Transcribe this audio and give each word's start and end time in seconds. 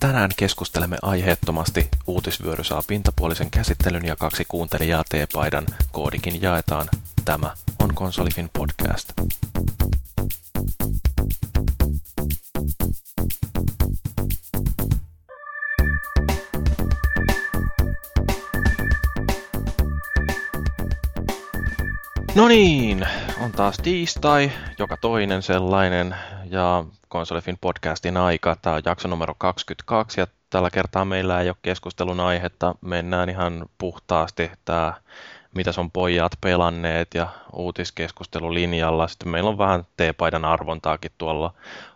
Tänään 0.00 0.30
keskustelemme 0.36 0.96
aiheettomasti. 1.02 1.88
Uutisvyöry 2.06 2.64
saa 2.64 2.82
pintapuolisen 2.88 3.50
käsittelyn 3.50 4.04
ja 4.04 4.16
kaksi 4.16 4.44
kuuntelijaa 4.48 5.04
T-paidan. 5.08 5.66
Koodikin 5.92 6.42
jaetaan. 6.42 6.88
Tämä 7.24 7.54
on 7.78 7.94
Konsolifin 7.94 8.50
podcast. 8.52 9.12
No 22.34 22.48
niin, 22.48 23.06
on 23.40 23.52
taas 23.52 23.76
tiistai, 23.76 24.52
joka 24.78 24.96
toinen 24.96 25.42
sellainen, 25.42 26.14
ja 26.44 26.84
Konsolifin 27.08 27.58
podcastin 27.60 28.16
aika. 28.16 28.56
Tämä 28.62 28.76
on 28.76 28.82
jakso 28.84 29.08
numero 29.08 29.34
22, 29.38 30.20
ja 30.20 30.26
tällä 30.50 30.70
kertaa 30.70 31.04
meillä 31.04 31.40
ei 31.40 31.48
ole 31.48 31.56
keskustelun 31.62 32.20
aihetta. 32.20 32.74
Mennään 32.80 33.28
ihan 33.28 33.66
puhtaasti 33.78 34.50
tämä, 34.64 34.94
mitä 35.54 35.70
on 35.76 35.90
pojat 35.90 36.32
pelanneet, 36.40 37.14
ja 37.14 37.28
uutiskeskustelulinjalla. 37.52 39.08
Sitten 39.08 39.28
meillä 39.28 39.50
on 39.50 39.58
vähän 39.58 39.84
T-paidan 39.96 40.44
arvontaakin 40.44 41.10
tuolla 41.18 41.54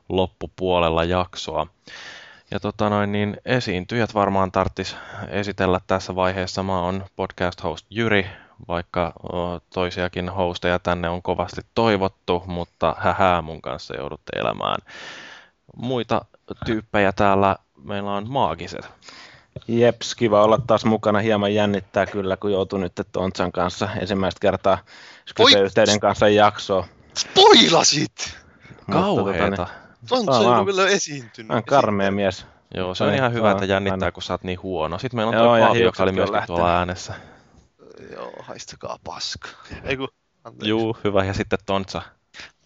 loppupuolella 0.09 1.05
jaksoa. 1.05 1.67
Ja 2.51 2.61
tota 2.61 2.91
noin, 2.91 3.13
niin 3.13 3.37
esiintyjät 3.45 4.15
varmaan 4.15 4.53
tarttis 4.53 4.97
esitellä 5.29 5.81
tässä 5.87 6.15
vaiheessa. 6.15 6.63
Mä 6.63 6.81
oon 6.81 7.05
podcast 7.17 7.63
host 7.63 7.87
Jyri, 7.91 8.27
vaikka 8.69 9.13
toisiakin 9.75 10.29
hosteja 10.29 10.79
tänne 10.79 11.09
on 11.09 11.23
kovasti 11.23 11.61
toivottu, 11.75 12.43
mutta 12.47 12.97
hähää 12.99 13.43
mun 13.43 13.63
kanssa 13.63 13.97
joudutte 13.97 14.33
elämään. 14.39 14.79
Muita 15.77 16.25
tyyppejä 16.65 17.13
täällä 17.13 17.57
meillä 17.85 18.15
on 18.15 18.31
maagiset. 18.31 18.89
Jeps, 19.69 20.15
kiva 20.15 20.45
olla 20.45 20.59
taas 20.67 20.85
mukana. 20.85 21.19
Hieman 21.19 21.55
jännittää 21.55 22.07
kyllä, 22.07 22.37
kun 22.37 22.53
joutuu 22.53 22.79
nyt 22.79 22.93
Tontsan 23.13 23.53
kanssa 23.53 23.89
ensimmäistä 24.01 24.39
kertaa 24.41 24.79
Skype-yhteyden 25.27 26.01
kanssa 26.01 26.29
jaksoa. 26.29 26.87
Spoilasit! 27.19 28.39
Kauheeta. 28.93 29.67
Tontsa 30.09 30.41
ei 30.41 30.47
ole 30.47 30.67
vielä 30.67 30.89
esiintynyt. 30.89 31.51
On 31.51 31.65
karmea 31.65 32.11
mies. 32.11 32.47
Joo, 32.75 32.95
se 32.95 33.05
on 33.05 33.15
ihan 33.15 33.33
hyvä, 33.33 33.51
että 33.51 33.65
jännittää, 33.65 34.13
kun 34.13 34.23
sä 34.23 34.35
oot 34.35 34.45
niin 34.45 34.63
huono. 34.63 34.99
Sitten 34.99 35.19
meillä 35.19 35.31
on 35.31 35.47
tuo 35.47 35.67
Paavi, 35.67 35.83
joka 35.83 36.03
oli 36.03 36.13
myöskin 36.13 36.43
tuolla 36.47 36.79
äänessä. 36.79 37.15
Joo, 38.13 38.33
haistakaa 38.43 38.99
paska. 39.05 39.49
Ei 39.85 39.97
kun, 39.97 40.09
Juu, 40.63 40.97
hyvä. 41.05 41.25
Ja 41.25 41.35
sitten 41.35 41.59
Tontsa. 41.67 42.03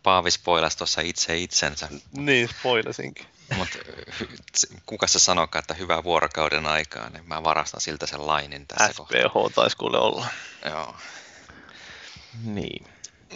Paavi 0.03 0.31
spoilasi 0.31 0.79
tuossa 0.79 1.01
itse 1.01 1.39
itsensä. 1.39 1.89
Niin, 2.17 2.49
spoilasinkin. 2.49 3.27
Mutta 3.57 3.79
kuka 4.87 5.07
se 5.07 5.19
sanokaa, 5.19 5.59
että 5.59 5.75
hyvää 5.75 6.05
vuorokauden 6.05 6.67
aikaa, 6.67 7.11
niin 7.11 7.29
mä 7.29 7.45
varastan 7.45 7.81
siltä 7.81 8.07
sen 8.07 8.27
lainin 8.27 8.67
tässä 8.67 8.93
SPH 8.93 9.33
kohtaa. 9.33 9.51
taisi 9.55 9.77
kuule 9.77 9.99
olla. 9.99 10.27
Joo. 10.65 10.97
Niin. 12.45 12.87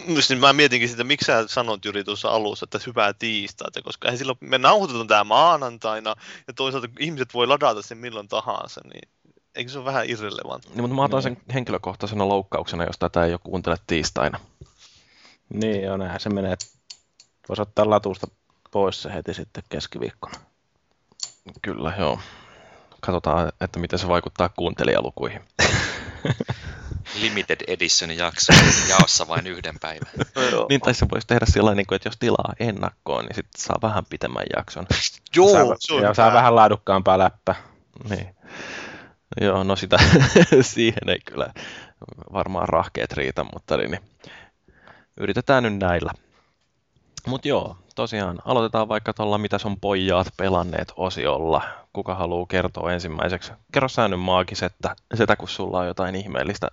Just 0.07 0.29
niin 0.29 0.39
mä 0.39 0.53
mietinkin 0.53 0.89
sitä, 0.89 1.03
miksi 1.03 1.25
sä 1.25 1.47
sanot 1.47 1.85
Jyri 1.85 2.03
tuossa 2.03 2.29
alussa, 2.29 2.63
että 2.63 2.79
hyvää 2.87 3.13
tiistaita, 3.13 3.81
koska 3.81 4.07
eihän 4.07 4.17
silloin, 4.17 4.37
me 4.41 4.57
nauhoitetaan 4.57 5.07
tää 5.07 5.23
maanantaina, 5.23 6.15
ja 6.47 6.53
toisaalta 6.53 6.87
ihmiset 6.99 7.33
voi 7.33 7.47
ladata 7.47 7.81
sen 7.81 7.97
milloin 7.97 8.27
tahansa, 8.27 8.81
niin 8.93 9.09
eikö 9.55 9.71
se 9.71 9.77
ole 9.77 9.85
vähän 9.85 10.09
irrelevantti? 10.09 10.69
Niin, 10.69 10.81
mutta 10.81 10.95
mä 10.95 11.03
otan 11.03 11.23
sen 11.23 11.37
henkilökohtaisena 11.53 12.27
loukkauksena, 12.27 12.83
jos 12.83 12.99
tätä 12.99 13.25
ei 13.25 13.31
ole 13.31 13.39
kuuntele 13.43 13.77
tiistaina. 13.87 14.39
Niin, 15.53 15.83
joo, 15.83 15.97
näinhän 15.97 16.19
se 16.19 16.29
menee. 16.29 16.55
Voisi 17.49 17.61
ottaa 17.61 17.89
latusta 17.89 18.27
pois 18.71 19.01
se 19.01 19.13
heti 19.13 19.33
sitten 19.33 19.63
keskiviikkona. 19.69 20.35
Kyllä, 21.61 21.93
joo. 21.99 22.19
Katsotaan, 23.01 23.51
että 23.61 23.79
miten 23.79 23.99
se 23.99 24.07
vaikuttaa 24.07 24.49
kuuntelijalukuihin. 24.49 25.41
Limited 27.21 27.61
Edition 27.67 28.17
jakso 28.17 28.53
jaossa 28.89 29.27
vain 29.27 29.47
yhden 29.47 29.79
päivän. 29.79 30.11
niin, 30.69 30.81
tai 30.81 30.93
se 30.93 31.07
voisi 31.11 31.27
tehdä 31.27 31.45
sillä 31.45 31.75
niin 31.75 31.93
että 31.93 32.07
jos 32.07 32.17
tilaa 32.19 32.53
ennakkoon, 32.59 33.25
niin 33.25 33.35
sitten 33.35 33.61
saa 33.61 33.77
vähän 33.81 34.05
pitemmän 34.05 34.45
jakson. 34.55 34.87
Joo, 35.35 35.51
saa, 35.51 35.75
se 35.79 35.93
on 35.93 36.03
ja 36.03 36.13
saa 36.13 36.33
vähän 36.33 36.55
laadukkaampaa 36.55 37.17
läppä. 37.17 37.55
Niin. 38.09 38.35
Joo, 39.41 39.63
no 39.63 39.75
sitä 39.75 39.97
siihen 40.61 41.09
ei 41.09 41.19
kyllä 41.25 41.53
varmaan 42.33 42.69
rahkeet 42.69 43.13
riitä, 43.13 43.45
mutta 43.53 43.77
niin, 43.77 43.91
niin 43.91 44.01
yritetään 45.17 45.63
nyt 45.63 45.77
näillä. 45.77 46.11
Mutta 47.27 47.47
joo, 47.47 47.77
tosiaan 47.95 48.39
aloitetaan 48.45 48.87
vaikka 48.87 49.13
tuolla 49.13 49.37
mitä 49.37 49.57
on 49.65 49.79
pojat 49.79 50.27
pelanneet 50.37 50.93
osiolla. 50.95 51.61
Kuka 51.93 52.15
haluaa 52.15 52.45
kertoa 52.49 52.93
ensimmäiseksi? 52.93 53.51
Kerro 53.71 53.87
sä 53.87 54.07
nyt 54.07 54.19
maagisettä, 54.19 54.95
setä 55.13 55.35
kun 55.35 55.49
sulla 55.49 55.79
on 55.79 55.87
jotain 55.87 56.15
ihmeellistä 56.15 56.67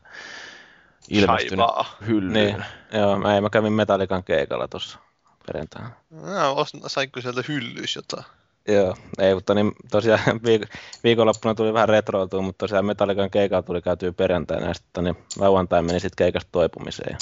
ilmestynyt 1.08 1.66
hyllyyn. 2.06 2.32
Niin, 2.32 2.64
joo, 2.92 3.18
mä, 3.18 3.34
ei, 3.34 3.40
mä 3.40 3.50
kävin 3.50 3.72
Metallikan 3.72 4.24
keikalla 4.24 4.68
tuossa 4.68 4.98
perjantaina. 5.46 5.90
No, 6.10 6.66
saiko 6.86 7.20
sieltä 7.20 7.42
hyllyys 7.48 7.96
jotain? 7.96 8.24
Joo, 8.68 8.96
ei, 9.18 9.34
mutta 9.34 9.54
niin 9.54 9.72
tosiaan 9.90 10.20
viik- 10.46 10.68
viikonloppuna 11.04 11.54
tuli 11.54 11.72
vähän 11.72 11.88
retroiltua, 11.88 12.42
mutta 12.42 12.58
tosiaan 12.58 12.84
Metallican 12.84 13.30
keikalla 13.30 13.62
tuli 13.62 13.82
käytyä 13.82 14.12
perjantaina 14.12 14.66
ja 14.66 14.74
sitten 14.74 15.04
niin 15.04 15.16
lauantai 15.38 15.82
meni 15.82 16.00
sitten 16.00 16.24
keikasta 16.24 16.48
toipumiseen. 16.52 17.16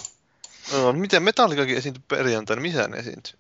No, 0.73 0.93
miten 0.93 1.23
Metallicakin 1.23 1.77
esiintyi 1.77 2.05
perjantaina? 2.09 2.63
Missä 2.63 2.89
ne 2.89 2.99
esiintyi? 2.99 3.33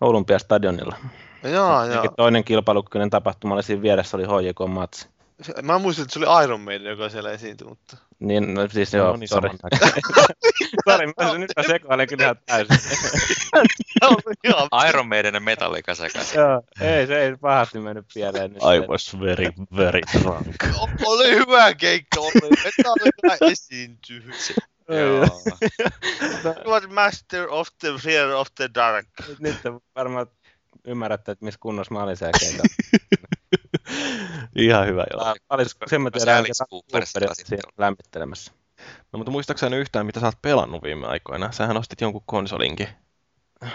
Olympiastadionilla. 0.00 0.96
Jaa, 1.42 1.86
jaa. 1.86 2.08
Toinen 2.16 2.44
kilpailukykyinen 2.44 3.10
tapahtuma 3.10 3.54
oli 3.54 3.62
siinä 3.62 3.82
vieressä, 3.82 4.16
oli 4.16 4.24
HJK 4.24 4.68
Matsi. 4.68 5.06
Mä 5.62 5.78
muistin, 5.78 6.02
että 6.02 6.12
se 6.12 6.18
oli 6.18 6.44
Iron 6.44 6.60
Maiden, 6.60 6.90
joka 6.90 7.08
siellä 7.08 7.30
esiintyi, 7.30 7.68
mutta... 7.68 7.96
Niin, 8.18 8.54
no 8.54 8.68
siis 8.68 8.94
joo, 8.94 9.10
no, 9.10 9.16
niin 9.16 9.28
sori. 9.28 9.50
sori, 10.90 11.06
mä 11.06 11.38
nyt 11.38 11.50
mä 11.56 11.62
sekoilen 11.62 12.08
kyllä 12.08 12.24
ihan 12.24 12.36
täysin. 12.46 12.78
Iron 14.88 15.08
Maiden 15.08 15.34
ja 15.34 15.40
Metallica 15.40 15.94
sekaisin. 15.94 16.40
joo, 16.40 16.62
ei, 16.80 17.06
se 17.06 17.22
ei 17.22 17.36
pahasti 17.36 17.78
mennyt 17.78 18.06
pieleen. 18.14 18.52
Nyt. 18.52 18.62
I 18.62 18.88
was 18.88 19.20
very, 19.20 19.48
very 19.76 20.00
drunk. 20.22 20.56
oli 21.06 21.30
hyvä 21.30 21.74
keikka, 21.74 22.20
oli 22.20 22.50
Metallica 22.64 23.46
esiintyi. 23.50 24.22
Joo. 24.88 25.26
was 26.64 26.88
master 26.88 27.48
of 27.50 27.68
the 27.78 27.98
fear 27.98 28.30
of 28.30 28.48
the 28.54 28.70
dark. 28.74 29.06
Nyt 29.38 29.56
varmaan 29.94 30.26
ymmärrätte, 30.86 31.32
että 31.32 31.44
missä 31.44 31.60
kunnossa 31.60 31.94
mä 31.94 32.02
olin 32.02 32.16
keikalla. 32.40 32.68
Ihan 34.56 34.86
hyvä, 34.86 35.04
joo. 35.12 35.34
Olisiko 35.50 35.88
sen 35.88 36.02
mä 36.02 36.10
tiedän, 36.10 36.44
että 36.46 37.72
lämmittelemässä. 37.78 38.52
No, 39.12 39.16
mutta 39.16 39.30
muistaakseni 39.30 39.76
yhtään, 39.76 40.06
mitä 40.06 40.20
sä 40.20 40.26
oot 40.26 40.42
pelannut 40.42 40.82
viime 40.82 41.06
aikoina? 41.06 41.52
Sähän 41.52 41.76
ostit 41.76 42.00
jonkun 42.00 42.22
konsolinkin. 42.26 42.88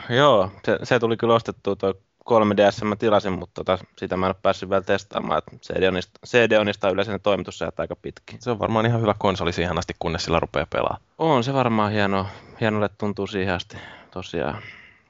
Joo, 0.09 0.51
se, 0.65 0.79
se 0.83 0.99
tuli 0.99 1.17
kyllä 1.17 1.33
ostettua 1.33 1.75
tuo 1.75 1.93
3DS 2.29 2.85
mä 2.85 2.95
tilasin, 2.95 3.33
mutta 3.33 3.63
tota, 3.63 3.85
sitä 3.97 4.17
mä 4.17 4.25
en 4.25 4.29
ole 4.29 4.35
päässyt 4.41 4.69
vielä 4.69 4.81
testaamaan. 4.81 5.37
Että 5.37 5.51
CD-onista, 5.57 6.19
CD-onista 6.27 6.89
yleensä 6.89 7.11
ne 7.11 7.19
toimitusajat 7.19 7.79
aika 7.79 7.95
pitkin. 7.95 8.41
Se 8.41 8.51
on 8.51 8.59
varmaan 8.59 8.85
ihan 8.85 9.01
hyvä 9.01 9.15
konsoli 9.19 9.53
siihen 9.53 9.77
asti, 9.77 9.93
kunnes 9.99 10.23
sillä 10.23 10.39
rupeaa 10.39 10.67
pelaa. 10.69 10.97
On 11.17 11.43
se 11.43 11.53
varmaan 11.53 11.91
hieno. 11.91 12.27
Hienolle 12.61 12.89
tuntuu 12.97 13.27
siihen 13.27 13.55
asti 13.55 13.77
tosiaan. 14.11 14.61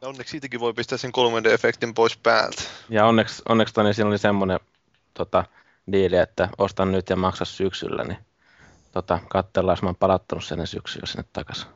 Ja 0.01 0.07
onneksi 0.07 0.31
siitäkin 0.31 0.59
voi 0.59 0.73
pistää 0.73 0.97
sen 0.97 1.11
3D-efektin 1.11 1.93
pois 1.95 2.17
päältä. 2.17 2.61
Ja 2.89 3.05
onneksi, 3.05 3.41
onneksi 3.49 3.73
toni, 3.73 3.93
siinä 3.93 4.09
oli 4.09 4.17
semmoinen 4.17 4.59
tota, 5.13 5.43
diili, 5.91 6.15
että 6.15 6.49
ostan 6.57 6.91
nyt 6.91 7.09
ja 7.09 7.15
maksa 7.15 7.45
syksyllä, 7.45 8.03
niin 8.03 8.17
tota, 8.91 9.19
katsellaan, 9.29 9.73
jos 9.73 9.81
mä 9.81 9.87
oon 9.87 9.95
palattanut 9.95 10.43
sen 10.43 10.67
syksyllä 10.67 11.05
sinne 11.05 11.23
takaisin. 11.33 11.67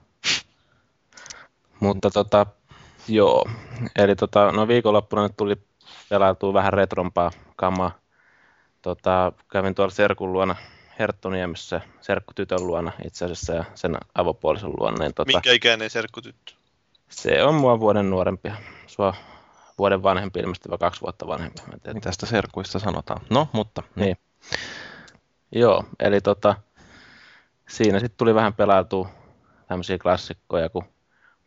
Mutta 1.79 2.11
tota, 2.11 2.45
joo, 3.07 3.49
eli 3.95 4.15
tota, 4.15 4.51
no 4.51 4.67
viikonloppuna 4.67 5.23
nyt 5.23 5.37
tuli 5.37 5.55
pelailtua 6.09 6.53
vähän 6.53 6.73
retrompaa 6.73 7.31
kamaa. 7.55 7.99
Tota, 8.81 9.31
kävin 9.51 9.75
tuolla 9.75 9.93
Serkun 9.93 10.33
luona 10.33 10.55
Herttoniemessä, 10.99 11.81
serkkutytön 12.01 12.67
luona 12.67 12.91
itse 13.05 13.25
asiassa 13.25 13.53
ja 13.53 13.63
sen 13.75 13.97
avopuolisen 14.15 14.69
luona. 14.79 14.97
Niin, 14.97 15.13
tota, 15.13 15.31
Minkä 15.31 15.51
ikäinen 15.51 15.89
serkkutyttö? 15.89 16.64
Se 17.09 17.43
on 17.43 17.55
mua 17.55 17.79
vuoden 17.79 18.09
nuorempi. 18.09 18.51
Sua 18.87 19.13
vuoden 19.77 20.03
vanhempi, 20.03 20.39
ilmeisesti 20.39 20.69
vai 20.69 20.77
kaksi 20.77 21.01
vuotta 21.01 21.27
vanhempi. 21.27 21.61
Mä 21.67 22.11
sitä 22.11 22.25
serkuista 22.25 22.79
sanotaan? 22.79 23.21
No, 23.29 23.47
mutta. 23.51 23.83
Niin. 23.95 24.17
Joo, 25.51 25.83
eli 25.99 26.21
tota, 26.21 26.55
siinä 27.69 27.99
sitten 27.99 28.17
tuli 28.17 28.35
vähän 28.35 28.53
pelailtua 28.53 29.09
tämmöisiä 29.67 29.97
klassikkoja 29.97 30.69
kuin 30.69 30.85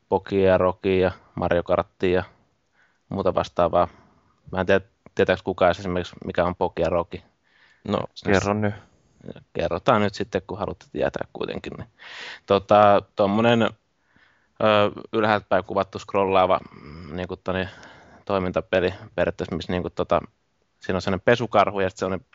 Pokia, 0.08 0.58
Rocky 0.58 0.99
ja 0.99 1.10
Mario 1.34 1.62
Karttia 1.62 2.11
ja 2.11 2.25
muuta 3.08 3.34
vastaavaa. 3.34 3.88
Mä 4.52 4.61
en 4.61 4.66
tiedä, 4.66 4.84
tietääkö 5.14 5.43
kukaan 5.44 5.70
esimerkiksi, 5.70 6.16
mikä 6.25 6.44
on 6.44 6.54
Pokia 6.56 6.88
Rocky. 6.88 7.20
No, 7.88 7.99
kerro 8.25 8.54
nyt. 8.54 8.75
Kerrotaan 9.52 10.02
nyt 10.02 10.14
sitten, 10.14 10.43
kun 10.46 10.58
haluatte 10.58 10.87
tietää 10.93 11.26
kuitenkin. 11.32 11.72
Niin. 11.72 11.88
Tota, 12.46 13.02
tuommoinen 13.16 13.70
ylhäältä 15.12 15.46
päin 15.49 15.64
kuvattu 15.64 15.99
scrollaava 15.99 16.60
mm, 16.82 17.16
niin 17.16 17.28
kuin 17.28 17.40
toni, 17.44 17.69
toimintapeli 18.25 18.94
periaatteessa, 19.14 19.56
missä 19.56 19.72
niin 19.72 19.82
kuin, 19.82 19.93
tota, 19.94 20.20
siinä 20.81 20.96
on 20.96 21.02
sellainen 21.02 21.25
pesukarhu 21.25 21.81
ja 21.81 21.90
sitten 21.90 22.00
sellainen 22.00 22.26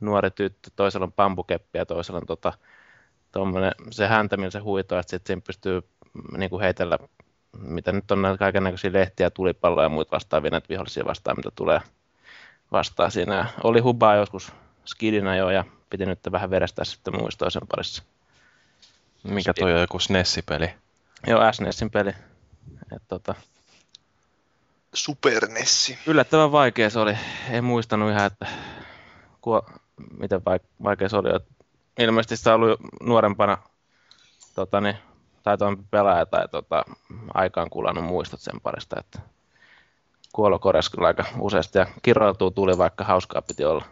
nuori 0.00 0.30
tyttö, 0.30 0.70
toisella 0.76 1.04
on 1.04 1.12
bambukeppi 1.12 1.78
ja 1.78 1.86
toisella 1.86 2.18
on 2.18 2.26
tota, 2.26 2.52
se 3.90 4.06
häntä, 4.06 4.36
millä 4.36 4.50
se 4.50 4.58
huitoo, 4.58 4.98
että 4.98 5.10
sitten 5.10 5.26
siinä 5.26 5.42
pystyy 5.46 5.80
mm, 6.14 6.38
niin 6.38 6.50
kuin 6.50 6.62
heitellä, 6.62 6.98
mitä 7.58 7.92
nyt 7.92 8.10
on 8.10 8.36
kaiken 8.38 8.64
näköisiä 8.64 8.92
lehtiä, 8.92 9.30
tulipalloja 9.30 9.84
ja 9.84 9.88
muita 9.88 10.10
vastaavia 10.10 10.50
näitä 10.50 10.68
vihollisia 10.68 11.04
vastaan, 11.04 11.36
mitä 11.36 11.50
tulee 11.54 11.80
vastaan 12.72 13.10
siinä. 13.10 13.46
Oli 13.64 13.80
hubaa 13.80 14.14
joskus 14.14 14.52
skidinä 14.84 15.36
jo 15.36 15.50
ja 15.50 15.64
piti 15.90 16.06
nyt 16.06 16.18
vähän 16.32 16.50
verestää 16.50 16.84
sitten 16.84 17.16
muistoisen 17.16 17.62
parissa. 17.70 18.02
Mikä 19.24 19.54
toi 19.54 19.74
on 19.74 19.80
joku 19.80 19.98
SNES-peli? 19.98 20.81
Joo, 21.26 21.52
SNESin 21.52 21.90
peli. 21.90 22.10
Et, 22.96 23.02
tota, 23.08 23.34
Super 24.94 25.48
Nessi. 25.48 25.98
Yllättävän 26.06 26.52
vaikea 26.52 26.90
se 26.90 26.98
oli. 26.98 27.18
En 27.50 27.64
muistanut 27.64 28.10
ihan, 28.10 28.26
että 28.26 28.46
kuo, 29.40 29.62
miten 30.18 30.42
vaikea 30.84 31.08
se 31.08 31.16
oli. 31.16 31.28
Ilmeisesti 31.98 32.36
se 32.36 32.50
on 32.50 32.54
ollut 32.54 32.80
nuorempana 33.02 33.58
tota, 34.54 34.80
niin, 34.80 34.96
taitoimpi 35.42 35.84
pelaaja 35.90 36.26
tai 36.26 36.48
tota, 36.48 36.84
aikaan 37.34 37.70
kulannut 37.70 38.04
muistot 38.04 38.40
sen 38.40 38.60
parista. 38.60 38.96
Että 39.00 39.18
kuolo 40.32 40.58
korjas 40.58 40.90
kyllä 40.90 41.06
aika 41.06 41.24
useasti 41.38 41.78
ja 41.78 41.86
kirjoituu 42.02 42.50
tuli, 42.50 42.78
vaikka 42.78 43.04
hauskaa 43.04 43.42
piti 43.42 43.64
olla. 43.64 43.84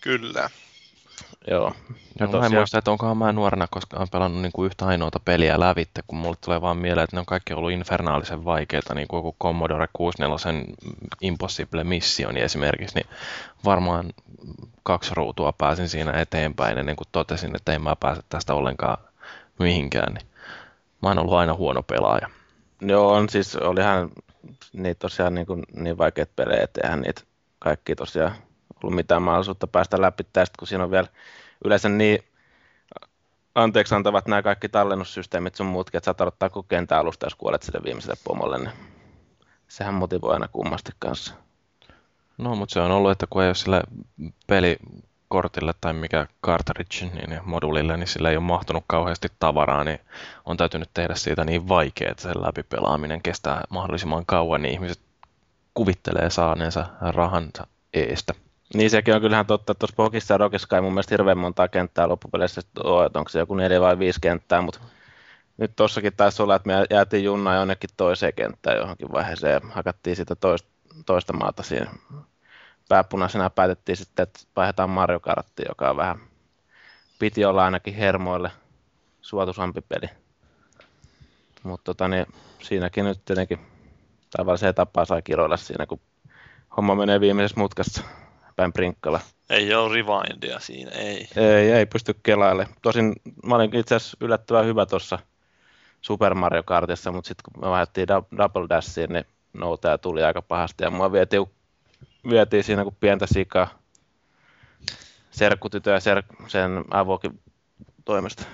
Kyllä. 0.00 0.50
Joo. 1.50 1.72
Ja 2.20 2.26
tosiaan... 2.26 2.42
Mä 2.42 2.46
en 2.46 2.60
muista, 2.60 2.78
että 2.78 2.90
onkohan 2.90 3.16
mä 3.16 3.32
nuorena 3.32 3.66
koskaan 3.70 4.08
pelannut 4.12 4.42
niin 4.42 4.52
kuin 4.52 4.66
yhtä 4.66 4.86
ainoata 4.86 5.20
peliä 5.20 5.60
lävitte, 5.60 6.02
kun 6.06 6.18
mulle 6.18 6.36
tulee 6.44 6.60
vaan 6.60 6.76
mieleen, 6.76 7.04
että 7.04 7.16
ne 7.16 7.20
on 7.20 7.26
kaikki 7.26 7.54
ollut 7.54 7.70
infernaalisen 7.70 8.44
vaikeita, 8.44 8.94
niin 8.94 9.08
kuin 9.08 9.18
joku 9.18 9.36
Commodore 9.42 9.88
64 9.92 10.64
Impossible 11.20 11.84
Mission 11.84 12.36
esimerkiksi, 12.36 12.94
niin 12.94 13.06
varmaan 13.64 14.12
kaksi 14.82 15.14
ruutua 15.14 15.52
pääsin 15.52 15.88
siinä 15.88 16.12
eteenpäin 16.12 16.78
ennen 16.78 16.96
kuin 16.96 17.08
totesin, 17.12 17.56
että 17.56 17.72
en 17.72 17.82
mä 17.82 17.96
pääse 18.00 18.22
tästä 18.28 18.54
ollenkaan 18.54 18.98
mihinkään. 19.58 20.14
Niin 20.14 20.26
mä 21.02 21.08
oon 21.08 21.18
ollut 21.18 21.34
aina 21.34 21.54
huono 21.54 21.82
pelaaja. 21.82 22.30
Joo, 22.80 23.12
on 23.12 23.28
siis, 23.28 23.56
olihan 23.56 24.10
niitä 24.72 24.98
tosiaan 24.98 25.34
niin, 25.34 25.46
kuin, 25.46 25.62
niin 25.76 25.98
vaikeat 25.98 26.30
pelejä, 26.36 26.62
että 26.62 26.80
eihän 26.84 27.00
niitä 27.00 27.22
kaikki 27.58 27.94
tosiaan 27.94 28.32
ollut 28.86 28.96
mitään 28.96 29.22
mahdollisuutta 29.22 29.66
päästä 29.66 30.00
läpi 30.00 30.24
tästä, 30.32 30.54
kun 30.58 30.68
siinä 30.68 30.84
on 30.84 30.90
vielä 30.90 31.08
yleensä 31.64 31.88
niin 31.88 32.18
anteeksi 33.54 33.94
antavat 33.94 34.26
nämä 34.26 34.42
kaikki 34.42 34.68
tallennussysteemit 34.68 35.54
sun 35.54 35.66
muutkin, 35.66 35.98
että 35.98 36.04
saat 36.04 36.20
aloittaa 36.20 36.48
koko 36.48 36.66
kentän 36.68 36.98
alusta, 36.98 37.26
jos 37.26 37.34
kuolet 37.34 37.62
sille 37.62 37.80
viimeiselle 37.84 38.16
pomolle, 38.24 38.58
niin 38.58 38.70
sehän 39.68 39.94
motivoi 39.94 40.32
aina 40.32 40.48
kummasti 40.48 40.92
kanssa. 40.98 41.34
No, 42.38 42.54
mutta 42.54 42.72
se 42.72 42.80
on 42.80 42.90
ollut, 42.90 43.10
että 43.10 43.26
kun 43.30 43.42
ei 43.42 43.48
ole 43.48 43.54
sille 43.54 43.82
pelikortille 44.46 45.72
tai 45.80 45.92
mikä 45.92 46.26
cartridge 46.44 47.06
niin 47.06 47.40
modulille, 47.44 47.96
niin 47.96 48.08
sillä 48.08 48.30
ei 48.30 48.36
ole 48.36 48.44
mahtunut 48.44 48.84
kauheasti 48.86 49.28
tavaraa, 49.38 49.84
niin 49.84 50.00
on 50.44 50.56
täytynyt 50.56 50.90
tehdä 50.94 51.14
siitä 51.14 51.44
niin 51.44 51.68
vaikea, 51.68 52.10
että 52.10 52.22
sen 52.22 52.42
läpipelaaminen 52.42 53.22
kestää 53.22 53.64
mahdollisimman 53.70 54.26
kauan, 54.26 54.62
niin 54.62 54.72
ihmiset 54.72 55.00
kuvittelee 55.74 56.30
saaneensa 56.30 56.86
rahansa 57.00 57.66
eestä. 57.94 58.34
Niin 58.74 58.90
sekin 58.90 59.14
on 59.14 59.20
kyllähän 59.20 59.46
totta, 59.46 59.72
että 59.72 59.78
tuossa 59.78 59.96
Pokissa 59.96 60.34
ja 60.34 60.38
Rockissa 60.38 60.76
ei 60.76 60.82
mun 60.82 60.92
mielestä 60.92 61.12
hirveän 61.12 61.38
monta 61.38 61.68
kenttää 61.68 62.08
loppupeleissä 62.08 62.60
että 62.60 63.18
onko 63.18 63.28
se 63.28 63.38
joku 63.38 63.54
neljä 63.54 63.80
vai 63.80 63.98
viisi 63.98 64.20
kenttää, 64.20 64.60
mutta 64.60 64.80
nyt 65.56 65.76
tossakin 65.76 66.12
taisi 66.16 66.42
olla, 66.42 66.54
että 66.54 66.66
me 66.66 66.86
jäätiin 66.90 67.24
junnaan 67.24 67.56
jonnekin 67.56 67.90
toiseen 67.96 68.34
kenttään 68.34 68.76
johonkin 68.76 69.12
vaiheeseen 69.12 69.52
ja 69.52 69.60
hakattiin 69.72 70.16
sitä 70.16 70.36
toista, 70.36 70.68
toista 71.06 71.32
maata 71.32 71.62
siinä 71.62 71.90
pääpunaisena 72.88 73.50
päätettiin 73.50 73.96
sitten, 73.96 74.22
että 74.22 74.40
vaihdetaan 74.56 74.90
Mario 74.90 75.20
Kartti, 75.20 75.62
joka 75.68 75.90
on 75.90 75.96
vähän, 75.96 76.20
piti 77.18 77.44
olla 77.44 77.64
ainakin 77.64 77.94
hermoille 77.94 78.50
suotuisampi 79.20 79.80
peli. 79.80 80.10
Mutta 81.62 81.84
tota, 81.84 82.08
niin, 82.08 82.26
siinäkin 82.62 83.04
nyt 83.04 83.24
tietenkin 83.24 83.58
tavalliseen 84.36 84.74
tapaan 84.74 85.06
saa 85.06 85.22
kiroilla 85.22 85.56
siinä, 85.56 85.86
kun 85.86 86.00
homma 86.76 86.94
menee 86.94 87.20
viimeisessä 87.20 87.60
mutkassa 87.60 88.02
päin 88.56 88.72
prinkkalla. 88.72 89.20
Ei 89.50 89.74
ole 89.74 89.94
rewindia 89.94 90.60
siinä, 90.60 90.90
ei. 90.90 91.28
Ei, 91.36 91.72
ei 91.72 91.86
pysty 91.86 92.14
kelaille. 92.22 92.68
Tosin 92.82 93.12
mä 93.46 93.54
olin 93.54 93.76
itse 93.76 93.94
asiassa 93.94 94.16
yllättävän 94.20 94.66
hyvä 94.66 94.86
tuossa 94.86 95.18
Super 96.00 96.34
Mario 96.34 96.62
Kartissa, 96.62 97.12
mutta 97.12 97.28
sitten 97.28 97.52
kun 97.52 97.64
me 97.64 97.70
vaihdettiin 97.70 98.08
Double 98.08 98.66
Dashiin, 98.68 99.12
niin 99.12 99.24
noutaja 99.52 99.98
tuli 99.98 100.22
aika 100.22 100.42
pahasti 100.42 100.84
ja 100.84 100.90
mua 100.90 101.12
vietiin, 101.12 101.46
vietiin 102.30 102.64
siinä 102.64 102.82
kuin 102.82 102.96
pientä 103.00 103.26
sikaa 103.26 103.68
serkkutytö 105.30 105.90
ja 105.90 105.98
ser- 105.98 106.48
sen 106.48 106.84
avokin 106.90 107.40
toimesta. 108.04 108.44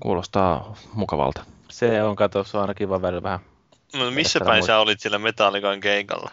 Kuulostaa 0.00 0.74
mukavalta. 0.92 1.44
Se 1.68 2.02
on, 2.02 2.16
kato, 2.16 2.44
se 2.44 2.56
on 2.56 2.60
aina 2.60 2.74
kiva 2.74 3.02
välillä 3.02 3.22
vähän. 3.22 3.40
No, 3.94 4.10
missä 4.10 4.40
päin 4.44 4.62
sä 4.62 4.78
olit 4.78 5.00
sillä 5.00 5.18
Metallican 5.18 5.80
keikalla? 5.80 6.30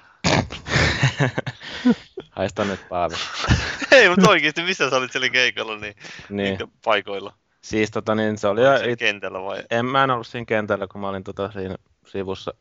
Haista 2.37 2.65
nyt 2.65 2.89
Paavi. 2.89 3.15
Ei, 3.91 4.09
mutta 4.09 4.29
oikeasti 4.29 4.61
missä 4.61 4.89
sä 4.89 4.95
olit 4.95 5.11
siellä 5.11 5.29
keikalla, 5.29 5.77
niin, 5.77 5.95
niin. 6.29 6.57
paikoilla? 6.83 7.33
Siis 7.61 7.91
tota 7.91 8.15
niin, 8.15 8.37
se 8.37 8.47
oli... 8.47 8.61
jo 8.61 8.75
it... 8.91 8.99
kentällä 8.99 9.43
vai? 9.43 9.63
En, 9.71 9.85
mä 9.85 10.03
en 10.03 10.11
ollut 10.11 10.27
siinä 10.27 10.45
kentällä, 10.45 10.87
kun 10.87 11.01
mä 11.01 11.09
olin 11.09 11.23
tota 11.23 11.51
siinä 11.51 11.75
sivussa, 12.07 12.53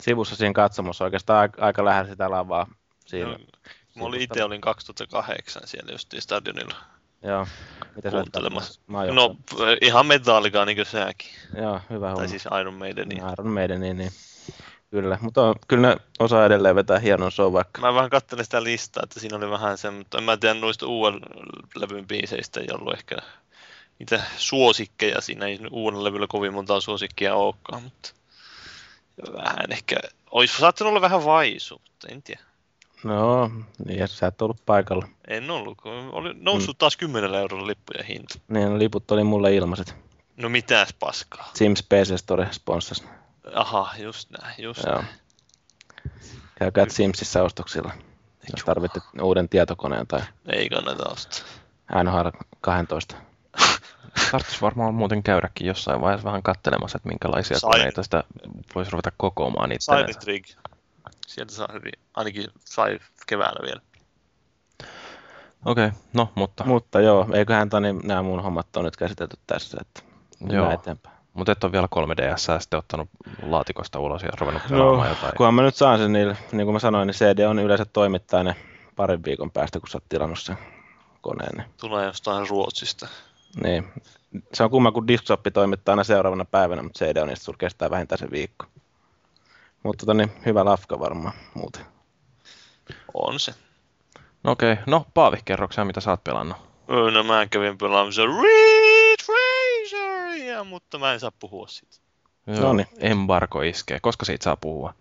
sivussa 0.00 0.36
siinä 0.36 0.52
katsomossa 0.52 1.04
oikeastaan 1.04 1.40
aika, 1.40 1.66
aika 1.66 1.84
lähellä 1.84 2.10
sitä 2.10 2.30
lavaa. 2.30 2.66
Siinä 3.06 3.30
no, 3.30 3.38
mä 3.96 4.04
olin 4.04 4.20
itse 4.20 4.44
olin 4.44 4.60
2008 4.60 5.62
siellä 5.66 5.92
just 5.92 6.14
stadionilla. 6.18 6.74
Joo. 7.22 7.46
Mitä 7.96 8.10
kuuntelemassa? 8.10 8.80
No 9.12 9.36
ihan 9.80 10.06
metallikaa 10.06 10.64
niin 10.64 10.76
kuin 10.76 10.86
säkin. 10.86 11.30
Joo, 11.56 11.80
hyvä 11.90 12.06
homma. 12.06 12.18
Tai 12.18 12.28
siis 12.28 12.44
Iron 12.60 12.74
Maiden. 12.74 13.12
Iron 13.12 13.52
Maiden, 13.52 13.80
niin, 13.80 13.98
niin. 13.98 14.10
Kyllä, 14.92 15.18
mutta 15.20 15.54
kyllä 15.68 15.88
ne 15.88 15.96
osaa 16.18 16.46
edelleen 16.46 16.76
vetää 16.76 16.98
hienon 16.98 17.32
show 17.32 17.52
vaikka. 17.52 17.80
Mä 17.80 17.94
vähän 17.94 18.10
katselin 18.10 18.44
sitä 18.44 18.62
listaa, 18.62 19.02
että 19.02 19.20
siinä 19.20 19.36
oli 19.36 19.50
vähän 19.50 19.78
se, 19.78 19.90
mutta 19.90 20.18
en 20.18 20.24
mä 20.24 20.36
tiedä 20.36 20.54
noista 20.54 20.86
uuden 20.86 21.20
levyn 21.74 22.06
biiseistä 22.06 22.60
ei 22.60 22.66
ollut 22.72 22.94
ehkä 22.94 23.16
niitä 23.98 24.22
suosikkeja 24.36 25.20
siinä, 25.20 25.46
ei 25.46 25.58
uuden 25.70 26.04
levyllä 26.04 26.26
kovin 26.28 26.54
montaa 26.54 26.80
suosikkia 26.80 27.34
olekaan, 27.34 27.82
mutta 27.82 28.12
vähän 29.36 29.72
ehkä, 29.72 29.96
olisi 30.30 30.58
saattanut 30.58 30.90
olla 30.90 31.00
vähän 31.00 31.24
vaisu, 31.24 31.80
mutta 31.88 32.08
en 32.10 32.22
tiedä. 32.22 32.42
No, 33.04 33.50
niin 33.84 34.08
sä 34.08 34.26
et 34.26 34.42
ollut 34.42 34.66
paikalla. 34.66 35.08
En 35.28 35.50
ollut, 35.50 35.78
kun 35.78 35.92
oli 35.92 36.34
noussut 36.34 36.76
mm. 36.76 36.78
taas 36.78 36.96
10 36.96 37.34
eurolla 37.34 37.66
lippujen 37.66 38.06
hinta. 38.06 38.38
Niin, 38.48 38.68
no, 38.68 38.78
liput 38.78 39.10
oli 39.10 39.24
mulle 39.24 39.54
ilmaiset. 39.54 39.96
No 40.36 40.48
mitäs 40.48 40.94
paskaa? 41.00 41.50
Sims 41.54 41.82
PC 41.82 42.18
Store 42.18 42.48
sponssasi. 42.50 43.04
Aha, 43.54 43.90
just 43.98 44.30
näin, 44.30 44.54
just 44.58 44.84
Joo. 44.86 44.94
näin. 44.94 45.08
Käykää 46.58 46.86
Simsissä 46.88 47.42
ostoksilla, 47.42 47.92
jos 48.56 48.64
tarvitte 48.64 49.00
uuden 49.22 49.48
tietokoneen 49.48 50.06
tai... 50.06 50.20
Ei 50.46 50.68
kannata 50.68 51.08
ostaa. 51.08 51.44
NHL 52.02 52.28
12. 52.60 53.16
Tarvitsisi 54.30 54.60
varmaan 54.60 54.94
muuten 54.94 55.22
käydäkin 55.22 55.66
jossain 55.66 56.00
vaiheessa 56.00 56.24
vähän 56.24 56.42
katselemassa, 56.42 56.96
että 56.96 57.08
minkälaisia 57.08 57.58
Sain... 57.58 57.72
koneita 57.72 58.02
sitä 58.02 58.24
voisi 58.74 58.90
ruveta 58.90 59.12
kokoamaan 59.16 59.72
itse. 59.72 59.84
Silent 59.84 60.24
Rig. 60.24 60.46
Sieltä 61.26 61.52
saa 61.52 61.68
hyvin, 61.72 61.92
ainakin 62.14 62.46
sai 62.64 62.98
keväällä 63.26 63.66
vielä. 63.66 63.80
Okei, 65.64 65.86
okay, 65.86 65.98
no 66.12 66.32
mutta... 66.34 66.64
Mutta 66.64 67.00
joo, 67.00 67.28
eiköhän 67.32 67.68
tani, 67.68 67.92
nämä 67.92 68.22
mun 68.22 68.42
hommat 68.42 68.76
on 68.76 68.84
nyt 68.84 68.96
käsitelty 68.96 69.36
tässä, 69.46 69.78
että 69.80 70.02
joo. 70.54 70.70
eteenpäin. 70.70 71.21
Mutta 71.34 71.52
et 71.52 71.64
ole 71.64 71.72
vielä 71.72 71.88
3DS 71.96 72.60
sitten 72.60 72.78
ottanut 72.78 73.08
laatikosta 73.42 74.00
ulos 74.00 74.22
ja 74.22 74.28
ruvennut 74.40 74.62
pelaamaan 74.70 74.98
no, 74.98 75.14
jotain. 75.14 75.32
Kunhan 75.36 75.54
mä 75.54 75.62
nyt 75.62 75.74
saan 75.74 75.98
sen, 75.98 76.12
niin, 76.12 76.36
niin 76.52 76.66
kuin 76.66 76.72
mä 76.72 76.78
sanoin, 76.78 77.06
niin 77.06 77.14
CD 77.14 77.38
on 77.38 77.58
yleensä 77.58 77.84
toimittaa 77.84 78.42
ne 78.42 78.56
parin 78.96 79.24
viikon 79.24 79.50
päästä, 79.50 79.80
kun 79.80 79.88
sä 79.88 79.96
oot 79.96 80.08
tilannut 80.08 80.38
sen 80.38 80.58
koneen. 81.20 81.56
Niin. 81.56 81.66
Tulee 81.80 82.06
jostain 82.06 82.48
Ruotsista. 82.48 83.08
Niin. 83.62 83.92
Se 84.52 84.64
on 84.64 84.70
kumma, 84.70 84.92
kun 84.92 85.08
Discshop 85.08 85.40
toimittaa 85.52 85.92
aina 85.92 86.04
seuraavana 86.04 86.44
päivänä, 86.44 86.82
mutta 86.82 87.04
CD 87.04 87.16
on 87.16 87.28
niin 87.28 87.36
sulla 87.36 87.58
kestää 87.58 87.90
vähintään 87.90 88.18
se 88.18 88.30
viikko. 88.30 88.66
Mutta 89.82 90.06
tota, 90.06 90.14
niin, 90.14 90.32
hyvä 90.46 90.64
lafka 90.64 91.00
varmaan 91.00 91.34
muuten. 91.54 91.84
On 93.14 93.40
se. 93.40 93.54
No 94.44 94.50
okei, 94.52 94.72
okay. 94.72 94.84
no 94.86 95.06
Paavi, 95.14 95.36
kerroksä 95.44 95.84
mitä 95.84 96.00
sä 96.00 96.10
oot 96.10 96.24
pelannut? 96.24 96.56
No 97.12 97.22
mä 97.22 97.46
kävin 97.46 97.78
pelaamassa 97.78 98.22
Ridge 98.22 99.01
Racer, 100.62 100.70
mutta 100.70 100.98
mä 100.98 101.12
en 101.12 101.20
saa 101.20 101.32
puhua 101.38 101.66
siitä. 101.68 101.96
Joo, 102.46 102.72
niin. 102.72 102.86
embargo 102.98 103.62
iskee. 103.62 104.00
Koska 104.00 104.24
siitä 104.24 104.44
saa 104.44 104.56
puhua? 104.56 104.94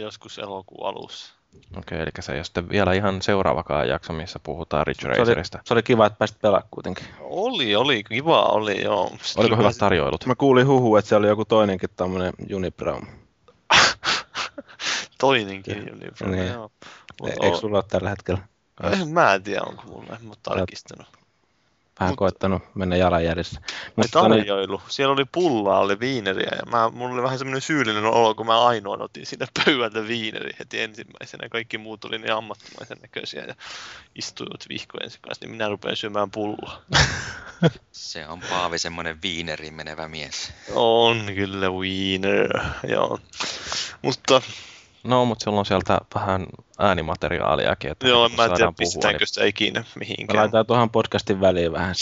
Joskus 0.00 0.38
elokuun 0.38 0.88
alussa. 0.88 1.34
Okei, 1.76 1.80
okay, 1.80 1.98
eli 1.98 2.10
se 2.20 2.32
ei 2.32 2.38
ole 2.38 2.44
sitten 2.44 2.68
vielä 2.68 2.92
ihan 2.92 3.22
seuraavakaan 3.22 3.88
jakso, 3.88 4.12
missä 4.12 4.38
puhutaan 4.42 4.86
Ridge 4.86 5.08
Racerista. 5.08 5.58
Se 5.58 5.60
oli, 5.60 5.66
se 5.68 5.74
oli 5.74 5.82
kiva, 5.82 6.06
että 6.06 6.18
pääsit 6.18 6.40
pelaamaan 6.40 6.68
kuitenkin. 6.70 7.04
Oli, 7.20 7.76
oli, 7.76 8.02
kiva 8.04 8.42
oli, 8.42 8.82
joo. 8.84 9.08
Sitten 9.22 9.40
Oliko 9.40 9.56
hyvät 9.56 9.76
tarjoilut? 9.78 10.26
Mä 10.26 10.34
kuulin 10.34 10.66
huhu, 10.66 10.96
että 10.96 11.08
se 11.08 11.16
oli 11.16 11.26
joku 11.26 11.44
toinenkin 11.44 11.90
tämmöinen 11.96 12.32
Unibrown. 12.54 13.06
toinenkin 15.20 15.92
Unifront, 15.92 16.34
Niin. 16.34 16.52
joo. 16.52 16.70
E- 16.82 16.86
Mut 17.22 17.30
Eikö 17.30 17.56
o- 17.56 17.60
sulla 17.60 17.78
ole 17.78 17.84
tällä 17.88 18.08
hetkellä? 18.10 18.40
Mä 19.12 19.34
en 19.34 19.42
tiedä, 19.42 19.62
onko 19.62 19.82
mulla, 19.82 20.16
en 20.16 20.24
mä 20.24 20.28
ole 20.30 20.36
tarkistanut. 20.42 21.06
Vähän 22.02 22.12
Mut- 22.12 22.18
koettanut 22.18 22.62
mennä 22.74 22.96
jalanjäljissä. 22.96 23.60
Ai 23.64 23.92
Mutta 23.96 24.28
niin, 24.28 24.38
tarjoilu. 24.38 24.82
Siellä 24.88 25.12
oli 25.12 25.24
pullaa, 25.32 25.78
oli 25.78 26.00
viineriä 26.00 26.50
ja 26.56 26.70
mä, 26.70 26.90
mulla 26.90 27.14
oli 27.14 27.22
vähän 27.22 27.38
semmoinen 27.38 27.60
syyllinen 27.60 28.04
olo, 28.04 28.34
kun 28.34 28.46
mä 28.46 28.64
ainoan 28.64 29.02
otin 29.02 29.26
sinne 29.26 29.46
pöydältä 29.64 30.08
viineri 30.08 30.50
heti 30.58 30.80
ensimmäisenä. 30.80 31.48
Kaikki 31.48 31.78
muut 31.78 32.04
oli 32.04 32.18
niin 32.18 32.32
ammattimaisen 32.32 32.98
näköisiä 33.02 33.44
ja 33.48 33.54
istuivat 34.14 34.68
vihkojen 34.68 35.10
kanssa, 35.20 35.44
niin 35.44 35.50
minä 35.50 35.68
rupean 35.68 35.96
syömään 35.96 36.30
pullaa. 36.30 36.82
Se 37.92 38.26
on 38.26 38.40
Paavi 38.50 38.78
semmoinen 38.78 39.22
viineriin 39.22 39.74
menevä 39.74 40.08
mies. 40.08 40.52
On 40.74 41.26
kyllä 41.34 41.70
wiener, 41.70 42.60
joo. 42.88 43.18
Mutta 44.02 44.42
No, 45.04 45.24
mutta 45.24 45.44
silloin 45.44 45.58
on 45.58 45.66
sieltä 45.66 46.00
vähän 46.14 46.46
äänimateriaaliakin, 46.78 47.90
että 47.90 48.08
joo, 48.08 48.26
en 48.26 48.32
mä 48.36 48.44
tiedä 48.44 48.56
puhua, 48.58 48.72
pistetäänkö 48.72 49.26
sitä 49.26 49.44
ikinä 49.44 49.84
mihinkään. 49.94 50.36
laitetaan 50.38 50.66
tuohon 50.66 50.90
podcastin 50.90 51.40
väliin 51.40 51.72
vähän. 51.72 51.94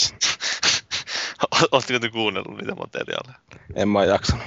Oletteko 1.71 1.99
te 1.99 2.09
kuunnellut 2.09 2.57
niitä 2.57 2.75
materiaaleja? 2.75 3.39
En 3.75 3.89
mä 3.89 4.05
jaksanut. 4.05 4.45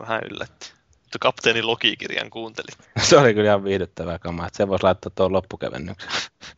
Vähän 0.00 0.20
yllätti. 0.30 0.72
Mutta 1.02 1.18
kapteeni 1.18 1.62
Loki-kirjan 1.62 2.30
kuuntelit. 2.30 2.78
Se 3.02 3.18
oli 3.18 3.34
kyllä 3.34 3.48
ihan 3.48 3.64
viihdyttävää 3.64 4.18
kamaa, 4.18 4.46
että 4.46 4.56
se 4.56 4.68
voisi 4.68 4.84
laittaa 4.84 5.12
tuon 5.14 5.32
loppukevennyksen. 5.32 6.10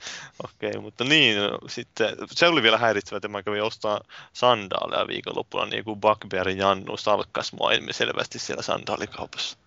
Okei, 0.44 0.80
mutta 0.80 1.04
niin, 1.04 1.36
no, 1.36 1.58
sitten 1.68 2.16
se 2.30 2.46
oli 2.46 2.62
vielä 2.62 2.78
häiritsevä, 2.78 3.16
että 3.16 3.28
mä 3.28 3.42
kävin 3.42 3.62
ostaa 3.62 4.00
sandaaleja 4.32 5.06
viikonloppuna, 5.06 5.66
niin 5.66 5.84
kuin 5.84 6.00
Bugbearin 6.00 6.58
Jannu 6.58 6.96
salkkas 6.96 7.52
mua 7.52 7.72
ilmiselvästi 7.72 8.38
siellä 8.38 8.62
sandaalikaupassa. 8.62 9.58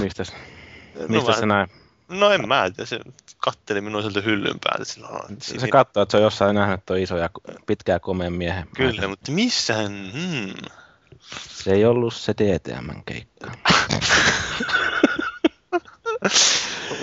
Mistä, 0.00 0.24
No, 1.00 1.06
mistä 1.08 1.30
mä- 1.30 1.36
se 1.36 1.46
näin? 1.46 1.68
No 2.08 2.30
en 2.30 2.48
mä 2.48 2.64
se 2.84 3.00
katteli 3.38 3.80
minua 3.80 4.00
sieltä 4.02 4.20
hyllyn 4.20 4.58
päältä 4.64 4.82
että 5.30 5.44
Se 5.44 5.50
siinä- 5.50 5.68
katsoo, 5.68 6.02
että 6.02 6.10
se 6.10 6.16
on 6.16 6.22
jossain 6.22 6.54
nähnyt 6.54 6.86
tuon 6.86 7.00
ja 7.00 7.30
pitkää 7.66 7.98
komeen 7.98 8.32
miehen. 8.32 8.66
Kyllä, 8.76 9.08
mutta 9.08 9.32
missä 9.32 9.74
hän... 9.74 10.10
Hmm. 10.12 10.54
Se 11.50 11.72
ei 11.72 11.84
ollut 11.84 12.14
se 12.14 12.32
DTMn 12.38 13.02
keikka. 13.06 13.50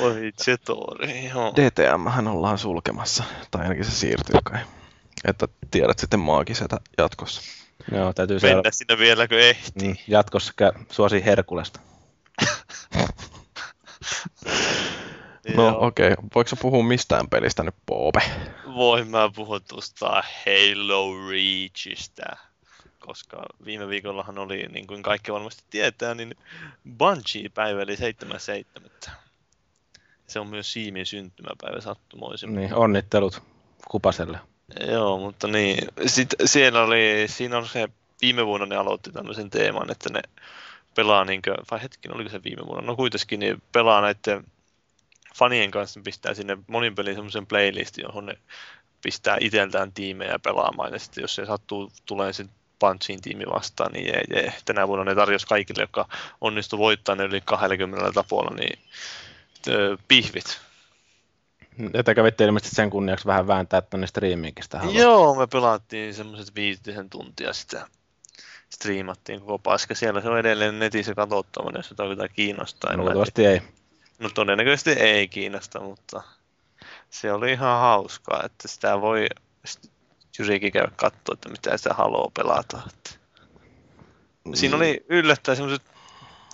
Oi, 0.02 0.32
Zetori, 0.44 1.26
joo. 1.30 1.54
DTM 1.56 2.28
ollaan 2.28 2.58
sulkemassa, 2.58 3.24
tai 3.52 3.62
ainakin 3.64 3.86
se 3.86 3.92
siirtyy 3.92 4.40
kai. 4.44 4.60
Että 5.26 5.48
tiedät 5.72 6.00
sitten 6.00 6.20
maagisetä 6.20 6.78
jatkossa. 6.98 7.42
Joo, 7.92 8.14
täytyy 8.14 8.40
siellä 8.40 8.56
Mennä 8.56 8.72
sinne 8.72 8.98
vieläkö 8.98 9.40
ehti. 9.50 9.88
mm, 9.88 9.96
jatkossa 10.08 10.54
kä- 10.62 10.84
suosi 10.92 11.26
Herkulesta. 11.26 11.80
No 15.56 15.78
okei, 15.80 16.12
okay. 16.12 16.26
voiko 16.36 16.56
puhua 16.62 16.84
mistään 16.84 17.30
pelistä 17.30 17.64
nyt, 17.64 17.76
Poope? 17.86 18.22
Voin 18.76 19.08
mä 19.08 19.30
puhua 19.36 19.60
tuosta 19.60 20.10
Halo 20.10 21.30
Reachista, 21.30 22.38
koska 23.00 23.46
viime 23.66 23.88
viikollahan 23.88 24.38
oli, 24.38 24.68
niin 24.72 24.88
kuin 24.88 25.04
kaikki 25.04 25.34
varmasti 25.34 25.64
tietää, 25.70 26.16
niin 26.16 26.36
Bungie 26.98 27.50
päiväili 27.54 27.96
7.7. 27.96 29.12
Se 30.28 30.40
on 30.40 30.48
myös 30.48 30.74
Siimin 30.74 31.06
syntymäpäivä 31.06 31.82
sattumoisin. 31.82 32.56
Niin, 32.56 32.74
onnittelut 32.74 33.44
Kupaselle. 33.92 34.40
Joo, 34.92 35.18
mutta 35.18 35.48
niin, 35.48 35.88
sit 36.06 36.30
siellä 36.46 36.82
oli, 36.82 37.26
siinä 37.28 37.58
on 37.58 37.68
se, 37.68 37.90
viime 38.22 38.46
vuonna 38.46 38.66
ne 38.66 38.76
aloitti 38.76 39.12
tämmöisen 39.12 39.50
teeman, 39.50 39.92
että 39.92 40.10
ne 40.14 40.22
pelaa 40.98 41.26
niinkö, 41.26 41.56
vai 41.72 41.82
hetken, 41.82 42.16
oliko 42.16 42.30
se 42.30 42.44
viime 42.44 42.66
vuonna, 42.66 42.88
no 42.88 42.96
kuitenkin, 42.96 43.40
niin 43.40 43.62
pelaa 43.72 44.02
näiden 44.02 44.44
fanien 45.36 45.72
kanssa, 45.72 46.00
pistää 46.04 46.34
sinne 46.34 46.58
monin 46.68 46.96
pelin 46.96 47.16
semmoisen 47.16 47.46
playlistin, 47.46 48.04
johon 48.04 48.26
ne 48.26 48.38
pistää 49.02 49.38
iteltään 49.42 49.92
tiimejä 49.92 50.40
pelaamaan, 50.40 50.94
ja 50.94 51.00
sitten 51.00 51.22
jos 51.22 51.36
se 51.36 51.46
sattuu 51.46 51.92
tulee 52.06 52.34
sitten 52.34 52.58
Punchiin 52.80 53.22
tiimi 53.22 53.46
vastaan, 53.46 53.92
niin 53.92 54.08
jee, 54.08 54.24
jee. 54.30 54.54
Tänä 54.66 54.88
vuonna 54.88 55.06
ne 55.06 55.16
tarjosi 55.16 55.48
kaikille, 55.48 55.84
jotka 55.84 56.08
onnistu 56.42 56.78
voittaa 56.78 57.16
ne 57.16 57.24
yli 57.24 57.42
20 57.42 58.12
tapolla, 58.12 58.56
niin 58.56 58.80
ö, 59.68 59.98
pihvit. 60.08 60.62
Että 61.94 62.16
kävitte 62.16 62.46
ilmeisesti 62.46 62.76
sen 62.76 62.90
kunniaksi 62.90 63.26
vähän 63.26 63.48
vääntää 63.48 63.82
tonne 63.82 64.08
striimiinkin 64.08 64.64
sitä. 64.64 64.82
Joo, 64.92 65.36
me 65.36 65.48
pelattiin 65.48 66.14
semmoiset 66.14 66.56
viitisen 66.56 67.10
tuntia 67.10 67.54
sitä. 67.54 67.88
Striimattiin 68.70 69.40
koko 69.40 69.60
paska. 69.60 69.96
Siellä 69.96 70.22
se 70.22 70.30
on 70.30 70.40
edelleen 70.40 70.80
netissä 70.80 71.16
katsottavana, 71.16 71.80
jos 71.80 71.90
jotain 71.90 72.10
jotain 72.10 72.30
kiinnostaa. 72.34 72.98
Mä 72.98 73.04
Luultavasti 73.04 73.46
ei. 73.46 73.62
No 74.20 74.30
todennäköisesti 74.30 74.92
ei 74.92 75.28
kiinnosta, 75.28 75.80
mutta 75.80 76.24
se 77.10 77.34
oli 77.34 77.52
ihan 77.52 77.80
hauskaa, 77.80 78.44
että 78.46 78.68
sitä 78.68 79.02
voi 79.02 79.28
Jyrikin 80.40 80.72
käydä 80.72 80.92
katsoa, 80.96 81.34
että 81.34 81.50
mitä 81.50 81.78
sitä 81.78 81.94
haluaa 81.94 82.32
pelata. 82.34 82.82
Siinä 84.54 84.76
oli 84.76 85.06
yllättäen 85.10 85.56
semmoiset 85.56 85.86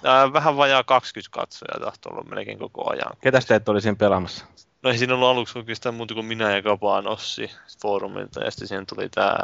ää, 0.04 0.34
vähän 0.34 0.58
vajaa 0.58 0.84
20 0.84 1.34
katsojaa 1.40 1.80
tahtoi 1.80 2.12
olla 2.12 2.30
melkein 2.30 2.60
koko 2.60 2.92
ajan. 2.92 3.12
Ketäs 3.22 3.46
teet 3.46 3.70
oli 3.70 3.82
siinä 3.82 3.96
pelaamassa? 3.96 4.46
No 4.84 4.90
ei 4.90 4.98
siinä 4.98 5.14
ollut 5.14 5.28
aluksi 5.30 5.58
oikeastaan 5.58 5.96
muuta 5.96 6.14
kuin 6.14 6.26
minä 6.26 6.56
ja 6.56 6.62
Kapaan 6.62 7.08
Ossi 7.08 7.52
foorumilta, 7.82 8.44
ja 8.44 8.52
sitten 8.52 8.68
siihen 8.68 8.86
tuli 8.86 9.10
tämä 9.10 9.36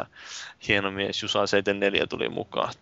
hieno 0.68 0.90
mies 0.90 1.22
Jusa 1.22 1.46
74 1.46 2.06
tuli 2.06 2.28
mukaan. 2.28 2.72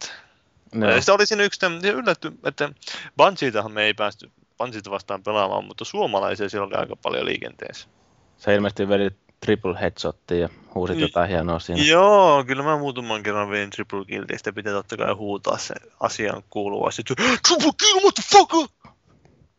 Joo. 0.72 0.90
Ja 0.90 0.96
sitten 1.00 1.14
oli 1.14 1.26
siinä 1.26 1.42
yksi 1.44 1.60
tämmöinen 1.60 1.94
yllätty, 1.94 2.32
että 2.44 2.70
Bungieitahan 3.16 3.72
me 3.72 3.82
ei 3.82 3.94
päästy 3.94 4.30
Bungieita 4.58 4.90
vastaan 4.90 5.22
pelaamaan, 5.22 5.64
mutta 5.64 5.84
suomalaisia 5.84 6.48
siellä 6.48 6.66
oli 6.66 6.74
aika 6.74 6.96
paljon 6.96 7.26
liikenteessä. 7.26 7.88
Se 8.36 8.54
ilmeisesti 8.54 8.88
veli 8.88 9.10
triple 9.40 9.80
headshottia 9.80 10.38
ja 10.38 10.48
huusit 10.74 10.96
Niin. 10.96 11.02
jotain 11.02 11.28
hienoa 11.30 11.58
siinä. 11.58 11.82
Joo, 11.82 12.44
kyllä 12.44 12.62
mä 12.62 12.78
muutaman 12.78 13.22
kerran 13.22 13.50
vein 13.50 13.70
triple 13.70 14.04
killtiä, 14.04 14.38
sitten 14.38 14.54
pitää 14.54 14.72
totta 14.72 14.96
kai 14.96 15.12
huutaa 15.12 15.58
se 15.58 15.74
asian 16.00 16.42
kuuluvasti, 16.50 17.02
triple 17.02 17.72
kill, 17.78 18.00
motherfucker! 18.02 18.92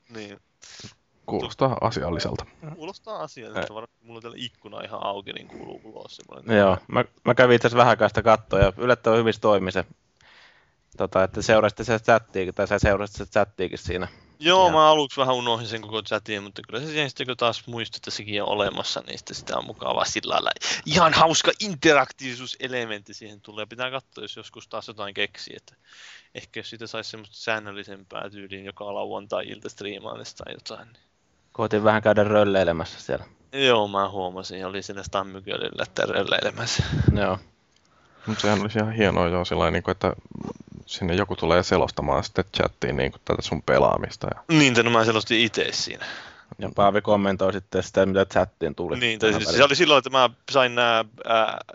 Niin, 0.09 0.39
Kuulostaa 1.29 1.77
asialliselta. 1.81 2.45
kuulostaa 2.75 3.19
asialliselta, 3.23 3.73
varmaan 3.73 3.97
mulla 4.01 4.17
on 4.17 4.21
täällä 4.21 4.37
ikkuna 4.39 4.81
ihan 4.81 5.03
auki, 5.03 5.33
niin 5.33 5.47
kuuluu 5.47 5.81
ulos 5.83 6.15
semmoinen. 6.15 6.57
Joo, 6.57 6.77
mä, 6.87 7.05
mä 7.25 7.35
kävin 7.35 7.55
itse 7.55 7.67
asiassa 7.67 7.85
vähän 7.85 8.09
sitä 8.09 8.21
katsoa 8.21 8.59
ja 8.59 8.73
yllättävän 8.77 9.19
hyvin 9.19 9.33
se 9.33 9.39
toimi 9.39 9.71
se. 9.71 9.85
Tota, 10.97 11.23
että 11.23 11.41
seurasitte 11.41 11.83
se 11.83 11.99
chattiikin, 11.99 12.53
tai 12.53 12.67
sä 12.67 12.79
seurasit 12.79 13.15
se 13.15 13.25
chattiikin 13.25 13.77
siinä. 13.77 14.07
Joo, 14.39 14.65
Ja- 14.65 14.71
mä 14.71 14.89
aluksi 14.89 15.19
vähän 15.19 15.35
unohdin 15.35 15.67
sen 15.67 15.81
koko 15.81 16.01
chatin, 16.03 16.43
mutta 16.43 16.61
kyllä 16.67 16.79
se 16.79 16.85
siihen 16.87 17.09
sitten 17.09 17.27
kun 17.27 17.37
taas 17.37 17.67
muistui, 17.67 17.97
että 17.97 18.11
sekin 18.11 18.43
on 18.43 18.49
olemassa, 18.49 19.03
niin 19.07 19.17
sitten 19.17 19.35
sitä 19.35 19.57
on 19.57 19.65
mukavaa 19.65 20.05
sillä 20.05 20.33
lailla. 20.33 20.49
Ihan 20.85 21.13
hauska 21.13 21.51
interaktiivisuuselementti 21.59 23.13
siihen 23.13 23.41
tulee. 23.41 23.65
Pitää 23.65 23.91
katsoa, 23.91 24.23
jos 24.23 24.35
joskus 24.35 24.67
taas 24.67 24.87
jotain 24.87 25.13
keksii, 25.13 25.55
että 25.57 25.75
ehkä 26.35 26.59
jos 26.59 26.69
siitä 26.69 26.87
saisi 26.87 27.09
semmoista 27.09 27.35
säännöllisempää 27.37 28.29
tyyliin 28.29 28.65
joka 28.65 28.93
lauantai-ilta 28.93 29.69
striimaamista 29.69 30.43
tai 30.43 30.53
jotain. 30.53 30.87
Niin. 30.93 31.08
Koitin 31.51 31.83
vähän 31.83 32.01
käydä 32.01 32.23
rölleilemässä 32.23 32.99
siellä. 33.01 33.25
Joo, 33.53 33.87
mä 33.87 34.09
huomasin, 34.09 34.65
oli 34.65 34.81
siinä 34.81 35.03
Stammykölillä 35.03 35.85
törröilemässä. 35.95 36.83
Joo. 37.15 37.39
Mutta 38.25 38.41
sehän 38.41 38.61
olisi 38.61 38.79
ihan 38.79 38.91
hienoa 38.91 39.27
jo 39.27 39.45
sillä 39.45 39.71
niin 39.71 39.83
kuin, 39.83 39.91
että 39.91 40.13
sinne 40.85 41.13
joku 41.13 41.35
tulee 41.35 41.63
selostamaan 41.63 42.23
sitten 42.23 42.45
chattiin 42.57 42.97
niin 42.97 43.11
kuin, 43.11 43.21
tätä 43.25 43.41
sun 43.41 43.63
pelaamista. 43.63 44.27
Ja... 44.35 44.57
Niin, 44.57 44.73
no 44.83 44.91
mä 44.91 45.05
selostin 45.05 45.39
itse 45.39 45.67
siinä. 45.71 46.05
Ja 46.59 46.69
Paavi 46.75 47.01
kommentoi 47.01 47.53
sitten 47.53 47.83
sitä, 47.83 48.05
mitä 48.05 48.25
chattiin 48.25 48.75
tuli. 48.75 48.99
Niin, 48.99 49.19
tai 49.19 49.33
siis, 49.33 49.49
se 49.49 49.63
oli 49.63 49.75
silloin, 49.75 49.97
että 49.97 50.09
mä 50.09 50.29
sain 50.51 50.75
nämä 50.75 51.05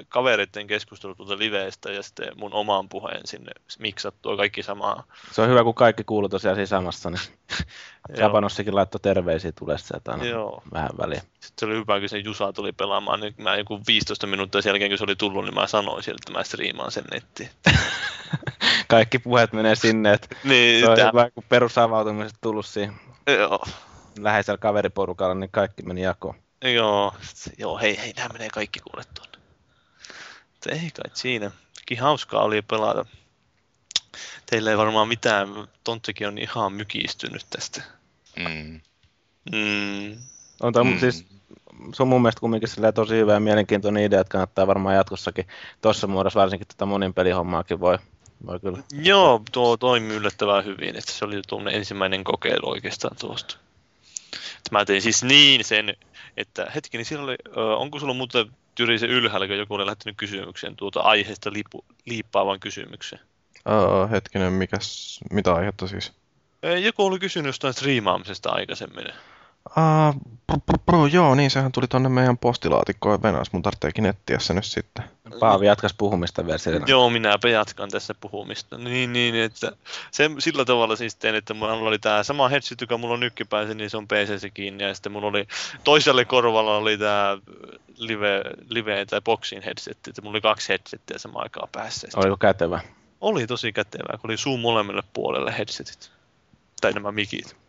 kavereiden 0.09 0.67
keskustelut 0.67 1.17
tuolta 1.17 1.39
liveistä 1.39 1.93
ja 1.93 2.03
sitten 2.03 2.29
mun 2.37 2.53
oman 2.53 2.89
puheen 2.89 3.21
sinne 3.25 3.53
miksattua 3.79 4.37
kaikki 4.37 4.63
samaa. 4.63 5.05
se 5.33 5.43
on 5.43 5.49
hyvä, 5.49 5.65
kun 5.65 5.75
kaikki 5.75 6.05
kuuluu 6.05 6.29
tosiaan 6.29 6.57
siinä 6.57 6.67
samassa, 6.67 7.11
niin 7.11 7.21
Joo. 8.09 8.19
Japanossikin 8.21 8.75
laittoi 8.75 9.01
terveisiä 9.01 9.53
tulee 9.53 9.79
sieltä 9.79 10.13
aina 10.13 10.25
Joo. 10.25 10.63
vähän 10.73 10.91
väliä. 10.99 11.21
Sitten 11.21 11.53
se 11.59 11.67
oli 11.67 11.75
hyvä, 11.75 12.01
kun 12.01 12.09
se 12.09 12.19
Jusa 12.19 12.53
tuli 12.53 12.73
pelaamaan, 12.73 13.21
niin 13.21 13.35
mä 13.39 13.57
joku 13.57 13.81
15 13.87 14.27
minuuttia 14.27 14.63
sen 14.63 14.71
jälkeen, 14.71 14.91
kun 14.91 14.99
se 14.99 15.05
oli 15.05 15.17
tullut, 15.17 15.45
niin 15.45 15.55
mä 15.55 15.67
sanoin 15.67 16.03
sieltä, 16.03 16.21
että 16.23 16.39
mä 16.39 16.45
striimaan 16.45 16.91
sen 16.91 17.05
nettiin. 17.13 17.51
Kaikki 18.89 19.19
puheet 19.19 19.53
menee 19.53 19.75
sinne, 19.75 20.13
että 20.13 20.37
Niin, 20.45 20.85
se 20.85 20.91
on 20.91 20.97
tää, 20.97 21.07
hyvä, 21.07 21.31
kun 21.31 21.45
perusavautumiset 21.49 22.39
tullut 22.41 22.67
siihen 22.67 22.95
joo, 23.27 23.65
läheisellä 24.19 24.59
kaveriporukalla, 24.59 25.35
niin 25.35 25.51
kaikki 25.51 25.83
meni 25.83 26.03
jakoon. 26.03 26.35
joo, 26.65 27.15
sit- 27.23 27.59
joo, 27.59 27.79
hei, 27.79 27.99
hei, 27.99 28.13
nämä 28.17 28.29
menee 28.33 28.49
kaikki 28.51 28.81
kuule 28.81 29.05
tuonne. 29.15 29.39
Mutta 30.53 30.71
ei 30.71 30.91
kai 30.91 31.11
siinä. 31.15 31.51
Kyllä 31.87 32.03
hauskaa 32.03 32.43
oli 32.43 32.63
pelata. 32.63 33.07
Teillä 34.51 34.71
ei 34.71 34.77
varmaan 34.79 35.09
mitään, 35.09 35.49
Tontsekin 35.85 36.29
on 36.29 36.39
ihan 36.39 36.73
mykistynyt 36.73 37.47
tästä. 37.51 37.83
Mm. 38.37 38.81
Mm, 39.53 40.17
On 40.61 40.73
toi, 40.73 40.85
Mm. 40.85 40.99
siis, 41.01 41.27
se 41.95 42.03
on 42.03 42.09
mun 42.09 42.23
mielestä 42.23 42.41
kumminkin 42.41 42.69
tosi 42.95 43.15
hyvä 43.15 43.33
ja 43.35 43.41
mielenkiintoinen 43.41 44.03
idea, 44.05 44.21
että 44.21 44.31
kannattaa 44.33 44.67
varmaan 44.67 44.95
jatkossakin 44.95 45.47
tuossa 45.81 46.07
muodossa 46.07 46.41
varsinkin 46.41 46.69
tätä 46.69 46.87
monin 46.87 47.15
pelihommaakin 47.15 47.81
voi 47.81 47.99
Voi 48.47 48.61
kyllä. 48.61 48.79
Joo, 48.93 49.43
tuo 49.53 49.77
toimi 49.77 50.15
yllättävän 50.15 50.65
hyvin, 50.65 50.97
että 50.97 51.13
se 51.13 51.25
oli 51.25 51.43
tuommoinen 51.49 51.79
ensimmäinen 51.79 52.25
kokeilu 52.25 52.71
oikeastaan 52.71 53.17
tuosta. 53.21 53.57
Että 54.35 54.69
mä 54.71 54.85
tein 54.85 55.03
siis 55.03 55.25
niin 55.25 55.65
sen, 55.65 55.95
että 56.37 56.71
hetki, 56.75 56.97
niin 56.97 57.05
siellä 57.05 57.25
oli, 57.25 57.37
ö, 57.57 57.77
onko 57.77 57.99
sulla 57.99 58.15
muuten 58.15 58.47
Jyri 58.79 58.99
se 58.99 59.07
ylhäällä, 59.07 59.47
kun 59.47 59.57
joku 59.57 59.75
oli 59.75 59.87
lähtenyt 59.87 60.17
kysymykseen 60.17 60.77
tuota 60.77 61.01
aiheesta 61.01 61.53
liippu, 61.53 61.85
liippaavan 62.07 62.61
kysymyksen? 62.61 63.21
Uh, 63.69 64.11
hetkinen, 64.11 64.53
mikäs, 64.53 65.21
mitä 65.31 65.55
aihetta 65.55 65.87
siis? 65.87 66.13
Joku 66.83 67.07
oli 67.07 67.19
kysynyt 67.19 67.47
jostain 67.47 67.75
striimaamisesta 67.75 68.51
aikaisemmin. 68.51 69.07
Uh, 69.71 71.07
joo, 71.13 71.35
niin 71.35 71.51
sehän 71.51 71.73
tuli 71.73 71.87
tonne 71.87 72.09
meidän 72.09 72.39
postilaatikkoon 72.39 73.23
venas, 73.23 73.53
mun 73.53 73.63
tarvitseekin 73.63 74.07
etsiä 74.07 74.39
se 74.39 74.55
nyt 74.55 74.65
sitten. 74.65 75.05
Paavi 75.41 75.67
jatkas 75.67 75.95
puhumista 75.99 76.47
vielä 76.47 76.59
siellä. 76.59 76.81
Joo, 76.87 77.11
minäpä 77.11 77.49
jatkan 77.49 77.91
tässä 77.91 78.15
puhumista. 78.15 78.79
Niin, 78.79 79.13
niin, 79.13 79.35
että 79.35 79.73
se, 80.11 80.31
sillä 80.39 80.65
tavalla 80.65 80.97
siis 80.97 81.17
tein, 81.17 81.35
että 81.35 81.55
mulla 81.55 81.73
oli 81.73 81.99
tämä 81.99 82.23
sama 82.23 82.49
headset, 82.49 82.81
joka 82.81 82.99
mulla 82.99 83.15
on 83.15 83.21
nykypäisin, 83.21 83.77
niin 83.77 83.91
se 83.91 83.97
on 83.97 84.09
PC 84.09 84.53
kiinni, 84.55 84.85
ja 84.85 84.95
sitten 84.95 85.13
mulla 85.13 85.27
oli 85.27 85.47
toiselle 85.85 86.25
korvalla 86.25 86.77
oli 86.77 86.99
tämä 86.99 87.39
live, 87.97 88.43
live 88.69 89.07
tai 89.07 89.21
boxin 89.21 89.63
headset, 89.63 89.99
että 90.09 90.23
mulla 90.23 90.35
oli 90.35 90.41
kaksi 90.41 90.69
headsettiä 90.69 91.19
samaan 91.19 91.43
aikaan 91.43 91.69
päässä. 91.73 92.09
Oliko 92.17 92.37
kätevä? 92.37 92.81
Oli 93.21 93.47
tosi 93.47 93.73
kätevää, 93.73 94.19
kun 94.21 94.31
oli 94.31 94.37
suu 94.37 94.57
molemmille 94.57 95.03
puolelle 95.13 95.55
headsetit. 95.59 96.11
Tai 96.81 96.93
nämä 96.93 97.13
mikit. 97.13 97.64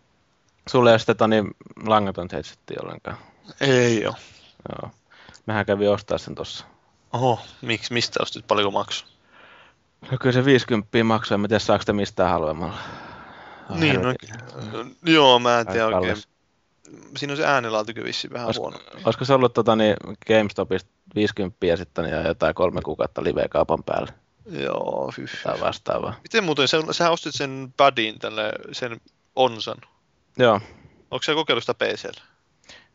Sulla 0.70 0.90
ei 0.90 0.94
ole 0.94 1.00
sitten 1.00 1.18
toni 1.18 1.44
langaton 1.86 2.28
headsetti 2.32 2.74
ollenkaan. 2.84 3.18
Ei 3.62 4.06
oo. 4.06 4.14
Joo. 4.70 4.92
Mähän 5.46 5.66
kävin 5.66 5.90
ostaa 5.90 6.18
sen 6.18 6.36
tossa. 6.36 6.66
Oho, 7.14 7.40
miksi, 7.62 7.94
mistä 7.94 8.20
ostit, 8.24 8.48
paljonko 8.48 8.72
maksu? 8.72 9.06
No 10.12 10.18
kyllä 10.22 10.34
se 10.34 10.46
50 10.46 11.04
maksaa, 11.04 11.36
en 11.36 11.42
tiedä 11.42 11.60
saako 11.60 11.82
sitä 11.82 11.94
mistään 11.94 12.30
halvemmalla. 12.30 12.78
Oh, 13.70 13.78
niin, 13.78 14.02
no, 14.02 14.14
joo, 15.06 15.40
mä 15.40 15.60
en 15.60 15.68
tiedä 15.68 15.86
oikein. 15.88 16.18
Siinä 17.18 17.34
on 17.34 17.38
se 17.38 17.46
äänenlaatu 17.46 17.92
vissiin 18.04 18.34
vähän 18.34 18.46
Olisiko, 18.46 18.64
huono. 18.64 18.80
olisiko 19.06 19.26
se 19.26 19.34
ollut 19.34 19.54
tota, 19.54 19.76
niin 19.76 19.96
GameStopista 20.28 20.90
50 21.16 21.66
ja 21.66 21.78
sitten 21.78 22.06
ja 22.06 22.28
jotain 22.28 22.56
kolme 22.56 22.82
kuukautta 22.82 23.24
live-kaupan 23.24 23.84
päälle 23.84 24.14
Joo, 24.46 25.14
hyh. 25.18 25.44
tai 25.44 25.60
vastaavaa. 25.60 26.14
Miten 26.24 26.44
muuten, 26.44 26.68
sä, 26.68 26.78
sä 26.92 27.10
ostit 27.10 27.36
sen 27.36 27.74
Budin 27.78 28.20
tälle, 28.20 28.52
sen 28.72 29.02
Onsan. 29.36 29.78
Joo. 30.38 30.62
Onko 31.12 31.24
se 31.24 31.34
kokeillut 31.34 31.64
sitä 31.64 31.74
PCllä? 31.74 32.22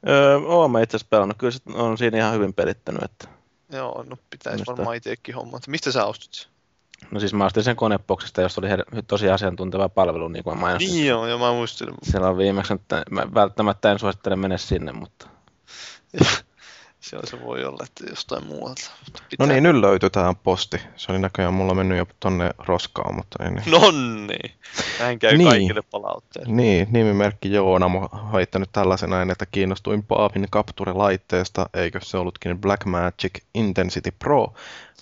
Öö, 0.09 0.37
oon 0.37 0.71
mä 0.71 0.81
itse 0.81 0.97
asiassa 0.97 1.11
pelannut. 1.11 1.39
Kyllä 1.39 1.51
se 1.51 1.61
on 1.73 1.99
siinä 1.99 2.19
ihan 2.19 2.35
hyvin 2.35 2.55
pelittänyt. 2.55 3.03
Että... 3.03 3.29
Joo, 3.73 4.05
no 4.09 4.17
pitäisi 4.31 4.59
Mistä? 4.59 4.73
varmaan 4.73 4.97
itsekin 4.97 5.35
hommat. 5.35 5.69
Mistä 5.69 5.93
sä 5.93 6.05
ostit 6.05 6.35
sen? 6.35 6.51
No 7.11 7.21
siis 7.21 7.35
mä 7.35 7.45
ostin 7.47 7.63
sen 7.63 7.77
koneboksista, 7.77 8.41
jossa 8.41 8.61
oli 8.61 8.69
he- 8.69 9.03
tosi 9.07 9.31
asiantunteva 9.31 9.89
palvelu, 9.89 10.29
niin 10.29 10.45
kuin 10.45 10.57
mä 10.57 10.61
mainostin. 10.61 10.93
Niin 10.93 11.07
joo, 11.07 11.27
ja 11.27 11.39
mä 11.39 11.53
muistelin. 11.53 11.95
Siellä 12.03 12.29
on 12.29 12.39
viimeksi, 12.39 12.75
että 12.75 13.03
mä 13.11 13.27
välttämättä 13.35 13.93
en 13.93 13.99
suosittele 13.99 14.37
mennä 14.37 14.59
sinne, 14.59 14.93
mutta 14.93 15.29
Se, 17.11 17.19
se 17.25 17.43
voi 17.45 17.65
olla, 17.65 17.85
että 17.85 18.05
jostain 18.11 18.47
muualta. 18.47 18.91
No 19.39 19.47
niin, 19.47 19.63
nyt 19.63 19.77
löytyi 19.77 20.11
tää 20.11 20.35
posti. 20.43 20.81
Se 20.97 21.13
oli 21.13 21.19
näköjään 21.19 21.55
mulla 21.55 21.75
mennyt 21.75 21.99
jo 21.99 22.07
tonne 22.21 22.51
roskaan, 22.59 23.15
mutta 23.15 23.45
ei 23.45 23.51
niin. 23.51 23.71
Nonni! 23.71 24.39
Näin 25.01 25.19
käy 25.19 25.37
Niin. 25.37 25.49
kaikille 25.49 25.83
palautteille. 25.91 26.53
Niin, 26.55 26.89
nimimerkki 26.91 27.53
Joona 27.53 27.87
on 27.87 28.33
heittänyt 28.33 28.69
tällaisena, 28.73 29.23
että 29.23 29.47
kiinnostuin 29.47 30.03
Paavin 30.03 30.47
Capture-laitteesta, 30.51 31.69
eikö 31.75 32.01
se 32.03 32.17
ollutkin 32.17 32.59
Blackmagic 32.59 33.39
Intensity 33.55 34.11
Pro. 34.19 34.53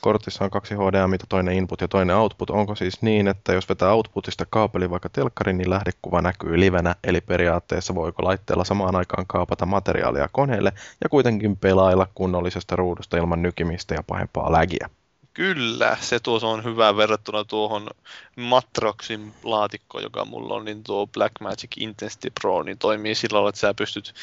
Kortissa 0.00 0.44
on 0.44 0.50
kaksi 0.50 0.74
HDMI, 0.74 1.18
toinen 1.28 1.54
input 1.54 1.80
ja 1.80 1.88
toinen 1.88 2.16
output. 2.16 2.50
Onko 2.50 2.74
siis 2.74 3.02
niin, 3.02 3.28
että 3.28 3.52
jos 3.52 3.68
vetää 3.68 3.92
outputista 3.92 4.46
kaapeli 4.50 4.90
vaikka 4.90 5.08
telkkarin, 5.08 5.58
niin 5.58 5.70
lähdekuva 5.70 6.22
näkyy 6.22 6.60
livenä, 6.60 6.94
eli 7.04 7.20
periaatteessa 7.20 7.94
voiko 7.94 8.24
laitteella 8.24 8.64
samaan 8.64 8.96
aikaan 8.96 9.26
kaapata 9.26 9.66
materiaalia 9.66 10.28
koneelle 10.32 10.72
ja 11.02 11.08
kuitenkin 11.08 11.56
pelailla 11.56 12.06
kunnollisesta 12.14 12.76
ruudusta 12.76 13.16
ilman 13.16 13.42
nykimistä 13.42 13.94
ja 13.94 14.02
pahempaa 14.02 14.52
lägiä. 14.52 14.90
Kyllä, 15.38 15.96
se 16.00 16.20
tuossa 16.20 16.46
on 16.48 16.64
hyvä 16.64 16.96
verrattuna 16.96 17.44
tuohon 17.44 17.90
Matroxin 18.36 19.34
laatikkoon, 19.42 20.04
joka 20.04 20.24
mulla 20.24 20.54
on, 20.54 20.64
niin 20.64 20.84
tuo 20.84 21.06
Blackmagic 21.06 21.76
Intensity 21.76 22.32
Pro, 22.40 22.62
niin 22.62 22.78
toimii 22.78 23.14
sillä 23.14 23.30
tavalla, 23.32 23.48
että 23.48 23.60
sä 23.60 23.74
pystyt 23.74 24.14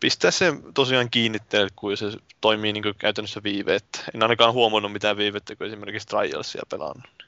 pistää 0.00 0.30
sen 0.30 0.62
tosiaan 0.74 1.10
kiinnitteelle, 1.10 1.70
kun 1.76 1.96
se 1.96 2.06
toimii 2.40 2.72
niin 2.72 2.84
käytännössä 2.98 3.42
viiveettä. 3.42 3.98
En 4.14 4.22
ainakaan 4.22 4.52
huomannut 4.52 4.92
mitään 4.92 5.16
viivettä, 5.16 5.56
kun 5.56 5.66
esimerkiksi 5.66 6.08
Trialsia 6.08 6.62
pelannut. 6.68 7.26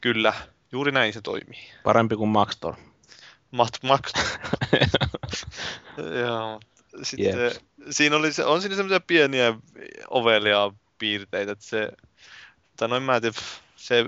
Kyllä, 0.00 0.32
juuri 0.72 0.92
näin 0.92 1.12
se 1.12 1.20
toimii. 1.20 1.70
parempi 1.84 2.16
kuin 2.16 2.30
Maxtor. 2.30 2.74
Max, 3.50 3.70
Max. 3.82 4.12
Joo. 6.20 6.60
Sitten 7.02 7.44
Jeps. 7.44 7.60
siinä 7.90 8.16
oli 8.16 8.32
se, 8.32 8.44
on 8.44 8.60
siinä 8.60 8.76
semmoisia 8.76 9.00
pieniä 9.00 9.54
ovelia 10.10 10.72
piirteitä, 10.98 11.52
että 11.52 11.64
se, 11.64 11.92
tai 12.78 13.00
mä 13.00 13.16
en 13.16 13.22
tiedä, 13.22 13.36
se, 13.76 14.04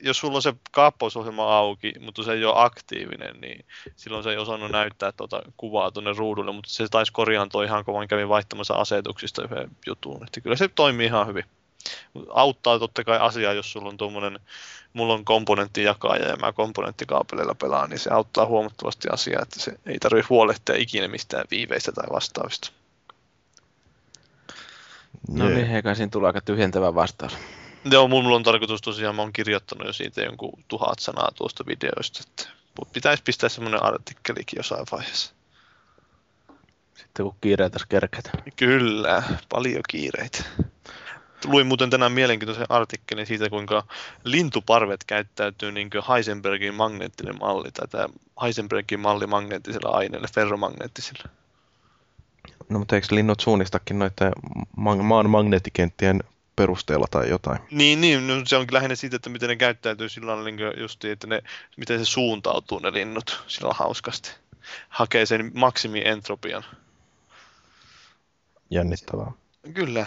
jos 0.00 0.18
sulla 0.18 0.36
on 0.36 0.42
se 0.42 0.54
kaappausohjelma 0.70 1.58
auki, 1.58 1.92
mutta 2.00 2.22
se 2.22 2.32
ei 2.32 2.44
ole 2.44 2.54
aktiivinen, 2.56 3.40
niin 3.40 3.64
silloin 3.96 4.24
se 4.24 4.30
ei 4.30 4.36
osannut 4.36 4.70
näyttää 4.70 5.12
tuota 5.12 5.42
kuvaa 5.56 5.90
tuonne 5.90 6.12
ruudulle, 6.16 6.52
mutta 6.52 6.70
se 6.70 6.88
taisi 6.88 7.12
korjaantua 7.12 7.64
ihan 7.64 7.84
kun 7.84 7.94
vaan 7.94 8.08
kävin 8.08 8.28
vaihtamassa 8.28 8.74
asetuksista 8.74 9.44
yhden 9.44 9.70
jutun, 9.86 10.24
että 10.26 10.40
kyllä 10.40 10.56
se 10.56 10.68
toimii 10.68 11.06
ihan 11.06 11.26
hyvin. 11.26 11.44
Mut 12.14 12.28
Auttaa 12.30 12.78
totta 12.78 13.04
kai 13.04 13.18
asiaa, 13.18 13.52
jos 13.52 13.72
sulla 13.72 13.88
on 13.88 13.96
tuommoinen, 13.96 14.38
mulla 14.92 15.14
on 15.14 15.24
komponenttijakaja 15.24 16.28
ja 16.28 16.36
mä 16.36 16.52
komponenttikaapeleilla 16.52 17.54
pelaan, 17.54 17.90
niin 17.90 17.98
se 17.98 18.10
auttaa 18.10 18.46
huomattavasti 18.46 19.08
asiaa, 19.12 19.42
että 19.42 19.60
se 19.60 19.72
ei 19.86 19.98
tarvitse 19.98 20.28
huolehtia 20.28 20.74
ikinä 20.76 21.08
mistään 21.08 21.44
viiveistä 21.50 21.92
tai 21.92 22.06
vastaavista. 22.12 22.72
No 25.28 25.48
niin, 25.48 25.70
eikä 25.70 25.94
siinä 25.94 26.10
tule 26.10 26.26
aika 26.26 26.40
tyhjentävä 26.40 26.94
vastaus. 26.94 27.36
Joo, 27.84 28.08
mulla 28.08 28.36
on 28.36 28.42
tarkoitus 28.42 28.82
tosiaan, 28.82 29.14
mä 29.14 29.22
oon 29.22 29.32
kirjoittanut 29.32 29.86
jo 29.86 29.92
siitä 29.92 30.20
jonkun 30.20 30.64
tuhat 30.68 30.98
sanaa 30.98 31.28
tuosta 31.34 31.66
videoista, 31.66 32.20
että 32.26 32.50
pitäisi 32.92 33.22
pistää 33.22 33.48
semmoinen 33.48 33.82
artikkelikin 33.82 34.56
jossain 34.56 34.86
vaiheessa. 34.92 35.34
Sitten 36.94 37.24
kun 37.24 37.36
kiireitä 37.40 37.78
kerketä. 37.88 38.30
Kyllä, 38.56 39.22
paljon 39.48 39.82
kiireitä. 39.88 40.44
Luin 41.44 41.66
muuten 41.66 41.90
tänään 41.90 42.12
mielenkiintoisen 42.12 42.66
artikkelin 42.68 43.26
siitä, 43.26 43.50
kuinka 43.50 43.84
lintuparvet 44.24 45.04
käyttäytyy 45.04 45.72
niin 45.72 45.90
kuin 45.90 46.02
Heisenbergin 46.08 46.74
magneettinen 46.74 47.38
malli, 47.40 47.70
tai 47.70 47.88
tämä 47.88 48.08
Heisenbergin 48.42 49.00
malli 49.00 49.26
magneettisella 49.26 49.90
aineella, 49.90 50.28
ferromagneettisella. 50.34 51.24
No 52.68 52.78
mutta 52.78 52.94
eikö 52.94 53.06
linnut 53.10 53.40
suunnistakin 53.40 53.98
noiden 53.98 54.32
ma- 54.76 54.96
maan 54.96 55.30
magneettikenttien 55.30 56.20
perusteella 56.58 57.06
tai 57.10 57.28
jotain? 57.28 57.58
Niin, 57.70 58.00
niin 58.00 58.26
no 58.26 58.34
se 58.44 58.56
onkin 58.56 58.74
lähinnä 58.74 58.94
siitä, 58.94 59.16
että 59.16 59.30
miten 59.30 59.48
ne 59.48 59.56
käyttäytyy 59.56 60.08
sillä 60.08 60.26
lailla, 60.26 60.44
niin 60.44 60.58
justiin, 60.80 61.12
että 61.12 61.26
ne, 61.26 61.42
miten 61.76 61.98
se 61.98 62.04
suuntautuu 62.04 62.78
ne 62.78 62.92
linnut 62.92 63.44
sillä 63.46 63.74
hauskasti. 63.74 64.30
Hakee 64.88 65.26
sen 65.26 65.50
maksimi 65.54 66.02
entropian. 66.04 66.64
Jännittävää. 68.70 69.32
Kyllä. 69.74 70.06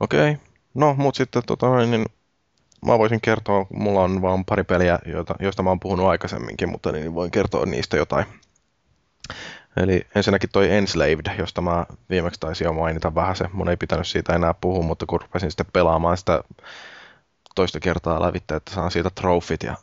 Okei. 0.00 0.36
No, 0.74 0.94
mut 0.94 1.14
sitten 1.14 1.42
tota, 1.46 1.86
niin 1.86 2.06
mä 2.86 2.98
voisin 2.98 3.20
kertoa, 3.20 3.66
mulla 3.70 4.02
on 4.02 4.22
vaan 4.22 4.44
pari 4.44 4.64
peliä, 4.64 4.98
joita, 5.06 5.34
joista 5.40 5.62
mä 5.62 5.70
oon 5.70 5.80
puhunut 5.80 6.06
aikaisemminkin, 6.06 6.68
mutta 6.68 6.92
niin 6.92 7.14
voin 7.14 7.30
kertoa 7.30 7.66
niistä 7.66 7.96
jotain. 7.96 8.26
Eli 9.76 10.06
ensinnäkin 10.14 10.50
toi 10.52 10.72
Enslaved, 10.72 11.38
josta 11.38 11.60
mä 11.60 11.86
viimeksi 12.10 12.40
taisin 12.40 12.64
jo 12.64 12.72
mainita 12.72 13.14
vähän 13.14 13.36
se. 13.36 13.48
Mun 13.52 13.68
ei 13.68 13.76
pitänyt 13.76 14.06
siitä 14.06 14.34
enää 14.34 14.54
puhua, 14.54 14.82
mutta 14.82 15.06
kun 15.06 15.20
rupesin 15.20 15.50
sitten 15.50 15.66
pelaamaan 15.72 16.16
sitä 16.16 16.42
toista 17.54 17.80
kertaa 17.80 18.22
lävitse, 18.22 18.54
että 18.54 18.74
saan 18.74 18.90
siitä 18.90 19.10
trofit 19.10 19.62
ja 19.62 19.76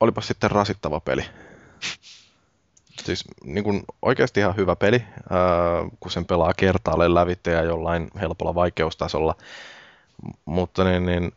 olipa 0.00 0.20
sitten 0.20 0.50
rasittava 0.50 1.00
peli. 1.00 1.24
Siis 3.04 3.24
niin 3.44 3.64
kuin 3.64 3.82
oikeasti 4.02 4.40
ihan 4.40 4.56
hyvä 4.56 4.76
peli, 4.76 5.04
kun 6.00 6.10
sen 6.10 6.24
pelaa 6.24 6.54
kertaalleen 6.54 7.14
lävitse 7.14 7.50
ja 7.50 7.62
jollain 7.62 8.10
helpolla 8.20 8.54
vaikeustasolla. 8.54 9.34
Mutta 10.44 10.84
niin, 10.84 11.06
niin 11.06 11.32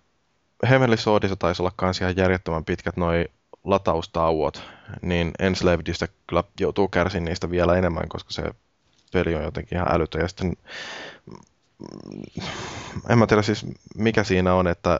Heavenly 0.69 0.97
Swordissa 0.97 1.36
taisi 1.36 1.62
olla 1.62 1.71
kans 1.76 2.02
ihan 2.02 2.17
järjettömän 2.17 2.65
pitkät 2.65 2.97
noi 2.97 3.26
lataustauot, 3.63 4.63
niin 5.02 5.32
Enslavedista 5.39 6.08
kyllä 6.28 6.43
joutuu 6.60 6.88
kärsiin 6.88 7.26
niistä 7.26 7.49
vielä 7.49 7.78
enemmän, 7.78 8.10
koska 8.10 8.32
se 8.32 8.43
peli 9.13 9.36
on 9.36 9.43
jotenkin 9.43 9.78
ihan 9.78 9.95
älytön. 9.95 10.21
Ja 10.21 10.28
sitten, 10.28 10.54
mm, 11.26 12.43
en 13.10 13.17
mä 13.17 13.28
tiedä 13.28 13.41
siis 13.41 13.65
mikä 13.95 14.23
siinä 14.23 14.54
on, 14.54 14.67
että 14.67 14.99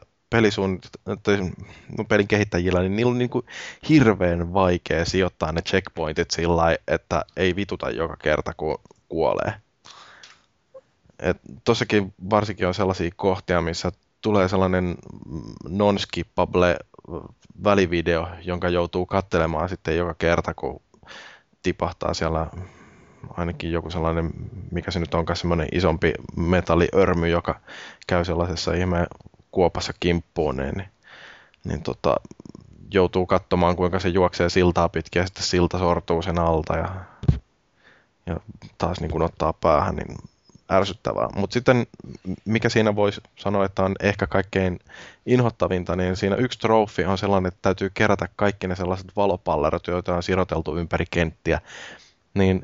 tai 1.24 1.52
no 1.98 2.04
pelin 2.04 2.28
kehittäjillä, 2.28 2.80
niin 2.80 2.96
niillä 2.96 3.12
on 3.12 3.18
niin 3.18 3.30
kuin 3.30 3.46
hirveän 3.90 4.54
vaikea 4.54 5.06
sijoittaa 5.06 5.52
ne 5.52 5.62
checkpointit 5.62 6.32
sillä 6.32 6.56
lailla, 6.56 6.84
että 6.88 7.26
ei 7.38 7.56
vituta 7.56 7.90
joka 7.90 8.18
kerta, 8.18 8.54
kun 8.54 8.78
kuolee. 9.10 9.54
Et 11.20 11.38
tossakin 11.64 12.14
varsinkin 12.30 12.68
on 12.68 12.74
sellaisia 12.74 13.12
kohtia, 13.16 13.62
missä 13.62 13.92
tulee 14.22 14.48
sellainen 14.48 14.96
non-skippable 15.70 16.78
välivideo, 17.64 18.28
jonka 18.44 18.70
joutuu 18.70 19.06
katselemaan 19.06 19.70
sitten 19.70 19.98
joka 19.98 20.14
kerta, 20.14 20.54
kun 20.54 20.82
tipahtaa 21.64 22.14
siellä 22.14 22.48
ainakin 23.30 23.72
joku 23.72 23.90
sellainen, 23.90 24.32
mikä 24.72 24.92
se 24.92 25.00
nyt 25.00 25.14
onkaan, 25.14 25.38
semmoinen 25.38 25.68
isompi 25.72 26.14
metalliörmy, 26.36 27.28
joka 27.28 27.60
käy 28.08 28.26
sellaisessa 28.26 28.74
ihme 28.74 29.08
kuopassa 29.52 29.94
kimppuun, 30.00 30.58
niin, 30.58 30.76
niin, 30.78 30.90
niin 31.64 31.84
tota, 31.84 32.16
joutuu 32.94 33.26
katsomaan, 33.26 33.76
kuinka 33.76 34.00
se 34.00 34.10
juoksee 34.10 34.50
siltaa 34.50 34.90
pitkin 34.90 35.20
ja 35.20 35.26
sitten 35.26 35.44
silta 35.44 35.80
sortuu 35.80 36.22
sen 36.22 36.40
alta 36.40 36.78
ja, 36.78 36.96
ja 38.26 38.40
taas 38.78 39.00
niin 39.00 39.12
kuin 39.12 39.22
ottaa 39.22 39.54
päähän, 39.54 39.96
niin 39.96 40.18
ärsyttävää. 40.74 41.30
Mutta 41.36 41.54
sitten 41.54 41.88
mikä 42.46 42.70
siinä 42.70 42.96
voisi 42.96 43.22
sanoa, 43.36 43.66
että 43.66 43.84
on 43.84 43.96
ehkä 44.00 44.28
kaikkein 44.28 44.80
inhottavinta, 45.26 45.96
niin 45.96 46.16
siinä 46.16 46.36
yksi 46.36 46.60
trofi 46.60 47.06
on 47.06 47.18
sellainen, 47.18 47.48
että 47.48 47.60
täytyy 47.62 47.92
kerätä 47.94 48.28
kaikki 48.36 48.68
ne 48.68 48.76
sellaiset 48.76 49.16
valopallerot, 49.16 49.88
joita 49.88 50.16
on 50.16 50.24
siroteltu 50.24 50.78
ympäri 50.78 51.06
kenttiä. 51.12 51.62
Niin 52.34 52.62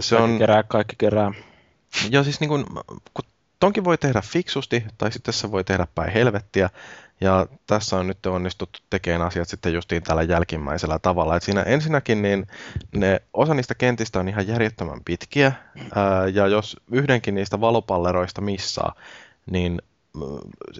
se 0.00 0.16
kaikki 0.16 0.32
on... 0.32 0.38
kerää, 0.38 0.62
kaikki 0.62 0.96
kerää. 0.98 1.32
Joo, 2.10 2.24
siis 2.24 2.40
niin 2.40 2.48
kun, 2.48 2.66
kun 3.14 3.24
tonkin 3.60 3.84
voi 3.84 3.98
tehdä 3.98 4.20
fiksusti, 4.20 4.84
tai 4.98 5.12
sitten 5.12 5.34
se 5.34 5.50
voi 5.50 5.64
tehdä 5.64 5.86
päin 5.94 6.12
helvettiä, 6.12 6.70
ja 7.20 7.46
tässä 7.66 7.96
on 7.96 8.06
nyt 8.06 8.26
onnistuttu 8.26 8.78
tekemään 8.90 9.22
asiat 9.22 9.48
sitten 9.48 9.72
justiin 9.72 10.02
tällä 10.02 10.22
jälkimmäisellä 10.22 10.98
tavalla. 10.98 11.36
Et 11.36 11.42
siinä 11.42 11.62
ensinnäkin 11.62 12.22
niin 12.22 12.46
ne, 12.96 13.20
osa 13.34 13.54
niistä 13.54 13.74
kentistä 13.74 14.20
on 14.20 14.28
ihan 14.28 14.48
järjettömän 14.48 15.00
pitkiä, 15.04 15.52
ää, 15.94 16.28
ja 16.28 16.46
jos 16.46 16.76
yhdenkin 16.90 17.34
niistä 17.34 17.60
valopalleroista 17.60 18.40
missaa, 18.40 18.94
niin 19.50 19.82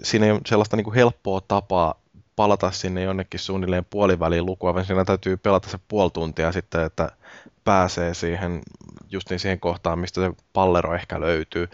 siinä 0.03 0.25
ei 0.25 0.31
ole 0.31 0.41
sellaista 0.45 0.77
niin 0.77 0.83
kuin 0.83 0.95
helppoa 0.95 1.41
tapaa 1.47 1.95
palata 2.35 2.71
sinne 2.71 3.03
jonnekin 3.03 3.39
suunnilleen 3.39 3.85
puoliväliin 3.85 4.45
lukua, 4.45 4.73
vaan 4.73 4.85
siinä 4.85 5.05
täytyy 5.05 5.37
pelata 5.37 5.69
se 5.69 5.79
puoli 5.87 6.11
tuntia 6.11 6.51
sitten, 6.51 6.85
että 6.85 7.11
pääsee 7.63 8.13
siihen, 8.13 8.61
justiin 9.09 9.39
siihen 9.39 9.59
kohtaan, 9.59 9.99
mistä 9.99 10.21
se 10.21 10.31
pallero 10.53 10.95
ehkä 10.95 11.19
löytyy. 11.19 11.69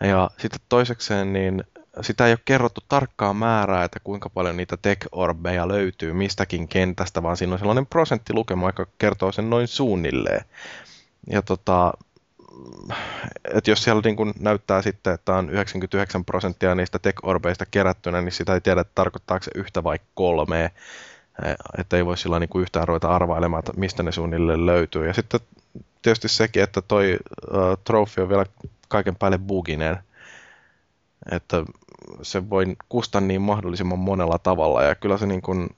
Ja 0.00 0.30
sitten 0.38 0.60
toisekseen, 0.68 1.32
niin 1.32 1.64
sitä 2.00 2.26
ei 2.26 2.32
ole 2.32 2.38
kerrottu 2.44 2.80
tarkkaa 2.88 3.34
määrää, 3.34 3.84
että 3.84 4.00
kuinka 4.04 4.30
paljon 4.30 4.56
niitä 4.56 4.76
tech-orbeja 4.76 5.68
löytyy 5.68 6.12
mistäkin 6.12 6.68
kentästä, 6.68 7.22
vaan 7.22 7.36
siinä 7.36 7.52
on 7.52 7.58
sellainen 7.58 7.86
prosenttilukema, 7.86 8.68
joka 8.68 8.86
kertoo 8.98 9.32
sen 9.32 9.50
noin 9.50 9.68
suunnilleen. 9.68 10.44
Ja 11.30 11.42
tota, 11.42 11.92
että 13.54 13.70
jos 13.70 13.84
siellä 13.84 14.02
niin 14.04 14.16
kun 14.16 14.34
näyttää 14.38 14.82
sitten, 14.82 15.14
että 15.14 15.34
on 15.34 15.50
99 15.50 16.24
prosenttia 16.24 16.74
niistä 16.74 16.98
tech-orbeista 16.98 17.66
kerättynä, 17.70 18.22
niin 18.22 18.32
sitä 18.32 18.54
ei 18.54 18.60
tiedä, 18.60 18.80
että 18.80 18.92
tarkoittaako 18.94 19.44
se 19.44 19.50
yhtä 19.54 19.84
vai 19.84 19.98
kolmea. 20.14 20.70
Että 21.78 21.96
ei 21.96 22.06
voi 22.06 22.18
sillä 22.18 22.38
niin 22.38 22.48
kuin 22.48 22.62
yhtään 22.62 22.88
ruveta 22.88 23.08
arvailemaan, 23.08 23.58
että 23.58 23.72
mistä 23.76 24.02
ne 24.02 24.12
suunnilleen 24.12 24.66
löytyy. 24.66 25.06
Ja 25.06 25.14
sitten 25.14 25.40
tietysti 26.02 26.28
sekin, 26.28 26.62
että 26.62 26.82
toi 26.82 27.18
uh, 27.50 27.78
trofi 27.84 28.20
on 28.20 28.28
vielä 28.28 28.46
kaiken 28.88 29.16
päälle 29.16 29.38
buginen. 29.38 29.98
Että 31.32 31.64
se 32.22 32.50
voi 32.50 32.76
kustaa 32.88 33.20
niin 33.20 33.42
mahdollisimman 33.42 33.98
monella 33.98 34.38
tavalla. 34.38 34.82
Ja 34.82 34.94
kyllä 34.94 35.18
se, 35.18 35.26
niin 35.26 35.42
kun, 35.42 35.68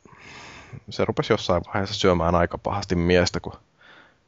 se 0.91 1.05
rupesi 1.05 1.33
jossain 1.33 1.63
vaiheessa 1.67 1.95
syömään 1.95 2.35
aika 2.35 2.59
pahasti 2.59 2.95
miestä, 2.95 3.41
kun 3.41 3.53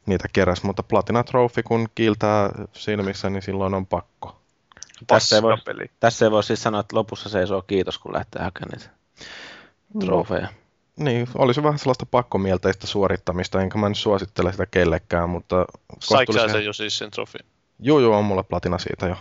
niitä 0.05 0.27
keräs. 0.33 0.63
Mutta 0.63 0.83
Platina 0.83 1.23
Trophy, 1.23 1.63
kun 1.63 1.87
kiiltää 1.95 2.49
silmissä, 2.73 3.29
niin 3.29 3.41
silloin 3.41 3.73
on 3.73 3.85
pakko. 3.85 4.35
Tässä 5.07 5.35
ei, 5.35 5.41
voi, 5.41 5.57
tässä 5.99 6.25
ei 6.25 6.31
voi 6.31 6.43
siis 6.43 6.63
sanoa, 6.63 6.81
että 6.81 6.95
lopussa 6.95 7.29
seisoo 7.29 7.61
kiitos, 7.61 7.97
kun 7.97 8.13
lähtee 8.13 8.43
hakemaan 8.43 8.71
niitä 8.71 8.89
no. 9.93 10.05
trofeja. 10.05 10.47
Niin, 10.99 11.27
olisi 11.35 11.63
vähän 11.63 11.79
sellaista 11.79 12.05
pakkomielteistä 12.05 12.87
suorittamista, 12.87 13.61
enkä 13.61 13.77
mä 13.77 13.89
nyt 13.89 13.97
suosittele 13.97 14.51
sitä 14.51 14.65
kellekään, 14.65 15.29
mutta... 15.29 15.65
Saiko 15.99 16.33
sä 16.33 16.47
sen 16.47 16.65
jo 16.65 16.73
siis 16.73 16.97
sen 16.97 17.11
trofi? 17.11 17.37
Joo, 17.79 17.99
joo, 17.99 18.17
on 18.17 18.25
mulla 18.25 18.43
platina 18.43 18.77
siitä 18.77 19.07
jo. 19.07 19.15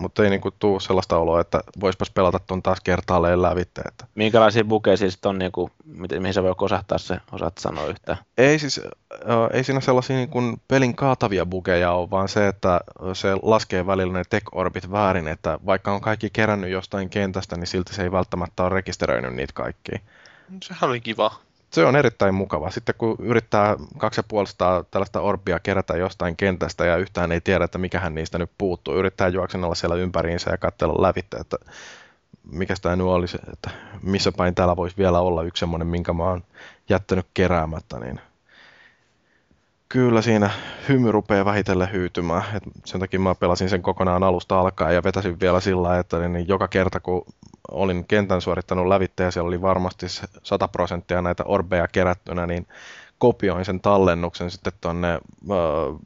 Mutta 0.00 0.24
ei 0.24 0.30
niinku 0.30 0.50
tuu 0.50 0.80
sellaista 0.80 1.18
oloa, 1.18 1.40
että 1.40 1.60
voispas 1.80 2.10
pelata 2.10 2.38
ton 2.38 2.62
taas 2.62 2.80
kertaalleen 2.80 3.42
lävitte. 3.42 3.82
Että... 3.88 4.06
Minkälaisia 4.14 4.64
bukeja 4.64 4.96
siis 4.96 5.18
on, 5.24 5.38
niinku, 5.38 5.70
mihin 6.18 6.34
sä 6.34 6.42
voi 6.42 6.54
kosahtaa 6.54 6.98
se, 6.98 7.16
osaat 7.32 7.58
sanoa 7.58 7.86
yhtään? 7.86 8.18
Ei 8.38 8.58
siis, 8.58 8.80
äh, 9.12 9.48
ei 9.52 9.64
siinä 9.64 9.80
sellaisia 9.80 10.16
niinku 10.16 10.40
pelin 10.68 10.96
kaatavia 10.96 11.46
bukeja 11.46 11.92
ole, 11.92 12.10
vaan 12.10 12.28
se, 12.28 12.48
että 12.48 12.80
se 13.12 13.28
laskee 13.42 13.86
välillä 13.86 14.12
ne 14.12 14.22
tech-orbit 14.24 14.90
väärin, 14.90 15.28
että 15.28 15.58
vaikka 15.66 15.92
on 15.92 16.00
kaikki 16.00 16.30
kerännyt 16.30 16.70
jostain 16.70 17.10
kentästä, 17.10 17.56
niin 17.56 17.66
silti 17.66 17.94
se 17.94 18.02
ei 18.02 18.12
välttämättä 18.12 18.62
ole 18.62 18.74
rekisteröinyt 18.74 19.34
niitä 19.34 19.52
kaikkia. 19.52 19.98
Sehän 20.62 20.90
oli 20.90 21.00
kiva. 21.00 21.49
Se 21.70 21.84
on 21.84 21.96
erittäin 21.96 22.34
mukava. 22.34 22.70
Sitten 22.70 22.94
kun 22.98 23.16
yrittää 23.18 23.76
250 23.98 24.84
tällaista 24.90 25.20
orbia 25.20 25.60
kerätä 25.60 25.96
jostain 25.96 26.36
kentästä 26.36 26.84
ja 26.84 26.96
yhtään 26.96 27.32
ei 27.32 27.40
tiedä, 27.40 27.64
että 27.64 27.78
mikähän 27.78 28.14
niistä 28.14 28.38
nyt 28.38 28.50
puuttuu, 28.58 28.94
yrittää 28.94 29.28
juoksennella 29.28 29.74
siellä 29.74 29.96
ympäriinsä 29.96 30.50
ja 30.50 30.58
katsella 30.58 31.02
lävittä, 31.02 31.38
että 31.40 31.56
mikä 32.52 32.74
tämä 32.82 32.96
nyt 32.96 33.06
olisi, 33.06 33.38
että 33.52 33.70
missä 34.02 34.32
päin 34.36 34.54
täällä 34.54 34.76
voisi 34.76 34.96
vielä 34.96 35.20
olla 35.20 35.42
yksi 35.42 35.60
semmoinen, 35.60 35.88
minkä 35.88 36.12
mä 36.12 36.24
oon 36.24 36.44
jättänyt 36.88 37.26
keräämättä, 37.34 37.98
niin 37.98 38.20
kyllä 39.92 40.22
siinä 40.22 40.50
hymy 40.88 41.12
rupeaa 41.12 41.44
vähitellen 41.44 41.92
hyytymään. 41.92 42.42
Et 42.54 42.62
sen 42.84 43.00
takia 43.00 43.20
mä 43.20 43.34
pelasin 43.34 43.68
sen 43.68 43.82
kokonaan 43.82 44.22
alusta 44.22 44.60
alkaen 44.60 44.94
ja 44.94 45.02
vetäsin 45.02 45.40
vielä 45.40 45.60
sillä, 45.60 45.98
että 45.98 46.28
niin 46.28 46.48
joka 46.48 46.68
kerta 46.68 47.00
kun 47.00 47.24
olin 47.70 48.04
kentän 48.06 48.40
suorittanut 48.40 48.86
lävitteen 48.86 49.24
ja 49.24 49.30
siellä 49.30 49.48
oli 49.48 49.62
varmasti 49.62 50.06
100 50.42 50.68
prosenttia 50.68 51.22
näitä 51.22 51.44
orbeja 51.46 51.88
kerättynä, 51.88 52.46
niin 52.46 52.66
kopioin 53.18 53.64
sen 53.64 53.80
tallennuksen 53.80 54.50
sitten 54.50 54.72
tuonne 54.80 55.12
äh, 55.14 56.00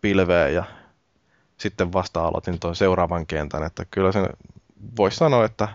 pilveen 0.00 0.54
ja 0.54 0.64
sitten 1.58 1.92
vasta 1.92 2.26
aloitin 2.26 2.60
tuon 2.60 2.76
seuraavan 2.76 3.26
kentän, 3.26 3.62
että 3.62 3.84
kyllä 3.90 4.12
sen 4.12 4.26
voisi 4.96 5.16
sanoa, 5.16 5.44
että 5.44 5.68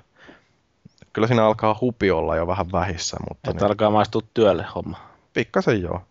kyllä 1.14 1.28
siinä 1.28 1.46
alkaa 1.46 1.78
hupi 1.82 2.12
olla 2.12 2.36
jo 2.36 2.48
vähän 2.48 2.72
vähissä. 2.72 3.18
Mutta 3.30 3.52
että 3.52 3.64
niin, 3.64 3.72
alkaa 3.72 3.90
maistua 3.90 4.22
työlle 4.34 4.66
homma. 4.76 4.98
Pikkasen 5.34 5.82
joo. 5.82 6.02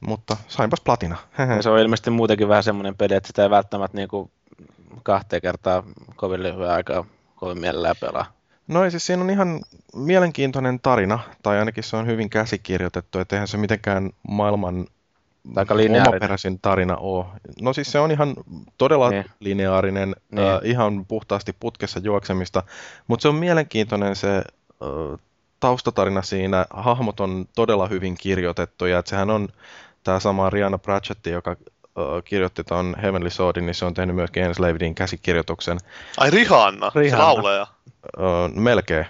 Mutta 0.00 0.36
sainpas 0.48 0.80
platina. 0.80 1.16
se 1.60 1.70
on 1.70 1.78
ilmeisesti 1.78 2.10
muutenkin 2.10 2.48
vähän 2.48 2.62
semmoinen 2.62 2.96
peli, 2.96 3.14
että 3.14 3.26
sitä 3.26 3.42
ei 3.42 3.50
välttämättä 3.50 3.96
niinku 3.96 4.30
kahteen 5.02 5.42
kertaa 5.42 5.82
kovin 6.16 6.42
lyhyen 6.42 6.70
aikaa 6.70 7.04
kovin 7.36 7.58
mielellään 7.58 7.96
pelaa. 8.00 8.36
No 8.68 8.84
ei 8.84 8.90
siis 8.90 9.06
siinä 9.06 9.22
on 9.22 9.30
ihan 9.30 9.60
mielenkiintoinen 9.94 10.80
tarina, 10.80 11.18
tai 11.42 11.58
ainakin 11.58 11.84
se 11.84 11.96
on 11.96 12.06
hyvin 12.06 12.30
käsikirjoitettu, 12.30 13.18
että 13.18 13.36
eihän 13.36 13.48
se 13.48 13.56
mitenkään 13.56 14.10
maailman 14.28 14.86
Aika 15.56 15.74
omaperäisin 15.74 16.58
tarina 16.60 16.96
ole. 16.96 17.26
No 17.60 17.72
siis 17.72 17.92
se 17.92 17.98
on 17.98 18.10
ihan 18.10 18.34
todella 18.78 19.10
niin. 19.10 19.24
lineaarinen, 19.40 20.16
niin. 20.30 20.48
Äh, 20.48 20.60
ihan 20.62 21.06
puhtaasti 21.06 21.52
putkessa 21.60 22.00
juoksemista, 22.02 22.62
mutta 23.06 23.22
se 23.22 23.28
on 23.28 23.34
mielenkiintoinen 23.34 24.16
se 24.16 24.36
äh, 24.36 25.18
taustatarina 25.60 26.22
siinä. 26.22 26.66
Hahmot 26.70 27.20
on 27.20 27.44
todella 27.54 27.86
hyvin 27.86 28.16
kirjoitettu 28.16 28.86
ja 28.86 28.98
että 28.98 29.10
sehän 29.10 29.30
on 29.30 29.48
tämä 30.04 30.20
sama 30.20 30.50
Rihanna 30.50 30.78
Pratchett, 30.78 31.26
joka 31.26 31.56
kirjoitti 32.24 32.64
tuon 32.64 32.96
Heavenly 33.02 33.30
Swordin, 33.30 33.66
niin 33.66 33.74
se 33.74 33.84
on 33.84 33.94
tehnyt 33.94 34.16
myöskin 34.16 34.42
Enslavedin 34.42 34.94
käsikirjoituksen. 34.94 35.78
Ai 36.18 36.30
Rihanna, 36.30 36.92
Rihanna. 36.94 37.24
se 37.24 37.30
lauleja. 37.30 37.66
Melkein. 38.54 39.06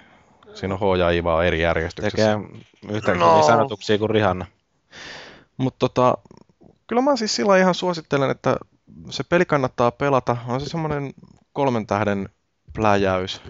Siinä 0.55 0.75
on 0.75 0.81
H 0.81 0.99
ja 0.99 1.11
I 1.11 1.25
vaan 1.25 1.47
eri 1.47 1.63
järjestyksessä. 1.63 2.17
Tekee 2.17 2.97
yhtä 2.97 3.15
no. 3.15 3.43
sanotuksia 3.43 3.99
kuin 3.99 4.11
Rihanna. 4.11 4.47
Mutta 5.57 5.79
tota, 5.79 6.19
kyllä 6.87 7.03
mä 7.03 7.17
siis 7.17 7.37
sillä 7.37 7.59
ihan 7.59 7.75
suosittelen, 7.75 8.31
että 8.31 8.57
se 9.11 9.25
peli 9.25 9.45
kannattaa 9.45 9.91
pelata. 9.91 10.37
On 10.49 10.61
se 10.61 10.67
semmoinen 10.67 11.15
kolmen 11.53 11.87
tähden 11.87 12.29
pläjäys. 12.75 13.43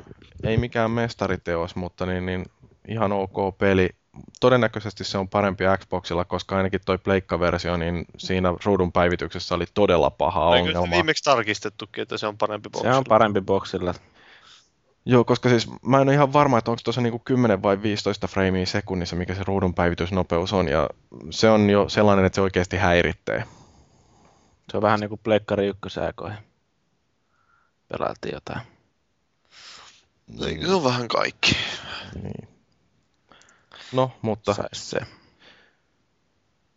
Ei 0.43 0.57
mikään 0.57 0.91
mestariteos, 0.91 1.77
mutta 1.77 2.07
niin, 2.07 2.27
niin 2.27 2.45
ihan 2.89 3.13
ok 3.13 3.59
peli 3.59 3.89
todennäköisesti 4.41 5.05
se 5.05 5.19
on 5.19 5.29
parempi 5.29 5.65
Xboxilla, 5.79 6.25
koska 6.25 6.57
ainakin 6.57 6.81
toi 6.85 6.99
Pleikka-versio, 6.99 7.77
niin 7.77 8.05
siinä 8.19 8.55
ruudun 8.65 8.93
päivityksessä 8.93 9.55
oli 9.55 9.65
todella 9.75 10.11
paha 10.11 10.57
Eikö 10.57 10.69
ongelma. 10.69 10.95
viimeksi 10.95 11.25
tarkistettukin, 11.25 12.03
että 12.03 12.19
se 12.19 12.27
on 12.27 12.39
parempi 12.39 12.69
boxilla? 12.71 12.93
Se 12.93 12.99
on 12.99 13.05
parempi 13.09 13.41
boxilla. 13.41 13.95
Joo, 15.05 15.25
koska 15.25 15.49
siis 15.49 15.71
mä 15.83 15.97
en 15.97 16.09
ole 16.09 16.15
ihan 16.15 16.33
varma, 16.33 16.59
että 16.59 16.71
onko 16.71 16.81
tuossa 16.85 17.01
niinku 17.01 17.19
10 17.19 17.63
vai 17.63 17.83
15 17.83 18.29
framea 18.29 18.67
sekunnissa, 18.67 19.17
mikä 19.17 19.35
se 19.35 19.43
ruudun 19.45 19.75
päivitysnopeus 19.75 20.53
on, 20.53 20.69
ja 20.69 20.91
se 21.31 21.51
on 21.51 21.71
jo 21.71 21.89
sellainen, 21.89 22.25
että 22.25 22.35
se 22.35 22.41
oikeasti 22.41 22.77
häiritsee. 22.77 23.45
Se 24.71 24.77
on 24.77 24.83
vähän 24.83 25.01
niin 25.01 25.09
kuin 25.09 25.21
Pleikkari 25.25 25.67
ykkösääkoihin. 25.67 26.39
Pelailtiin 27.89 28.35
jotain. 28.35 28.61
Eikö 30.47 30.67
se 30.67 30.73
on 30.73 30.85
vähän 30.85 31.09
kaikki? 31.09 31.57
Niin. 32.23 32.56
No, 33.93 34.11
mutta... 34.23 34.55
Sais 34.55 34.91
se. 34.91 34.99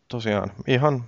Tosiaan, 0.07 0.51
ihan, 0.67 1.03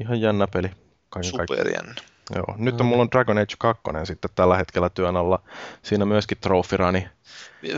ihan 0.00 0.20
jännä 0.20 0.46
peli. 0.46 0.70
kaiken. 1.08 1.30
Superjännä. 1.30 1.94
Joo. 2.34 2.54
Nyt 2.58 2.80
on, 2.80 2.86
mulla 2.86 3.02
on 3.02 3.08
Dragon 3.10 3.38
Age 3.38 3.54
2 3.58 3.82
sitten 4.04 4.30
tällä 4.34 4.56
hetkellä 4.56 4.88
työn 4.88 5.16
alla. 5.16 5.42
Siinä 5.82 6.04
myöskin 6.04 6.38
trofirani. 6.38 7.08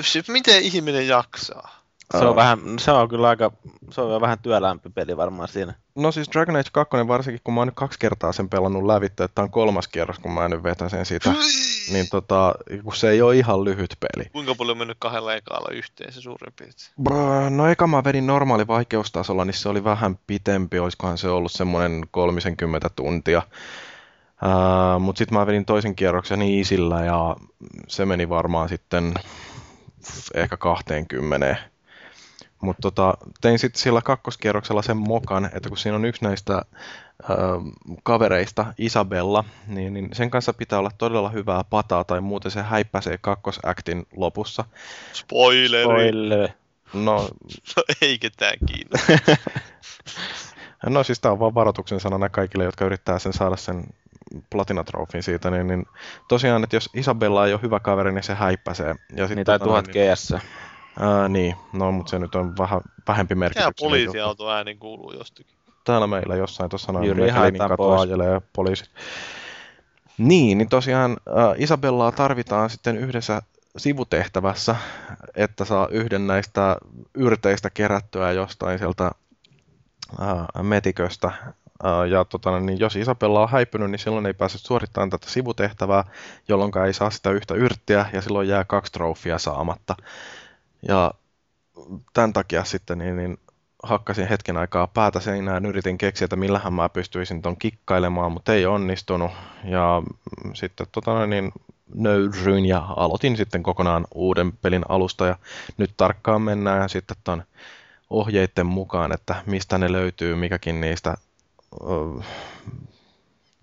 Siis 0.00 0.28
Miten 0.28 0.62
ihminen 0.62 1.08
jaksaa? 1.08 1.81
Se 2.18 2.24
on, 2.24 2.36
vähän, 2.36 2.58
se 2.78 2.90
on 2.90 3.08
kyllä 3.08 3.28
aika, 3.28 3.52
se 3.90 4.00
on 4.00 4.20
vähän 4.20 4.38
työlämpi 4.38 4.90
peli 4.90 5.16
varmaan 5.16 5.48
siinä. 5.48 5.74
No 5.94 6.12
siis 6.12 6.28
Dragon 6.32 6.56
Age 6.56 6.68
2, 6.72 6.96
varsinkin 7.08 7.40
kun 7.44 7.54
mä 7.54 7.60
oon 7.60 7.68
nyt 7.68 7.74
kaksi 7.74 7.98
kertaa 7.98 8.32
sen 8.32 8.48
pelannut 8.48 8.86
lävitse, 8.86 9.24
että 9.24 9.34
tää 9.34 9.42
on 9.42 9.50
kolmas 9.50 9.88
kierros, 9.88 10.18
kun 10.18 10.32
mä 10.32 10.48
nyt 10.48 10.62
vetäsen 10.62 11.06
siitä, 11.06 11.32
niin 11.92 12.06
tota, 12.10 12.54
kun 12.84 12.96
se 12.96 13.10
ei 13.10 13.22
ole 13.22 13.36
ihan 13.36 13.64
lyhyt 13.64 13.96
peli. 14.00 14.28
Kuinka 14.32 14.54
paljon 14.54 14.74
on 14.74 14.78
mennyt 14.78 14.96
kahdella 15.00 15.34
ekaalla 15.34 15.74
yhteen 15.74 16.12
se 16.12 16.20
suurin 16.20 16.52
piirtein? 16.58 16.90
Brr, 17.02 17.50
No 17.50 17.66
eka 17.66 17.86
mä 17.86 18.04
vedin 18.04 18.26
normaali 18.26 18.66
vaikeustasolla, 18.66 19.44
niin 19.44 19.54
se 19.54 19.68
oli 19.68 19.84
vähän 19.84 20.18
pitempi, 20.26 20.78
olisikohan 20.78 21.18
se 21.18 21.28
ollut 21.28 21.52
semmoinen 21.52 22.02
30 22.10 22.90
tuntia. 22.96 23.42
Uh, 24.42 25.00
Mutta 25.00 25.18
sitten 25.18 25.38
mä 25.38 25.46
vedin 25.46 25.64
toisen 25.64 25.94
kierroksen 25.94 26.42
isillä 26.42 27.04
ja 27.04 27.36
se 27.88 28.06
meni 28.06 28.28
varmaan 28.28 28.68
sitten 28.68 29.14
ehkä 30.34 30.56
20. 30.56 31.71
Mutta 32.62 32.82
tota, 32.82 33.14
tein 33.40 33.58
sitten 33.58 33.82
sillä 33.82 34.02
kakkoskierroksella 34.02 34.82
sen 34.82 34.96
mokan, 34.96 35.50
että 35.54 35.68
kun 35.68 35.78
siinä 35.78 35.96
on 35.96 36.04
yksi 36.04 36.24
näistä 36.24 36.62
ö, 37.30 37.34
kavereista, 38.02 38.74
Isabella, 38.78 39.44
niin, 39.66 39.94
niin 39.94 40.08
sen 40.12 40.30
kanssa 40.30 40.52
pitää 40.52 40.78
olla 40.78 40.90
todella 40.98 41.28
hyvää 41.28 41.64
pataa 41.64 42.04
tai 42.04 42.20
muuten 42.20 42.50
se 42.50 42.62
häippäsee 42.62 43.18
kakkosaktin 43.18 44.06
lopussa. 44.16 44.64
Spoileri! 45.12 45.84
Spoiler. 45.84 46.48
No, 46.94 47.28
No 47.76 47.82
ei 48.02 48.18
ketään 48.18 48.56
kiinnosta. 48.66 49.36
no 50.86 51.02
siis 51.02 51.20
tämä 51.20 51.32
on 51.32 51.38
vaan 51.38 51.54
varoituksen 51.54 52.00
sanana 52.00 52.28
kaikille, 52.28 52.64
jotka 52.64 52.84
yrittää 52.84 53.18
sen 53.18 53.32
saada 53.32 53.56
sen 53.56 53.84
platinatrofin 54.50 55.22
siitä, 55.22 55.50
niin, 55.50 55.66
niin 55.66 55.86
tosiaan, 56.28 56.64
että 56.64 56.76
jos 56.76 56.90
Isabella 56.94 57.46
ei 57.46 57.52
ole 57.52 57.62
hyvä 57.62 57.80
kaveri, 57.80 58.12
niin 58.12 58.22
se 58.22 58.34
häippäsee. 58.34 58.94
Ja 59.16 59.28
sit 59.28 59.36
Niin, 59.36 59.46
tai 59.46 59.58
tota, 59.58 59.70
1000 59.70 59.86
niin, 59.86 60.12
GS. 60.12 60.34
Ää, 61.00 61.28
niin, 61.28 61.56
no 61.72 61.92
mutta 61.92 62.10
se 62.10 62.18
nyt 62.18 62.34
on 62.34 62.56
vähän 62.58 62.80
vähempi 63.08 63.34
Mikä 63.34 63.38
merkityksellinen 63.38 64.00
juttu. 64.00 64.12
poliisiauto 64.12 64.50
ääni 64.50 64.74
kuuluu 64.74 65.12
jostakin? 65.12 65.62
täällä 65.84 66.06
meillä 66.06 66.36
jossain 66.36 66.70
tuossa 66.70 66.92
noin 66.92 67.06
Jyri 67.06 67.32
pois. 67.76 68.00
ajelee 68.00 68.40
poliisit. 68.52 68.90
Niin, 70.18 70.58
niin 70.58 70.68
tosiaan 70.68 71.10
äh, 71.28 71.54
Isabellaa 71.56 72.12
tarvitaan 72.12 72.70
sitten 72.70 72.96
yhdessä 72.96 73.42
sivutehtävässä, 73.76 74.76
että 75.34 75.64
saa 75.64 75.88
yhden 75.90 76.26
näistä 76.26 76.76
yrteistä 77.14 77.70
kerättyä 77.70 78.32
jostain 78.32 78.78
sieltä 78.78 79.10
äh, 80.20 80.62
metiköstä. 80.62 81.26
Äh, 81.28 82.08
ja 82.10 82.24
tota, 82.24 82.60
niin 82.60 82.78
jos 82.78 82.96
Isabella 82.96 83.42
on 83.42 83.48
häipynyt, 83.50 83.90
niin 83.90 83.98
silloin 83.98 84.26
ei 84.26 84.34
pääse 84.34 84.58
suorittamaan 84.58 85.10
tätä 85.10 85.30
sivutehtävää, 85.30 86.04
jolloin 86.48 86.72
ei 86.86 86.92
saa 86.92 87.10
sitä 87.10 87.30
yhtä 87.30 87.54
yrttiä 87.54 88.06
ja 88.12 88.20
silloin 88.20 88.48
jää 88.48 88.64
kaksi 88.64 88.92
trofia 88.92 89.38
saamatta. 89.38 89.96
Ja 90.88 91.14
tämän 92.12 92.32
takia 92.32 92.64
sitten 92.64 92.98
niin, 92.98 93.16
niin 93.16 93.38
hakkasin 93.82 94.28
hetken 94.28 94.56
aikaa 94.56 94.86
päätä 94.86 95.20
seinään, 95.20 95.66
yritin 95.66 95.98
keksiä, 95.98 96.24
että 96.24 96.36
millähän 96.36 96.72
mä 96.72 96.88
pystyisin 96.88 97.42
ton 97.42 97.56
kikkailemaan, 97.56 98.32
mutta 98.32 98.54
ei 98.54 98.66
onnistunut. 98.66 99.30
Ja 99.64 100.02
mm, 100.44 100.54
sitten 100.54 100.86
tota 100.92 101.26
niin 101.26 101.52
nöyryin 101.94 102.66
ja 102.66 102.86
aloitin 102.96 103.36
sitten 103.36 103.62
kokonaan 103.62 104.06
uuden 104.14 104.52
pelin 104.52 104.84
alusta 104.88 105.26
ja 105.26 105.36
nyt 105.76 105.90
tarkkaan 105.96 106.42
mennään 106.42 106.88
sitten 106.88 107.16
ton 107.24 107.42
ohjeiden 108.10 108.66
mukaan, 108.66 109.12
että 109.12 109.42
mistä 109.46 109.78
ne 109.78 109.92
löytyy, 109.92 110.34
mikäkin 110.34 110.80
niistä 110.80 111.14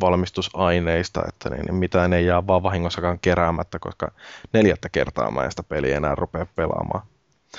valmistusaineista, 0.01 1.21
että 1.27 1.49
niin, 1.49 1.65
niin 1.65 1.75
mitään 1.75 2.13
ei 2.13 2.25
jää 2.25 2.47
vaan 2.47 2.63
vahingossakaan 2.63 3.19
keräämättä, 3.19 3.79
koska 3.79 4.11
neljättä 4.53 4.89
kertaa 4.89 5.31
mä 5.31 5.43
en 5.43 5.51
sitä 5.51 5.63
peliä 5.63 5.97
enää 5.97 6.15
rupea 6.15 6.45
pelaamaan. 6.55 7.07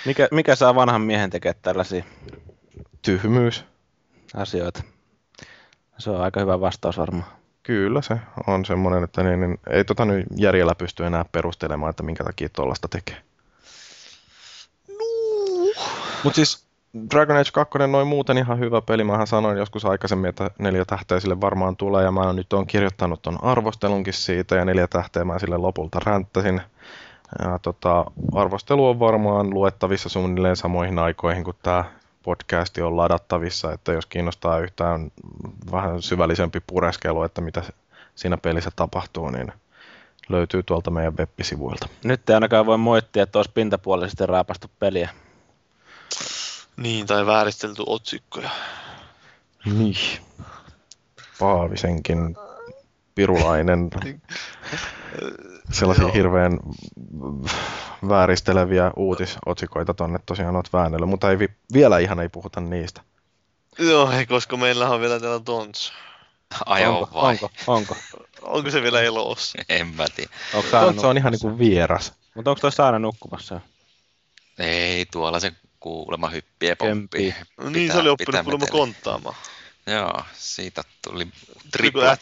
Mikä, 0.06 0.28
mikä 0.30 0.54
saa 0.54 0.74
vanhan 0.74 1.00
miehen 1.00 1.30
tekemään 1.30 1.60
tällaisia 1.62 2.04
Tyhmyys. 3.02 3.64
asioita? 4.34 4.82
Se 5.98 6.10
on 6.10 6.20
aika 6.20 6.40
hyvä 6.40 6.60
vastaus 6.60 6.98
varmaan. 6.98 7.26
Kyllä 7.62 8.02
se 8.02 8.16
on 8.46 8.64
semmoinen, 8.64 9.04
että 9.04 9.22
niin, 9.22 9.40
niin, 9.40 9.58
ei 9.70 9.84
tota 9.84 10.04
nyt 10.04 10.26
järjellä 10.36 10.74
pysty 10.74 11.06
enää 11.06 11.24
perustelemaan, 11.32 11.90
että 11.90 12.02
minkä 12.02 12.24
takia 12.24 12.48
tuollaista 12.48 12.88
tekee. 12.88 13.16
Mutta 16.24 16.36
siis 16.36 16.69
Dragon 17.10 17.36
Age 17.36 17.50
2 17.52 17.78
noin 17.78 18.06
muuten 18.06 18.38
ihan 18.38 18.58
hyvä 18.58 18.80
peli. 18.80 19.04
Mähän 19.04 19.26
sanoin 19.26 19.58
joskus 19.58 19.84
aikaisemmin, 19.84 20.28
että 20.28 20.50
neljä 20.58 20.84
tähteä 20.84 21.20
sille 21.20 21.40
varmaan 21.40 21.76
tulee 21.76 22.04
ja 22.04 22.12
mä 22.12 22.32
nyt 22.32 22.52
on 22.52 22.66
kirjoittanut 22.66 23.22
ton 23.22 23.44
arvostelunkin 23.44 24.12
siitä 24.12 24.56
ja 24.56 24.64
neljä 24.64 24.88
tähteä 24.88 25.24
mä 25.24 25.38
sille 25.38 25.56
lopulta 25.56 26.00
ränttäsin. 26.04 26.60
Ja 27.42 27.58
tota, 27.58 28.04
arvostelu 28.34 28.88
on 28.88 28.98
varmaan 28.98 29.50
luettavissa 29.50 30.08
suunnilleen 30.08 30.56
samoihin 30.56 30.98
aikoihin 30.98 31.44
kuin 31.44 31.56
tämä 31.62 31.84
podcasti 32.22 32.82
on 32.82 32.96
ladattavissa, 32.96 33.72
että 33.72 33.92
jos 33.92 34.06
kiinnostaa 34.06 34.58
yhtään 34.58 35.12
vähän 35.72 36.02
syvällisempi 36.02 36.60
pureskelu, 36.66 37.22
että 37.22 37.40
mitä 37.40 37.62
siinä 38.14 38.36
pelissä 38.36 38.70
tapahtuu, 38.76 39.30
niin 39.30 39.52
löytyy 40.28 40.62
tuolta 40.62 40.90
meidän 40.90 41.16
web-sivuilta. 41.16 41.88
Nyt 42.04 42.30
ei 42.30 42.34
ainakaan 42.34 42.66
voi 42.66 42.78
moittia, 42.78 43.22
että 43.22 43.38
olisi 43.38 43.50
pintapuolisesti 43.54 44.26
raapastu 44.26 44.70
peliä. 44.78 45.08
Niin, 46.80 47.06
tai 47.06 47.26
vääristelty 47.26 47.82
otsikkoja. 47.86 48.50
Niin. 49.64 49.96
Paavisenkin 51.38 52.36
pirulainen 53.14 53.90
sellaisia 55.72 56.08
hirveän 56.08 56.58
vääristeleviä 58.08 58.90
uutisotsikoita 58.96 59.94
tonne 59.94 60.18
tosiaan 60.26 60.56
oot 60.56 60.72
väännellyt, 60.72 61.08
mutta 61.08 61.30
ei 61.30 61.38
vi- 61.38 61.54
vielä 61.72 61.98
ihan 61.98 62.20
ei 62.20 62.28
puhuta 62.28 62.60
niistä. 62.60 63.00
Joo, 63.78 64.10
ei, 64.10 64.26
koska 64.26 64.56
meillä 64.56 64.88
on 64.88 65.00
vielä 65.00 65.20
täällä 65.20 65.40
Tons. 65.40 65.92
Ajo 66.66 66.98
onko, 66.98 67.20
vai? 67.20 67.32
onko, 67.32 67.50
onko? 67.66 67.96
Onko 68.42 68.70
se 68.70 68.82
vielä 68.82 69.00
elossa? 69.00 69.58
En 69.68 69.86
mä 69.86 70.06
tiedä. 70.16 70.30
Onko 70.54 70.68
Tontsa 70.70 71.08
on 71.08 71.16
ihan 71.16 71.32
niin 71.32 71.40
kuin 71.40 71.58
vieras. 71.58 72.12
Mutta 72.34 72.50
onko 72.50 72.60
toi 72.60 72.72
Saara 72.72 72.98
nukkumassa? 72.98 73.60
Ei, 74.58 75.06
tuolla 75.06 75.40
se 75.40 75.52
kuulemma 75.80 76.30
Kömpii. 76.30 76.74
pomppii. 76.78 77.34
No 77.56 77.64
niin, 77.70 77.72
Pitää- 77.72 77.94
se 77.96 78.00
oli 78.00 78.08
oppinut 78.08 78.42
kuulemma 78.44 78.66
konttaamaan. 78.66 79.36
Joo, 79.86 80.24
siitä 80.34 80.82
tuli 81.02 81.28
Triple 81.72 82.18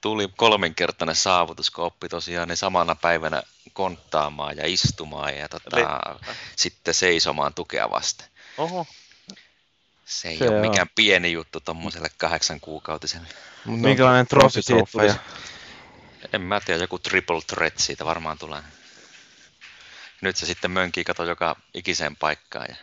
tuli 0.00 0.28
kolminkertainen 0.36 1.16
saavutus, 1.16 1.70
kun 1.70 1.84
oppi 1.84 2.08
tosiaan 2.08 2.48
ne 2.48 2.56
samana 2.56 2.94
päivänä 2.94 3.42
konttaamaan 3.72 4.56
ja 4.56 4.66
istumaan 4.66 5.36
ja 5.36 5.48
tota, 5.48 5.76
Le- 5.76 5.84
sitten 6.56 6.94
seisomaan 6.94 7.54
tukea 7.54 7.90
vasten. 7.90 8.26
Oho. 8.58 8.86
Se 10.04 10.28
ei 10.28 10.38
Se 10.38 10.48
ole 10.48 10.56
on. 10.56 10.60
mikään 10.60 10.86
pieni 10.94 11.32
juttu 11.32 11.60
tuommoiselle 11.60 12.08
kahdeksan 12.18 12.60
kuukautiselle. 12.60 13.28
Minkälainen 13.64 14.26
trofi 14.26 14.62
siitä? 14.62 15.14
En 16.32 16.40
mä 16.40 16.60
tiedä, 16.60 16.80
joku 16.84 16.98
triple 16.98 17.40
threat 17.46 17.78
siitä 17.78 18.04
varmaan 18.04 18.38
tulee. 18.38 18.62
Nyt 20.24 20.36
se 20.36 20.46
sitten 20.46 20.70
mönkii 20.70 21.04
kato 21.04 21.24
joka 21.24 21.56
ikiseen 21.74 22.16
paikkaan 22.16 22.66
ja 22.68 22.76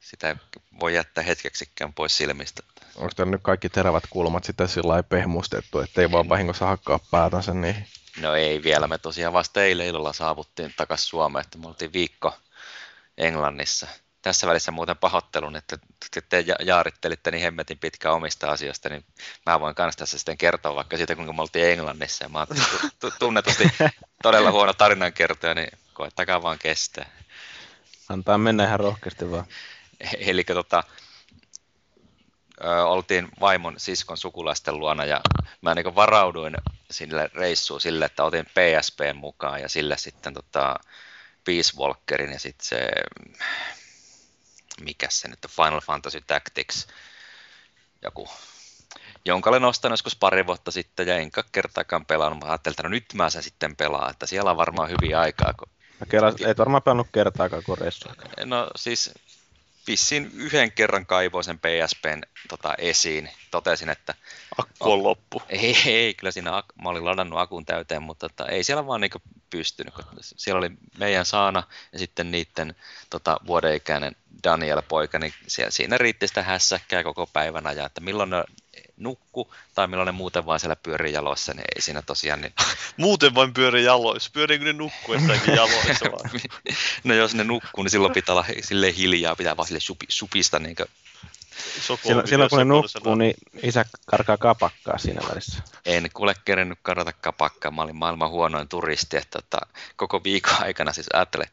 sitä 0.00 0.36
voi 0.80 0.94
jättää 0.94 1.24
hetkeksikään 1.24 1.92
pois 1.92 2.16
silmistä. 2.16 2.62
Onko 2.96 3.12
täällä 3.16 3.30
nyt 3.30 3.42
kaikki 3.42 3.68
terävät 3.68 4.04
kulmat 4.10 4.44
sitten 4.44 4.68
sillä 4.68 4.88
lailla 4.88 5.02
pehmustettu, 5.02 5.80
ettei 5.80 6.12
vaan 6.12 6.28
vahingossa 6.28 6.66
hakkaa 6.66 6.98
päätänsä 7.10 7.54
niihin? 7.54 7.86
No 8.20 8.34
ei 8.34 8.62
vielä, 8.62 8.86
me 8.86 8.98
tosiaan 8.98 9.32
vasta 9.32 9.62
eilen 9.62 9.86
illalla 9.86 10.12
saavuttiin 10.12 10.74
takaisin 10.76 11.06
Suomeen, 11.08 11.44
että 11.44 11.58
me 11.58 11.68
oltiin 11.68 11.92
viikko 11.92 12.36
Englannissa. 13.16 13.86
Tässä 14.22 14.46
välissä 14.46 14.70
muuten 14.70 14.96
pahoittelun, 14.96 15.56
että 15.56 15.78
te- 16.14 16.20
te 16.20 16.40
ja- 16.40 16.56
jaarittelitte 16.64 17.30
niin 17.30 17.42
hemmetin 17.42 17.78
pitkä 17.78 18.12
omista 18.12 18.50
asioista, 18.50 18.88
niin 18.88 19.04
mä 19.46 19.60
voin 19.60 19.74
kanssa 19.74 19.98
tässä 19.98 20.18
sitten 20.18 20.38
kertoa 20.38 20.74
vaikka 20.74 20.96
siitä, 20.96 21.16
kuinka 21.16 21.32
me 21.32 21.42
oltiin 21.42 21.66
Englannissa. 21.66 22.24
Ja 22.24 22.28
mä 22.28 22.38
oon 22.38 22.46
tu- 22.48 22.88
tu- 23.00 23.16
tunnetusti 23.18 23.70
todella 24.22 24.50
huono 24.50 24.72
tarinankertoja, 24.72 25.54
niin 25.54 25.78
koettakaa 25.98 26.42
vaan 26.42 26.58
kestää. 26.58 27.10
Antaa 28.08 28.38
mennä 28.38 28.64
ihan 28.64 28.80
rohkeasti 28.80 29.30
vaan. 29.30 29.44
Eli 30.30 30.44
tota, 30.44 30.84
ö, 32.64 32.84
oltiin 32.84 33.28
vaimon 33.40 33.80
siskon 33.80 34.16
sukulaisten 34.16 34.78
luona 34.78 35.04
ja 35.04 35.20
mä 35.60 35.74
niin 35.74 35.94
varauduin 35.94 36.54
sille 36.90 37.30
reissuun 37.34 37.80
sille, 37.80 38.04
että 38.04 38.24
otin 38.24 38.46
PSP 38.46 38.98
mukaan 39.14 39.60
ja 39.60 39.68
sille 39.68 39.98
sitten 39.98 40.34
tota 40.34 40.76
Peace 41.44 41.76
Walkerin 41.78 42.32
ja 42.32 42.38
sitten 42.38 42.66
se, 42.66 42.88
mikä 44.80 45.06
se 45.10 45.28
nyt 45.28 45.44
on, 45.44 45.50
Final 45.50 45.80
Fantasy 45.80 46.20
Tactics, 46.26 46.86
joku, 48.02 48.28
jonka 49.24 49.50
olen 49.50 49.64
ostanut 49.64 49.92
joskus 49.92 50.16
pari 50.16 50.46
vuotta 50.46 50.70
sitten 50.70 51.08
ja 51.08 51.16
enkä 51.16 51.44
kertaakaan 51.52 52.06
pelannut. 52.06 52.40
Mä 52.40 52.50
ajattelin, 52.50 52.72
että 52.72 52.82
no 52.82 52.88
nyt 52.88 53.14
mä 53.14 53.30
sen 53.30 53.42
sitten 53.42 53.76
pelaan, 53.76 54.10
että 54.10 54.26
siellä 54.26 54.50
on 54.50 54.56
varmaan 54.56 54.90
hyviä 54.90 55.20
aikaa, 55.20 55.52
kun 55.52 55.77
Mä 56.00 56.06
kelas, 56.10 56.34
et 56.46 56.58
varmaan 56.58 56.82
pelannut 56.82 57.06
kertaakaan 57.12 57.62
kuin 57.62 57.78
reissua. 57.78 58.14
No 58.44 58.70
siis 58.76 59.14
vissiin 59.88 60.30
yhden 60.34 60.72
kerran 60.72 61.06
kaivoin 61.06 61.44
sen 61.44 61.58
PSPn 61.58 62.20
tota, 62.48 62.74
esiin. 62.78 63.30
Totesin, 63.50 63.90
että 63.90 64.14
Akku 64.58 64.92
on 64.92 65.02
loppu. 65.02 65.42
ei, 65.48 65.76
ei, 65.86 66.14
kyllä 66.14 66.30
siinä 66.30 66.60
ak- 66.60 66.82
mä 66.82 66.88
olin 66.88 67.04
ladannut 67.04 67.38
akun 67.38 67.66
täyteen, 67.66 68.02
mutta 68.02 68.28
tota, 68.28 68.50
ei 68.50 68.64
siellä 68.64 68.86
vaan 68.86 69.00
niinku 69.00 69.22
pystynyt. 69.50 69.94
kun 69.94 70.04
Siellä 70.20 70.58
oli 70.58 70.70
meidän 70.98 71.26
Saana 71.26 71.62
ja 71.92 71.98
sitten 71.98 72.30
niiden 72.30 72.74
tota, 73.10 73.40
vuodeikäinen 73.46 74.16
Daniel-poika, 74.44 75.18
niin 75.18 75.34
siellä, 75.46 75.70
siinä 75.70 75.98
riitti 75.98 76.28
sitä 76.28 76.42
hässäkkää 76.42 77.04
koko 77.04 77.26
päivän 77.26 77.66
ajan, 77.66 77.86
että 77.86 78.00
milloin 78.00 78.30
ne 78.30 78.44
nukku 78.98 79.54
tai 79.74 79.86
milloin 79.86 80.06
ne 80.06 80.12
muuten 80.12 80.46
vaan 80.46 80.60
siellä 80.60 80.76
pyörii 80.76 81.12
jaloissa, 81.12 81.54
niin 81.54 81.64
ei 81.76 81.82
siinä 81.82 82.02
tosiaan 82.02 82.40
niin 82.40 82.54
Muuten 82.96 83.34
vain 83.34 83.54
pyörii 83.54 83.84
jaloissa. 83.84 84.30
Pyöriikö 84.32 84.64
ne 84.64 84.72
nukkuessakin 84.72 85.54
jaloissa 85.54 86.04
vaan? 86.12 86.30
No 87.04 87.14
jos 87.14 87.34
ne 87.34 87.44
nukkuu, 87.44 87.84
niin 87.84 87.90
silloin 87.90 88.12
pitää 88.12 88.32
olla 88.32 88.44
silleen 88.62 88.94
hiljaa, 88.94 89.36
pitää 89.36 89.56
vaan 89.56 89.66
sille 89.66 89.80
supi, 89.80 90.06
supista 90.08 90.58
niin 90.58 90.76
Silloin, 92.02 92.28
silloin 92.28 92.50
kun 92.50 92.58
ne 92.58 92.64
nukkuu, 92.64 93.14
niin 93.14 93.34
isä 93.62 93.84
karkaa 94.06 94.36
kapakkaa 94.36 94.98
siinä 94.98 95.20
välissä. 95.28 95.62
en 95.86 96.10
kuule 96.14 96.34
kerennyt 96.44 96.78
kadota 96.82 97.12
kapakkaa. 97.12 97.70
Mä 97.70 97.82
olin 97.82 97.96
maailman 97.96 98.30
huonoin 98.30 98.68
turisti, 98.68 99.16
että 99.16 99.42
tota, 99.42 99.66
koko 99.96 100.24
viikon 100.24 100.62
aikana 100.66 100.92
siis 100.92 101.06
ajattele, 101.12 101.44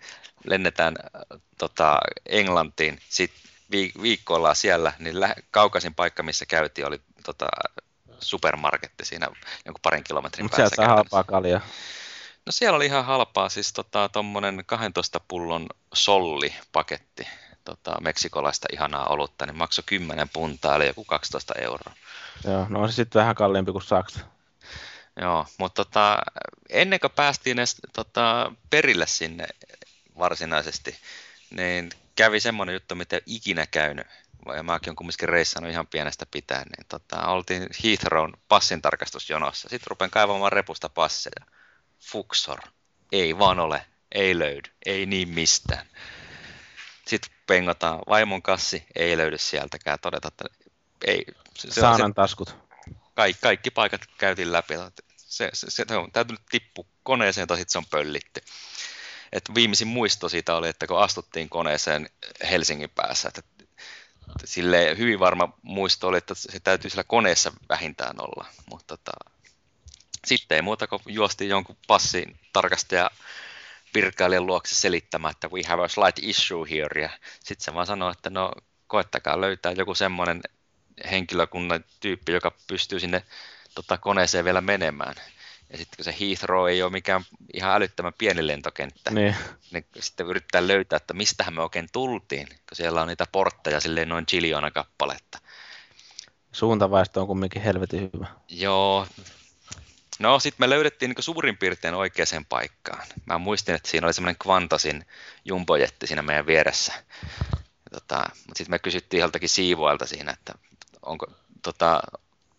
lennetään 0.43 0.95
äh, 0.99 1.39
tota, 1.58 1.99
Englantiin, 2.25 2.99
sitten 3.10 3.44
viikko 4.01 4.36
ollaan 4.36 4.56
siellä, 4.56 4.93
niin 4.99 5.19
lä- 5.19 5.36
kaukaisin 5.51 5.95
paikka, 5.95 6.23
missä 6.23 6.45
käytiin, 6.45 6.88
oli 6.88 7.01
tota, 7.25 7.47
supermarketti 8.19 9.06
siinä 9.06 9.28
jonkun 9.65 9.82
parin 9.82 10.04
kilometrin 10.04 10.45
Mutta 10.45 10.58
päässä. 10.58 10.75
sieltä 10.75 10.75
saa 10.75 10.95
käytännössä. 10.95 11.15
halpaa 11.17 11.34
kaljaa. 11.36 11.62
No 12.45 12.51
siellä 12.51 12.75
oli 12.75 12.86
ihan 12.86 13.06
halpaa, 13.06 13.49
siis 13.49 13.73
tota, 13.73 14.10
tommonen 14.10 14.63
12 14.65 15.19
pullon 15.28 15.67
solli-paketti, 15.93 17.28
tota, 17.63 18.01
meksikolaista 18.01 18.67
ihanaa 18.73 19.06
olutta, 19.08 19.45
niin 19.45 19.58
maksoi 19.58 19.84
10 19.86 20.30
puntaa, 20.30 20.75
eli 20.75 20.88
joku 20.88 21.06
12 21.06 21.54
euroa. 21.62 21.93
Joo, 22.43 22.65
no 22.69 22.82
on 22.82 22.89
se 22.89 22.95
sitten 22.95 23.19
vähän 23.19 23.36
kalliimpi 23.36 23.71
kuin 23.71 23.82
Saksa. 23.84 24.19
Joo, 25.21 25.45
mutta 25.58 25.86
tota, 25.86 26.17
ennen 26.69 26.99
kuin 26.99 27.12
päästiin 27.15 27.60
edes 27.60 27.75
tota, 27.93 28.51
perille 28.69 29.08
sinne 29.08 29.47
varsinaisesti, 30.19 30.95
niin 31.49 31.89
kävi 32.15 32.39
semmoinen 32.39 32.73
juttu, 32.73 32.95
mitä 32.95 33.21
ikinä 33.25 33.67
käynyt. 33.67 34.08
Ja 34.56 34.63
mäkin 34.63 34.89
olen 34.89 34.95
kumminkin 34.95 35.30
reissannut 35.30 35.71
ihan 35.71 35.88
pienestä 35.88 36.25
pitäen, 36.32 36.67
niin 36.78 36.88
tota, 36.88 37.28
oltiin 37.28 37.67
Heathrown 37.84 38.34
passintarkastusjonossa. 38.47 39.69
Sitten 39.69 39.88
rupean 39.88 40.12
kaivamaan 40.12 40.51
repusta 40.51 40.89
passeja. 40.89 41.45
Fuxor. 41.99 42.60
Ei 43.12 43.39
vaan 43.39 43.60
ole. 43.60 43.86
Ei 44.12 44.39
löydy. 44.39 44.69
Ei 44.86 45.06
niin 45.06 45.30
mistään. 45.30 45.86
Sitten 47.08 47.32
pengotaan 47.47 47.99
vaimon 48.10 48.41
kassi. 48.41 48.86
Ei 48.95 49.17
löydy 49.17 49.38
sieltäkään. 49.38 49.99
Todeta, 50.01 50.28
että 50.28 50.45
ei. 51.08 51.25
Se, 51.58 51.71
se, 51.71 51.82
Saanan 51.82 52.13
taskut. 52.13 52.56
kaikki, 53.13 53.41
kaikki 53.41 53.71
paikat 53.71 54.01
käytiin 54.17 54.51
läpi. 54.51 54.73
Se, 55.17 55.49
se, 55.54 55.69
se, 55.69 55.86
se 55.88 55.95
on 55.95 56.12
täytynyt 56.12 56.41
tippua 56.49 56.86
koneeseen 57.04 57.47
tai 57.47 57.58
sitten 57.58 57.71
se 57.71 57.78
on 57.78 57.86
pöllitty. 57.86 58.41
Et 59.31 59.43
viimeisin 59.55 59.88
muisto 59.88 60.29
siitä 60.29 60.55
oli, 60.55 60.69
että 60.69 60.88
kun 60.88 60.99
astuttiin 60.99 61.49
koneeseen 61.49 62.09
Helsingin 62.49 62.89
päässä, 62.89 63.27
että 63.27 63.41
sille 64.45 64.95
hyvin 64.97 65.19
varma 65.19 65.53
muisto 65.61 66.07
oli, 66.07 66.17
että 66.17 66.35
se 66.35 66.59
täytyy 66.59 66.89
siellä 66.89 67.03
koneessa 67.03 67.51
vähintään 67.69 68.15
olla. 68.19 68.45
Mutta 68.69 68.97
tota, 68.97 69.11
sitten 70.25 70.55
ei 70.55 70.61
muuta 70.61 70.88
kuin 70.88 71.01
juostiin 71.07 71.49
jonkun 71.49 71.77
passin 71.88 72.39
tarkastaja 72.53 73.11
virkailijan 73.93 74.45
luokse 74.45 74.75
selittämään, 74.75 75.31
että 75.31 75.47
we 75.47 75.61
have 75.67 75.83
a 75.83 75.88
slight 75.88 76.19
issue 76.21 76.69
here. 76.69 77.01
Ja 77.01 77.09
sitten 77.39 77.65
se 77.65 77.73
vaan 77.73 77.85
sanoo, 77.85 78.11
että 78.11 78.29
no 78.29 78.51
koettakaa 78.88 79.41
löytää 79.41 79.71
joku 79.71 79.95
semmoinen 79.95 80.41
henkilökunnan 81.11 81.83
tyyppi, 81.99 82.31
joka 82.31 82.51
pystyy 82.67 82.99
sinne 82.99 83.23
tota, 83.75 83.97
koneeseen 83.97 84.45
vielä 84.45 84.61
menemään. 84.61 85.15
Ja 85.75 85.79
sitten 85.79 85.95
kun 85.97 86.05
se 86.05 86.15
Heathrow 86.19 86.69
ei 86.69 86.83
ole 86.83 86.91
mikään 86.91 87.23
ihan 87.53 87.75
älyttömän 87.75 88.13
pieni 88.17 88.47
lentokenttä, 88.47 89.11
Niin. 89.11 89.35
niin 89.71 89.85
sitten 89.99 90.25
yrittää 90.27 90.67
löytää, 90.67 90.97
että 90.97 91.13
mistähän 91.13 91.53
me 91.53 91.61
oikein 91.61 91.88
tultiin, 91.91 92.47
kun 92.47 92.57
siellä 92.73 93.01
on 93.01 93.07
niitä 93.07 93.25
portteja 93.31 93.79
silleen 93.79 94.09
noin 94.09 94.25
chiliona 94.25 94.71
kappaletta. 94.71 95.38
Suuntavaisto 96.51 97.21
on 97.21 97.27
kumminkin 97.27 97.61
helvetin 97.61 98.09
hyvä. 98.13 98.27
Joo. 98.49 99.07
No, 100.19 100.39
sitten 100.39 100.63
me 100.63 100.69
löydettiin 100.69 101.09
niin 101.09 101.23
suurin 101.23 101.57
piirtein 101.57 101.93
oikeaan 101.93 102.45
paikkaan. 102.49 103.07
Mä 103.25 103.38
muistin, 103.38 103.75
että 103.75 103.89
siinä 103.89 104.07
oli 104.07 104.13
semmoinen 104.13 104.39
Qantasin 104.39 105.05
jumbojetti 105.45 106.07
siinä 106.07 106.21
meidän 106.21 106.47
vieressä. 106.47 106.93
Ja 107.53 107.99
Tota, 107.99 108.17
mutta 108.17 108.57
sitten 108.57 108.71
me 108.71 108.79
kysyttiin 108.79 109.21
joltakin 109.21 109.49
siivoilta 109.49 110.05
siinä, 110.05 110.31
että 110.31 110.53
onko 111.01 111.27
tota, 111.63 112.01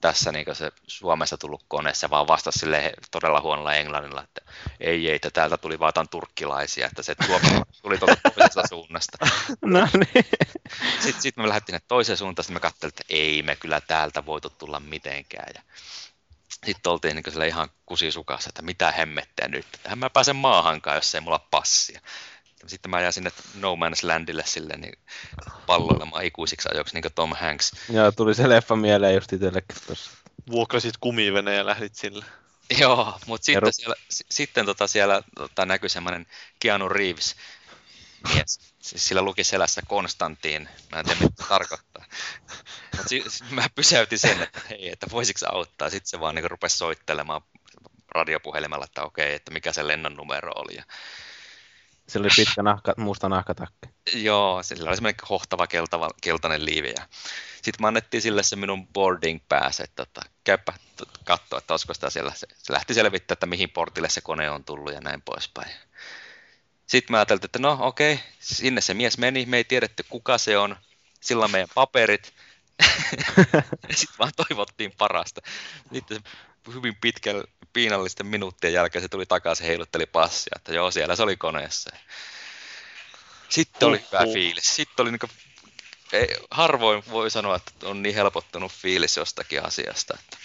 tässä 0.07 0.33
niin 0.33 0.47
se 0.53 0.73
Suomessa 0.87 1.38
tullut 1.38 1.64
kone, 1.69 1.95
se 1.95 2.11
vaan 2.11 2.29
vastasi 2.29 2.59
sille 2.59 2.92
todella 3.11 3.40
huonolla 3.40 3.75
englannilla, 3.75 4.23
että 4.23 4.40
ei, 4.81 5.09
ei, 5.09 5.14
että 5.14 5.31
täältä 5.31 5.57
tuli 5.57 5.79
vaan 5.79 6.09
turkkilaisia, 6.11 6.87
että 6.87 7.03
se 7.03 7.14
tuli 7.83 7.99
tuolta 7.99 8.16
toisesta 8.23 8.66
suunnasta. 8.75 9.19
No 9.62 9.88
niin. 9.95 10.25
Sitten 11.01 11.23
sit 11.23 11.37
me 11.37 11.49
lähdettiin 11.49 11.81
toiseen 11.88 12.16
suuntaan, 12.16 12.45
sitten 12.45 12.57
me 12.57 12.61
katselin, 12.61 12.92
että 12.92 13.05
ei 13.09 13.42
me 13.42 13.57
kyllä 13.57 13.81
täältä 13.81 14.27
voitu 14.27 14.51
tulla 14.51 14.81
mitenkään. 14.81 15.53
Ja 15.55 15.62
sitten 16.66 16.92
oltiin 16.92 17.16
niin 17.16 17.33
sille 17.33 17.49
ihan 17.49 17.69
kusisukassa, 17.87 18.49
että 18.49 18.62
mitä 18.62 18.92
hemmettiä 18.92 19.49
nyt, 19.49 19.66
että 19.75 19.97
mä 19.97 20.11
pääsen 20.11 20.37
maahankaan, 20.37 20.97
jos 20.97 21.14
ei 21.14 21.21
mulla 21.21 21.47
passia. 21.51 22.01
Sitten 22.68 22.90
mä 22.90 23.00
jäin 23.00 23.12
sinne 23.12 23.31
No 23.55 23.74
Man's 23.74 24.07
Landille 24.09 24.42
sille 24.46 24.76
niin 24.76 24.98
palloilemaan 25.66 26.24
ikuisiksi 26.24 26.68
ajoiksi, 26.72 26.94
niin 26.94 27.02
kuin 27.02 27.12
Tom 27.14 27.33
Hanks. 27.40 27.72
Joo, 27.88 28.12
tuli 28.12 28.35
se 28.35 28.48
leffa 28.48 28.76
mieleen 28.76 29.14
just 29.14 29.33
itsellekin 29.33 29.76
tuossa. 29.87 30.11
Vuokrasit 30.50 30.94
kumiveneen 31.00 31.57
ja 31.57 31.66
lähdit 31.66 31.94
sille. 31.94 32.24
Joo, 32.79 33.18
mutta 33.26 33.44
sitten 33.44 33.62
ru- 33.68 33.72
siellä, 33.72 33.94
s- 34.12 34.24
sitten 34.31 34.66
tota 34.66 34.87
siellä 34.87 35.22
tota, 35.37 35.66
näkyi 35.66 35.88
semmoinen 35.88 36.26
Keanu 36.61 36.88
Reeves 36.88 37.37
mies. 38.35 38.61
Siis 38.83 39.09
sillä 39.09 39.22
luki 39.22 39.44
selässä 39.44 39.83
Konstantiin. 39.88 40.68
Mä 40.92 40.98
en 41.00 41.05
tiedä, 41.07 41.20
mitä 41.20 41.42
se 41.42 41.48
tarkoittaa. 41.48 42.05
Mutta 42.96 43.09
si- 43.09 43.24
si- 43.29 43.44
mä 43.50 43.66
pysäytin 43.74 44.18
sen, 44.18 44.42
että 44.42 44.61
hei, 44.70 44.88
että 44.92 45.07
voisiko 45.11 45.40
auttaa. 45.52 45.90
Sitten 45.90 46.11
se 46.11 46.20
vaan 46.20 46.35
niin 46.35 46.50
rupesi 46.50 46.76
soittelemaan 46.76 47.40
radiopuhelimella, 48.09 48.85
että 48.85 49.02
okei, 49.02 49.35
että 49.35 49.50
mikä 49.50 49.72
se 49.72 49.87
lennon 49.87 50.14
numero 50.14 50.52
oli. 50.55 50.76
Ja, 50.76 50.85
Se 52.09 52.19
oli 52.19 52.29
pitkä 52.37 52.62
nahka, 52.62 52.95
musta 52.97 53.29
nahkatakki. 53.29 53.88
joo, 54.14 54.62
sillä 54.62 54.88
oli 54.88 54.97
semmoinen 54.97 55.21
hohtava 55.31 55.66
keltava, 55.66 56.11
keltainen 56.23 56.64
liivi. 56.64 56.88
Ja 56.88 57.09
sitten 57.55 57.81
mä 57.81 57.88
annettiin 57.88 58.23
sille 58.23 58.42
se 58.42 58.57
minun 58.57 58.87
boarding 58.87 59.40
pass, 59.49 59.81
että 59.81 60.07
tota, 60.07 60.27
käypä 60.45 60.73
katsoa, 61.25 61.59
että 61.59 61.73
olisiko 61.73 61.95
sitä 61.95 62.11
siellä. 62.11 62.33
Se, 62.35 62.47
se 62.57 62.73
lähti 62.73 62.95
selvittämään, 62.95 63.37
että 63.37 63.47
mihin 63.47 63.71
portille 63.71 64.09
se 64.09 64.21
kone 64.21 64.51
on 64.51 64.64
tullut 64.64 64.92
ja 64.92 65.01
näin 65.01 65.23
poispäin. 65.23 65.71
Sitten 66.87 67.12
mä 67.12 67.19
ajattelin, 67.19 67.45
että 67.45 67.59
no 67.59 67.79
okei, 67.81 68.21
sinne 68.40 68.81
se 68.81 68.95
mies 68.95 69.19
meni, 69.19 69.47
me 69.47 69.57
ei 69.57 69.64
tiedetty 69.64 70.05
kuka 70.09 70.38
se 70.38 70.59
on, 70.59 70.77
sillä 71.21 71.45
on 71.45 71.51
meidän 71.51 71.69
paperit. 71.75 72.33
Sitten 73.97 74.19
vaan 74.19 74.33
toivottiin 74.37 74.92
parasta. 74.99 75.40
Sitten 75.92 76.21
hyvin 76.75 76.97
pitkällä 77.01 77.45
piinallisten 77.76 78.26
minuuttien 78.26 78.72
jälkeen 78.72 79.02
se 79.02 79.08
tuli 79.08 79.26
takaisin, 79.26 79.66
heilutteli 79.66 80.06
passia, 80.06 80.52
että 80.56 80.74
joo, 80.74 80.90
siellä 80.90 81.16
se 81.16 81.22
oli 81.22 81.36
koneessa. 81.36 81.90
Sitten 83.48 83.88
oli 83.88 84.04
hyvä 84.12 84.32
fiilis. 84.32 84.76
Sitten 84.76 85.02
oli 85.02 85.10
niinku, 85.10 85.26
ei, 86.12 86.36
harvoin 86.50 87.02
voi 87.10 87.30
sanoa, 87.30 87.56
että 87.56 87.72
on 87.84 88.02
niin 88.02 88.14
helpottunut 88.14 88.72
fiilis 88.72 89.16
jostakin 89.16 89.64
asiasta. 89.64 90.18
Että. 90.20 90.36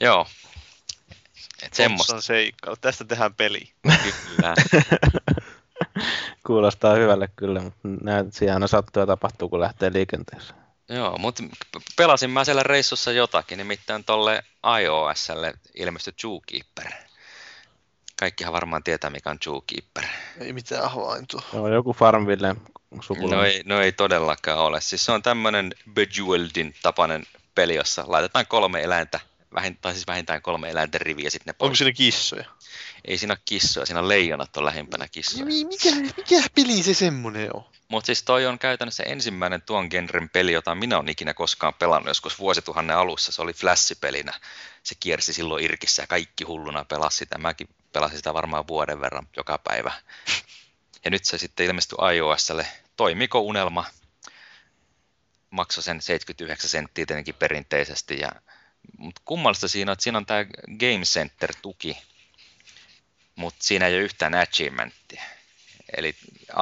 Joo. 0.00 0.26
Et 1.62 1.74
semmoista 1.74 2.20
seikkailu. 2.20 2.76
Tästä 2.76 3.04
tehdään 3.04 3.34
peli. 3.34 3.72
kyllä. 3.82 4.54
Kuulostaa 6.46 6.94
hyvälle 6.94 7.28
kyllä, 7.36 7.60
mutta 7.60 7.88
näin 8.02 8.32
siihen 8.32 8.54
aina 8.54 8.66
sattuu 8.66 9.00
ja 9.00 9.06
tapahtuu, 9.06 9.48
kun 9.48 9.60
lähtee 9.60 9.92
liikenteeseen. 9.92 10.63
Joo, 10.88 11.18
mutta 11.18 11.42
pelasin 11.96 12.30
mä 12.30 12.44
siellä 12.44 12.62
reissussa 12.62 13.12
jotakin, 13.12 13.58
nimittäin 13.58 14.04
tolle 14.04 14.42
iOSlle 14.82 15.54
ilmestyi 15.74 16.12
Zookeeper. 16.20 16.92
Kaikkihan 18.16 18.52
varmaan 18.52 18.82
tietää, 18.82 19.10
mikä 19.10 19.30
on 19.30 19.38
Zookeeper. 19.44 20.04
Ei 20.40 20.52
mitään 20.52 20.90
havaintoa. 20.90 21.42
Se 21.50 21.56
on 21.56 21.72
joku 21.72 21.92
Farmville 21.92 22.56
sukulainen. 23.00 23.38
No 23.38 23.44
ei, 23.44 23.62
no 23.64 23.80
ei 23.80 23.92
todellakaan 23.92 24.58
ole. 24.58 24.80
Siis 24.80 25.04
se 25.04 25.12
on 25.12 25.22
tämmöinen 25.22 25.74
Bejeweledin 25.94 26.74
tapainen 26.82 27.26
peli, 27.54 27.74
jossa 27.74 28.04
laitetaan 28.06 28.46
kolme 28.46 28.82
eläintä, 28.82 29.20
vähin, 29.54 29.78
tai 29.80 29.92
siis 29.92 30.06
vähintään 30.06 30.42
kolme 30.42 30.70
eläintä 30.70 30.98
riviä, 30.98 31.30
sitten 31.30 31.52
ne 31.52 31.56
Onko 31.58 31.68
pois. 31.68 31.78
siinä 31.78 31.92
kissoja? 31.92 32.44
Ei 33.04 33.18
siinä 33.18 33.32
ole 33.32 33.38
kissoja, 33.44 33.86
siinä 33.86 34.08
leijonat 34.08 34.56
on 34.56 34.64
lähimpänä 34.64 35.08
kissoja. 35.08 35.44
Mikä, 35.44 35.90
mikä 36.16 36.48
peli 36.54 36.82
se 36.82 36.94
semmonen 36.94 37.56
on? 37.56 37.64
Mutta 37.88 38.06
siis 38.06 38.22
toi 38.22 38.46
on 38.46 38.58
käytännössä 38.58 39.02
ensimmäinen 39.02 39.62
tuon 39.62 39.86
genren 39.90 40.30
peli, 40.30 40.52
jota 40.52 40.74
minä 40.74 40.96
olen 40.96 41.08
ikinä 41.08 41.34
koskaan 41.34 41.74
pelannut 41.74 42.08
joskus 42.08 42.38
vuosituhannen 42.38 42.96
alussa. 42.96 43.32
Se 43.32 43.42
oli 43.42 43.52
flash-pelinä. 43.52 44.40
Se 44.82 44.94
kiersi 45.00 45.32
silloin 45.32 45.64
Irkissä 45.64 46.02
ja 46.02 46.06
kaikki 46.06 46.44
hulluna 46.44 46.84
pelasi 46.84 47.16
sitä. 47.16 47.38
Mäkin 47.38 47.68
pelasin 47.92 48.16
sitä 48.16 48.34
varmaan 48.34 48.68
vuoden 48.68 49.00
verran 49.00 49.28
joka 49.36 49.58
päivä. 49.58 49.92
Ja 51.04 51.10
nyt 51.10 51.24
se 51.24 51.38
sitten 51.38 51.66
ilmestyi 51.66 51.98
iOSlle 52.16 52.66
toimiko 52.96 53.40
unelma, 53.40 53.84
maksoi 55.50 55.82
sen 55.82 56.02
79 56.02 56.70
senttiä 56.70 57.06
tietenkin 57.06 57.34
perinteisesti, 57.34 58.18
ja, 58.18 58.32
mutta 58.98 59.22
kummallista 59.24 59.68
siinä 59.68 59.90
on, 59.90 59.92
että 59.92 60.02
siinä 60.02 60.18
on 60.18 60.26
tämä 60.26 60.44
Game 60.78 61.04
Center-tuki, 61.04 62.02
mutta 63.36 63.64
siinä 63.64 63.86
ei 63.86 63.94
ole 63.94 64.02
yhtään 64.02 64.34
achievementtia. 64.34 65.22
Eli 65.96 66.14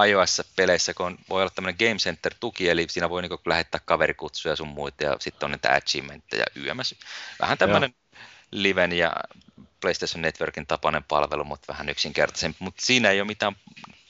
iOS-peleissä, 0.06 0.94
kun 0.94 1.18
voi 1.28 1.42
olla 1.42 1.50
tämmöinen 1.50 1.78
Game 1.78 1.98
Center-tuki, 1.98 2.68
eli 2.68 2.86
siinä 2.90 3.10
voi 3.10 3.22
niin 3.22 3.38
lähettää 3.46 3.80
kaverikutsuja 3.84 4.56
sun 4.56 4.68
muita, 4.68 5.04
ja 5.04 5.16
sitten 5.20 5.46
on 5.46 5.50
niitä 5.50 5.74
achievementteja 5.74 6.44
YMS. 6.54 6.94
Vähän 7.40 7.58
tämmöinen 7.58 7.94
Liven 8.50 8.92
ja 8.92 9.12
PlayStation 9.80 10.22
Networkin 10.22 10.66
tapainen 10.66 11.04
palvelu, 11.04 11.44
mutta 11.44 11.72
vähän 11.72 11.88
yksinkertaisempi. 11.88 12.56
Mutta 12.60 12.86
siinä 12.86 13.10
ei 13.10 13.20
ole 13.20 13.26
mitään 13.26 13.56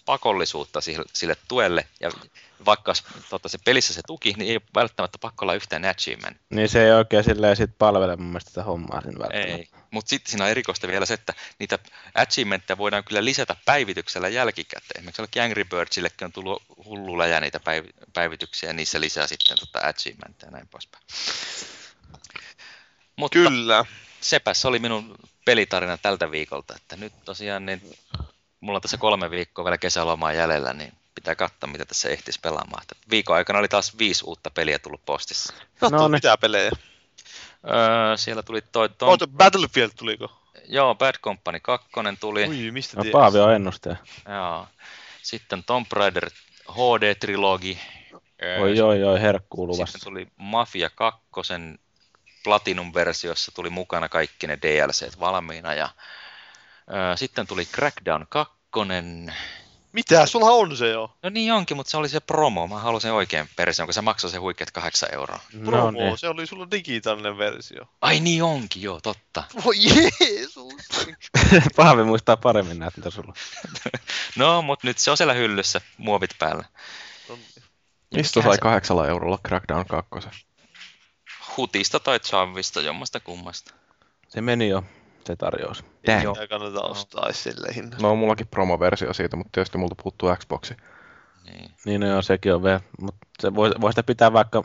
pakollisuutta 0.05 0.80
sille, 0.80 1.05
sille 1.12 1.36
tuelle, 1.48 1.86
ja 2.00 2.11
vaikka 2.64 2.92
tota, 3.30 3.48
se 3.48 3.59
pelissä 3.64 3.94
se 3.94 4.00
tuki, 4.07 4.34
niin 4.36 4.50
ei 4.50 4.57
ole 4.57 4.62
välttämättä 4.74 5.18
pakko 5.18 5.44
olla 5.44 5.55
yhtään 5.55 5.84
achievement. 5.84 6.36
Niin 6.50 6.68
se 6.68 6.84
ei 6.84 6.92
oikein 6.92 7.24
silleen 7.24 7.57
sit 7.57 7.70
palvele 7.78 8.16
mun 8.16 8.26
mielestä 8.26 8.50
sitä 8.50 8.62
hommaa 8.62 9.00
siinä 9.00 9.18
välttämättä. 9.18 9.55
Ei, 9.55 9.68
mutta 9.90 10.09
sitten 10.09 10.30
siinä 10.30 10.44
on 10.44 10.50
erikoista 10.50 10.88
vielä 10.88 11.07
se, 11.07 11.14
että 11.14 11.34
niitä 11.59 11.78
achievementteja 12.14 12.78
voidaan 12.78 13.05
kyllä 13.05 13.24
lisätä 13.24 13.57
päivityksellä 13.64 14.28
jälkikäteen. 14.28 15.09
Esimerkiksi 15.09 15.40
Angry 15.40 15.64
Birdsillekin 15.64 16.24
on 16.24 16.32
tullut 16.32 16.62
hullulla 16.84 17.26
ja 17.26 17.40
niitä 17.40 17.61
päivityksiä, 18.12 18.68
ja 18.68 18.72
niissä 18.72 19.00
lisää 19.00 19.26
sitten 19.26 19.59
tota 19.59 19.78
achievementteja 19.88 20.48
ja 20.48 20.53
näin 20.53 20.68
poispäin. 20.68 21.05
Mutta 23.16 23.38
kyllä. 23.38 23.84
Sepäs 24.20 24.64
oli 24.64 24.78
minun 24.78 25.14
pelitarina 25.44 25.98
tältä 25.98 26.30
viikolta, 26.30 26.74
että 26.76 26.96
nyt 26.96 27.12
tosiaan 27.24 27.66
niin 27.66 27.96
mulla 28.62 28.76
on 28.76 28.82
tässä 28.82 28.96
kolme 28.96 29.30
viikkoa 29.30 29.64
vielä 29.64 29.78
kesälomaa 29.78 30.32
jäljellä, 30.32 30.72
niin 30.72 30.92
pitää 31.14 31.34
katsoa, 31.34 31.70
mitä 31.70 31.84
tässä 31.84 32.08
ehtisi 32.08 32.40
pelaamaan. 32.40 32.82
Että 32.82 32.94
viikon 33.10 33.36
aikana 33.36 33.58
oli 33.58 33.68
taas 33.68 33.98
viisi 33.98 34.24
uutta 34.24 34.50
peliä 34.50 34.78
tullut 34.78 35.04
postissa. 35.06 35.54
Katso, 35.80 35.96
no, 35.96 36.08
mitä 36.08 36.36
pelejä? 36.38 36.70
Öö, 37.70 38.16
siellä 38.16 38.42
tuli 38.42 38.60
toi... 38.72 38.88
Tom... 38.88 39.08
Oota, 39.08 39.26
Battlefield 39.26 39.90
tuliko? 39.96 40.32
Joo, 40.68 40.94
Bad 40.94 41.14
Company 41.22 41.60
2 41.60 41.88
tuli. 42.20 42.48
Ui, 42.48 42.70
mistä 42.70 42.96
no, 42.96 43.04
Paavi 43.12 43.38
on 43.38 43.54
ennustaja. 43.54 43.96
Joo. 44.28 44.66
Sitten 45.22 45.64
Tomb 45.64 45.92
Raider 45.92 46.30
HD-trilogi. 46.68 47.78
Oi, 48.60 48.76
joo, 48.76 48.92
joo, 48.92 49.16
herkkuu 49.16 49.66
luvassa. 49.66 49.92
Sitten 49.92 50.04
tuli 50.04 50.26
Mafia 50.36 50.90
2, 50.90 51.20
Platinum-versiossa 52.44 53.52
tuli 53.54 53.70
mukana 53.70 54.08
kaikki 54.08 54.46
ne 54.46 54.58
DLCt 54.62 55.20
valmiina. 55.20 55.74
Ja, 55.74 55.88
sitten 57.16 57.47
tuli 57.47 57.66
Crackdown 57.66 58.26
2, 58.28 58.55
mitä? 59.93 60.26
Sulla 60.26 60.51
on 60.51 60.76
se 60.76 60.89
jo. 60.89 61.16
No 61.22 61.30
niin 61.30 61.53
onkin, 61.53 61.76
mutta 61.76 61.91
se 61.91 61.97
oli 61.97 62.09
se 62.09 62.20
promo. 62.20 62.66
Mä 62.66 62.78
halusin 62.78 63.12
oikein 63.12 63.49
version, 63.59 63.87
kun 63.87 63.95
se 63.95 64.01
maksoi 64.01 64.30
se 64.30 64.39
huikeat 64.39 64.70
8 64.70 65.09
euroa. 65.12 65.41
Promo, 65.64 65.91
no 65.91 65.91
niin. 65.91 66.18
se 66.18 66.28
oli 66.28 66.47
sulla 66.47 66.70
digitaalinen 66.70 67.39
versio. 67.39 67.87
Ai 68.01 68.20
niin 68.20 68.43
onkin, 68.43 68.83
joo, 68.83 69.01
totta. 69.01 69.45
Voi 69.64 69.74
Jeesus! 69.78 71.09
Pahvi 71.76 72.05
muistaa 72.05 72.37
paremmin 72.37 72.78
näitä, 72.78 72.97
mitä 72.97 73.11
sulla 73.11 73.35
No, 74.37 74.62
mutta 74.62 74.87
nyt 74.87 74.99
se 74.99 75.11
on 75.11 75.16
siellä 75.16 75.35
hyllyssä, 75.35 75.80
muovit 75.99 76.30
päällä. 76.39 76.64
Mistä 78.14 78.43
sai 78.43 78.59
kahdeksalla 78.59 79.09
eurolla 79.09 79.39
Crackdown 79.49 79.87
2? 79.87 80.28
Hutista 81.57 82.01
tai 82.01 82.20
Chavista, 82.20 82.80
jommasta 82.80 83.20
kummasta. 83.20 83.74
Se 84.28 84.41
meni 84.41 84.68
jo 84.68 84.85
se 85.27 85.37
tarjous. 85.37 85.85
Dang. 86.07 86.23
Joo. 86.23 86.37
kannata 86.49 86.81
ostaa 86.81 87.33
sille 87.33 87.75
hinnalla. 87.75 88.09
No, 88.09 88.16
mullakin 88.16 88.47
promoversio 88.47 89.12
siitä, 89.12 89.37
mutta 89.37 89.51
tietysti 89.53 89.79
multa 89.79 89.95
puuttuu 90.03 90.37
Xboxi. 90.37 90.77
Niin, 91.45 91.70
niin 91.85 92.01
no 92.01 92.07
joo, 92.07 92.23
sekin 92.23 92.55
on 92.55 92.62
vielä, 92.62 92.81
mutta 93.01 93.27
se 93.41 93.55
voi, 93.55 93.70
voi 93.81 93.93
sitä 93.93 94.03
pitää 94.03 94.33
vaikka 94.33 94.64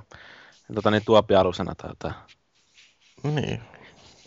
tota, 0.75 0.91
niin, 0.91 1.05
tuopialusena 1.05 1.75
tai 1.75 1.89
jotain. 1.89 2.13
Niin. 3.23 3.61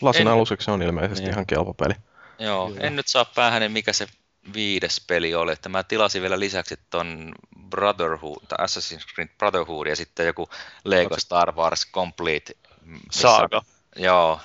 Lasin 0.01 0.26
en... 0.26 0.33
aluseksi 0.33 0.64
se 0.64 0.70
on 0.70 0.83
ilmeisesti 0.83 1.22
niin. 1.22 1.33
ihan 1.33 1.47
kelpo 1.47 1.74
peli. 1.74 1.95
Joo, 2.39 2.68
Kyllä. 2.68 2.81
en 2.81 2.97
nyt 2.97 3.09
saa 3.09 3.24
päähän, 3.24 3.61
niin 3.61 3.72
mikä 3.72 3.93
se 3.93 4.07
viides 4.55 5.05
peli 5.07 5.35
oli, 5.35 5.53
että 5.53 5.68
mä 5.68 5.83
tilasin 5.83 6.22
vielä 6.22 6.41
lisäksi 6.41 6.74
ton 6.91 7.33
Brotherhood, 7.70 8.43
tai 8.49 8.66
Assassin's 8.66 9.14
Creed 9.14 9.28
Brotherhood 9.39 9.87
ja 9.87 9.97
sitten 9.97 10.26
joku 10.26 10.49
Lego 10.85 11.18
Star 11.18 11.55
Wars 11.55 11.91
Complete. 11.93 12.55
Saga. 13.11 13.62
Joo, 13.97 14.41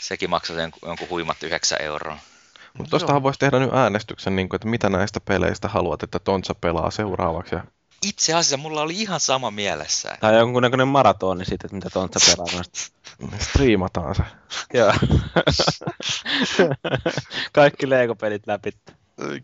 sekin 0.00 0.30
maksoi 0.30 0.56
sen 0.56 0.72
jonkun 0.86 1.08
huimat 1.10 1.42
9 1.42 1.82
euroa. 1.82 2.18
Mutta 2.78 2.90
tuostahan 2.90 3.22
voisi 3.22 3.38
tehdä 3.38 3.58
nyt 3.58 3.74
äänestyksen, 3.74 4.36
niin 4.36 4.48
kuin, 4.48 4.56
että 4.56 4.68
mitä 4.68 4.88
näistä 4.88 5.20
peleistä 5.20 5.68
haluat, 5.68 6.02
että 6.02 6.18
Tontsa 6.18 6.54
pelaa 6.54 6.90
seuraavaksi. 6.90 7.54
Ja... 7.54 7.64
Itse 8.06 8.34
asiassa 8.34 8.56
mulla 8.56 8.82
oli 8.82 9.00
ihan 9.00 9.20
sama 9.20 9.50
mielessä. 9.50 10.16
Tai 10.20 10.36
jonkunnäköinen 10.36 10.88
maratoni 10.88 11.44
sitten, 11.44 11.66
että 11.66 11.74
mitä 11.74 11.90
Tontsa 11.90 12.32
pelaa 12.32 12.54
noista. 12.54 12.78
Striimataan 13.48 14.14
se. 14.14 14.22
Joo. 14.74 14.92
Kaikki 17.52 17.90
Lego-pelit 17.90 18.46
läpi. 18.46 18.70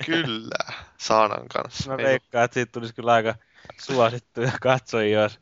Kyllä, 0.06 0.72
Saanan 0.98 1.48
kanssa. 1.48 1.90
Mä 1.90 1.96
veikkaan, 1.96 2.44
että 2.44 2.54
siitä 2.54 2.72
tulisi 2.72 2.94
kyllä 2.94 3.12
aika 3.12 3.34
suosittuja 3.80 4.52
katsojia, 4.60 5.22
jos 5.22 5.40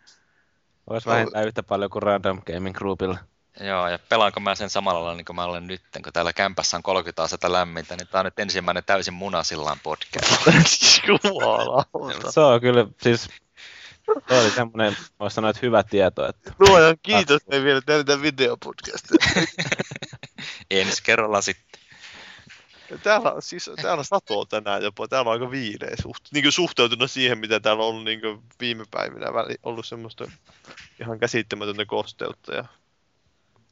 olisi 0.87 1.09
vähintään 1.09 1.47
yhtä 1.47 1.62
paljon 1.62 1.91
kuin 1.91 2.03
Random 2.03 2.43
Gaming 2.47 2.77
Groupilla. 2.77 3.19
Joo, 3.61 3.88
ja 3.88 3.98
pelaanko 4.09 4.40
mä 4.40 4.55
sen 4.55 4.70
samalla 4.70 5.00
lailla 5.00 5.16
niin 5.16 5.24
kuin 5.24 5.36
mä 5.36 5.44
olen 5.44 5.66
nyt, 5.66 5.82
kun 6.05 6.12
täällä 6.12 6.32
kämpässä 6.32 6.76
on 6.76 6.82
30 6.82 7.22
astetta 7.22 7.52
lämmintä, 7.52 7.96
niin 7.96 8.09
tää 8.09 8.20
on 8.20 8.24
nyt 8.24 8.38
ensimmäinen 8.38 8.84
täysin 8.84 9.14
munasillaan 9.14 9.80
podcast. 9.82 10.28
Jumalauta. 11.07 12.32
Se 12.32 12.40
on 12.40 12.61
kyllä, 12.61 12.86
siis 13.02 13.28
se 14.28 14.40
oli 14.40 14.50
semmoinen, 14.50 14.96
voisi 15.20 15.34
sanoa, 15.34 15.50
että 15.50 15.61
hyvä 15.62 15.82
tieto. 15.82 16.28
Että... 16.28 16.52
Luojan 16.59 16.96
kiitos, 17.02 17.42
että 17.42 17.57
ei 17.57 17.64
vielä 17.64 17.80
tehdä 17.80 18.22
videopodcastia. 18.22 19.44
Ensi 20.70 21.02
kerralla 21.02 21.40
sitten. 21.40 21.80
Täällä, 23.02 23.34
siis, 23.40 23.70
täällä 23.82 24.05
satoo 24.05 24.44
tänään 24.44 24.82
jopa, 24.82 25.09
täällä 25.09 25.28
on 25.28 25.32
aika 25.32 25.50
viileä 25.50 25.96
suht, 26.02 26.24
niin 26.32 26.52
suhteutunut 26.52 27.11
siihen, 27.11 27.38
mitä 27.38 27.61
täällä 27.61 27.82
on 27.82 27.88
ollut 27.88 28.05
niin 28.05 28.20
viime 28.61 28.84
päivinä 28.90 29.26
ollut 29.62 29.86
semmoista 29.86 30.30
ihan 31.00 31.18
käsittämätöntä 31.18 31.84
kosteutta 31.86 32.55
ja 32.55 32.64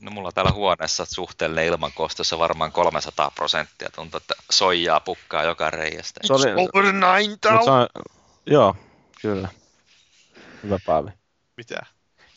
No 0.03 0.11
mulla 0.11 0.33
täällä 0.33 0.53
huoneessa 0.53 1.05
suhteellinen 1.05 1.67
ilmankostossa 1.67 2.39
varmaan 2.39 2.73
300 2.73 3.31
prosenttia. 3.31 3.89
Tuntuu, 3.95 4.19
että 4.19 4.35
soijaa 4.51 5.01
pukkaa 5.01 5.45
joka 5.45 5.71
reiästä. 5.71 6.21
Se 6.25 6.33
oli... 6.33 6.53
Over 6.53 6.85
9000! 6.85 7.89
Joo, 8.47 8.77
kyllä. 9.23 9.49
Hyvä 10.63 10.79
Paavi. 10.87 11.11
Mitä? 11.57 11.81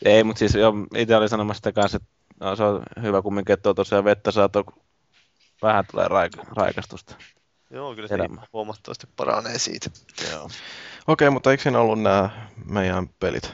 Ei, 0.05 0.24
mutta 0.24 0.39
siis 0.39 0.53
jo, 0.53 0.74
itse 0.95 1.16
olin 1.16 1.30
sanomassa 1.30 1.59
sitä 1.59 1.72
kanssa, 1.72 1.97
että 1.97 2.09
no, 2.39 2.55
se 2.55 2.63
on 2.63 2.84
hyvä 3.01 3.22
kumminkin, 3.22 3.53
että 3.53 3.70
on 3.70 3.76
tosiaan 3.76 4.03
vettä 4.03 4.32
saatu, 4.32 4.66
vähän 5.61 5.86
tulee 5.91 6.07
raik- 6.07 6.47
raikastusta. 6.55 7.16
Joo, 7.70 7.95
kyllä 7.95 8.07
se 8.07 8.16
Elämä. 8.16 8.41
huomattavasti 8.53 9.07
paranee 9.16 9.59
siitä. 9.59 9.89
Joo. 10.32 10.43
Okei, 10.43 10.53
okay, 11.07 11.30
mutta 11.30 11.51
eikö 11.51 11.63
siinä 11.63 11.80
ollut 11.80 12.01
nämä 12.01 12.47
meidän 12.66 13.09
pelit? 13.09 13.53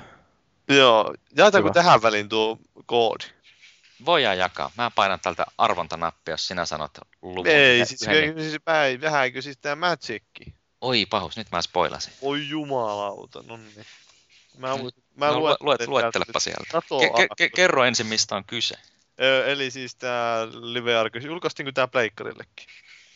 Joo, 0.67 1.13
jaetaanko 1.37 1.69
tähän 1.69 2.01
väliin 2.01 2.29
tuo 2.29 2.57
koodi? 2.85 3.25
Voidaan 4.05 4.37
jakaa. 4.37 4.71
Mä 4.77 4.91
painan 4.95 5.19
tältä 5.19 5.45
arvontanappia, 5.57 6.33
jos 6.33 6.47
sinä 6.47 6.65
sanot 6.65 6.91
luvun. 7.21 7.47
Ei, 7.47 7.85
siis, 7.85 7.99
siis 7.99 8.61
päin, 8.65 9.01
vähänkö 9.01 9.41
siis 9.41 9.57
tää 9.57 9.75
Magicki? 9.75 10.53
Oi 10.81 11.05
pahus, 11.05 11.37
nyt 11.37 11.51
mä 11.51 11.61
spoilasin. 11.61 12.13
Oi 12.21 12.47
jumalauta, 12.47 13.43
no 13.47 13.57
niin. 13.57 13.85
Mä, 14.57 14.77
mm. 14.77 14.83
mä 15.15 15.27
no, 15.27 15.39
luet, 15.39 15.87
luettelepa 15.87 16.39
sieltä. 16.39 16.81
Ke, 17.17 17.27
ke, 17.37 17.49
kerro 17.49 17.83
ensin, 17.83 18.07
mistä 18.07 18.35
on 18.35 18.43
kyse. 18.45 18.75
Ö, 19.21 19.51
eli 19.51 19.71
siis 19.71 19.95
tää 19.95 20.45
Live 20.45 20.95
Arcus, 20.95 21.23
julkaistiinko 21.23 21.71
tää 21.71 21.87
Pleikkarillekin? 21.87 22.67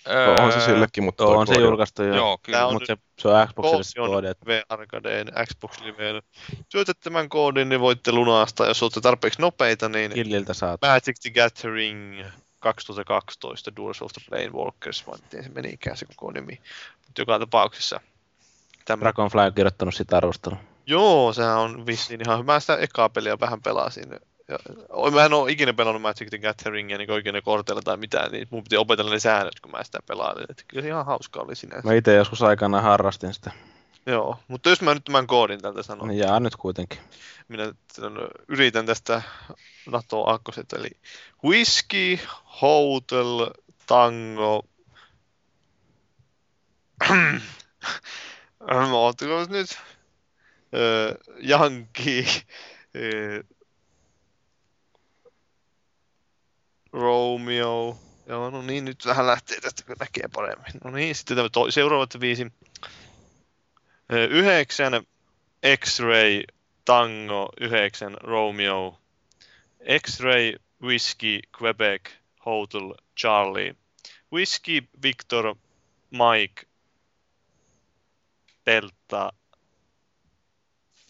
Öö, 0.09 0.35
on 0.43 0.51
se 0.51 0.59
sillekin, 0.59 1.03
mutta 1.03 1.25
on, 1.25 1.37
on 1.37 1.47
se 1.47 1.53
julkaistu 1.53 2.03
jo. 2.03 2.15
Joo, 2.15 2.37
kyllä. 2.43 2.71
Mutta 2.71 2.85
se, 2.85 2.97
se 3.19 3.27
on 3.27 3.47
Xboxille 3.47 3.83
se 3.83 3.99
koodi. 3.99 4.27
Live 4.27 4.63
Arcadeen 4.69 5.31
Xbox 5.47 5.81
Live. 5.81 6.21
Syötät 6.69 6.99
tämän 6.99 7.29
koodin, 7.29 7.69
niin 7.69 7.81
voitte 7.81 8.11
lunastaa. 8.11 8.67
Jos 8.67 8.83
olette 8.83 9.01
tarpeeksi 9.01 9.41
nopeita, 9.41 9.89
niin 9.89 10.11
Killiltä 10.11 10.53
saat. 10.53 10.81
Magic 10.81 11.19
the 11.21 11.29
Gathering 11.29 12.25
2012 12.59 13.75
Duels 13.75 14.01
of 14.01 14.11
the 14.11 14.21
Plane 14.29 14.49
Walkers, 14.49 15.07
vaan 15.07 15.19
se 15.31 15.49
meni 15.55 15.69
ikään 15.69 15.97
se 15.97 16.05
koko 16.05 16.31
nimi. 16.31 16.61
Mutta 17.05 17.21
joka 17.21 17.39
tapauksessa. 17.39 17.99
Tämä... 18.85 19.01
Dragonfly 19.01 19.41
on 19.41 19.53
kirjoittanut 19.53 19.95
sitä 19.95 20.17
arvostelua. 20.17 20.57
Joo, 20.87 21.33
sehän 21.33 21.57
on 21.57 21.85
vissiin 21.85 22.21
ihan 22.25 22.39
hyvä. 22.39 22.53
Mä 22.53 22.59
sitä 22.59 22.77
ekaa 22.77 23.09
peliä 23.09 23.39
vähän 23.39 23.61
pelasin 23.61 24.19
ja, 24.47 24.59
mä 25.11 25.25
en 25.25 25.33
ole 25.33 25.51
ikinä 25.51 25.73
pelannut 25.73 26.01
Magic 26.01 26.29
the 26.29 26.37
Gatheringia 26.37 26.97
niin 26.97 27.11
oikein 27.11 27.43
korteilla 27.43 27.81
tai 27.81 27.97
mitään, 27.97 28.31
niin 28.31 28.47
mun 28.49 28.63
piti 28.63 28.77
opetella 28.77 29.11
ne 29.11 29.19
säännöt, 29.19 29.59
kun 29.59 29.71
mä 29.71 29.83
sitä 29.83 29.99
pelailin. 30.07 30.45
Että 30.49 30.63
kyllä 30.67 30.81
se 30.81 30.87
ihan 30.87 31.05
hauskaa 31.05 31.43
oli 31.43 31.55
sinänsä. 31.55 31.87
Mä 31.87 31.93
itse 31.93 32.13
joskus 32.13 32.41
aikana 32.41 32.81
harrastin 32.81 33.33
sitä. 33.33 33.51
Joo, 34.05 34.39
mutta 34.47 34.69
jos 34.69 34.81
mä 34.81 34.93
nyt 34.93 35.03
tämän 35.03 35.27
koodin 35.27 35.61
tältä 35.61 35.83
sanon. 35.83 36.07
Niin 36.07 36.19
jaa 36.19 36.39
nyt 36.39 36.55
kuitenkin. 36.55 36.99
Minä 37.47 37.73
yritän 38.47 38.85
tästä 38.85 39.21
NATO 39.91 40.29
akkoset, 40.29 40.73
eli 40.73 40.89
Whisky, 41.43 42.19
Hotel, 42.61 43.51
Tango, 43.87 44.65
Ootteko 48.93 49.45
nyt? 49.49 49.79
Öö, 50.73 51.15
Yankee, 51.49 52.25
öö, 52.95 53.43
Romeo. 56.95 57.97
Joo, 58.27 58.49
no 58.49 58.61
niin, 58.61 58.85
nyt 58.85 59.05
vähän 59.05 59.27
lähtee 59.27 59.61
tästä, 59.61 59.83
kun 59.83 59.95
näkee 59.99 60.27
paremmin. 60.35 60.71
No 60.83 60.91
niin, 60.91 61.15
sitten 61.15 61.37
tämä 61.37 61.49
to- 61.49 61.71
seuraavat 61.71 62.19
viisi. 62.19 62.51
Yhdeksän 64.29 64.93
X-Ray, 65.77 66.43
Tango, 66.85 67.49
yhdeksän 67.61 68.13
Romeo. 68.21 68.99
X-Ray, 70.01 70.53
Whiskey, 70.81 71.39
Quebec, 71.61 72.01
Hotel, 72.45 72.93
Charlie. 73.19 73.75
Whiskey, 74.33 74.81
Victor, 75.03 75.55
Mike, 76.11 76.67
Delta, 78.65 79.33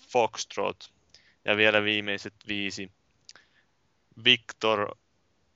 Foxtrot 0.09 0.93
ja 1.45 1.57
vielä 1.57 1.83
viimeiset 1.83 2.33
viisi. 2.47 2.91
Victor 4.23 4.95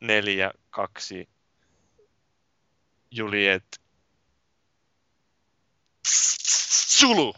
4, 0.02 0.52
2, 0.70 1.30
Juliet, 3.12 3.82
Zulu. 7.00 7.34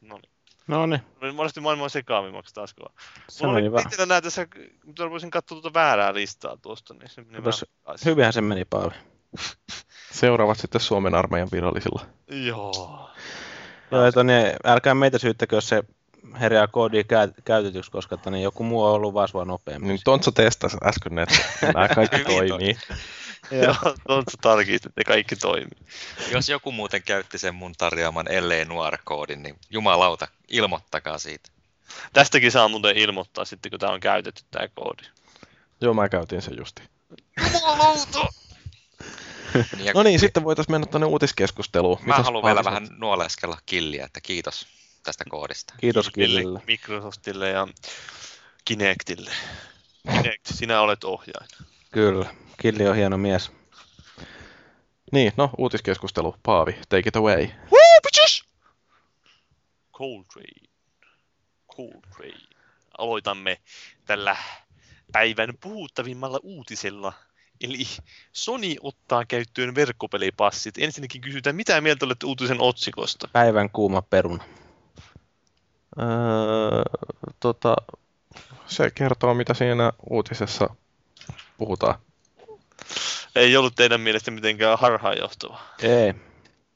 No 0.00 0.16
niin. 0.16 0.32
No 0.66 0.86
niin, 0.86 1.00
Meni 1.20 1.32
monesti 1.32 1.60
maailman 1.60 1.90
sekaavimmaksi 1.90 2.54
taas 2.54 2.74
kun 2.74 2.88
se 3.28 3.44
Mulla 3.46 3.58
oli 3.58 3.72
vähän. 3.72 3.86
itsellä 3.86 4.06
näitä 4.06 4.24
tässä, 4.24 4.46
mutta 4.86 5.10
voisin 5.10 5.30
katsoa 5.30 5.60
tuota 5.60 5.74
väärää 5.74 6.14
listaa 6.14 6.56
tuosta, 6.56 6.94
niin 6.94 7.08
se 7.10 7.22
meni 7.22 7.36
Katos, 7.36 7.64
vähän... 7.86 7.98
Hyvinhän 8.04 8.32
se 8.32 8.40
meni 8.40 8.64
Paavi. 8.64 8.94
Seuraavat 10.12 10.58
sitten 10.58 10.80
Suomen 10.80 11.14
armeijan 11.14 11.48
virallisilla. 11.52 12.06
Joo. 12.46 13.10
Joo, 13.90 14.04
että 14.06 14.24
niin, 14.24 14.52
älkää 14.64 14.94
meitä 14.94 15.18
syyttäkö, 15.18 15.56
jos 15.56 15.68
se 15.68 15.82
herää 16.40 16.66
koodi 16.66 17.04
käy, 17.04 17.32
käytetyksi, 17.44 17.90
koska 17.90 18.14
että 18.14 18.30
niin 18.30 18.42
joku 18.42 18.64
muu 18.64 18.84
on 18.84 18.92
ollut 18.92 19.14
vaan 19.14 19.28
sua 19.28 19.44
nopeammin. 19.44 19.88
Niin 19.88 20.00
Tontsa 20.04 20.32
testasi 20.32 20.76
äsken, 20.84 21.18
että 21.18 21.36
nämä 21.74 21.88
kaikki 21.88 22.24
toimii. 22.24 22.76
Joo, 23.62 23.74
tuossa 24.06 24.38
tarkistit, 24.40 24.86
että 24.86 25.00
ne 25.00 25.04
kaikki 25.04 25.36
toimii. 25.36 25.78
Jos 26.30 26.48
joku 26.48 26.72
muuten 26.72 27.02
käytti 27.02 27.38
sen 27.38 27.54
mun 27.54 27.72
tarjoaman 27.78 28.32
ellei 28.32 28.64
Noir-koodin, 28.64 29.42
niin 29.42 29.56
jumalauta, 29.70 30.28
ilmoittakaa 30.48 31.18
siitä. 31.18 31.50
Tästäkin 32.12 32.52
saa 32.52 32.68
muuten 32.68 32.96
ilmoittaa 32.96 33.44
sitten, 33.44 33.70
kun 33.70 33.80
tämä 33.80 33.92
on 33.92 34.00
käytetty 34.00 34.42
tämä 34.50 34.68
koodi. 34.74 35.02
Joo, 35.80 35.94
mä 35.94 36.08
käytin 36.08 36.42
sen 36.42 36.56
justi. 36.58 36.82
Jumalauta! 37.54 38.28
Niin, 39.54 39.84
ja 39.84 39.92
No 39.94 40.02
niin, 40.02 40.20
sitten 40.20 40.44
voitaisiin 40.44 40.74
mennä 40.74 40.86
tuonne 40.86 41.06
uutiskeskusteluun. 41.06 41.98
Mä 42.00 42.06
Mitäs 42.06 42.24
haluan 42.24 42.44
vielä 42.44 42.64
vähän 42.64 42.88
nuoleskella 42.98 43.58
killiä, 43.66 44.04
että 44.04 44.20
kiitos 44.20 44.66
tästä 45.02 45.24
koodista. 45.28 45.74
Kiitos 45.80 46.10
Kille, 46.10 46.40
Killille. 46.40 46.62
Microsoftille 46.66 47.48
ja 47.48 47.68
Kinectille. 48.64 49.30
Kinect, 50.12 50.46
sinä 50.46 50.80
olet 50.80 51.04
ohjaaja. 51.04 51.48
Kyllä, 51.90 52.34
Killi 52.62 52.88
on 52.88 52.96
hieno 52.96 53.18
mies. 53.18 53.50
Niin, 55.12 55.32
no 55.36 55.50
uutiskeskustelu. 55.58 56.36
Paavi, 56.42 56.72
take 56.88 57.08
it 57.08 57.16
away. 57.16 57.46
Woo, 57.46 58.00
bitches! 58.02 58.44
Coltrane. 59.92 60.68
Coltrane. 61.76 62.46
Aloitamme 62.98 63.60
tällä 64.04 64.36
päivän 65.12 65.54
puhuttavimmalla 65.60 66.40
uutisella. 66.42 67.12
Eli 67.60 67.86
Sony 68.32 68.74
ottaa 68.80 69.24
käyttöön 69.24 69.74
verkkopelipassit. 69.74 70.74
Ensinnäkin 70.78 71.20
kysytään, 71.20 71.56
mitä 71.56 71.80
mieltä 71.80 72.06
olette 72.06 72.26
uutisen 72.26 72.60
otsikosta? 72.60 73.28
Päivän 73.32 73.70
kuuma 73.70 74.02
peruna. 74.02 74.44
Öö, 75.98 76.82
tota, 77.40 77.76
se 78.66 78.90
kertoo, 78.90 79.34
mitä 79.34 79.54
siinä 79.54 79.92
uutisessa 80.10 80.74
puhutaan. 81.58 81.94
Ei 83.34 83.56
ollut 83.56 83.74
teidän 83.76 84.00
mielestä 84.00 84.30
mitenkään 84.30 84.78
harhaanjohtava. 84.78 85.60
Ei, 85.82 86.14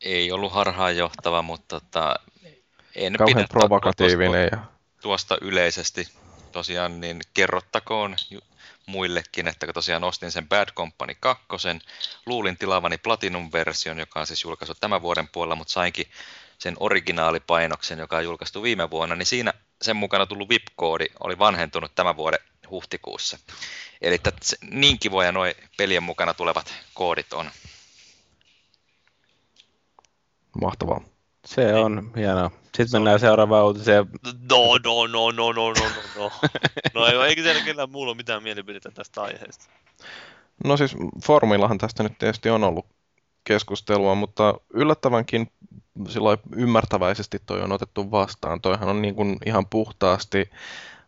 Ei 0.00 0.32
ollut 0.32 0.52
harhaanjohtava, 0.52 1.42
mutta 1.42 1.80
tota, 1.80 2.16
en 2.94 3.12
Kauhean 3.12 3.36
pidä 3.36 3.46
provokatiivinen. 3.48 4.48
Ja... 4.52 4.58
tuosta 5.02 5.38
yleisesti. 5.40 6.08
Tosiaan 6.52 7.00
niin 7.00 7.20
kerrottakoon 7.34 8.16
muillekin, 8.86 9.48
että 9.48 9.66
kun 9.66 9.74
tosiaan 9.74 10.04
ostin 10.04 10.32
sen 10.32 10.48
Bad 10.48 10.68
Company 10.76 11.14
2, 11.20 11.46
luulin 12.26 12.56
tilaavani 12.56 12.98
Platinum-version, 12.98 13.98
joka 13.98 14.20
on 14.20 14.26
siis 14.26 14.44
julkaistu 14.44 14.76
tämän 14.80 15.02
vuoden 15.02 15.28
puolella, 15.28 15.54
mutta 15.54 15.72
sainkin 15.72 16.06
sen 16.58 16.76
originaalipainoksen, 16.80 17.98
joka 17.98 18.16
on 18.16 18.24
julkaistu 18.24 18.62
viime 18.62 18.90
vuonna, 18.90 19.14
niin 19.16 19.26
siinä 19.26 19.52
sen 19.82 19.96
mukana 19.96 20.26
tullut 20.26 20.48
VIP-koodi 20.48 21.06
oli 21.20 21.38
vanhentunut 21.38 21.94
tämän 21.94 22.16
vuoden 22.16 22.40
huhtikuussa. 22.70 23.38
Eli 24.00 24.18
se- 24.42 24.56
niin 24.70 24.98
kivoja 24.98 25.32
nuo 25.32 25.44
pelien 25.76 26.02
mukana 26.02 26.34
tulevat 26.34 26.74
koodit 26.94 27.32
on. 27.32 27.50
Mahtavaa. 30.60 31.00
se 31.46 31.74
on 31.74 32.12
hienoa. 32.16 32.50
Sitten 32.64 32.88
mennään 32.92 33.20
seuraavaan 33.20 33.64
uutiseen. 33.64 34.06
No, 34.50 34.78
no, 34.84 35.06
no, 35.06 35.30
no, 35.30 35.52
no, 35.52 35.52
no, 35.52 35.72
no, 35.72 36.02
no. 36.16 36.30
No 36.94 37.06
ei, 37.06 37.28
eikö 37.28 37.42
teillä 37.42 37.64
kellään 37.64 37.90
muulla 37.90 38.10
ole 38.10 38.16
mitään 38.16 38.42
mielipidettä 38.42 38.90
tästä 38.90 39.22
aiheesta? 39.22 39.64
No 40.64 40.76
siis 40.76 40.96
foorumillahan 41.26 41.78
tästä 41.78 42.02
nyt 42.02 42.18
tietysti 42.18 42.50
on 42.50 42.64
ollut 42.64 42.86
keskustelua, 43.46 44.14
mutta 44.14 44.54
yllättävänkin 44.74 45.50
sillä 46.08 46.38
ymmärtäväisesti 46.56 47.38
toi 47.46 47.62
on 47.62 47.72
otettu 47.72 48.10
vastaan. 48.10 48.60
Toihan 48.60 48.88
on 48.88 49.02
niin 49.02 49.14
kuin 49.14 49.36
ihan 49.46 49.66
puhtaasti 49.66 50.50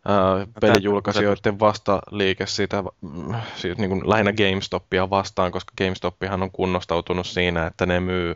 ää, 0.05 0.47
pelijulkaisijoiden 0.61 1.59
vastaliike 1.59 2.45
siitä, 2.45 2.83
mm, 3.01 3.35
siis 3.55 3.77
niin 3.77 3.89
kuin 3.89 4.09
lähinnä 4.09 4.33
GameStopia 4.33 5.09
vastaan, 5.09 5.51
koska 5.51 5.73
GameStopihan 5.77 6.43
on 6.43 6.51
kunnostautunut 6.51 7.27
siinä, 7.27 7.67
että 7.67 7.85
ne 7.85 7.99
myy 7.99 8.35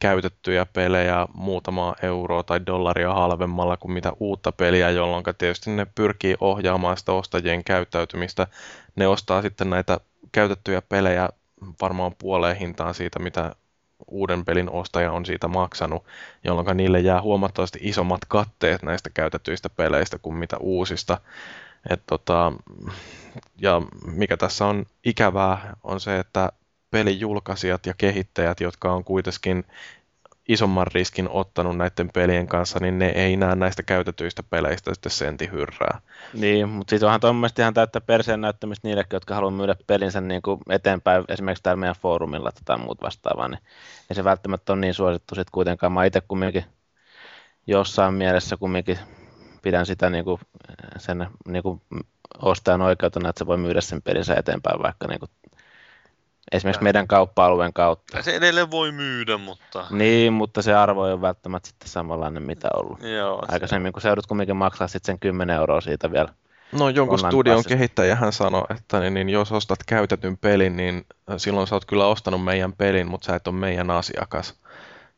käytettyjä 0.00 0.66
pelejä 0.66 1.26
muutamaa 1.34 1.94
euroa 2.02 2.42
tai 2.42 2.60
dollaria 2.66 3.14
halvemmalla 3.14 3.76
kuin 3.76 3.92
mitä 3.92 4.12
uutta 4.20 4.52
peliä, 4.52 4.90
jolloin 4.90 5.24
tietysti 5.38 5.70
ne 5.70 5.86
pyrkii 5.94 6.36
ohjaamaan 6.40 6.96
sitä 6.96 7.12
ostajien 7.12 7.64
käyttäytymistä. 7.64 8.46
Ne 8.96 9.08
ostaa 9.08 9.42
sitten 9.42 9.70
näitä 9.70 10.00
käytettyjä 10.32 10.82
pelejä 10.82 11.28
varmaan 11.80 12.12
puoleen 12.18 12.56
hintaan 12.56 12.94
siitä, 12.94 13.18
mitä 13.18 13.54
uuden 14.08 14.44
pelin 14.44 14.70
ostaja 14.70 15.12
on 15.12 15.26
siitä 15.26 15.48
maksanut, 15.48 16.04
jolloin 16.44 16.76
niille 16.76 17.00
jää 17.00 17.22
huomattavasti 17.22 17.78
isommat 17.82 18.20
katteet 18.28 18.82
näistä 18.82 19.10
käytetyistä 19.10 19.70
peleistä 19.70 20.18
kuin 20.18 20.36
mitä 20.36 20.56
uusista. 20.60 21.20
Et 21.90 22.02
tota, 22.06 22.52
ja 23.56 23.82
mikä 24.06 24.36
tässä 24.36 24.66
on 24.66 24.86
ikävää 25.04 25.76
on 25.84 26.00
se, 26.00 26.18
että 26.18 26.52
pelijulkaisijat 26.90 27.86
ja 27.86 27.94
kehittäjät, 27.98 28.60
jotka 28.60 28.92
on 28.92 29.04
kuitenkin 29.04 29.64
isomman 30.48 30.86
riskin 30.86 31.28
ottanut 31.28 31.76
näiden 31.76 32.10
pelien 32.14 32.46
kanssa, 32.46 32.78
niin 32.80 32.98
ne 32.98 33.06
ei 33.06 33.36
näe 33.36 33.54
näistä 33.54 33.82
käytetyistä 33.82 34.42
peleistä 34.42 34.94
sitten 34.94 35.12
senti 35.12 35.50
hyrrää. 35.52 36.00
Niin, 36.34 36.68
mutta 36.68 36.90
sitten 36.90 37.06
onhan 37.06 37.20
tuommoista 37.20 37.62
ihan 37.62 37.74
täyttä 37.74 38.00
perseen 38.00 38.40
näyttämistä 38.40 38.88
niillekin, 38.88 39.16
jotka 39.16 39.34
haluaa 39.34 39.50
myydä 39.50 39.76
pelinsä 39.86 40.20
niin 40.20 40.42
kuin 40.42 40.60
eteenpäin, 40.70 41.24
esimerkiksi 41.28 41.62
täällä 41.62 41.80
meidän 41.80 41.96
foorumilla 42.02 42.50
tai 42.64 42.78
muut 42.78 43.02
vastaavaa, 43.02 43.48
niin 43.48 43.60
ei 44.10 44.16
se 44.16 44.24
välttämättä 44.24 44.72
ole 44.72 44.80
niin 44.80 44.94
suosittu 44.94 45.34
sitten 45.34 45.52
kuitenkaan. 45.52 45.92
Mä 45.92 46.04
itse 46.04 46.20
kumminkin 46.20 46.64
jossain 47.66 48.14
mielessä 48.14 48.56
kumminkin 48.56 48.98
pidän 49.62 49.86
sitä 49.86 50.10
niin 50.10 50.24
kuin 50.24 50.40
sen 50.96 51.26
niin 51.48 51.62
kuin 51.62 51.82
ostajan 52.42 52.82
oikeutena, 52.82 53.28
että 53.28 53.38
se 53.38 53.46
voi 53.46 53.56
myydä 53.56 53.80
sen 53.80 54.02
pelinsä 54.02 54.34
eteenpäin 54.34 54.82
vaikka 54.82 55.08
niin 55.08 55.20
kuin 55.20 55.30
esimerkiksi 56.52 56.82
meidän 56.82 57.06
kauppa-alueen 57.06 57.72
kautta. 57.72 58.22
Se 58.22 58.36
edelleen 58.36 58.70
voi 58.70 58.92
myydä, 58.92 59.38
mutta... 59.38 59.86
Niin, 59.90 60.32
mutta 60.32 60.62
se 60.62 60.74
arvo 60.74 61.06
ei 61.06 61.12
ole 61.12 61.20
välttämättä 61.20 61.68
sitten 61.68 61.88
samanlainen, 61.88 62.42
mitä 62.42 62.68
ollut. 62.76 63.02
Joo, 63.02 63.42
se- 63.46 63.52
Aikaisemmin, 63.52 63.92
kun 63.92 64.02
se 64.02 64.08
joudut 64.08 64.26
kumminkin 64.26 64.56
maksaa 64.56 64.88
sitten 64.88 65.12
sen 65.12 65.18
10 65.18 65.56
euroa 65.56 65.80
siitä 65.80 66.12
vielä. 66.12 66.28
No 66.72 66.88
jonkun 66.88 67.18
studion 67.18 67.56
passista. 67.56 67.68
kehittäjähän 67.68 68.32
sanoi, 68.32 68.64
että 68.70 69.00
niin, 69.00 69.14
niin 69.14 69.28
jos 69.28 69.52
ostat 69.52 69.78
käytetyn 69.86 70.36
pelin, 70.36 70.76
niin 70.76 71.06
silloin 71.36 71.66
sä 71.66 71.74
oot 71.74 71.84
kyllä 71.84 72.06
ostanut 72.06 72.44
meidän 72.44 72.72
pelin, 72.72 73.08
mutta 73.08 73.26
sä 73.26 73.36
et 73.36 73.48
ole 73.48 73.56
meidän 73.56 73.90
asiakas. 73.90 74.54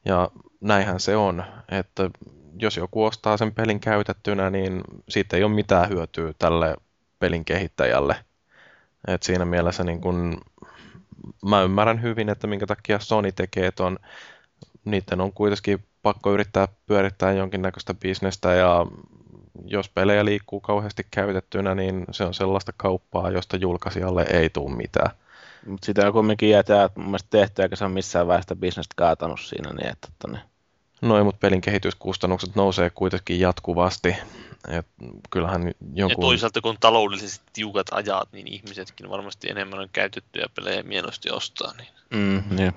Ja 0.05 0.31
näinhän 0.61 1.01
se 1.01 1.17
on, 1.17 1.45
että 1.69 2.11
jos 2.59 2.77
joku 2.77 3.05
ostaa 3.05 3.37
sen 3.37 3.55
pelin 3.55 3.81
käytettynä, 3.81 4.51
niin 4.51 4.81
siitä 5.09 5.37
ei 5.37 5.45
ole 5.45 5.53
mitään 5.53 5.89
hyötyä 5.89 6.33
tälle 6.39 6.77
pelin 7.19 7.45
kehittäjälle. 7.45 8.17
Et 9.09 9.23
siinä 9.23 9.45
mielessä 9.45 9.85
niin 9.85 10.01
kun, 10.01 10.41
mä 11.45 11.63
ymmärrän 11.63 12.03
hyvin, 12.03 12.29
että 12.29 12.47
minkä 12.47 12.67
takia 12.67 12.99
Sony 12.99 13.33
tekee 13.33 13.71
ton. 13.71 13.99
Niiden 14.85 15.21
on 15.21 15.33
kuitenkin 15.33 15.85
pakko 16.03 16.33
yrittää 16.33 16.69
pyörittää 16.87 17.33
jonkinnäköistä 17.33 17.95
bisnestä 17.95 18.53
ja 18.53 18.87
jos 19.65 19.89
pelejä 19.89 20.25
liikkuu 20.25 20.61
kauheasti 20.61 21.07
käytettynä, 21.11 21.75
niin 21.75 22.05
se 22.11 22.25
on 22.25 22.35
sellaista 22.35 22.73
kauppaa, 22.77 23.31
josta 23.31 23.57
julkaisijalle 23.57 24.27
ei 24.31 24.51
tule 24.51 24.77
mitään. 24.77 25.11
Mutta 25.67 25.87
sitä 25.87 26.07
on 26.07 26.13
kumminkin 26.13 26.51
jätää 26.51 26.91
mun 26.97 27.07
mielestä 27.07 27.29
tehty, 27.31 27.63
eikä 27.63 27.77
se 27.77 27.85
ole 27.85 27.93
missään 27.93 28.27
vaiheessa 28.27 28.57
bisnestä 28.57 28.95
kaatanut 28.97 29.41
siinä, 29.41 29.71
niin 29.73 29.93
että, 29.93 30.09
että 30.13 30.29
ne, 30.29 30.41
Noin, 31.03 31.25
mutta 31.25 31.39
pelin 31.39 31.61
kehityskustannukset 31.61 32.55
nousee 32.55 32.91
kuitenkin 32.91 33.41
jatkuvasti. 33.41 34.17
Et 34.69 34.87
kyllähän 35.31 35.73
jonkun... 35.95 36.25
Ja 36.25 36.29
toisaalta 36.29 36.61
kun 36.61 36.77
taloudellisesti 36.81 37.47
tiukat 37.53 37.87
ajat, 37.91 38.29
niin 38.33 38.53
ihmisetkin 38.53 39.11
varmasti 39.11 39.51
enemmän 39.51 39.79
on 39.79 39.89
käytettyjä 39.93 40.47
pelejä 40.55 40.83
mieluusti 40.83 41.31
ostaa. 41.31 41.73
Niin. 41.77 41.89
Mm, 42.11 42.57
niin. 42.57 42.73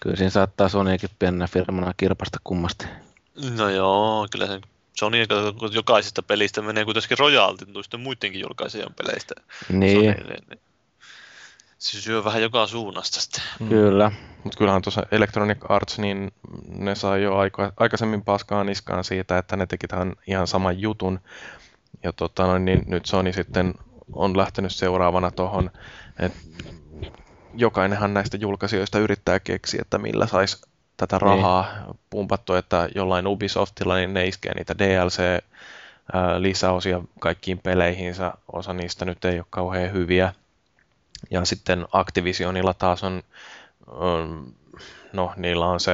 Kyllä 0.00 0.16
siinä 0.16 0.30
saattaa 0.30 0.68
Sonyakin 0.68 1.10
pienenä 1.18 1.46
firmana 1.46 1.94
kirpasta 1.96 2.38
kummasti. 2.44 2.86
No 3.56 3.68
joo, 3.68 4.28
kyllä 4.30 4.46
se 4.46 4.60
Sony 4.98 5.18
jokaisesta 5.72 6.22
pelistä 6.22 6.62
menee 6.62 6.84
kuitenkin 6.84 7.18
royaltit 7.18 7.72
tuosta 7.72 7.98
muidenkin 7.98 8.40
julkaisijan 8.40 8.94
peleistä. 8.94 9.34
Niin. 9.68 10.14
Sonylle, 10.14 10.36
niin 10.48 10.60
se 11.78 12.00
syö 12.00 12.24
vähän 12.24 12.42
joka 12.42 12.66
suunnasta 12.66 13.20
sitten. 13.20 13.42
Mm. 13.60 13.68
Kyllä. 13.68 14.12
Mutta 14.44 14.58
kyllähän 14.58 14.82
tuossa 14.82 15.02
Electronic 15.10 15.58
Arts, 15.68 15.98
niin 15.98 16.32
ne 16.68 16.94
sai 16.94 17.22
jo 17.22 17.36
aika, 17.36 17.72
aikaisemmin 17.76 18.24
paskaa 18.24 18.64
niskaan 18.64 19.04
siitä, 19.04 19.38
että 19.38 19.56
ne 19.56 19.66
teki 19.66 19.88
tämän 19.88 20.12
ihan 20.26 20.46
saman 20.46 20.80
jutun. 20.80 21.20
Ja 22.02 22.12
tota, 22.12 22.46
no, 22.46 22.58
niin 22.58 22.82
nyt 22.86 23.06
Sony 23.06 23.32
sitten 23.32 23.74
on 24.12 24.36
lähtenyt 24.36 24.72
seuraavana 24.72 25.30
tuohon, 25.30 25.70
että 26.18 26.38
jokainenhan 27.54 28.14
näistä 28.14 28.36
julkaisijoista 28.36 28.98
yrittää 28.98 29.40
keksiä, 29.40 29.82
että 29.82 29.98
millä 29.98 30.26
saisi 30.26 30.62
tätä 30.96 31.16
niin. 31.16 31.22
rahaa 31.22 31.66
niin. 31.86 31.98
pumpattua, 32.10 32.58
että 32.58 32.88
jollain 32.94 33.26
Ubisoftilla 33.26 33.96
niin 33.96 34.14
ne 34.14 34.26
iskee 34.26 34.54
niitä 34.54 34.78
DLC 34.78 35.42
lisäosia 36.38 37.00
kaikkiin 37.20 37.58
peleihinsä. 37.58 38.32
Osa 38.52 38.72
niistä 38.72 39.04
nyt 39.04 39.24
ei 39.24 39.38
ole 39.38 39.46
kauhean 39.50 39.92
hyviä. 39.92 40.32
Ja 41.30 41.44
sitten 41.44 41.86
Activisionilla 41.92 42.74
taas 42.74 43.04
on, 43.04 43.22
on 43.86 44.52
no 45.12 45.32
niillä 45.36 45.66
on 45.66 45.80
se, 45.80 45.92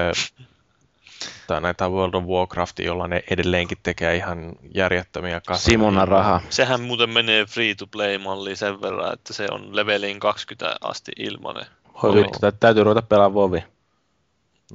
tai 1.46 1.60
näitä 1.60 1.88
World 1.88 2.14
of 2.14 2.24
Warcraft, 2.24 2.78
jolla 2.78 3.08
ne 3.08 3.22
edelleenkin 3.30 3.78
tekee 3.82 4.16
ihan 4.16 4.52
järjettömiä 4.74 5.40
kasvoja. 5.46 5.64
Simona 5.64 6.04
raha. 6.04 6.40
Sehän 6.50 6.80
muuten 6.80 7.10
menee 7.10 7.44
free 7.44 7.74
to 7.74 7.86
play 7.86 8.18
malliin 8.18 8.56
sen 8.56 8.82
verran, 8.82 9.12
että 9.12 9.32
se 9.32 9.46
on 9.50 9.76
leveliin 9.76 10.20
20 10.20 10.76
asti 10.80 11.12
ilmanen. 11.18 11.66
Hoi 12.02 12.14
vittu, 12.14 12.38
täytyy 12.60 12.84
ruveta 12.84 13.02
pelaamaan 13.02 13.34
Vovi. 13.34 13.64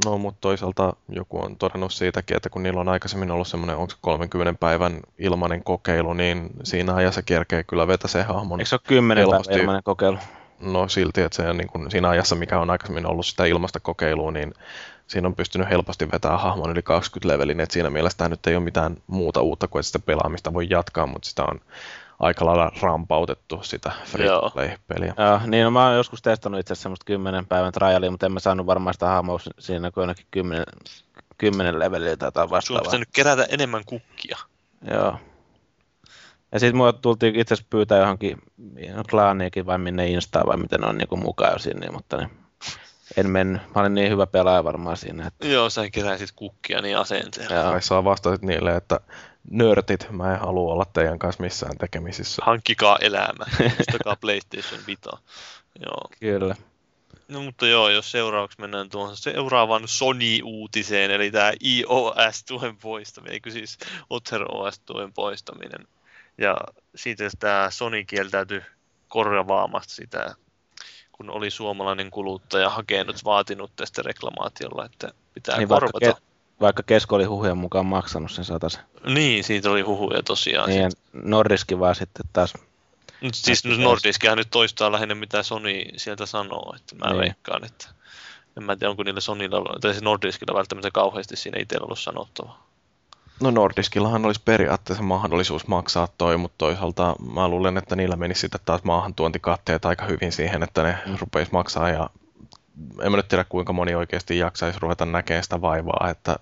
No, 0.06 0.18
mutta 0.18 0.42
toisaalta 0.42 0.94
joku 1.10 1.44
on 1.44 1.56
todennut 1.56 1.94
siitäkin, 1.94 2.38
että 2.38 2.50
kun 2.50 2.64
niillä 2.64 2.80
on 2.80 2.90
aikaisemmin 2.90 3.32
ollut 3.32 3.48
semmoinen, 3.48 3.78
onko 3.78 3.94
30 4.02 4.60
päivän 4.60 5.00
ilmainen 5.20 5.64
kokeilu, 5.64 6.14
niin 6.14 6.50
siinä 6.64 6.96
ajassa 6.96 7.22
kerkee 7.22 7.64
kyllä 7.64 7.88
vetä 7.88 8.08
se 8.08 8.24
hahmon. 8.24 8.60
Eikö 8.60 8.70
se 8.70 8.76
ole 8.76 8.82
10 8.88 9.28
päivän 9.30 9.60
ilmainen 9.60 9.84
kokeilu? 9.84 10.18
No 10.60 10.88
silti, 10.88 11.22
että 11.22 11.36
se 11.36 11.50
on 11.50 11.58
niin 11.58 11.68
kuin 11.68 11.92
siinä 11.92 12.10
ajassa, 12.10 12.36
mikä 12.36 12.60
on 12.60 12.70
aikaisemmin 12.70 13.06
ollut 13.06 13.26
sitä 13.26 13.46
ilmasta 13.46 13.80
kokeilua, 13.80 14.32
niin 14.32 14.54
siinä 15.08 15.28
on 15.28 15.36
pystynyt 15.36 15.70
helposti 15.70 16.12
vetämään 16.12 16.40
hahmon 16.40 16.72
yli 16.72 16.82
20 16.82 17.34
levelin, 17.34 17.60
että 17.60 17.74
siinä 17.74 17.90
mielessä 17.90 18.18
tämä 18.18 18.30
nyt 18.30 18.48
ei 18.48 18.56
ole 18.56 18.64
mitään 18.64 18.98
muuta 19.08 19.42
uutta 19.42 19.68
kuin, 19.68 19.80
että 19.80 19.88
sitä 19.88 20.00
pelaamista 20.00 20.54
voi 20.54 20.68
jatkaa, 20.70 21.08
mutta 21.08 21.30
sitä 21.30 21.44
on 21.44 21.62
aika 22.20 22.46
lailla 22.46 22.72
rampautettu 22.82 23.60
sitä 23.64 23.92
free-to-play-peliä. 24.06 25.14
Joo, 25.18 25.40
niin 25.48 25.64
no, 25.64 25.72
mä 25.72 25.86
oon 25.86 25.96
joskus 25.96 26.22
testannut 26.22 26.60
itse 26.60 26.74
asiassa 26.74 26.84
semmoista 26.84 27.06
10 27.06 27.46
päivän 27.46 27.74
trialia, 27.74 28.12
mutta 28.12 28.26
en 28.26 28.32
mä 28.32 28.40
saanut 28.40 28.66
varmaan 28.66 28.94
sitä 28.94 29.06
hahmoa 29.08 29.40
siinä 29.60 29.92
kuin 29.92 30.02
ainakin 30.02 30.26
10, 30.32 30.66
10 31.38 31.80
levelillä 31.80 32.18
tai 32.18 32.28
jotain 32.28 32.50
vastaavaa. 32.50 32.84
Sulla 32.84 32.98
on 32.98 33.06
kerätä 33.14 33.46
enemmän 33.50 33.84
kukkia. 33.86 34.38
Joo. 34.92 35.20
Ja 36.56 36.60
sitten 36.60 36.78
mua 36.78 36.94
tultiin 36.94 37.36
itse 37.36 37.54
asiassa 37.54 37.68
pyytää 37.70 38.00
johonkin 38.00 38.38
klaaniakin 39.10 39.66
vai 39.66 39.78
minne 39.78 40.08
Instaan 40.08 40.48
vai 40.48 40.58
miten 40.58 40.86
on 40.86 40.98
niin 40.98 41.20
mukaan 41.20 41.54
jo 41.54 41.60
sinne, 41.60 41.92
mutta 41.92 42.18
niin, 42.18 42.30
en 43.18 43.30
mennyt. 43.30 43.62
Mä 43.76 43.82
olin 43.82 43.94
niin 43.94 44.12
hyvä 44.12 44.28
pelaaja 44.28 44.64
varmaan 44.64 44.98
siinä. 44.98 45.28
Että... 45.28 45.48
Joo, 45.48 45.70
sä 45.70 45.90
keräsit 45.90 46.30
kukkia 46.36 46.82
niin 46.82 46.98
asenteella. 46.98 47.72
Kai 47.72 47.82
saa 47.82 48.04
vastasit 48.04 48.42
niille, 48.42 48.76
että 48.76 49.00
nörtit, 49.52 50.08
mä 50.12 50.34
en 50.34 50.40
halua 50.40 50.74
olla 50.74 50.86
teidän 50.94 51.20
kanssa 51.20 51.44
missään 51.44 51.78
tekemisissä. 51.78 52.42
Hankkikaa 52.46 52.98
elämä, 53.02 53.46
ostakaa 53.80 54.16
PlayStation 54.22 54.82
Vita. 54.88 55.18
Joo. 55.86 56.10
Kyllä. 56.20 56.56
No 57.28 57.42
mutta 57.42 57.68
joo, 57.68 57.90
jos 57.90 58.12
seuraavaksi 58.12 58.62
mennään 58.62 58.90
tuohon 58.90 59.18
seuraavan 59.18 59.84
Sony-uutiseen, 59.88 61.12
eli 61.12 61.32
tämä 61.32 61.52
iOS-tuen 61.64 62.78
poistaminen, 62.78 63.34
eikö 63.34 63.52
siis 63.52 63.78
Otter 64.10 64.42
OS-tuen 64.52 65.14
poistaminen. 65.14 65.88
Ja 66.38 66.58
siitä 66.96 67.30
tämä 67.40 67.68
Sony 67.72 68.04
kieltäytyi 68.04 68.62
korvaamasta 69.08 69.94
sitä, 69.94 70.36
kun 71.12 71.30
oli 71.30 71.52
suomalainen 71.52 72.12
kuluttaja 72.12 72.70
hakenut, 72.70 73.26
vaatinut 73.26 73.72
tästä 73.76 74.02
reklamaatiolla, 74.02 74.86
että 74.86 75.12
pitää 75.34 75.58
niin 75.58 75.68
korvata. 75.68 76.00
Vaikka, 76.02 76.20
ke- 76.20 76.24
vaikka 76.62 76.84
Kesko 76.84 77.16
oli 77.16 77.24
huhujen 77.24 77.58
mukaan 77.58 77.86
maksanut 77.86 78.32
sen 78.32 78.46
sataisen. 78.46 78.84
Niin, 79.06 79.44
siitä 79.44 79.72
oli 79.72 79.82
huhuja 79.82 80.24
tosiaan. 80.24 80.70
Niin, 80.70 80.92
Nordiski 81.14 81.80
vaan 81.80 81.96
sitten 81.96 82.26
taas 82.34 82.54
nyt 83.22 83.36
siis 83.36 83.66
Nordiskihan 83.66 84.38
nyt 84.38 84.50
toistaa 84.52 84.92
lähinnä 84.92 85.16
mitä 85.16 85.44
Sony 85.44 85.84
sieltä 85.98 86.26
sanoo, 86.26 86.76
että 86.76 86.96
mä 86.96 87.10
niin. 87.10 87.20
veikkaan, 87.20 87.66
että 87.66 87.88
en 88.58 88.64
mä 88.64 88.76
tiedä 88.76 88.90
onko 88.90 89.04
niillä 89.04 89.22
Sonylla, 89.22 89.80
tai 89.82 89.92
siis 89.92 90.04
Nordiskilla 90.04 90.58
välttämättä 90.58 90.92
kauheasti 90.92 91.36
siinä 91.36 91.60
itsellä 91.60 91.84
ollut 91.84 92.00
sanottavaa. 92.00 92.65
No 93.42 93.52
Nordiskillahan 93.52 94.26
olisi 94.26 94.42
periaatteessa 94.46 95.04
mahdollisuus 95.04 95.68
maksaa 95.68 96.08
toi, 96.18 96.38
mutta 96.38 96.56
toisaalta 96.58 97.16
mä 97.34 97.48
luulen, 97.48 97.78
että 97.78 97.96
niillä 97.96 98.16
menisi 98.16 98.42
sitten 98.42 98.62
taas 98.66 98.84
maahantuontikatteet 98.84 99.86
aika 99.86 100.06
hyvin 100.06 100.32
siihen, 100.32 100.64
että 100.64 100.84
ne 100.84 100.98
mm. 101.06 101.18
rupeisi 101.20 101.52
maksaa 101.52 101.90
ja 101.90 102.10
en 103.02 103.12
mä 103.12 103.18
nyt 103.18 103.28
tiedä 103.28 103.46
kuinka 103.50 103.74
moni 103.74 103.96
oikeasti 103.96 104.38
jaksaisi 104.38 104.80
ruveta 104.82 105.06
näkemään 105.06 105.44
sitä 105.44 105.62
vaivaa, 105.62 106.10
että 106.10 106.40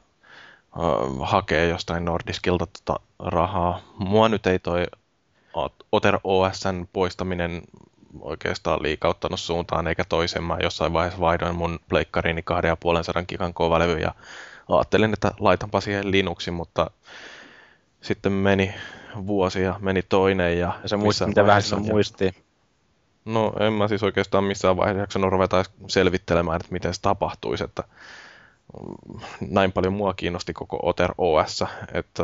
hakee 1.22 1.68
jostain 1.68 2.06
Nordiskilta 2.06 2.66
tota 2.66 3.00
rahaa. 3.20 3.82
Mua 3.98 4.30
nyt 4.30 4.48
ei 4.48 4.60
toi 4.60 4.86
Oter 5.92 6.20
OSn 6.24 6.88
poistaminen 6.94 7.62
oikeastaan 8.22 8.84
liikauttanut 8.84 9.40
suuntaan 9.40 9.88
eikä 9.88 10.04
toiseen. 10.10 10.44
Mä 10.44 10.58
jossain 10.62 10.94
vaiheessa 10.94 11.20
vaihdoin 11.20 11.56
mun 11.56 11.80
pleikkarini 11.90 12.42
2,5 13.20 13.26
gigan 13.28 13.54
kovalevy 13.54 13.98
ja 13.98 14.16
ajattelin, 14.70 15.14
että 15.14 15.32
laitanpa 15.40 15.82
siihen 15.82 16.12
Linuxin, 16.12 16.54
mutta 16.54 16.92
sitten 18.02 18.32
meni 18.32 18.74
vuosi 19.28 19.62
ja 19.62 19.76
meni 19.80 20.02
toinen. 20.02 20.60
Ja, 20.60 20.80
ja 20.84 20.90
se 20.90 20.98
muisti, 20.98 21.26
mitä 21.26 21.46
vähän 21.46 21.62
se 21.62 21.76
muisti. 21.76 22.44
No 23.26 23.54
en 23.60 23.74
mä 23.74 23.88
siis 23.88 24.04
oikeastaan 24.04 24.44
missään 24.44 24.78
vaiheessa 24.78 25.02
jaksanut 25.02 25.32
ruveta 25.32 25.64
selvittelemään, 25.88 26.56
että 26.56 26.72
miten 26.72 26.94
se 26.94 27.02
tapahtuisi, 27.02 27.64
että 27.64 27.84
näin 29.42 29.72
paljon 29.72 29.94
mua 29.94 30.14
kiinnosti 30.14 30.54
koko 30.54 30.80
Otter 30.84 31.14
OS, 31.18 31.64
että 31.94 32.24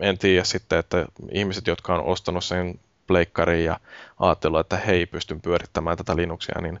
en 0.00 0.18
tiedä 0.18 0.44
sitten, 0.44 0.78
että 0.78 1.06
ihmiset, 1.32 1.66
jotka 1.66 1.94
on 1.94 2.04
ostanut 2.04 2.44
sen 2.44 2.80
pleikkariin 3.06 3.64
ja 3.64 3.80
ajatellut, 4.18 4.60
että 4.60 4.76
hei, 4.76 5.06
pystyn 5.06 5.40
pyörittämään 5.40 5.96
tätä 5.96 6.16
Linuxia, 6.16 6.60
niin 6.60 6.80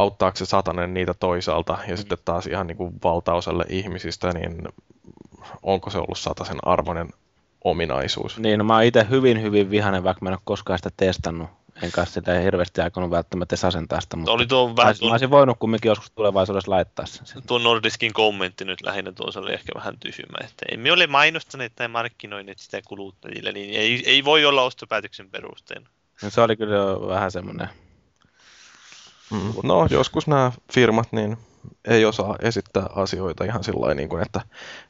auttaako 0.00 0.36
se 0.36 0.46
satanen 0.46 0.94
niitä 0.94 1.14
toisaalta 1.14 1.78
ja 1.88 1.96
sitten 1.96 2.18
taas 2.24 2.46
ihan 2.46 2.66
niin 2.66 2.76
kuin 2.76 2.92
valtaosalle 3.04 3.64
ihmisistä, 3.68 4.32
niin 4.32 4.68
onko 5.62 5.90
se 5.90 5.98
ollut 5.98 6.18
sataisen 6.18 6.58
arvoinen 6.62 7.08
ominaisuus? 7.64 8.38
Niin, 8.38 8.58
no 8.58 8.64
mä 8.64 8.74
oon 8.74 8.84
itse 8.84 9.06
hyvin, 9.10 9.42
hyvin 9.42 9.70
vihainen, 9.70 10.04
vaikka 10.04 10.24
mä 10.24 10.28
en 10.28 10.34
ole 10.34 10.40
koskaan 10.44 10.78
sitä 10.78 10.90
testannut. 10.96 11.48
En 11.82 11.92
kanssa 11.92 12.14
sitä 12.14 12.40
hirveästi 12.40 12.80
aikonut 12.80 13.10
välttämättä 13.10 13.54
edes 13.54 13.64
asentaa 13.64 14.00
sitä, 14.00 14.16
mutta 14.16 14.32
oli 14.32 14.46
tuo 14.46 14.76
vähän 14.76 14.94
mä, 15.00 15.06
mä 15.06 15.12
olisin 15.12 15.30
voinut 15.30 15.58
kumminkin 15.58 15.88
joskus 15.88 16.10
tulevaisuudessa 16.10 16.70
laittaa 16.70 17.06
sen. 17.06 17.42
Tuo 17.46 17.58
Nordiskin 17.58 18.12
kommentti 18.12 18.64
nyt 18.64 18.82
lähinnä 18.82 19.12
tuossa 19.12 19.40
oli 19.40 19.52
ehkä 19.52 19.72
vähän 19.74 19.98
tysymä, 19.98 20.38
että 20.40 20.66
emme 20.72 20.92
ole 20.92 21.06
mainostaneet 21.06 21.72
tai 21.76 21.88
markkinoineet 21.88 22.58
sitä 22.58 22.80
kuluttajille, 22.88 23.52
niin 23.52 23.74
ei, 23.74 24.02
ei 24.06 24.24
voi 24.24 24.44
olla 24.44 24.62
ostopäätöksen 24.62 25.30
perusteena. 25.30 25.90
No, 26.22 26.30
se 26.30 26.40
oli 26.40 26.56
kyllä 26.56 27.08
vähän 27.08 27.30
semmoinen 27.30 27.68
Mm. 29.30 29.52
No, 29.62 29.86
joskus 29.90 30.26
nämä 30.26 30.52
firmat 30.72 31.12
niin 31.12 31.36
ei 31.84 32.04
osaa 32.04 32.36
esittää 32.42 32.86
asioita 32.94 33.44
ihan 33.44 33.64
sillä 33.64 33.94
niin 33.94 34.08
kuin, 34.08 34.22
että 34.22 34.40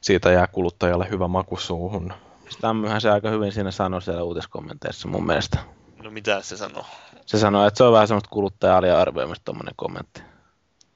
siitä 0.01 0.31
jää 0.31 0.47
kuluttajalle 0.47 1.11
hyvä 1.11 1.29
maku 1.29 1.57
suuhun. 1.57 2.13
Stammyhän 2.49 3.01
se 3.01 3.11
aika 3.11 3.31
hyvin 3.31 3.53
siinä 3.53 3.71
sanoi 3.71 4.03
siellä 4.03 4.23
uutiskommenteissa 4.23 5.09
mun 5.09 5.27
mielestä. 5.27 5.59
No 6.03 6.11
mitä 6.11 6.43
se 6.43 6.57
sanoo? 6.57 6.87
Se 7.27 7.39
sanoi, 7.39 7.69
että 7.69 7.79
se 7.79 7.85
on 7.85 7.93
vähän 7.93 8.09
semmoista 8.09 8.31
kuluttaja-aliarvioimista 8.31 9.45
tuommoinen 9.45 9.75
kommentti. 9.77 10.23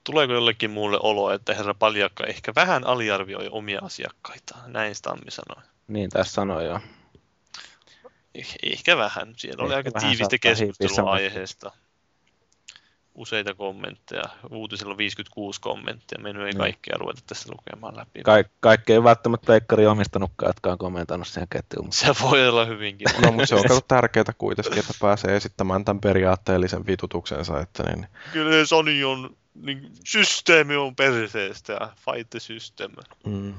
Tuleeko 0.03 0.33
jollekin 0.33 0.71
muulle 0.71 0.97
olo, 1.01 1.31
että 1.31 1.53
herra 1.53 1.73
Paljakka 1.73 2.23
ehkä 2.25 2.51
vähän 2.55 2.87
aliarvioi 2.87 3.49
omia 3.51 3.79
asiakkaitaan? 3.83 4.73
Näin 4.73 4.95
Stammi 4.95 5.31
sanoi. 5.31 5.63
Niin, 5.87 6.09
tässä 6.09 6.33
sanoi 6.33 6.65
joo. 6.65 6.79
Eh, 8.35 8.55
ehkä 8.63 8.97
vähän. 8.97 9.33
Siellä 9.37 9.63
oli 9.63 9.73
aika 9.73 9.91
tiivistä 9.91 10.37
keskustelua 10.37 11.11
aiheesta. 11.11 11.71
Useita 13.15 13.53
kommentteja. 13.53 14.23
Uutisilla 14.51 14.91
on 14.91 14.97
56 14.97 15.61
kommenttia. 15.61 16.19
Mennyt 16.21 16.45
ei 16.45 16.51
Niin. 16.51 16.57
kaikkea 16.57 16.95
ruveta 16.99 17.21
tässä 17.27 17.51
lukemaan 17.51 17.97
läpi. 17.97 18.23
Ka- 18.23 18.49
kaikki 18.59 18.93
ei 18.93 19.03
välttämättä 19.03 19.45
pleikkari 19.45 19.87
omistanutkaan, 19.87 20.49
jotka 20.49 20.71
on 20.71 20.77
kommentoinut 20.77 21.27
siihen 21.27 21.47
ketjuun. 21.49 21.91
Se 21.93 22.15
voi 22.21 22.47
olla 22.47 22.65
hyvinkin. 22.65 23.07
No, 23.21 23.31
mutta 23.31 23.45
se 23.45 23.55
on 23.55 23.81
tärkeää 23.87 24.25
kuitenkin, 24.37 24.79
että 24.79 24.93
pääsee 25.01 25.35
esittämään 25.35 25.85
tämän 25.85 26.01
periaatteellisen 26.01 26.85
vitutuksensa, 26.85 27.59
että 27.59 27.83
niin, 27.83 28.07
Kyllä 28.33 28.65
Sony 28.65 29.03
on, 29.03 29.37
niin, 29.55 29.91
systeemi 30.05 30.75
on 30.75 30.95
perseestä 30.95 31.73
ja 31.73 31.89
fight 32.05 32.29
the 32.29 32.39
system. 32.39 32.91
mm, 33.25 33.53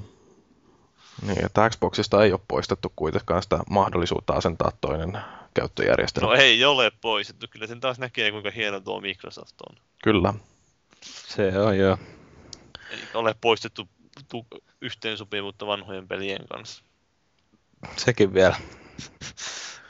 niin, 1.27 1.47
että 1.47 1.71
Xboxista 1.71 2.25
ei 2.25 2.33
ole 2.33 2.41
poistettu 2.49 2.93
kuitenkaan 2.97 3.43
sitä 3.43 3.59
mahdollisuutta 3.71 4.33
asentaa 4.33 4.73
toinen 4.81 5.19
käyttöjärjestelmä. 5.57 6.29
No 6.29 6.35
ei 6.35 6.65
ole 6.65 6.93
poistettu. 7.01 7.47
Kyllä 7.51 7.67
sen 7.67 7.81
taas 7.81 7.99
näkee, 7.99 8.31
kuinka 8.31 8.51
hieno 8.51 8.81
tuo 8.81 9.01
Microsoft 9.01 9.55
on. 9.71 9.77
Kyllä. 10.03 10.35
Se 11.03 11.59
on 11.59 11.79
joo. 11.79 11.99
Ei 12.91 12.99
ole 13.15 13.35
poistettu 13.41 13.89
tu- 14.29 14.47
yhteensopivuutta 14.81 15.67
vanhojen 15.67 16.09
pelien 16.09 16.47
kanssa. 16.49 16.83
Sekin 17.97 18.35
vielä. 18.35 18.57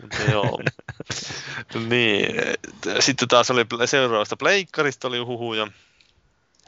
Mutta 0.01 0.23
joo. 0.31 0.59
niin, 1.91 2.27
sitten 3.01 3.29
taas 3.29 3.51
oli 3.51 3.67
seuraavasta 3.87 4.37
pleikkarista 4.37 5.09
oli 5.09 5.19
huhuja. 5.19 5.69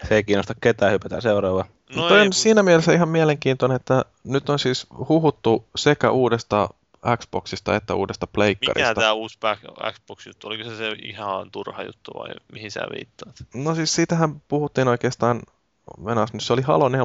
Se 0.08 0.14
ei 0.14 0.24
kiinnosta 0.24 0.54
ketään, 0.60 0.92
hypätään 0.92 1.22
seuraavaan. 1.22 1.68
No 1.96 2.16
ei, 2.16 2.26
on 2.26 2.32
siinä 2.32 2.62
mielessä 2.62 2.92
ihan 2.92 3.08
mielenkiintoinen, 3.08 3.76
että 3.76 4.04
nyt 4.24 4.48
on 4.48 4.58
siis 4.58 4.86
huhuttu 5.08 5.68
sekä 5.76 6.10
uudesta 6.10 6.68
Xboxista 7.16 7.76
että 7.76 7.94
uudesta 7.94 8.26
mikä 8.26 8.32
pleikkarista. 8.32 8.94
tämä 8.94 9.12
uusi 9.12 9.38
back- 9.38 9.92
Xbox-juttu? 9.92 10.46
Oliko 10.46 10.64
se 10.64 10.76
se 10.76 10.88
ihan 11.02 11.50
turha 11.50 11.82
juttu 11.82 12.10
vai 12.18 12.28
mihin 12.52 12.70
sä 12.70 12.80
viittaat? 12.94 13.36
No 13.54 13.74
siis 13.74 13.94
siitähän 13.94 14.40
puhuttiin 14.48 14.88
oikeastaan, 14.88 15.42
nyt 16.32 16.42
se 16.42 16.52
oli 16.52 16.62
Halo 16.62 16.88
4 16.88 17.04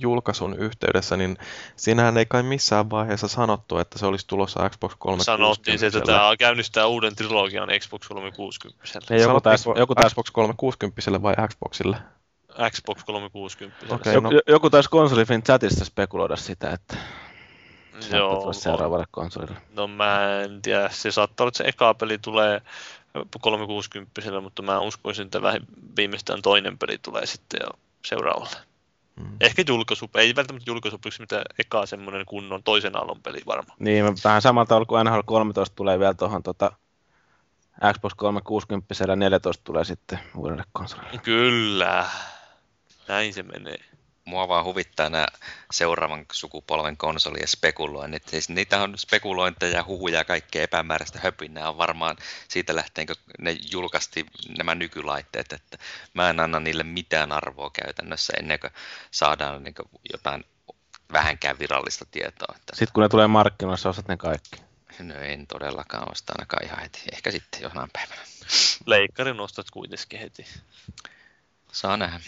julkaisun 0.00 0.54
yhteydessä, 0.58 1.16
niin 1.16 1.36
siinähän 1.76 2.16
ei 2.16 2.26
kai 2.26 2.42
missään 2.42 2.90
vaiheessa 2.90 3.28
sanottu, 3.28 3.78
että 3.78 3.98
se 3.98 4.06
olisi 4.06 4.26
tulossa 4.26 4.68
Xbox 4.70 4.92
360. 4.98 5.24
Sanottiin 5.24 5.78
se, 5.78 5.86
että 5.86 6.00
tämä 6.00 6.36
käynnistää 6.38 6.86
uuden 6.86 7.16
trilogian 7.16 7.68
Xbox 7.80 8.08
360. 8.08 8.84
Ei, 9.10 9.20
joku 9.20 9.40
taisi, 9.40 9.68
joku 9.76 9.94
taisi, 9.94 10.14
Xbox 10.14 10.30
360 10.30 11.22
vai 11.22 11.34
Xboxille? 11.48 11.96
Xbox 12.70 13.04
360. 13.04 13.94
Okei, 13.94 14.14
joku, 14.14 14.30
no. 14.30 14.40
joku 14.46 14.70
taisi 14.70 14.90
konsolifin 14.90 15.42
chatissa 15.42 15.84
spekuloida 15.84 16.36
sitä, 16.36 16.70
että 16.70 16.96
Joo, 18.12 18.36
tulla 18.40 18.52
seuraavalle 18.52 19.06
konsolille. 19.10 19.56
no 19.72 19.86
mä 19.86 20.40
en 20.42 20.62
tiedä, 20.62 20.88
se 20.92 21.10
saattaa 21.10 21.44
olla, 21.44 21.48
että 21.48 21.58
se 21.58 21.64
eka 21.64 21.94
peli 21.94 22.18
tulee 22.18 22.62
360 23.40 24.40
mutta 24.40 24.62
mä 24.62 24.80
uskoisin, 24.80 25.24
että 25.26 25.40
viimeistään 25.96 26.42
toinen 26.42 26.78
peli 26.78 26.98
tulee 26.98 27.26
sitten 27.26 27.60
jo 27.64 27.78
seuraavalle. 28.04 28.56
Mm. 29.16 29.36
Ehkä 29.40 29.64
julkaisu, 29.68 30.10
ei 30.14 30.36
välttämättä 30.36 30.70
julkaisu, 30.70 31.00
mitä 31.18 31.42
eka 31.58 31.86
semmoinen 31.86 32.26
kunnon 32.26 32.62
toisen 32.62 32.96
aallon 32.96 33.22
peli 33.22 33.42
varmaan. 33.46 33.76
Niin, 33.80 34.04
mä- 34.04 34.12
vähän 34.24 34.42
samalta 34.42 34.68
tavalla 34.68 34.86
kuin 34.86 35.06
NHL 35.06 35.20
13 35.24 35.76
tulee 35.76 35.98
vielä 35.98 36.14
tuohon 36.14 36.42
tota, 36.42 36.72
Xbox 37.92 38.12
360 38.16 38.94
ja 39.08 39.16
14 39.16 39.64
tulee 39.64 39.84
sitten 39.84 40.18
uudelle 40.36 40.64
konsolille. 40.72 41.18
Kyllä, 41.22 42.06
näin 43.08 43.34
se 43.34 43.42
menee. 43.42 43.89
Mua 44.24 44.48
vaan 44.48 44.64
huvittaa 44.64 45.10
nämä 45.10 45.26
seuraavan 45.72 46.26
sukupolven 46.32 46.96
konsolien 46.96 47.48
spekuloinnit. 47.48 48.28
Siis 48.28 48.48
niitä 48.48 48.82
on 48.82 48.98
spekulointeja 48.98 49.76
ja 49.76 49.84
huhuja 49.84 50.18
ja 50.18 50.24
kaikkea 50.24 50.62
epämääräistä 50.62 51.20
höpinää 51.22 51.68
on 51.68 51.78
varmaan 51.78 52.16
siitä 52.48 52.76
lähtien, 52.76 53.06
kun 53.06 53.16
ne 53.38 53.56
julkaisti 53.72 54.26
nämä 54.58 54.74
nykylaitteet, 54.74 55.52
että 55.52 55.78
mä 56.14 56.30
en 56.30 56.40
anna 56.40 56.60
niille 56.60 56.82
mitään 56.82 57.32
arvoa 57.32 57.70
käytännössä 57.70 58.32
ennen 58.38 58.60
kuin 58.60 58.70
saadaan 59.10 59.64
niin 59.64 59.74
kuin 59.74 59.88
jotain 60.12 60.44
vähänkään 61.12 61.58
virallista 61.58 62.04
tietoa. 62.10 62.54
Että 62.56 62.76
Sitten 62.76 62.92
kun 62.92 63.02
ne 63.02 63.08
tulee 63.08 63.26
markkinoille, 63.26 63.78
sä 63.78 63.88
ostat 63.88 64.08
ne 64.08 64.16
kaikki. 64.16 64.56
no 64.98 65.14
en 65.14 65.46
todellakaan 65.46 66.12
osta 66.12 66.32
ainakaan 66.38 66.64
ihan 66.64 66.80
heti. 66.80 67.02
Ehkä 67.12 67.30
sitten 67.30 67.62
jonain 67.62 67.90
päivänä. 67.92 68.20
Leikkarin 68.86 69.36
nostat 69.36 69.70
kuitenkin 69.70 70.20
heti. 70.20 70.46
Saa 71.72 71.96
nähdä. 71.96 72.20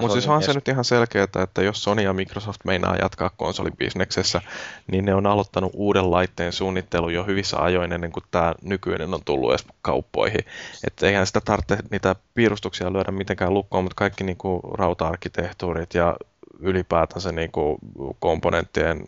Mutta 0.00 0.12
siis 0.12 0.28
on 0.28 0.42
se 0.42 0.52
nyt 0.52 0.68
ihan 0.68 0.84
selkeää, 0.84 1.26
että 1.42 1.62
jos 1.62 1.82
Sony 1.82 2.02
ja 2.02 2.12
Microsoft 2.12 2.60
meinaa 2.64 2.96
jatkaa 2.96 3.30
konsolibisneksessä, 3.30 4.40
niin 4.86 5.04
ne 5.04 5.14
on 5.14 5.26
aloittanut 5.26 5.72
uuden 5.74 6.10
laitteen 6.10 6.52
suunnittelun 6.52 7.14
jo 7.14 7.24
hyvissä 7.24 7.58
ajoin 7.58 7.92
ennen 7.92 8.12
kuin 8.12 8.24
tämä 8.30 8.54
nykyinen 8.62 9.14
on 9.14 9.24
tullut 9.24 9.50
edes 9.50 9.66
kauppoihin. 9.82 10.44
Että 10.86 11.06
eihän 11.06 11.26
sitä 11.26 11.40
tarvitse 11.40 11.78
niitä 11.90 12.14
piirustuksia 12.34 12.92
lyödä 12.92 13.12
mitenkään 13.12 13.54
lukkoon, 13.54 13.84
mutta 13.84 13.94
kaikki 13.94 14.24
niinku 14.24 14.60
rauta-arkkitehtuurit 14.74 15.94
ja 15.94 16.16
ylipäätänsä 16.60 17.32
niinku 17.32 17.78
komponenttien 18.18 19.04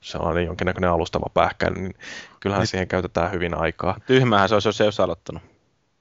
sellainen 0.00 0.46
jonkinnäköinen 0.46 0.90
alustava 0.90 1.26
pähkäily, 1.34 1.74
niin 1.74 1.94
kyllähän 2.40 2.60
Nyt- 2.60 2.70
siihen 2.70 2.88
käytetään 2.88 3.32
hyvin 3.32 3.58
aikaa. 3.58 3.96
Tyhmähän 4.06 4.48
se 4.48 4.54
olisi, 4.54 4.68
jos 4.68 4.80
ei 4.80 4.86
olisi 4.86 5.02
aloittanut. 5.02 5.55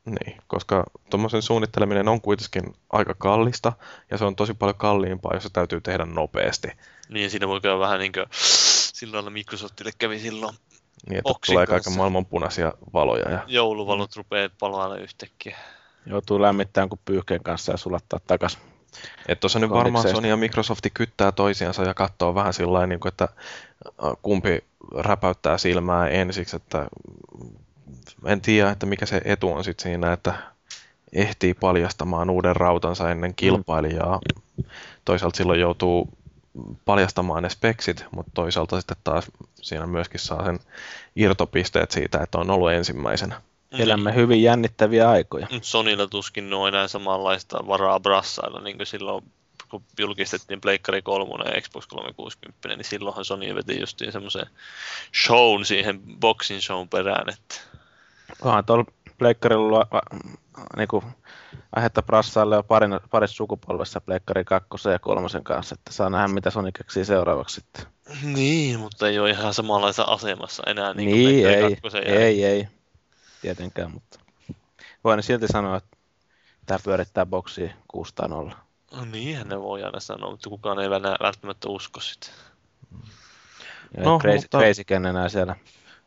Niin, 0.05 0.37
koska 0.47 0.83
tuommoisen 1.09 1.41
suunnitteleminen 1.41 2.07
on 2.07 2.21
kuitenkin 2.21 2.63
aika 2.89 3.13
kallista, 3.13 3.73
ja 4.11 4.17
se 4.17 4.25
on 4.25 4.35
tosi 4.35 4.53
paljon 4.53 4.77
kalliimpaa, 4.77 5.33
jos 5.33 5.43
se 5.43 5.49
täytyy 5.53 5.81
tehdä 5.81 6.05
nopeasti. 6.05 6.67
Niin 7.09 7.29
siinä 7.29 7.47
voi 7.47 7.61
käydä 7.61 7.79
vähän 7.79 7.99
niin 7.99 8.11
kuin 8.11 8.25
sillä 8.93 9.15
lailla 9.15 9.29
Microsoftille 9.29 9.91
kävi 9.97 10.19
silloin 10.19 10.55
Niin, 11.09 11.17
että 11.17 11.31
Oksin 11.31 11.53
tulee 11.53 11.65
kanssa. 11.65 11.89
kaiken 11.89 11.97
maailman 11.97 12.25
punaisia 12.25 12.73
valoja. 12.93 13.31
Ja... 13.31 13.43
jouluvalot 13.47 14.15
rupeaa 14.15 14.49
palaamaan 14.59 15.01
yhtäkkiä. 15.01 15.57
Joutuu 16.05 16.41
lämmittämään 16.41 16.89
kuin 16.89 16.99
pyyhkeen 17.05 17.43
kanssa 17.43 17.71
ja 17.71 17.77
sulattaa 17.77 18.19
takas. 18.27 18.57
Että 19.27 19.39
tuossa 19.39 19.59
nyt 19.59 19.69
varmaan. 19.69 20.09
Sony 20.09 20.27
ja 20.27 20.37
Microsofti 20.37 20.89
kyttää 20.89 21.31
toisiansa 21.31 21.83
ja 21.83 21.93
katsoo 21.93 22.35
vähän 22.35 22.53
sillä 22.53 22.73
lailla, 22.73 22.87
niin 22.87 23.07
että 23.07 23.29
kumpi 24.21 24.63
räpäyttää 24.97 25.57
silmää 25.57 26.09
ensiksi, 26.09 26.55
että 26.55 26.87
mm, 27.43 27.64
en 28.25 28.41
tiedä, 28.41 28.69
että 28.69 28.85
mikä 28.85 29.05
se 29.05 29.21
etu 29.25 29.51
on 29.51 29.63
sitten 29.63 29.83
siinä, 29.83 30.13
että 30.13 30.33
ehtii 31.13 31.53
paljastamaan 31.53 32.29
uuden 32.29 32.55
rautansa 32.55 33.11
ennen 33.11 33.35
kilpailijaa. 33.35 34.19
Toisaalta 35.05 35.37
silloin 35.37 35.59
joutuu 35.59 36.09
paljastamaan 36.85 37.43
ne 37.43 37.49
speksit, 37.49 38.05
mutta 38.11 38.31
toisaalta 38.33 38.79
sitten 38.79 38.97
taas 39.03 39.31
siinä 39.61 39.87
myöskin 39.87 40.19
saa 40.19 40.45
sen 40.45 40.59
irtopisteet 41.15 41.91
siitä, 41.91 42.19
että 42.23 42.37
on 42.37 42.49
ollut 42.49 42.71
ensimmäisenä. 42.71 43.41
Elämme 43.71 44.15
hyvin 44.15 44.43
jännittäviä 44.43 45.09
aikoja. 45.09 45.47
Nyt 45.51 45.63
Sonilla 45.63 46.07
tuskin 46.07 46.53
on 46.53 46.67
enää 46.67 46.87
samanlaista 46.87 47.67
varaa 47.67 47.99
brassailla, 47.99 48.61
niin 48.61 48.77
kuin 48.77 48.87
silloin 48.87 49.23
kun 49.69 49.83
julkistettiin 49.99 50.61
Pleikkari 50.61 51.01
3 51.01 51.43
ja 51.45 51.61
Xbox 51.61 51.87
360, 51.87 52.67
niin 52.67 52.85
silloinhan 52.85 53.25
Sony 53.25 53.55
veti 53.55 53.79
justiin 53.79 54.11
semmoisen 54.11 54.45
shown 55.25 55.65
siihen 55.65 56.01
boxing 56.19 56.61
shown 56.61 56.89
perään, 56.89 57.29
että 57.29 57.55
Onhan 58.41 58.65
tuolla 58.65 58.85
pleikkarilla 59.17 59.87
niinku, 60.77 61.03
aihetta 61.75 62.01
brassaille 62.01 62.55
jo 62.55 62.63
parin, 62.63 62.99
parissa 63.11 63.35
sukupolvessa 63.35 64.01
pleikkari 64.01 64.43
kakkosen 64.43 64.93
ja 64.93 64.99
kolmosen 64.99 65.43
kanssa, 65.43 65.75
että 65.79 65.93
saa 65.93 66.09
nähdä 66.09 66.27
mitä 66.27 66.49
Sony 66.49 66.71
keksii 66.71 67.05
seuraavaksi 67.05 67.55
sitten. 67.55 67.85
niin, 68.23 68.79
mutta 68.79 69.07
ei 69.07 69.19
ole 69.19 69.29
ihan 69.29 69.53
samanlaisessa 69.53 70.03
asemassa 70.03 70.63
enää 70.67 70.93
niin, 70.93 71.09
kuin 71.09 71.19
Niin, 71.19 71.47
ei, 71.47 71.61
jälkeen. 71.61 72.07
ei, 72.21 72.45
ei, 72.45 72.67
tietenkään, 73.41 73.91
mutta 73.91 74.19
voin 75.03 75.23
silti 75.23 75.47
sanoa, 75.47 75.77
että 75.77 75.97
tämä 76.65 76.79
pyörittää 76.83 77.25
boksia 77.25 77.73
600 77.87 78.27
No 78.27 79.05
niinhän 79.11 79.47
ne 79.49 79.61
voi 79.61 79.83
aina 79.83 79.99
sanoa, 79.99 80.31
mutta 80.31 80.49
kukaan 80.49 80.79
ei 80.79 80.89
välttämättä 80.89 81.69
usko 81.69 81.99
sitä. 81.99 82.27
Ja 83.97 84.03
No, 84.03 84.19
crazy, 84.19 84.37
mutta- 84.37 84.57
crazy 84.57 84.83
enää 85.09 85.29
siellä 85.29 85.53
Niin, 85.53 85.65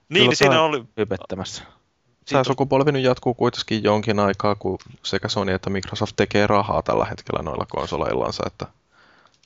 Kyllä 0.09 0.29
niin 0.29 0.37
siinä 0.37 0.62
oli, 0.62 0.85
hypettämässä. 0.97 1.62
Tämä 2.29 2.45
sukupolvi 2.45 2.93
nyt 2.93 3.05
jatkuu 3.05 3.35
kuitenkin 3.35 3.85
jonkin 3.85 4.20
aikaa, 4.20 4.55
kun 4.55 4.79
sekä 5.03 5.29
Sony 5.29 5.53
että 5.53 5.70
Microsoft 5.70 6.16
tekee 6.16 6.47
rahaa 6.47 6.83
tällä 6.83 7.05
hetkellä 7.05 7.43
noilla 7.43 7.66
konsoleillansa, 7.68 8.43
että 8.47 8.66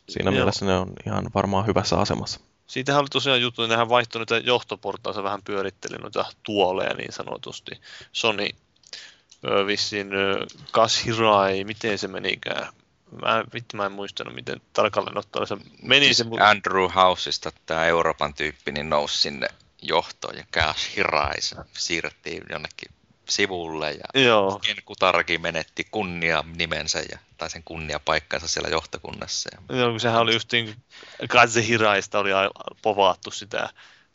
siinä 0.09 0.31
Joo. 0.31 0.35
mielessä 0.35 0.67
ne 0.67 0.77
on 0.77 0.93
ihan 1.07 1.31
varmaan 1.35 1.67
hyvässä 1.67 2.01
asemassa. 2.01 2.41
Siitähän 2.67 3.01
oli 3.01 3.09
tosiaan 3.09 3.41
juttu, 3.41 3.63
että 3.63 3.75
nehän 3.75 3.89
vaihtoi 3.89 4.21
niitä 4.21 4.39
johtoportaansa 4.39 5.23
vähän 5.23 5.43
pyöritteli 5.43 5.97
noita 5.97 6.25
tuoleja 6.43 6.95
niin 6.95 7.13
sanotusti. 7.13 7.71
Sony 8.13 8.49
ö, 9.45 9.67
vissiin 9.67 10.15
ö, 10.15 10.47
Kashirai, 10.71 11.65
miten 11.65 11.99
se 11.99 12.09
menikään? 12.09 12.67
Mä, 13.23 13.45
vittu, 13.55 13.77
mä 13.77 13.87
en 13.87 13.93
muistanut, 13.93 14.35
miten 14.35 14.61
tarkalleen 14.73 15.19
ottaen 15.19 15.47
se 15.47 15.57
meni 15.83 16.15
se, 16.15 16.25
Andrew 16.41 16.89
Houseista 16.95 17.53
tämä 17.67 17.87
Euroopan 17.87 18.35
tyyppi 18.35 18.73
niin 18.73 18.91
nousi 18.91 19.19
sinne 19.19 19.49
johtoon 19.83 20.37
ja 20.37 20.45
Cash 20.55 20.97
Hirais 20.97 21.55
siirrettiin 21.73 22.43
jonnekin 22.51 22.93
sivulle 23.29 23.93
ja 23.93 24.23
Joo, 24.23 24.59
Ken 24.59 24.77
Kutarki 24.85 25.39
menetti 25.39 25.85
kunnia 25.91 26.45
nimensä 26.57 26.99
ja, 26.99 27.19
tai 27.39 27.51
sen 27.51 27.63
kunniapaikkansa 27.65 28.49
siellä 28.49 28.69
johtokunnassa. 28.69 29.51
Ja, 29.53 29.77
joo, 29.77 29.91
kun 29.91 30.01
sehän 30.01 30.21
oli 30.21 30.35
just 30.35 30.53
niin 30.53 30.77
Kaze 31.29 31.67
Hiraista 31.67 32.19
oli 32.19 32.31
povaattu 32.83 33.31
sitä 33.31 33.69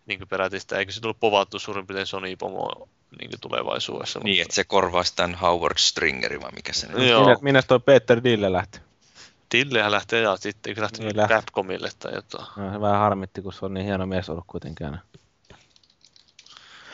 niin 0.05 0.27
peräti 0.29 0.59
sitä, 0.59 0.77
eikö 0.77 0.91
se 0.91 1.01
tullut 1.01 1.19
povattu 1.19 1.59
suurin 1.59 1.87
piirtein 1.87 2.07
Sony 2.07 2.35
Pomo 2.35 2.89
niin 3.19 3.31
tulevaisuudessa. 3.41 4.19
Niin, 4.23 4.41
että 4.41 4.55
se 4.55 4.63
korvaisi 4.63 5.15
tämän 5.15 5.35
Howard 5.35 5.77
Stringerin 5.77 6.41
vai 6.41 6.51
mikä 6.51 6.73
se 6.73 6.87
Joo. 6.87 7.25
Minne, 7.25 7.37
minne 7.41 7.61
toi 7.61 7.79
Peter 7.79 8.23
Dille 8.23 8.51
lähti? 8.51 8.79
Dillehän 9.53 9.91
lähtee 9.91 10.21
ja 10.21 10.37
sitten, 10.37 10.71
eikö 10.71 10.81
lähti 10.81 10.99
Niin 10.99 11.07
niin 11.07 11.17
lähti. 11.17 11.33
Capcomille 11.33 11.89
tai 11.99 12.15
jotain. 12.15 12.47
No, 12.57 12.73
se 12.73 12.81
vähän 12.81 12.99
harmitti, 12.99 13.41
kun 13.41 13.53
se 13.53 13.65
on 13.65 13.73
niin 13.73 13.85
hieno 13.85 14.05
mies 14.05 14.29
ollut 14.29 14.43
kuitenkin 14.47 14.85
aina. 14.85 14.99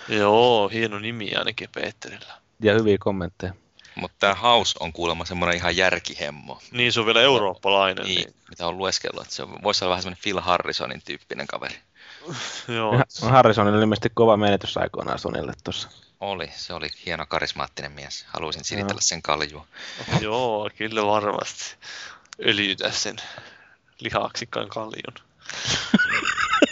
Joo, 0.09 0.69
hieno 0.69 0.99
nimi 0.99 1.35
ainakin 1.35 1.69
Peterillä. 1.75 2.33
Ja 2.59 2.73
hyviä 2.73 2.97
kommentteja. 2.99 3.53
Mutta 3.95 4.17
tämä 4.19 4.33
House 4.35 4.77
on 4.79 4.93
kuulemma 4.93 5.25
semmoinen 5.25 5.57
ihan 5.57 5.77
järkihemmo, 5.77 6.59
Niin, 6.71 6.93
se 6.93 6.99
on 6.99 7.05
vielä 7.05 7.21
eurooppalainen. 7.21 8.05
niin, 8.05 8.15
Niin. 8.15 8.35
mitä 8.49 8.67
on 8.67 8.77
lueskellut. 8.77 9.21
Että 9.23 9.35
se 9.35 9.43
on- 9.43 9.63
voisi 9.63 9.83
olla 9.85 9.89
vähän 9.89 10.01
semmoinen 10.03 10.21
Phil 10.23 10.39
Harrisonin 10.41 11.01
tyyppinen 11.05 11.47
kaveri. 11.47 11.75
Joo, 12.75 12.93
Ja 12.93 13.03
Harrisonilla 13.29 13.75
oli 13.77 13.81
ilmeisesti 13.83 14.09
kova 14.13 14.37
menetys 14.37 14.77
aikoinaan 14.77 15.19
Sonille 15.19 15.53
tuossa. 15.63 15.89
Oli, 16.19 16.47
se 16.55 16.73
oli 16.73 16.87
hieno 17.05 17.25
karismaattinen 17.25 17.91
mies. 17.91 18.25
Haluaisin 18.27 18.63
silitellä 18.63 19.01
sen 19.01 19.21
kaljua. 19.21 19.65
joo, 20.21 20.69
kyllä 20.77 21.05
varmasti. 21.05 21.63
Öljytä 22.47 22.91
sen 22.91 23.15
lihaksikkaan 23.99 24.67
kaljon. 24.69 25.13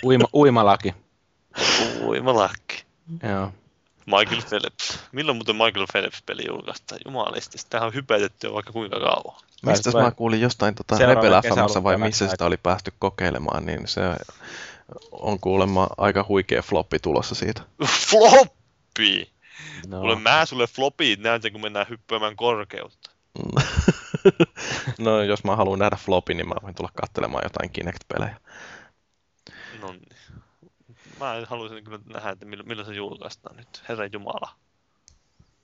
Uima, 0.03 0.25
uimalaki. 0.33 0.93
Uimalakki. 2.01 2.83
Joo. 3.29 3.51
Michael 4.05 4.41
Phelps. 4.49 4.99
Milloin 5.11 5.37
muuten 5.37 5.55
Michael 5.55 5.85
Phelps-peli 5.91 6.41
julkaistaan? 6.47 7.01
Jumalisti, 7.05 7.57
tähän 7.69 7.87
on 7.87 7.93
hypätetty 7.93 8.47
jo 8.47 8.53
vaikka 8.53 8.71
kuinka 8.71 8.99
kauan. 8.99 9.41
Mistä 9.65 10.01
mä 10.01 10.11
kuulin 10.11 10.41
jostain 10.41 10.75
tota 10.75 10.95
FMssä 11.55 11.83
vai 11.83 11.97
missä 11.97 12.27
sitä 12.27 12.45
oli 12.45 12.57
päästy 12.57 12.93
kokeilemaan, 12.99 13.65
niin 13.65 13.87
se 13.87 14.01
on 15.11 15.39
kuulemma 15.39 15.87
aika 15.97 16.25
huikea 16.27 16.61
floppi 16.61 16.99
tulossa 16.99 17.35
siitä. 17.35 17.61
Floppi! 18.09 19.31
No, 19.87 19.99
Kuule, 19.99 20.15
mä 20.15 20.45
sulle 20.45 20.67
flopit 20.67 21.19
näytän, 21.19 21.51
kun 21.51 21.61
mennään 21.61 21.85
hyppäämään 21.89 22.35
korkeutta. 22.35 23.11
no 24.99 25.21
jos 25.23 25.43
mä 25.43 25.55
haluan 25.55 25.79
nähdä 25.79 25.95
flopin, 25.95 26.37
niin 26.37 26.47
mä 26.47 26.55
voin 26.63 26.75
tulla 26.75 26.91
katselemaan 26.93 27.43
jotain 27.45 27.69
Kinect-pelejä. 27.69 28.35
No 29.81 29.91
niin. 29.91 30.10
Mä 31.21 31.45
haluaisin 31.47 31.83
kyllä 31.83 31.99
nähdä, 32.13 32.29
että 32.29 32.45
milloin, 32.45 32.85
se 32.85 32.93
julkaistaan 32.93 33.55
nyt. 33.55 33.83
Herra 33.89 34.05
Jumala. 34.13 34.49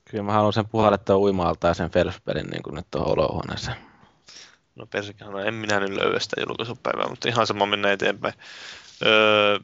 Kyllä 0.04 0.24
mä 0.24 0.32
haluan 0.32 0.52
sen 0.52 0.68
puhallettua 0.68 1.16
uimaalta 1.16 1.68
ja 1.68 1.74
sen 1.74 1.90
Phelps-pelin 1.90 2.46
niin 2.46 2.62
kuin 2.62 2.74
nyt 2.74 2.86
tuohon 2.90 3.12
olohuoneeseen. 3.12 3.76
No 4.74 4.86
persekähän, 4.86 5.32
no 5.32 5.40
en 5.40 5.54
minä 5.54 5.80
nyt 5.80 5.90
löyä 5.90 6.18
sitä 6.20 6.40
julkaisupäivää, 6.40 7.08
mutta 7.08 7.28
ihan 7.28 7.46
sama 7.46 7.66
mennä 7.66 7.92
eteenpäin. 7.92 8.34
Öö, 9.06 9.58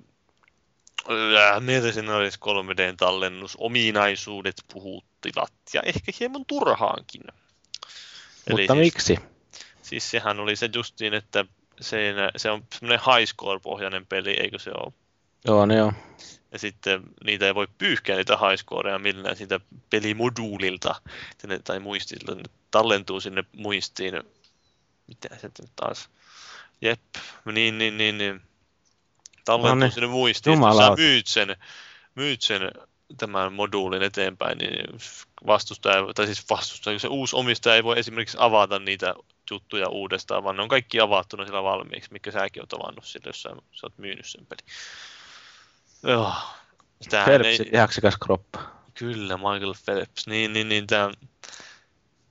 äh, 1.11 1.61
miltä 1.61 1.93
siinä 1.93 2.17
olisi 2.17 2.39
3D-tallennus, 2.39 3.57
ominaisuudet 3.59 4.57
puhuttivat 4.73 5.53
ja 5.75 5.83
ehkä 5.85 6.13
hieman 6.21 6.45
turhaankin. 6.47 7.23
Mutta 8.51 8.75
siis, 8.75 8.81
miksi? 8.81 9.19
Siis 9.83 10.11
sehän 10.11 10.41
oli 10.41 10.57
se 10.57 10.71
justiin, 10.75 11.15
että 11.15 11.45
se, 11.81 12.15
se 12.37 12.51
on 12.51 12.65
semmoinen 12.75 13.07
high 13.07 13.29
score-pohjainen 13.29 14.07
peli, 14.07 14.37
eikö 14.41 14.59
se 14.59 14.71
ole? 14.71 14.93
Joo, 15.45 15.67
niin 15.67 15.79
joo. 15.79 15.93
Ja 16.53 16.59
sitten 16.59 17.03
niitä 17.25 17.47
ei 17.47 17.55
voi 17.55 17.67
pyyhkiä 17.79 18.17
niitä 18.17 18.37
high 18.37 18.61
scoreja 18.61 18.99
millään 18.99 19.37
siitä 19.37 19.61
pelimoduulilta 19.91 20.95
ne, 21.47 21.59
tai 21.59 21.81
muistilta. 21.81 22.35
Ne 22.35 22.43
tallentuu 22.71 23.21
sinne 23.21 23.45
muistiin. 23.57 24.15
Mitä 25.07 25.29
se 25.39 25.51
nyt 25.61 25.71
taas? 25.77 26.09
Jep, 26.81 27.01
niin, 27.53 27.79
niin, 27.79 27.97
niin, 27.97 28.19
niin. 28.19 28.43
Tallentuu 29.45 29.75
No 29.75 29.81
niin. 29.81 29.93
sinne 29.93 30.07
muistiin. 30.07 30.61
Jos 30.61 30.77
sä 30.77 30.95
myyt 30.97 31.27
sen, 31.27 31.57
myyt 32.15 32.43
sen 32.43 32.71
tämän 33.17 33.53
moduulin 33.53 34.03
eteenpäin, 34.03 34.59
niin 34.59 34.99
vastustaja, 35.47 36.13
tai 36.15 36.27
siis 36.27 36.51
vastustaja, 36.51 36.99
se 36.99 37.09
uusi 37.09 37.37
omistaja 37.37 37.77
ei 37.77 37.85
voi 37.85 37.99
esimerkiksi 37.99 38.37
avata 38.41 38.79
niitä 38.79 39.15
juttuja 39.51 39.89
uudestaan, 39.89 40.45
vaan 40.45 40.57
ne 40.57 40.63
on 40.63 40.69
kaikki 40.69 41.01
avattuna 41.01 41.47
sillä 41.47 41.63
valmiiksi, 41.63 42.13
mikä 42.13 42.31
säkin 42.31 42.63
oot 42.63 42.73
avannut 42.73 43.05
sillä, 43.05 43.29
jos 43.29 43.43
sä, 43.43 43.49
sä 43.73 43.87
oot 43.87 43.99
myynyt 43.99 44.27
sen 44.27 44.47
pelin. 44.47 44.65
Joo. 46.05 46.33
Tämähän 47.11 47.41
Phelps, 47.41 47.61
ei, 47.61 47.71
ihaksikas 47.73 48.15
kroppa. 48.25 48.61
kyllä, 48.95 49.37
Michael 49.37 49.75
Phelps. 49.85 50.27
Niin, 50.27 50.53
niin, 50.53 50.69
niin 50.69 50.87
tämä, 50.87 51.11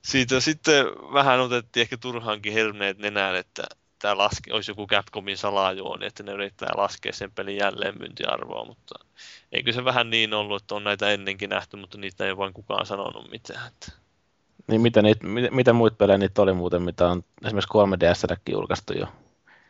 siitä 0.02 0.40
sitten 0.40 0.86
vähän 0.86 1.40
otettiin 1.40 1.82
ehkä 1.82 1.96
turhaankin 1.96 2.52
herneet 2.52 2.98
nenään, 2.98 3.36
että 3.36 3.62
tämä 3.98 4.18
laske, 4.18 4.52
olisi 4.52 4.70
joku 4.70 4.86
Capcomin 4.86 5.38
salajuoni, 5.38 6.06
että 6.06 6.22
ne 6.22 6.32
yrittää 6.32 6.70
laskea 6.76 7.12
sen 7.12 7.32
pelin 7.32 7.56
jälleenmyyntiarvoa, 7.56 8.64
mutta 8.64 8.94
eikö 9.52 9.72
se 9.72 9.84
vähän 9.84 10.10
niin 10.10 10.34
ollut, 10.34 10.62
että 10.62 10.74
on 10.74 10.84
näitä 10.84 11.10
ennenkin 11.10 11.50
nähty, 11.50 11.76
mutta 11.76 11.98
niitä 11.98 12.26
ei 12.26 12.36
vain 12.36 12.52
kukaan 12.52 12.86
sanonut 12.86 13.30
mitään. 13.30 13.68
Että... 13.68 13.92
Niin 14.66 14.80
mitä, 14.80 15.02
niitä, 15.02 15.26
mitä, 15.26 15.48
mitä 15.50 15.72
muita 15.72 15.96
pelejä 15.96 16.18
niitä 16.18 16.42
oli 16.42 16.52
muuten, 16.52 16.82
mitä 16.82 17.08
on 17.08 17.24
esimerkiksi 17.44 17.72
3DS-kin 17.72 18.52
julkaistu 18.52 18.92
jo? 18.92 19.06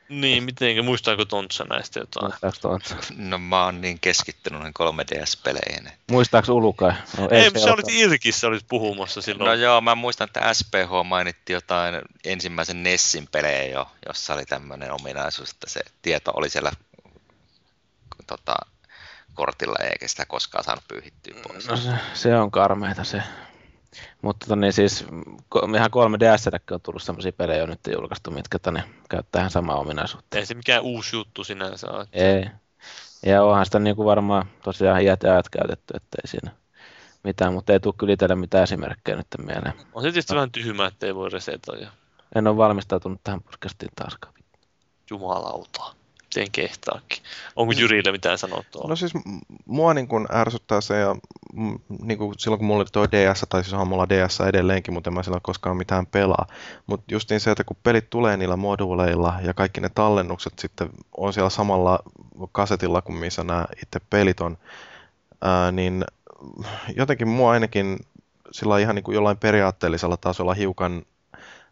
Niin, 0.09 0.45
miten, 0.45 0.85
muistaako 0.85 1.25
Tontsa 1.25 1.65
näistä 1.65 2.01
jotain? 2.01 2.25
Muistaaks 2.31 2.59
tuon? 2.61 2.81
No 3.17 3.39
mä 3.39 3.65
oon 3.65 3.81
niin 3.81 4.01
keskittynyt 4.01 4.59
noihin 4.61 4.75
3DS-peleihin. 4.75 5.87
että- 5.87 5.99
Muistaaks 6.13 6.49
Ulukai? 6.49 6.93
No, 7.19 7.29
Ei, 7.31 7.51
se 7.51 7.59
se 7.59 7.65
ota. 7.65 7.73
olit 7.75 7.89
Irkissä, 7.89 8.47
olit 8.47 8.65
puhumassa 8.69 9.23
silloin. 9.23 9.49
No 9.49 9.55
joo, 9.55 9.81
mä 9.81 9.95
muistan, 9.95 10.25
että 10.27 10.55
SPH 10.55 10.91
mainitti 11.05 11.53
jotain 11.53 11.95
ensimmäisen 12.25 12.83
Nessin 12.83 13.29
pelejä 13.33 13.65
jo, 13.65 13.91
jossa 14.07 14.35
oli 14.35 14.45
tämmöinen 14.47 14.93
ominaisuus, 14.93 15.51
että 15.51 15.71
se 15.71 15.81
tieto 16.03 16.33
oli 16.37 16.51
siellä 16.51 16.73
tota, 18.27 18.55
kortilla 19.35 19.77
eikä 19.85 20.09
sitä 20.09 20.27
koskaan 20.27 20.65
saanut 20.65 20.85
pyyhittyä 20.89 21.35
pois. 21.49 21.69
No 21.69 21.77
se, 21.77 21.91
se 22.15 22.37
on 22.37 22.51
karmeita 22.51 23.05
se. 23.05 23.23
Mutta 24.23 24.47
tota, 24.47 24.57
niin 24.57 24.73
siis 24.73 25.07
ihan 25.75 25.91
3DS 25.91 26.75
on 26.75 26.81
tullut 26.81 27.03
sellaisia 27.03 27.33
pelejä 27.33 27.59
jo 27.59 27.67
nyt 27.67 27.81
julkaistu, 27.93 28.31
mitkä 28.31 28.59
tänne 28.59 28.85
käyttää 29.11 29.41
ihan 29.41 29.51
samaa 29.51 29.77
ominaisuutta. 29.77 30.39
Ei 30.39 30.47
se 30.47 30.55
mikään 30.55 30.83
uusi 30.83 31.17
juttu 31.17 31.45
sinänsä 31.45 31.91
ole. 31.91 32.07
Ei. 32.13 32.47
Ja 33.27 33.45
onhan 33.45 33.65
sitä 33.65 33.79
niin 33.79 33.97
kuin 33.97 34.07
varmaan 34.07 34.47
tosiaan 34.65 35.03
iät 35.03 35.23
ja 35.23 35.33
ajat 35.33 35.49
käytetty, 35.49 35.95
että 35.97 36.19
ei 36.25 36.29
siinä 36.29 36.51
mitään, 37.25 37.53
mutta 37.53 37.73
ei 37.73 37.81
tule 37.81 37.95
kyllä 37.99 38.13
itselle 38.13 38.35
mitään 38.35 38.65
esimerkkejä 38.65 39.17
nyt 39.17 39.27
mieleen. 39.39 39.75
On 39.93 40.03
se 40.03 40.07
tietysti 40.07 40.35
vähän 40.35 40.53
tyhmää, 40.53 40.87
että 40.87 41.07
ei 41.07 41.15
voi 41.15 41.31
resetoida. 41.31 41.91
En 42.35 42.47
ole 42.47 42.57
valmistautunut 42.57 43.21
tähän 43.25 43.43
podcastiin 43.43 43.91
taaskaan. 43.97 44.35
Jumalauta. 45.11 46.04
Miten 46.35 46.53
kehtaakin. 46.53 47.23
Onko 47.57 47.73
Jyrille 47.73 48.13
mitään 48.13 48.39
sanottua? 48.39 48.85
No 48.89 48.97
siis 48.97 49.13
mua 49.67 49.95
niin 49.95 50.09
kuin 50.09 50.27
ärsyttää 50.33 50.81
se, 50.81 50.99
ja 50.99 51.17
niin 52.03 52.19
kuin 52.19 52.35
silloin 52.39 52.59
kun 52.59 52.67
mulla 52.67 52.81
oli 52.81 52.91
tuo 52.93 53.07
DS, 53.11 53.45
tai 53.49 53.63
siis 53.63 53.73
onhan 53.73 53.89
mulla 53.89 54.09
DS 54.09 54.41
edelleenkin, 54.41 54.95
mutta 54.95 55.11
en 55.11 55.15
mä 55.15 55.23
sillä 55.23 55.41
koskaan 55.43 55.77
mitään 55.77 56.07
pelaa. 56.07 56.47
Mutta 56.87 57.15
justiin 57.15 57.41
se, 57.41 57.51
että 57.51 57.65
kun 57.65 57.77
pelit 57.83 58.11
tulee 58.11 58.37
niillä 58.37 58.57
moduuleilla 58.57 59.35
ja 59.43 59.55
kaikki 59.55 59.81
ne 59.81 59.89
tallennukset 59.95 60.59
sitten 60.59 60.91
on 61.17 61.33
siellä 61.33 61.51
samalla 61.51 61.99
kasetilla 62.53 63.03
kuin 63.03 63.19
missä 63.19 63.45
nämä 63.45 63.67
itse 63.83 64.01
pelit 64.11 64.41
on, 64.41 64.59
ää, 65.43 65.73
niin 65.73 66.05
jotenkin 66.97 67.29
mua 67.29 67.51
ainakin 67.51 67.99
sillä 68.53 68.79
ihan 68.79 68.95
niin 68.95 69.05
kuin 69.05 69.15
jollain 69.15 69.37
periaatteellisella 69.37 70.17
tasolla 70.17 70.55
hiukan 70.55 71.03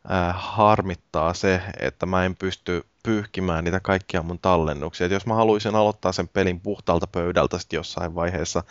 ää, 0.08 0.32
harmittaa 0.32 1.34
se, 1.34 1.62
että 1.80 2.06
mä 2.06 2.24
en 2.24 2.36
pysty 2.36 2.84
pyyhkimään 3.02 3.64
niitä 3.64 3.80
kaikkia 3.80 4.22
mun 4.22 4.38
tallennuksia. 4.38 5.06
Et 5.06 5.12
jos 5.12 5.26
mä 5.26 5.34
haluaisin 5.34 5.74
aloittaa 5.74 6.12
sen 6.12 6.28
pelin 6.28 6.60
puhtaalta 6.60 7.06
pöydältä 7.06 7.58
sitten 7.58 7.76
jossain 7.76 8.14
vaiheessa, 8.14 8.64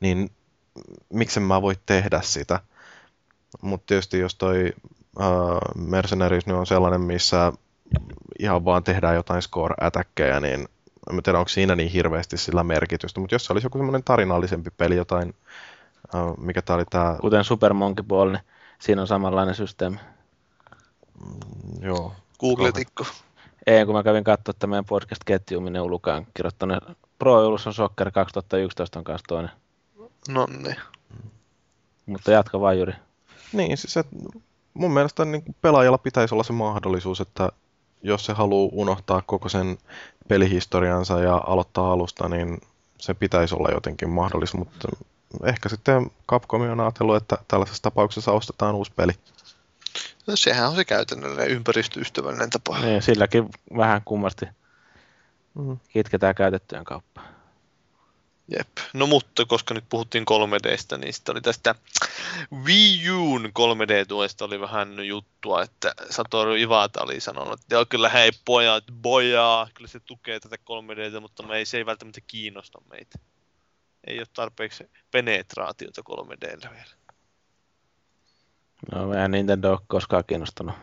niin 0.00 0.30
miksen 1.12 1.42
mä 1.42 1.62
voi 1.62 1.74
tehdä 1.86 2.20
sitä. 2.20 2.60
Mutta 3.62 3.86
tietysti 3.86 4.18
jos 4.18 4.34
toi 4.34 4.72
ää, 5.18 5.28
Mercenaries 5.74 6.46
nyt 6.46 6.56
on 6.56 6.66
sellainen, 6.66 7.00
missä 7.00 7.52
ihan 8.38 8.64
vaan 8.64 8.84
tehdään 8.84 9.14
jotain 9.14 9.42
score-ätäkkejä, 9.42 10.40
niin 10.40 10.68
en 11.10 11.22
tiedä, 11.22 11.38
onko 11.38 11.48
siinä 11.48 11.76
niin 11.76 11.90
hirveästi 11.90 12.36
sillä 12.36 12.64
merkitystä. 12.64 13.20
Mutta 13.20 13.34
jos 13.34 13.44
se 13.44 13.52
olisi 13.52 13.66
joku 13.66 13.78
semmoinen 13.78 14.04
tarinallisempi 14.04 14.70
peli, 14.76 14.96
jotain, 14.96 15.34
ää, 16.14 16.22
mikä 16.38 16.62
tää 16.62 16.76
oli 16.76 16.84
tää, 16.90 17.16
Kuten 17.20 17.44
Super 17.44 17.72
Monkey 17.72 18.04
Ball, 18.04 18.30
niin 18.30 18.42
siinä 18.78 19.00
on 19.00 19.08
samanlainen 19.08 19.54
systeemi. 19.54 19.96
Joo, 21.80 22.12
Googletikko. 22.40 23.04
Ei, 23.66 23.86
kun 23.86 23.94
mä 23.94 24.02
kävin 24.02 24.24
katsoa, 24.24 24.50
että 24.50 24.66
meidän 24.66 24.84
podcast-ketju, 24.84 25.60
minne 25.60 25.80
Ulukaan 25.80 26.18
on 26.18 26.26
kirjoittanut. 26.34 26.84
Pro 27.18 27.40
Evolution 27.40 27.74
Soccer 27.74 28.10
2011 28.10 28.98
on 28.98 29.04
kanssa 29.04 29.24
toinen. 29.28 29.50
No 30.28 30.46
niin. 30.62 30.76
Mutta 32.06 32.30
jatka 32.30 32.60
vaan 32.60 32.78
Jyri. 32.78 32.92
Niin, 33.52 33.76
siis 33.76 33.96
et, 33.96 34.06
mun 34.74 34.90
mielestä 34.94 35.24
niin 35.24 35.42
pelaajalla 35.62 35.98
pitäisi 35.98 36.34
olla 36.34 36.44
se 36.44 36.52
mahdollisuus, 36.52 37.20
että 37.20 37.48
jos 38.02 38.26
se 38.26 38.32
haluaa 38.32 38.70
unohtaa 38.72 39.22
koko 39.26 39.48
sen 39.48 39.78
pelihistoriansa 40.28 41.20
ja 41.20 41.42
aloittaa 41.46 41.92
alusta, 41.92 42.28
niin 42.28 42.60
se 42.98 43.14
pitäisi 43.14 43.54
olla 43.54 43.70
jotenkin 43.70 44.10
mahdollista, 44.10 44.58
mutta 44.58 44.88
ehkä 45.44 45.68
sitten 45.68 46.10
Capcom 46.28 46.60
on 46.60 46.80
ajatellut, 46.80 47.16
että 47.16 47.38
tällaisessa 47.48 47.82
tapauksessa 47.82 48.32
ostetaan 48.32 48.74
uusi 48.74 48.92
peli. 48.96 49.12
No, 50.26 50.36
sehän 50.36 50.68
on 50.68 50.76
se 50.76 50.84
käytännöllinen 50.84 51.48
ympäristöystävällinen 51.48 52.50
tapa. 52.50 52.78
Niin, 52.78 53.02
silläkin 53.02 53.48
vähän 53.76 54.02
kummasti 54.04 54.46
Mm. 55.56 55.78
kitketään 55.88 56.34
käytettyjen 56.34 56.84
kauppaa. 56.84 57.28
Jep. 58.48 58.68
No 58.94 59.06
mutta 59.06 59.44
koska 59.44 59.74
nyt 59.74 59.84
puhuttiin 59.88 60.24
3Dstä, 60.24 60.96
niin 60.98 61.12
sitten 61.12 61.32
oli 61.32 61.40
tästä 61.40 61.74
Wii 62.64 63.10
Uun 63.10 63.44
3D-tuesta 63.46 64.44
oli 64.44 64.60
vähän 64.60 65.06
juttua, 65.06 65.62
että 65.62 65.94
Satoru 66.10 66.54
Iwata 66.54 67.02
oli 67.02 67.20
sanonut, 67.20 67.60
että 67.60 67.74
joo, 67.74 67.86
kyllä 67.88 68.08
hei 68.08 68.30
pojat, 68.44 68.84
bojaa, 68.92 69.68
kyllä 69.74 69.88
se 69.88 70.00
tukee 70.00 70.40
tätä 70.40 70.56
3Dtä, 70.56 71.20
mutta 71.20 71.42
me 71.42 71.56
ei, 71.56 71.66
se 71.66 71.76
ei 71.76 71.86
välttämättä 71.86 72.20
kiinnosta 72.26 72.78
meitä. 72.90 73.18
Ei 74.06 74.18
ole 74.18 74.26
tarpeeksi 74.32 74.90
penetraatiota 75.10 76.02
3Dllä 76.10 76.70
vielä. 76.70 76.90
No 78.92 79.12
eihän 79.14 79.30
Nintendo 79.30 79.70
ole 79.70 79.78
koskaan 79.86 80.24
kiinnostanut. 80.26 80.74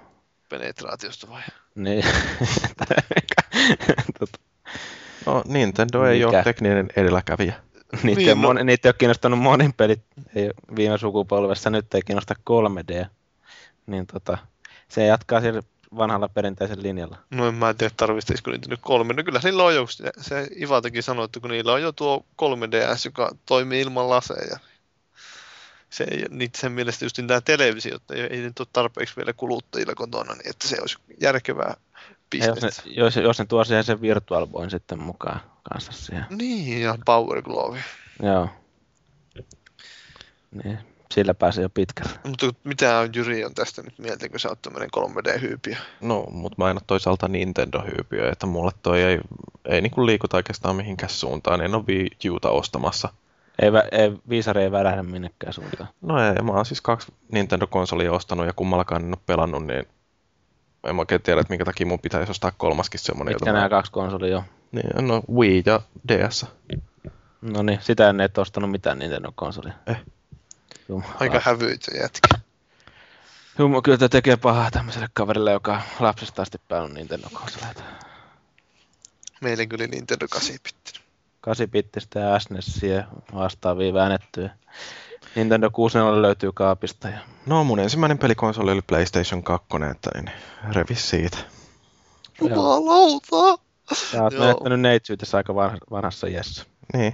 Penetraatiosta 0.49 1.30
vai? 1.30 1.41
Niin. 1.76 2.06
Tota, 4.20 4.39
No 5.26 5.43
Nintendo 5.47 6.06
ei 6.06 6.26
Mikä? 6.26 6.30
ole 6.38 6.43
tekninen 6.43 6.89
edelläkävijä. 6.95 7.54
niitä, 8.04 8.20
Niin, 8.20 8.30
no- 8.30 8.36
moni, 8.36 8.64
niitä 8.64 8.88
ei 8.88 8.89
ole 8.89 8.95
kiinnostanut 8.97 9.39
monin 9.39 9.74
pelit 9.74 10.01
ei, 10.36 10.51
viime 10.76 10.97
sukupolvessa, 10.97 11.70
nyt 11.70 11.93
ei 11.93 12.01
kiinnosta 12.01 12.36
3D. 12.49 13.06
Niin 13.86 14.08
tota, 14.08 14.38
se 14.88 15.06
jatkaa 15.06 15.41
sillä 15.41 15.62
vanhalla 15.97 16.28
perinteisellä 16.30 16.84
linjalla. 16.84 17.18
No 17.30 17.47
en 17.47 17.54
mä 17.56 17.74
tiedä, 17.74 17.93
tarvitsisiko 17.97 18.51
niitä 18.51 18.70
nyt 18.70 18.80
kolme. 18.84 19.14
No 19.14 19.24
kyllä 19.24 19.39
niillä 19.43 19.64
on 19.64 19.76
jo, 19.76 19.88
se, 19.88 20.12
se 20.22 20.47
Ivatakin 20.62 21.04
sanoi, 21.04 21.26
että 21.26 21.39
kun 21.39 21.49
niillä 21.49 21.74
on 21.74 21.82
jo 21.82 21.91
tuo 21.91 22.26
3DS, 22.41 23.01
joka 23.06 23.32
toimii 23.45 23.82
ilman 23.82 24.10
laseja. 24.10 24.60
Se 25.93 26.05
ei, 26.11 26.25
niitä 26.29 26.59
sen 26.59 26.71
mielestä 26.71 27.05
just 27.05 27.19
tämä 27.27 27.41
televisio, 27.41 27.95
että 27.95 28.13
ei, 28.13 28.21
ei 28.21 28.41
nyt 28.41 28.59
ole 28.59 28.67
tarpeeksi 28.73 29.15
vielä 29.15 29.33
kuluttajilla 29.33 29.95
kotona, 29.95 30.33
niin 30.33 30.49
että 30.49 30.67
se 30.67 30.77
olisi 30.81 30.97
järkevää 31.21 31.75
Ja 32.33 32.45
jos, 32.45 32.47
ne, 32.47 32.53
bisnestä. 32.53 32.83
jos, 32.85 33.15
jos 33.15 33.39
ne 33.39 33.45
tuo 33.45 33.63
siihen 33.63 33.83
sen 33.83 34.01
Virtual 34.01 34.47
Boyn 34.47 34.69
sitten 34.71 34.99
mukaan 34.99 35.39
kanssa 35.69 35.91
siihen. 35.91 36.25
Niin, 36.29 36.81
ja 36.81 36.97
Power 37.05 37.41
Glove. 37.41 37.83
Joo. 38.23 38.49
Niin, 40.63 40.79
sillä 41.13 41.33
pääsee 41.33 41.61
jo 41.61 41.69
pitkälle. 41.69 42.19
Mutta 42.23 42.53
mitä 42.63 43.09
Jyri 43.15 43.45
on 43.45 43.53
tästä 43.53 43.81
nyt 43.81 43.99
mieltä, 43.99 44.29
kun 44.29 44.39
sä 44.39 44.49
oot 44.49 44.61
tämmöinen 44.61 44.89
3D-hyypiö? 44.97 45.77
No, 46.01 46.27
mutta 46.31 46.55
mä 46.63 46.69
en 46.69 46.75
ole 46.77 46.81
toisaalta 46.87 47.27
Nintendo-hyypiö, 47.27 48.31
että 48.31 48.45
mulle 48.45 48.71
toi 48.83 49.01
ei, 49.01 49.19
ei 49.65 49.81
niinku 49.81 50.05
liikuta 50.05 50.37
oikeastaan 50.37 50.75
mihinkään 50.75 51.09
suuntaan. 51.09 51.61
En 51.61 51.75
ole 51.75 51.83
Wii 51.87 52.09
Uta 52.29 52.49
ostamassa. 52.49 53.13
Ei, 53.62 53.70
vä- 53.70 53.88
ei, 53.91 54.14
viisari 54.30 54.64
ei 54.64 54.72
värähdä 54.72 55.04
minnekään 55.04 55.54
suuntaan. 55.54 55.89
No 56.01 56.28
ei, 56.28 56.34
mä 56.34 56.51
oon 56.51 56.66
siis 56.66 56.82
kaksi 56.82 57.14
Nintendo-konsolia 57.32 58.12
ostanut 58.12 58.45
ja 58.45 58.54
kummallakaan 58.54 59.01
en 59.01 59.08
ole 59.08 59.18
pelannut, 59.26 59.66
niin 59.66 59.88
en 60.84 60.95
mä 60.95 61.01
oikein 61.01 61.22
tiedä, 61.22 61.41
että 61.41 61.51
minkä 61.51 61.66
takia 61.66 61.86
mun 61.86 61.99
pitäisi 61.99 62.32
ostaa 62.32 62.51
kolmaskin 62.58 62.99
semmonen. 62.99 63.34
Mitkä 63.34 63.49
jota 63.49 63.58
nämä 63.58 63.70
kaksi 63.70 63.91
konsolia 63.91 64.38
on? 64.38 64.43
Niin, 64.72 65.08
no 65.08 65.22
Wii 65.34 65.64
ja 65.66 65.82
DS. 66.08 66.45
No 67.41 67.64
niin, 67.64 67.80
sitä 67.82 68.10
en 68.10 68.22
et 68.22 68.38
ostanut 68.38 68.72
mitään 68.72 68.99
Nintendo-konsolia. 68.99 69.74
Eh. 69.88 69.97
Jumala. 70.89 71.14
Aika 71.20 71.41
hävyitä 71.43 71.97
jätkä. 71.97 72.39
Jumala, 73.60 73.82
kyllä 73.82 73.97
tämä 73.97 74.10
tekee 74.10 74.38
pahaa 74.38 74.72
tämmöiselle 74.72 75.08
kaverille, 75.14 75.51
joka 75.51 75.82
lapsesta 75.99 76.41
asti 76.41 76.58
pelannut 76.68 76.93
Nintendo-konsoleita. 76.93 77.84
Meillä 79.41 79.66
kyllä 79.66 79.88
Nintendo 79.88 80.26
8-bitti. 80.36 81.03
8-bittistä 81.47 82.19
ja 82.19 82.39
SNESiä 82.39 83.07
vastaavia 83.33 83.93
väännettyjä. 83.93 84.49
Nintendo 85.35 85.69
64 85.71 86.21
löytyy 86.21 86.51
kaapista 86.51 87.09
ja 87.09 87.19
No 87.45 87.63
mun 87.63 87.79
ensimmäinen 87.79 88.17
pelikonsoli 88.17 88.71
oli 88.71 88.81
PlayStation 88.81 89.43
2, 89.43 89.67
että 89.91 90.09
niin 90.13 90.31
revis 90.71 91.09
siitä. 91.09 91.37
Jumalauta! 92.41 93.63
sä 93.93 94.23
oot 94.23 94.33
menettänyt 94.39 94.79
neitsyytessä 94.79 95.37
aika 95.37 95.55
vanha- 95.55 95.77
vanhassa 95.91 96.27
iässä. 96.27 96.65
Niin, 96.93 97.13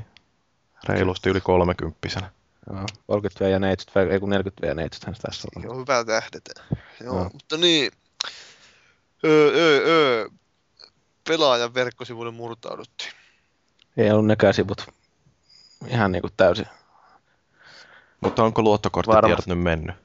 reilusti 0.89 1.29
yli 1.29 1.41
kolmekymppisenä. 1.41 2.29
Joo, 2.69 2.85
30 3.07 3.45
V 3.45 3.49
ja 3.49 3.59
neitsyt, 3.59 3.95
vai 3.95 4.09
ei 4.09 4.19
kun 4.19 4.29
40 4.29 4.61
V 4.61 4.69
ja 4.69 4.75
neitsyt 4.75 5.05
hän 5.05 5.15
tässä 5.21 5.47
on. 5.55 5.63
Joo, 5.63 5.77
hyvä 5.77 6.05
tähdetä. 6.05 6.51
Joo, 7.03 7.15
Joo. 7.15 7.29
mutta 7.33 7.57
niin. 7.57 7.91
Öö, 9.25 9.51
öö, 9.55 9.81
öö. 9.85 10.29
Pelaajan 11.27 11.73
verkkosivuille 11.73 12.31
murtauduttiin. 12.31 13.11
Ei 13.97 14.11
ollut 14.11 14.25
nekään 14.25 14.53
sivut 14.53 14.87
ihan 15.87 16.11
niinku 16.11 16.29
täysin. 16.37 16.67
Mutta 18.21 18.43
onko 18.43 18.61
luottokorttitiedot 18.61 19.47
nyt 19.47 19.59
mennyt? 19.59 19.95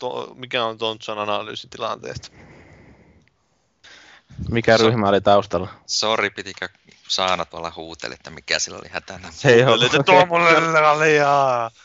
To, 0.00 0.32
mikä 0.34 0.64
on 0.64 0.78
Tontsan 0.78 1.18
analyysi 1.18 1.68
tilanteesta? 1.70 2.28
Mikä 4.50 4.78
Se- 4.78 4.84
ryhmä 4.84 5.08
oli 5.08 5.20
taustalla? 5.20 5.68
Sori, 5.86 6.30
pitikö 6.30 6.68
Saana 7.08 7.44
tuolla 7.44 7.72
huuteli, 7.76 8.14
että 8.14 8.30
mikä 8.30 8.58
sillä 8.58 8.78
oli 8.78 8.88
hätänä. 8.90 9.28
Se 9.30 9.48
ei 9.48 9.60
Eli 9.60 9.88
te 9.88 10.02
tuo 10.02 10.26
mulle. 10.26 10.50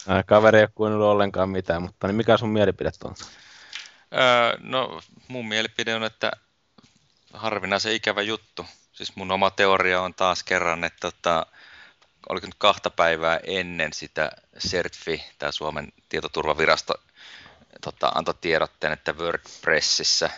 Ää, 0.07 0.23
Kaveri 0.23 0.57
ei 0.57 0.63
ole 0.63 0.69
kuunnellut 0.75 1.07
ollenkaan 1.07 1.49
mitään, 1.49 1.81
mutta 1.81 2.07
niin 2.07 2.15
mikä 2.15 2.37
sun 2.37 2.49
mielipide 2.49 2.91
on? 3.03 3.15
Öö, 4.13 4.57
no, 4.59 5.01
mun 5.27 5.47
mielipide 5.47 5.95
on, 5.95 6.03
että 6.03 6.31
harvinaisen 7.33 7.93
ikävä 7.93 8.21
juttu. 8.21 8.65
Siis 8.91 9.15
mun 9.15 9.31
oma 9.31 9.51
teoria 9.51 10.01
on 10.01 10.13
taas 10.13 10.43
kerran, 10.43 10.83
että 10.83 10.99
tota, 10.99 11.45
oliko 12.29 12.47
nyt 12.47 12.55
kahta 12.57 12.89
päivää 12.89 13.39
ennen 13.43 13.93
sitä 13.93 14.31
CERTFI, 14.59 15.23
tämä 15.39 15.51
Suomen 15.51 15.93
tietoturvavirasto, 16.09 16.93
tota, 17.81 18.11
antoi 18.15 18.33
tiedotteen, 18.41 18.93
että 18.93 19.13
WordPressissä, 19.13 20.29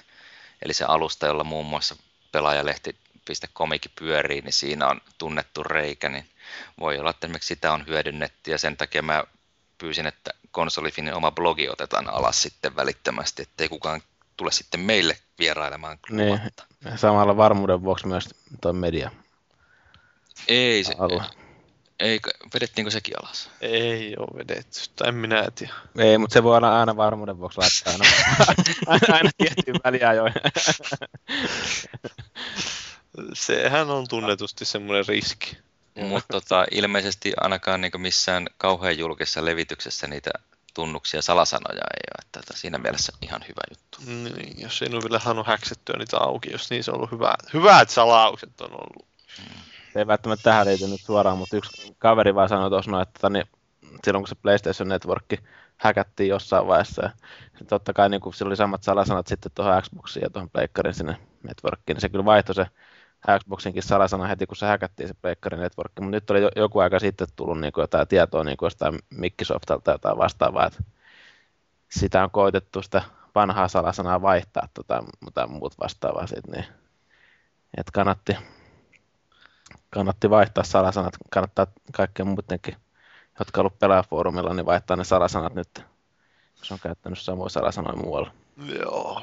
eli 0.62 0.74
se 0.74 0.86
alusta, 0.86 1.28
jolla 1.28 1.44
muun 1.44 1.66
muassa 1.66 1.96
pelaajalehti.comikin 2.32 3.92
pyörii, 3.96 4.42
niin 4.42 4.54
siinä 4.54 4.88
on 4.88 5.02
tunnettu 5.18 5.64
reikä, 5.64 6.10
niin 6.10 6.30
voi 6.80 7.00
olla, 7.00 7.10
että 7.10 7.28
esimerkiksi 7.28 7.48
sitä 7.48 7.74
on 7.74 7.88
hyödynnetty, 7.88 8.52
ja 8.52 8.58
sen 8.58 8.78
takia 8.78 9.02
mä 9.02 9.24
pyysin, 9.78 10.08
että 10.08 10.32
konsolifinin 10.52 11.14
oma 11.14 11.32
blogi 11.32 11.70
otetaan 11.70 12.10
alas 12.10 12.42
sitten 12.42 12.76
välittömästi, 12.76 13.42
ettei 13.42 13.70
kukaan 13.70 14.02
tule 14.38 14.52
sitten 14.52 14.80
meille 14.80 15.18
vierailemaan 15.40 15.98
Niin. 16.10 16.40
Samalla 16.96 17.38
varmuuden 17.38 17.84
vuoksi 17.84 18.08
myös 18.08 18.30
tuo 18.62 18.74
media 18.74 19.12
Ei, 20.48 20.84
se, 20.84 20.94
alue. 20.98 21.24
ei, 22.00 22.20
vedettiinkö 22.54 22.92
sekin 22.92 23.14
alas? 23.24 23.50
Ei 23.62 24.16
oo 24.20 24.28
vedetty, 24.38 24.80
tai 24.96 25.08
en 25.08 25.16
minä 25.16 25.48
tiedä. 25.56 25.74
Ei, 25.98 26.18
mutta 26.18 26.34
se 26.34 26.44
voi 26.44 26.58
olla 26.58 26.80
aina 26.80 26.96
varmuuden 26.96 27.38
vuoksi 27.40 27.58
laittaa 27.60 27.94
aina, 27.94 28.06
aina, 28.88 29.16
aina 29.16 29.30
tiettyyn 29.38 29.76
väliajoin. 29.84 30.34
Sehän 33.34 33.90
on 33.90 34.08
tunnetusti 34.08 34.66
semmoinen 34.66 35.06
riski. 35.08 35.58
Mutta 35.96 36.28
tota, 36.32 36.66
ilmeisesti 36.72 37.34
ainakaan 37.42 37.82
niin 37.82 37.92
missään 38.02 38.48
kauhean 38.58 38.98
julkisessa 38.98 39.46
levityksessä 39.46 40.08
niitä 40.08 40.32
tunnuksia 40.74 41.22
salasanoja 41.22 41.82
ei 41.94 42.04
ole. 42.12 42.26
Että 42.26 42.40
tota, 42.42 42.60
siinä 42.60 42.78
mielessä 42.78 43.14
ihan 43.22 43.42
hyvä 43.42 43.62
juttu. 43.70 43.98
Niin, 44.06 44.62
jos 44.62 44.82
ei 44.82 44.90
ole 44.94 45.04
vielä 45.04 45.20
saanut 45.20 45.48
häksettyä 45.48 45.96
niitä 45.98 46.18
auki, 46.18 46.52
jos 46.52 46.70
niin 46.70 46.84
se 46.84 46.92
on 46.92 46.98
ollut 46.98 47.12
hyvä, 47.12 47.36
hyvät 47.54 47.90
salaukset 47.90 48.62
on 48.62 48.72
ollut. 48.72 49.08
Se 49.94 50.00
ei 50.00 50.08
välttämättä 50.08 50.44
tähän 50.44 50.68
liity 50.68 50.88
nyt 50.88 51.02
suoraan, 51.02 51.38
mutta 51.38 51.58
yksi 51.58 51.96
kaveri 51.98 52.36
vaan 52.36 52.50
sanoi 52.50 52.70
tuossa, 52.70 52.92
noin, 52.92 53.02
että 53.04 53.30
niin, 53.30 53.46
silloin 54.04 54.24
kun 54.24 54.28
se 54.28 54.36
PlayStation 54.36 54.90
Network 54.90 55.26
häkättiin 55.78 56.30
jossain 56.30 56.68
vaiheessa, 56.68 57.02
ja 57.04 57.12
totta 57.68 57.94
kai 57.94 58.10
niin 58.10 58.22
kun 58.22 58.34
sillä 58.34 58.50
oli 58.50 58.56
samat 58.56 58.84
salasanat 58.84 59.28
sitten 59.28 59.52
tuohon 59.56 59.82
Xboxiin 59.82 60.24
ja 60.24 60.30
tuohon 60.30 60.50
Pleikkarin 60.50 60.94
sinne 60.94 61.18
networkiin, 61.44 61.96
niin 61.96 62.02
se 62.02 62.10
kyllä 62.10 62.26
vaihtoi 62.26 62.56
se 62.56 62.66
Xboxinkin 63.40 63.84
salasana 63.84 64.28
heti, 64.28 64.46
kun 64.46 64.56
se 64.56 64.66
häkättiin 64.66 65.08
se 65.10 65.14
Pleikkarin 65.22 65.60
network, 65.60 65.92
mutta 66.00 66.12
nyt 66.12 66.30
oli 66.32 66.42
jo, 66.42 66.50
joku 66.56 66.80
aika 66.80 67.00
sitten 67.00 67.28
tullut 67.36 67.60
niin 67.60 67.74
kuin 67.74 67.84
jotain 67.84 68.08
tietoa 68.08 68.44
niin 68.44 68.58
kuin 68.58 68.68
jostain 68.68 69.00
Microsoftalta 69.10 69.84
tai 69.84 69.94
jotain 69.94 70.18
vastaavaa, 70.18 70.68
että 70.68 70.84
sitä 71.92 72.24
on 72.24 72.32
koitettu 72.32 72.82
sitä 72.82 73.02
vanhaa 73.36 73.68
salasanaa 73.68 74.22
vaihtaa 74.22 74.68
tota, 74.74 75.04
mutta 75.20 75.48
muut 75.48 75.74
vastaavaa 75.80 76.28
siitä, 76.28 76.52
niin 76.52 76.66
että 77.78 77.92
kannatti, 77.94 78.38
kannatti 79.90 80.30
vaihtaa 80.30 80.64
salasanat. 80.64 81.14
Kannattaa 81.30 81.68
kaikkien 81.92 82.28
muidenkin, 82.28 82.76
jotka 83.40 83.62
on 83.62 83.66
ollut 83.66 83.80
pelaajafoorumilla, 83.80 84.54
niin 84.54 84.66
vaihtaa 84.66 84.98
ne 84.98 85.04
salasanat 85.04 85.54
nyt, 85.54 85.86
jos 86.60 86.72
on 86.72 86.80
käyttänyt 86.84 87.20
samoja 87.20 87.50
salasanoja 87.50 87.98
muualla. 87.98 88.32
Joo. 88.80 89.22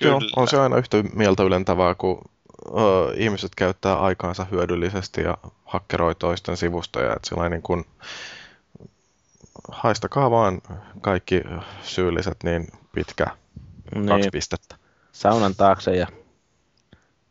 Joo, 0.00 0.18
Kyllä. 0.20 0.32
on 0.36 0.48
se 0.48 0.60
aina 0.60 0.76
yhtä 0.76 0.96
mieltä 1.14 1.42
ylentävää, 1.42 1.94
kun 1.94 2.22
ö, 2.68 3.14
ihmiset 3.14 3.54
käyttää 3.54 3.98
aikaansa 3.98 4.46
hyödyllisesti 4.50 5.20
ja 5.20 5.38
hakkeroi 5.64 6.14
toisten 6.14 6.56
sivustoja. 6.56 7.12
Että 7.16 7.28
sillä 7.28 7.48
niin 7.48 7.62
kun, 7.62 7.84
haistakaa 9.70 10.30
vaan 10.30 10.60
kaikki 11.00 11.42
syylliset 11.82 12.36
niin 12.44 12.66
pitkä 12.94 13.24
kaksi 13.24 14.00
Niin, 14.20 14.32
pistettä. 14.32 14.76
saunan 15.12 15.54
taakse 15.54 15.96
ja 15.96 16.06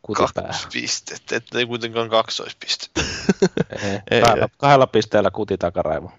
kutipää. 0.02 0.44
Kaksi 0.44 0.68
pistettä, 0.72 1.36
ettei 1.36 1.66
kuitenkaan 1.66 2.08
kaksoispiste. 2.08 2.86
Ei, 3.82 4.00
Ei, 4.10 4.20
kahdella, 4.20 4.44
ei. 4.44 4.56
kahdella 4.58 4.86
pisteellä 4.86 5.30
kuti 5.30 5.58
takaraivo. 5.58 6.12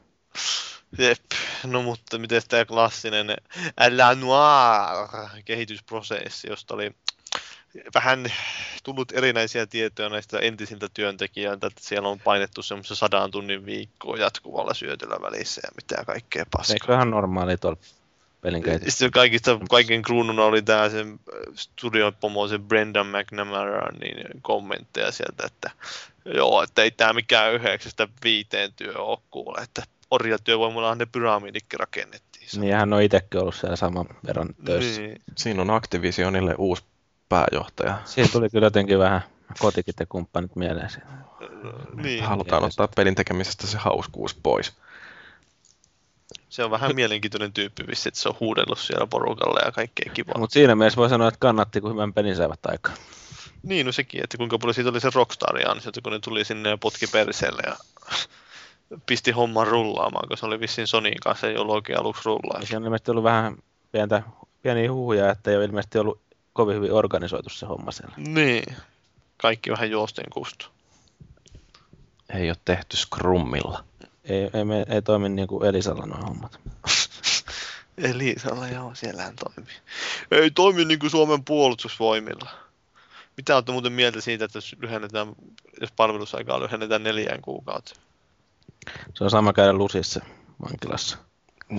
Jep, 0.98 1.22
no 1.64 1.82
mutta 1.82 2.18
miten 2.18 2.42
tämä 2.48 2.66
klassinen 2.66 3.28
La 3.98 4.16
Noir 4.16 5.08
kehitysprosessi, 5.46 6.50
josta 6.50 6.74
oli 6.74 6.92
vähän 7.94 8.26
tullut 8.84 9.12
erinäisiä 9.12 9.66
tietoja 9.66 10.10
näistä 10.10 10.40
entisiltä 10.40 10.88
työntekijöiltä, 10.94 11.68
että 11.68 11.82
siellä 11.84 12.10
on 12.10 12.20
painettu 12.20 12.64
semmoista 12.64 12.96
sadan 12.96 13.32
tunnin 13.32 13.66
viikkoa 13.66 14.18
jatkuvalla 14.18 14.74
syötöllä 14.74 15.18
välissä 15.22 15.62
ja 15.64 15.72
mitä 15.76 16.06
kaikkea 16.06 16.46
paskaa. 16.52 16.74
Eikö 16.74 16.94
ihan 16.94 17.10
normaali 17.10 17.58
tuolla 17.58 17.78
pelin? 18.42 18.64
Sitten 18.88 19.12
kaikista, 19.12 19.60
kaiken 19.70 20.02
kruununa 20.02 20.44
oli 20.44 20.62
tämä 20.62 20.90
sen 20.90 21.20
studion 21.56 22.16
pomo, 22.16 22.48
se 22.48 22.60
Brendan 22.60 23.08
McNamara, 23.08 23.88
niin 24.02 24.42
kommentteja 24.42 25.12
sieltä, 25.12 25.44
että 25.46 25.72
joo, 26.26 26.64
että 26.64 26.84
ei 26.84 26.92
tämä 26.92 27.14
mikään 27.14 27.54
yhdeksästä 27.54 28.08
viiteen 28.24 28.74
työ 28.74 28.98
ole 28.98 29.18
kuule, 29.32 29.62
että 29.62 29.84
orjatyövoimallahan 30.12 30.98
ne 30.98 31.06
pyramidikin 31.06 31.80
rakennettiin. 31.80 32.62
Niin, 32.62 32.76
hän 32.76 32.94
on 32.94 33.02
itsekin 33.02 33.42
ollut 33.42 33.56
siellä 33.56 33.76
saman 33.76 34.06
verran 34.28 34.50
töissä. 34.66 35.02
Niin. 35.02 35.22
Siinä 35.36 35.62
on 35.62 35.70
Activisionille 35.70 36.56
uusi 36.58 36.84
pääjohtaja. 37.30 37.98
Siinä 38.06 38.30
tuli 38.32 38.50
kyllä 38.50 38.66
jotenkin 38.66 39.00
vähän 39.00 39.22
kotikit 39.60 40.00
ja 40.00 40.06
kumppanit 40.06 40.56
mieleen. 40.56 40.90
siinä. 40.90 41.08
niin. 41.94 42.24
Halutaan 42.24 42.62
Niin, 42.62 42.68
ottaa 42.68 42.88
pelin 42.96 43.16
tekemisestä 43.16 43.68
se 43.68 43.78
hauskuus 43.78 44.36
pois. 44.44 44.74
Se 46.50 46.64
on 46.64 46.72
vähän 46.72 46.96
mielenkiintoinen 46.96 47.54
tyyppi 47.54 47.88
vissi, 47.88 48.10
että 48.10 48.20
se 48.20 48.30
on 48.30 48.36
huudellut 48.40 48.80
siellä 48.80 49.08
porukalle 49.08 49.60
ja 49.66 49.72
kaikkea 49.72 50.14
kivaa. 50.14 50.38
Mutta 50.38 50.54
siinä 50.54 50.76
mielessä 50.76 50.98
voi 50.98 51.10
sanoa, 51.10 51.28
että 51.28 51.40
kannatti, 51.40 51.82
kun 51.82 51.92
hyvän 51.92 52.14
pelin 52.14 52.36
saivat 52.36 52.66
aikaan. 52.66 52.98
Niin, 53.64 53.86
no 53.86 53.92
sekin, 53.92 54.24
että 54.24 54.38
kuinka 54.38 54.58
paljon 54.58 54.74
siitä 54.74 54.90
oli 54.90 55.02
se 55.02 55.10
Rockstarin 55.16 55.70
ansiota, 55.70 56.02
kun 56.02 56.12
ne 56.12 56.20
tuli 56.20 56.46
sinne 56.46 56.70
ja 56.70 56.78
potki 56.78 57.08
perseelle 57.08 57.62
ja 57.66 57.76
pisti 59.06 59.32
homman 59.32 59.68
rullaamaan, 59.68 60.28
kun 60.28 60.38
se 60.38 60.46
oli 60.46 60.60
vissiin 60.60 60.88
Sonyin 60.88 61.20
kanssa 61.24 61.48
jo 61.48 61.64
oikein 61.64 62.00
aluksi 62.00 62.22
rullaa. 62.26 62.62
Siinä 62.62 62.78
on 62.78 62.84
ilmeisesti 62.84 63.12
ollut 63.12 63.24
vähän 63.24 63.58
pientä, 63.92 64.24
pieniä 64.62 64.92
huhuja, 64.92 65.32
että 65.32 65.52
ei 65.52 65.58
ole 65.58 65.66
ilmeisesti 65.66 65.98
ollut 65.98 66.22
kovin 66.54 66.76
hyvin 66.76 66.94
organisoitu 66.94 67.50
se 67.50 67.66
homma 67.66 67.92
siellä. 67.92 68.14
Niin, 68.18 68.76
kaikki 69.38 69.72
vähän 69.72 69.92
juosten 69.92 70.26
kustu. 70.34 70.66
Ei 72.34 72.50
ole 72.50 72.58
tehty 72.66 72.98
Scrummilla. 72.98 73.84
Ei, 74.24 74.50
ei, 74.54 74.66
me, 74.66 74.86
ei 74.90 75.02
toimi 75.02 75.30
niin 75.30 75.48
kuin 75.48 75.66
Elisalla 75.66 76.06
nuo 76.06 76.18
hommat. 76.18 76.60
Elisalla, 77.98 78.68
joo, 78.68 78.96
siellähän 78.96 79.36
toimii. 79.36 79.76
Ei 80.32 80.52
toimi 80.52 80.86
niin 80.86 81.00
kuin 81.00 81.10
Suomen 81.10 81.44
puolustusvoimilla. 81.44 82.50
Mitä 83.38 83.56
olette 83.56 83.72
muuten 83.72 83.92
mieltä 83.92 84.22
siitä, 84.22 84.46
että 84.46 84.58
jos, 84.58 84.76
lyhennetään, 84.80 85.28
jos 85.82 85.92
palvelusaikaa 85.92 86.60
lyhennetään 86.60 87.04
neljään 87.04 87.42
kuukauteen? 87.42 88.07
Se 89.14 89.24
on 89.24 89.30
sama 89.30 89.54
käydä 89.54 89.74
lusissa 89.74 90.22
vankilassa. 90.62 91.18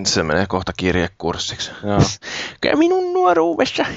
Se 0.05 0.23
menee 0.23 0.47
kohta 0.47 0.73
kirjekurssiksi. 0.77 1.71
Joo. 1.83 1.99
Kyllä 2.61 2.77
minun 2.77 3.13
nuoruudessa. 3.15 3.87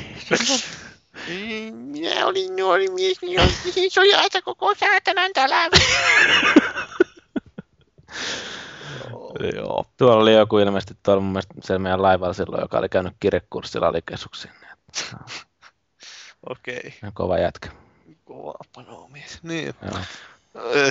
Minä 1.72 2.26
olin 2.26 2.56
nuori 2.56 2.90
mies, 2.90 3.22
niin 3.22 3.40
oli 3.42 3.52
siis 3.72 3.98
oli 3.98 4.10
koko 4.44 4.76
säätänän 4.76 5.32
tälävä. 5.34 5.78
Joo. 9.56 9.86
Tuolla 9.98 10.22
oli 10.22 10.34
joku 10.34 10.58
ilmeisesti 10.58 10.94
tuolla 11.04 11.22
mun 11.22 11.32
mielestä 11.32 11.54
siellä 11.62 11.80
meidän 11.80 12.02
laivalla 12.02 12.34
silloin, 12.34 12.62
joka 12.62 12.78
oli 12.78 12.90
käynyt 12.90 13.14
kirjekurssilla 13.20 13.88
alikessuksiin. 13.88 14.54
Okei, 16.50 16.94
Kova 17.14 17.38
jätkä. 17.38 17.70
kova 18.26 18.54
panomies. 18.76 19.44
Niin. 19.44 19.74
Joo. 19.82 20.02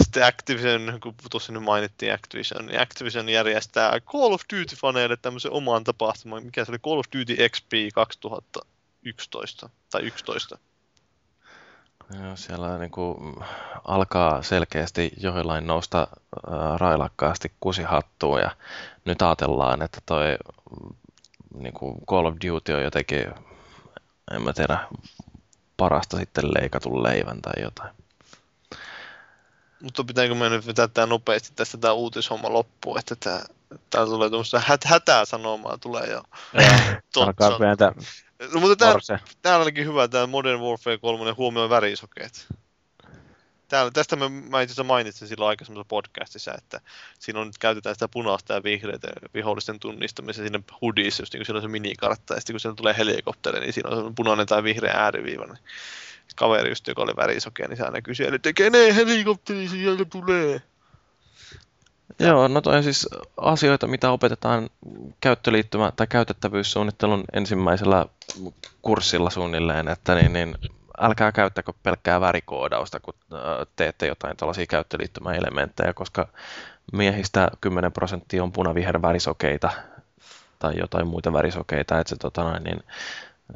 Sitten 0.03 0.25
Activision, 0.27 0.99
kun 1.03 1.15
tuossa 1.31 1.53
nyt 1.53 1.63
mainittiin 1.63 2.13
Activision, 2.13 2.67
niin 2.67 2.81
Activision 2.81 3.29
järjestää 3.29 4.01
Call 4.01 4.33
of 4.33 4.43
Duty-faneille 4.55 5.17
tämmöisen 5.23 5.53
oman 5.53 5.85
tapahtuman, 5.85 6.45
mikä 6.45 6.65
se 6.65 6.73
oli 6.73 6.79
Call 6.79 6.99
of 6.99 7.07
Duty 7.19 7.49
XP 7.49 7.73
2011 7.95 9.71
tai 9.91 10.03
11. 10.03 10.59
Joo, 12.15 12.37
siellä 12.37 12.79
niin 12.79 12.91
kuin 12.91 13.35
alkaa 13.85 14.43
selkeästi 14.43 15.13
joillain 15.17 15.67
nousta 15.67 16.01
äh, 16.01 16.77
railakkaasti 16.77 17.53
kusihattuun 17.61 18.41
ja 18.41 18.51
nyt 19.05 19.23
ajatellaan, 19.23 19.83
että 19.83 19.99
toi 20.07 20.37
mm, 20.81 20.95
niin 21.55 21.75
kuin 21.75 22.07
Call 22.07 22.27
of 22.27 22.35
Duty 22.47 22.73
on 22.73 22.83
jotenkin, 22.83 23.25
en 24.35 24.43
mä 24.43 24.53
tiedä, 24.53 24.79
parasta 25.77 26.17
sitten 26.17 26.45
leikatun 26.55 27.03
leivän 27.03 27.43
tai 27.43 27.63
jotain. 27.63 28.00
Mutta 29.83 30.05
pitääkö 30.05 30.35
me 30.35 30.49
nyt 30.49 30.67
vetää 30.67 30.89
tää 30.89 31.07
nopeasti 31.07 31.53
tästä 31.57 31.79
tämä 31.79 31.93
uutishomma 31.93 32.53
loppuun, 32.53 32.99
että 32.99 33.17
tää, 33.17 33.47
tää 33.91 34.05
tulee 34.05 34.29
tuommoista 34.29 34.63
hät, 34.67 34.85
hätää 34.85 35.25
sanomaa 35.25 35.79
tulee 35.79 36.11
jo. 36.11 36.23
Alkaa 37.25 37.59
pientä 37.59 37.93
No, 38.55 38.61
mutta 38.61 38.77
tää, 38.77 38.93
morse. 38.93 39.19
täällä 39.43 39.63
olikin 39.63 39.87
hyvä 39.87 40.09
tämä 40.09 40.27
Modern 40.27 40.61
Warfare 40.61 40.99
3 40.99 41.31
huomioi 41.31 41.71
värisokeet. 41.71 42.47
Täällä, 43.69 43.91
tästä 43.91 44.17
mä, 44.17 44.29
mä 44.29 44.61
itse 44.63 44.73
asiassa 44.73 44.85
mainitsin 44.85 45.29
silloin 45.29 45.49
aikaisemmassa 45.49 45.89
podcastissa, 45.89 46.55
että 46.59 46.81
siinä 47.19 47.41
on 47.41 47.47
nyt 47.47 47.59
käytetään 47.59 47.95
sitä 47.95 48.09
punaista 48.09 48.55
ja 48.55 48.63
vihreitä 48.63 49.09
vihollisten 49.35 49.81
tunnistamista 49.81 50.43
siinä 50.43 50.61
hoodiissa, 50.83 51.23
just 51.23 51.33
niin 51.33 51.39
kuin 51.39 51.47
siellä 51.47 51.59
on 51.59 51.63
se 51.63 51.69
minikartta, 51.69 52.35
ja 52.35 52.41
sitten 52.41 52.55
kun 52.55 52.61
siellä 52.61 52.77
tulee 52.77 52.95
helikopteri, 52.99 53.61
niin 53.61 53.73
siinä 53.73 53.91
on 53.91 54.05
se 54.09 54.13
punainen 54.17 54.47
tai 54.47 54.63
vihreä 54.63 54.95
ääriviiva. 54.95 55.45
Niin 55.45 55.59
kaveri 56.37 56.69
just, 56.69 56.89
joka 56.89 57.03
oli 57.03 57.17
värisokea, 57.17 57.69
niin 57.69 57.77
se 57.77 57.83
aina 57.83 58.03
kysyi, 58.03 58.35
että 58.35 58.53
kenen 58.53 58.95
helikopteri 58.95 59.69
sieltä 59.69 60.05
tulee? 60.05 60.63
Joo, 62.19 62.49
no 62.49 62.61
toi 62.61 62.77
on 62.77 62.83
siis 62.83 63.09
asioita, 63.37 63.87
mitä 63.87 64.11
opetetaan 64.11 64.71
käyttöliittymä- 65.21 65.93
tai 65.97 66.07
käytettävyyssuunnittelun 66.07 67.25
ensimmäisellä 67.33 68.07
kurssilla 68.83 69.31
suunnilleen, 69.31 69.89
että 69.89 70.15
niin, 70.15 70.33
niin 70.33 70.57
älkää 71.01 71.33
käyttäkö 71.33 71.73
pelkkää 71.83 72.21
värikoodausta, 72.21 73.01
kun 73.01 73.15
äh, 73.33 73.41
teette 73.77 74.07
jotain 74.07 74.37
tällaisia 74.37 74.67
käyttöliittymäelementtejä, 74.67 75.93
koska 75.93 76.29
miehistä 76.93 77.51
10 77.61 77.93
prosenttia 77.93 78.43
on 78.43 78.53
punavihervärisokeita 78.53 79.71
tai 80.59 80.79
jotain 80.79 81.07
muita 81.07 81.33
värisokeita, 81.33 82.01
että 82.01 82.09
se, 82.09 82.17
tota 82.17 82.59
niin 82.59 82.81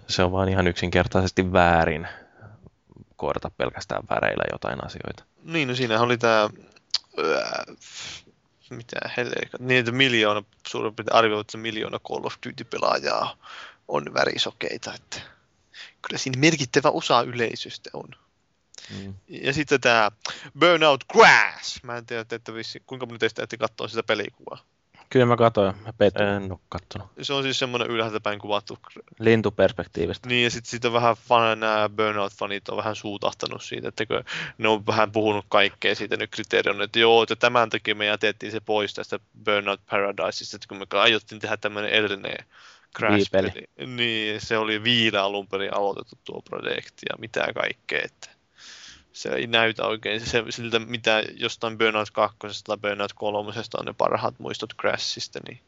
se 0.08 0.22
on 0.22 0.32
vaan 0.32 0.48
ihan 0.48 0.66
yksinkertaisesti 0.66 1.52
väärin 1.52 2.08
koodata 3.16 3.50
pelkästään 3.50 4.02
väreillä 4.10 4.44
jotain 4.52 4.84
asioita. 4.84 5.24
Niin, 5.42 5.68
no 5.68 5.74
siinähän 5.74 6.04
oli 6.04 6.18
tämä, 6.18 6.50
mitä 8.70 8.96
helvetti, 9.16 9.56
niin 9.58 9.78
että 9.78 9.92
miljoona, 9.92 10.42
suurin 10.66 10.94
piirtein 10.94 11.16
arvioitu, 11.16 11.40
että 11.40 11.58
miljoona 11.58 11.98
Call 11.98 12.24
of 12.24 12.34
Duty-pelaajaa 12.46 13.36
on 13.88 14.14
värisokeita, 14.14 14.94
että 14.94 15.20
kyllä 16.02 16.18
siinä 16.18 16.40
merkittävä 16.40 16.90
osa 16.90 17.22
yleisöstä 17.22 17.90
on. 17.92 18.08
Mm. 18.90 19.14
Ja 19.28 19.52
sitten 19.52 19.80
tämä 19.80 20.10
Burnout 20.60 21.04
Crash. 21.12 21.84
Mä 21.84 21.96
en 21.96 22.06
tiedä, 22.06 22.24
että 22.30 22.54
vissi, 22.54 22.82
kuinka 22.86 23.06
moni 23.06 23.18
teistä 23.18 23.42
ehti 23.42 23.58
katsoa 23.58 23.88
sitä 23.88 24.02
pelikuvaa. 24.02 24.64
Kyllä 25.14 25.26
mä 25.26 25.36
katsoin 25.36 25.74
ja 25.86 25.92
pettyin. 25.92 26.28
En 26.28 26.52
ole 26.52 26.60
kattonut. 26.68 27.08
Se 27.22 27.32
on 27.32 27.42
siis 27.42 27.58
semmoinen 27.58 27.90
ylhäältä 27.90 28.20
päin 28.20 28.38
kuvattu. 28.38 28.78
Lintuperspektiivistä. 29.18 30.28
Niin, 30.28 30.44
ja 30.44 30.50
sitten 30.50 30.70
siitä 30.70 30.92
vähän 30.92 31.16
fan, 31.28 31.60
nämä 31.60 31.90
Burnout-fanit 31.96 32.68
on 32.70 32.76
vähän 32.76 32.96
suutahtanut 32.96 33.62
siitä, 33.62 33.88
että 33.88 34.06
kun 34.06 34.24
ne 34.58 34.68
on 34.68 34.86
vähän 34.86 35.12
puhunut 35.12 35.44
kaikkea 35.48 35.94
siitä 35.94 36.16
nyt 36.16 36.30
kriteerion, 36.30 36.82
että 36.82 36.98
joo, 36.98 37.22
että 37.22 37.36
tämän 37.36 37.70
takia 37.70 37.94
me 37.94 38.06
jätettiin 38.06 38.52
se 38.52 38.60
pois 38.60 38.94
tästä 38.94 39.20
Burnout 39.44 39.80
Paradiseista, 39.90 40.56
että 40.56 40.68
kun 40.68 40.78
me 40.78 40.86
aiottiin 41.00 41.40
tehdä 41.40 41.56
tämmöinen 41.56 41.90
edellinen 41.90 42.36
Crash-peli. 42.98 43.86
Niin, 43.86 44.40
se 44.40 44.58
oli 44.58 44.84
viile 44.84 45.18
alun 45.18 45.48
perin 45.48 45.74
aloitettu 45.74 46.16
tuo 46.24 46.42
projekti 46.42 47.06
ja 47.10 47.16
mitä 47.18 47.46
kaikkea, 47.54 48.00
että 48.04 48.30
se 49.14 49.28
ei 49.28 49.46
näytä 49.46 49.84
oikein 49.86 50.20
se, 50.20 50.44
siltä, 50.50 50.78
mitä 50.78 51.22
jostain 51.36 51.78
Burnout 51.78 52.10
2 52.10 52.38
tai 52.64 52.76
Burnout 52.76 53.12
3 53.12 53.52
on 53.78 53.84
ne 53.86 53.92
parhaat 53.92 54.34
muistot 54.38 54.74
Crashista, 54.80 55.40
niin 55.48 55.60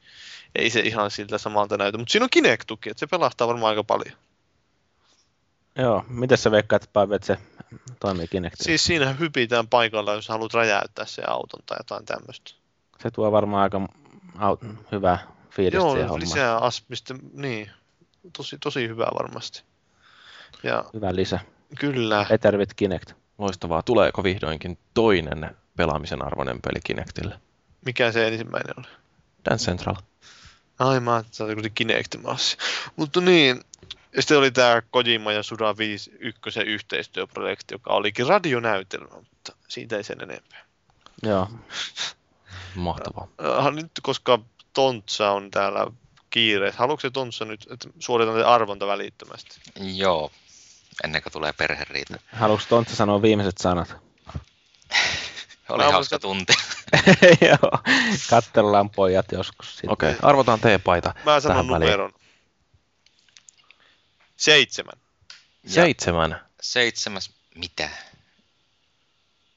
ei 0.55 0.71
se 0.71 0.81
ihan 0.81 1.11
siltä 1.11 1.39
samalta 1.39 1.77
näytä. 1.77 1.99
Mutta 1.99 2.13
siinä 2.13 2.25
on 2.25 2.31
Kinect-tuki, 2.31 2.91
että 2.91 3.01
se 3.01 3.07
pelastaa 3.07 3.49
varmaan 3.49 3.71
aika 3.71 3.85
paljon. 3.85 4.17
Joo, 5.79 6.05
miten 6.09 6.39
sä 6.39 6.51
veikkaat, 6.51 6.91
Paive, 6.93 7.15
että 7.17 7.27
se 7.27 7.39
toimii 8.01 8.29
Kinectillä? 8.29 8.65
Siis 8.67 8.85
siinä 8.85 9.13
hypitään 9.13 9.69
paikalla, 9.69 10.15
jos 10.15 10.29
haluat 10.29 10.55
räjäyttää 10.55 11.05
se 11.05 11.23
auton 11.27 11.61
tai 11.67 11.77
jotain 11.81 12.05
tämmöistä. 12.05 12.51
Se 13.03 13.11
tuo 13.11 13.33
varmaan 13.33 13.63
aika 13.63 13.81
au- 14.39 14.77
hyvää 14.93 15.19
fiilistä 15.51 15.81
siihen 15.81 15.99
Joo, 15.99 16.09
hommaan. 16.09 16.21
lisää 16.21 16.57
aspista, 16.59 17.15
niin. 17.33 17.71
Tosi, 18.37 18.57
tosi 18.63 18.89
hyvä 18.89 19.07
varmasti. 19.15 19.63
Ja 20.63 20.85
Hyvä 20.95 21.15
lisä. 21.15 21.41
kyllä, 21.81 22.27
Better 22.29 22.59
with 22.59 22.73
Kinect. 22.77 23.13
Loistavaa. 23.39 23.83
Tuleeko 23.83 24.23
vihdoinkin 24.23 24.79
toinen 24.95 25.57
pelaamisen 25.77 26.25
arvoinen 26.25 26.63
peli 26.63 26.81
Kinectille? 26.85 27.41
mikä 27.87 28.13
se 28.13 28.29
ensimmäinen 28.29 28.75
oli? 28.79 28.87
Dance 29.51 29.65
Central. 29.65 29.95
Ai 30.79 31.01
mä 31.01 31.15
ajattelin, 31.15 31.27
että 31.27 31.37
se 31.37 31.43
oli 31.45 31.55
kuitenkin 31.55 31.87
Kinect-massi. 31.87 32.57
Mutta 32.97 33.21
niin, 33.21 33.61
ja 34.17 34.23
sitten 34.23 34.39
oli 34.39 34.51
tämä 34.51 34.83
Kojima 34.91 35.33
ja 35.33 35.43
Suda 35.43 35.77
5 35.79 36.13
ykkösen 36.19 36.67
yhteistyöprojekti, 36.67 37.75
joka 37.75 37.93
olikin 37.93 38.27
radionäytelmä, 38.27 39.17
mutta 39.17 39.53
siitä 39.69 39.97
ei 39.97 40.05
sen 40.05 40.21
enempää. 40.23 40.65
Joo, 41.23 41.49
Mahtavaa. 42.75 43.29
Äh, 43.59 43.73
nyt 43.73 43.91
koska 44.03 44.39
Tontsa 44.73 45.31
on 45.31 45.51
täällä 45.51 45.87
kiireessä, 46.31 46.79
haluatko 46.79 47.01
se 47.01 47.11
Tontsa 47.11 47.45
nyt, 47.45 47.67
että 47.71 47.89
suoritetaan 47.99 48.47
arvonta 48.47 48.87
välittömästi? 48.87 49.61
Joo. 49.81 50.31
Ennen 51.05 51.23
kuin 51.23 51.33
tulee 51.33 51.53
perheriita. 51.53 52.19
Haluatko 52.33 52.67
Tontsa 52.69 52.97
sanoa 52.97 53.23
viimeiset 53.23 53.59
sanat? 53.59 53.89
Oli 55.69 55.85
Mä 55.85 55.93
hauska 55.93 56.19
tunti. 56.19 56.53
Joo, 57.49 57.83
katsellaan 58.31 58.91
pojat 58.91 59.33
joskus 59.33 59.71
sitten. 59.71 59.91
Okei, 59.91 60.11
okay, 60.11 60.21
arvotaan 60.29 60.61
teepaita 60.61 61.15
Mä 61.25 61.41
sanon 61.41 61.57
tähän 61.57 61.69
väliin. 61.69 61.81
numeron. 61.91 62.13
Seitsemän. 64.37 64.99
Ja 65.65 65.71
Seitsemän. 65.71 66.41
seitsemäs, 66.61 67.31
mitä? 67.55 67.91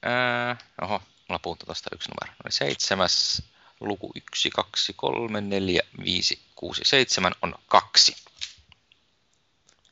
Ää, 0.02 0.58
oho, 0.82 1.02
mulla 1.28 1.40
puuttuu 1.40 1.66
tosta 1.66 1.90
yksi 1.94 2.10
numero. 2.12 2.38
Eli 2.46 2.52
seitsemäs 2.52 3.42
luku 3.80 4.12
yksi, 4.16 4.50
kaksi, 4.50 4.94
kolme, 4.94 5.42
neljä, 5.42 5.82
viisi, 6.06 6.42
kuusi, 6.56 6.82
seitsemän 6.86 7.34
on 7.42 7.56
kaksi. 7.68 8.16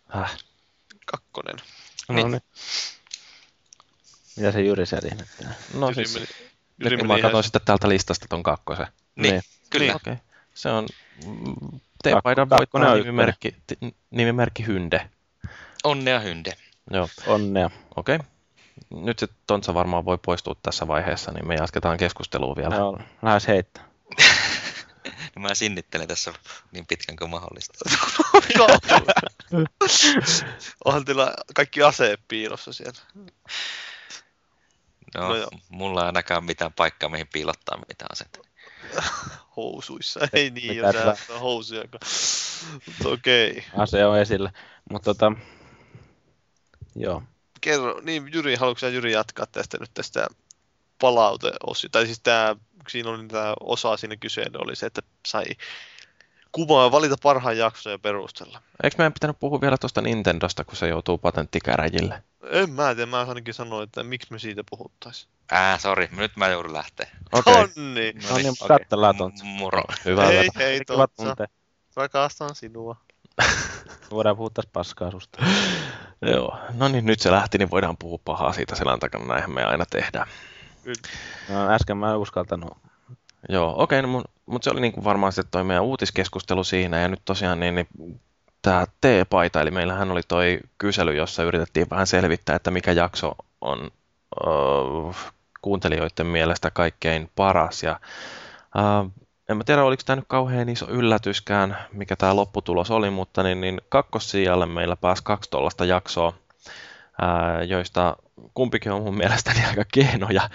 Häh. 0.09 0.37
Kakkonen. 1.11 1.55
No 2.09 2.15
Niin. 2.15 2.31
niin. 2.31 2.41
Mitä 4.37 4.51
se 4.51 4.61
Jyri 4.61 4.85
selittää? 4.85 5.53
No 5.73 5.89
Jyri 5.89 6.05
siis, 6.07 6.13
meni- 6.13 6.27
Jyri 6.83 6.97
kun 6.97 7.07
mä 7.07 7.13
katsoin 7.13 7.31
ihan- 7.31 7.43
sitten 7.43 7.61
täältä 7.65 7.89
listasta 7.89 8.25
ton 8.29 8.43
kakkosen. 8.43 8.87
Niin, 9.15 9.31
Niin. 9.33 9.43
kyllä. 9.69 9.85
Niin. 9.85 9.95
Okei, 9.95 10.13
okay. 10.13 10.25
se 10.53 10.69
on 10.69 10.87
mm, 11.25 11.79
voittaja 12.03 12.91
on 12.91 12.97
nimimerkki, 12.97 13.55
ti- 13.67 13.95
nimimerkki 14.11 14.65
Hynde. 14.67 15.09
Onnea 15.83 16.19
hynde. 16.19 16.53
Joo, 16.91 17.09
Onnea. 17.27 17.69
okei. 17.95 18.15
Okay. 18.15 18.27
Nyt 18.89 19.19
se 19.19 19.27
Tontsa 19.47 19.73
varmaan 19.73 20.05
voi 20.05 20.17
poistua 20.25 20.55
tässä 20.63 20.87
vaiheessa, 20.87 21.31
niin 21.31 21.47
me 21.47 21.55
jatketaan 21.55 21.97
keskustelua 21.97 22.55
vielä. 22.55 22.75
Joo, 22.75 22.99
lähes 23.21 23.47
heittää. 23.47 23.83
No 25.35 25.41
mä 25.41 25.55
sinnittelen 25.55 26.07
tässä 26.07 26.33
niin 26.71 26.85
pitkän 26.87 27.15
kuin 27.15 27.29
mahdollista. 27.31 27.73
Onhan 30.85 31.05
teillä 31.05 31.33
kaikki 31.55 31.83
aseet 31.83 32.19
piilossa 32.27 32.73
siellä. 32.73 32.99
No, 35.15 35.27
No 35.27 35.35
joo. 35.35 35.49
mulla 35.69 36.01
ei 36.01 36.05
ainakaan 36.05 36.43
mitään 36.43 36.73
paikkaa, 36.73 37.09
mihin 37.09 37.27
piilottaa 37.33 37.81
mitään 37.87 38.11
asetta. 38.11 38.39
Housuissa. 39.57 40.19
Ei 40.33 40.49
niin, 40.49 40.85
Mitä 40.85 40.99
jos 40.99 41.29
on 41.29 41.39
housuja. 41.39 41.83
Mutta 42.85 43.09
okei. 43.09 43.65
Ase 43.77 44.05
on 44.05 44.19
esillä. 44.19 44.51
Mutta 44.91 45.13
tota, 45.13 45.31
joo. 46.95 47.23
Kerro, 47.61 48.01
niin 48.01 48.33
Jyri, 48.33 48.55
haluatko 48.55 48.79
sä 48.79 48.89
Jyri 48.89 49.11
jatkaa 49.11 49.45
tästä 49.45 49.77
nyt 49.79 49.91
tästä 49.93 50.27
palauteosio? 51.01 51.89
Tai 51.91 52.05
siis 52.05 52.19
tää, 52.19 52.55
siinä 52.87 53.09
oli 53.09 53.27
tämä 53.27 53.53
osa 53.59 53.97
siinä 53.97 54.15
kysely 54.15 54.57
oli 54.57 54.75
se, 54.75 54.85
että 54.85 55.01
sai 55.27 55.45
kuvaa 56.51 56.91
valita 56.91 57.15
parhaan 57.23 57.57
jakson 57.57 57.91
ja 57.91 57.99
perustella. 57.99 58.61
Eikö 58.83 58.95
meidän 58.97 59.13
pitänyt 59.13 59.39
puhua 59.39 59.61
vielä 59.61 59.77
tuosta 59.77 60.01
Nintendosta, 60.01 60.63
kun 60.63 60.75
se 60.75 60.87
joutuu 60.87 61.17
patenttikäräjille? 61.17 62.23
En 62.51 62.69
mä 62.69 62.95
tiedä, 62.95 63.11
mä 63.11 63.19
ainakin 63.19 63.53
sanoin, 63.53 63.83
että 63.83 64.03
miksi 64.03 64.31
me 64.31 64.39
siitä 64.39 64.63
puhuttaisiin. 64.69 65.31
Ää, 65.51 65.77
sori, 65.77 66.09
nyt 66.11 66.35
mä 66.35 66.47
joudun 66.47 66.73
lähteä. 66.73 67.07
Okei, 67.31 67.53
okay. 67.53 67.63
Onni! 67.77 68.13
No 68.29 68.37
niin, 68.37 68.49
okei. 68.61 68.67
katsellaan 68.67 69.15
M- 69.15 69.17
Tontsa. 69.17 69.45
Moro. 69.45 69.83
hyvä. 70.05 70.25
Hei, 70.25 70.49
Hei. 70.57 70.85
Tontsa. 70.85 71.35
Rakastan 71.95 72.55
sinua. 72.55 72.95
Voidaan 74.11 74.37
puhua 74.37 74.49
tässä 74.53 74.69
paskaa 74.73 75.11
susta. 75.11 75.43
Joo, 76.21 76.57
no 76.73 76.87
niin, 76.87 77.05
nyt 77.05 77.19
se 77.19 77.31
lähti, 77.31 77.57
niin 77.57 77.71
voidaan 77.71 77.97
puhua 77.97 78.19
pahaa 78.25 78.53
siitä 78.53 78.75
selän 78.75 78.99
takana, 78.99 79.25
näinhän 79.25 79.51
me 79.51 79.63
aina 79.63 79.85
tehdään. 79.85 80.27
No, 81.49 81.69
äsken 81.69 81.97
mä 81.97 82.11
en 82.11 82.17
uskaltanut. 82.17 82.77
Joo, 83.49 83.73
okei, 83.77 84.01
no, 84.01 84.23
mutta 84.47 84.63
se 84.63 84.69
oli 84.69 84.81
niin 84.81 84.93
kuin 84.93 85.03
varmaan 85.03 85.31
sitten 85.31 85.51
toi 85.51 85.63
meidän 85.63 85.83
uutiskeskustelu 85.83 86.63
siinä, 86.63 86.99
ja 86.99 87.07
nyt 87.07 87.21
tosiaan 87.25 87.59
niin, 87.59 87.75
niin 87.75 87.87
tämä 88.61 88.85
T-paita, 89.01 89.61
eli 89.61 89.71
meillähän 89.71 90.11
oli 90.11 90.21
toi 90.27 90.59
kysely, 90.77 91.15
jossa 91.15 91.43
yritettiin 91.43 91.87
vähän 91.89 92.07
selvittää, 92.07 92.55
että 92.55 92.71
mikä 92.71 92.91
jakso 92.91 93.35
on 93.61 93.91
öö, 94.47 95.13
kuuntelijoiden 95.61 96.27
mielestä 96.27 96.71
kaikkein 96.71 97.29
paras, 97.35 97.83
ja 97.83 97.99
öö, 98.77 99.09
en 99.49 99.57
mä 99.57 99.63
tiedä, 99.63 99.83
oliko 99.83 100.03
tämä 100.05 100.15
nyt 100.15 100.25
kauhean 100.27 100.69
iso 100.69 100.85
yllätyskään, 100.89 101.77
mikä 101.91 102.15
tämä 102.15 102.35
lopputulos 102.35 102.91
oli, 102.91 103.09
mutta 103.09 103.43
niin, 103.43 103.61
niin 103.61 103.81
kakkossijalle 103.89 104.65
meillä 104.65 104.95
pääsi 104.95 105.23
kaksi 105.23 105.49
tuollaista 105.49 105.85
jaksoa, 105.85 106.33
ää, 107.21 107.63
joista 107.63 108.15
kumpikin 108.53 108.91
on 108.91 109.03
mun 109.03 109.17
mielestäni 109.17 109.65
aika 109.69 109.83
keinoja. 109.93 110.49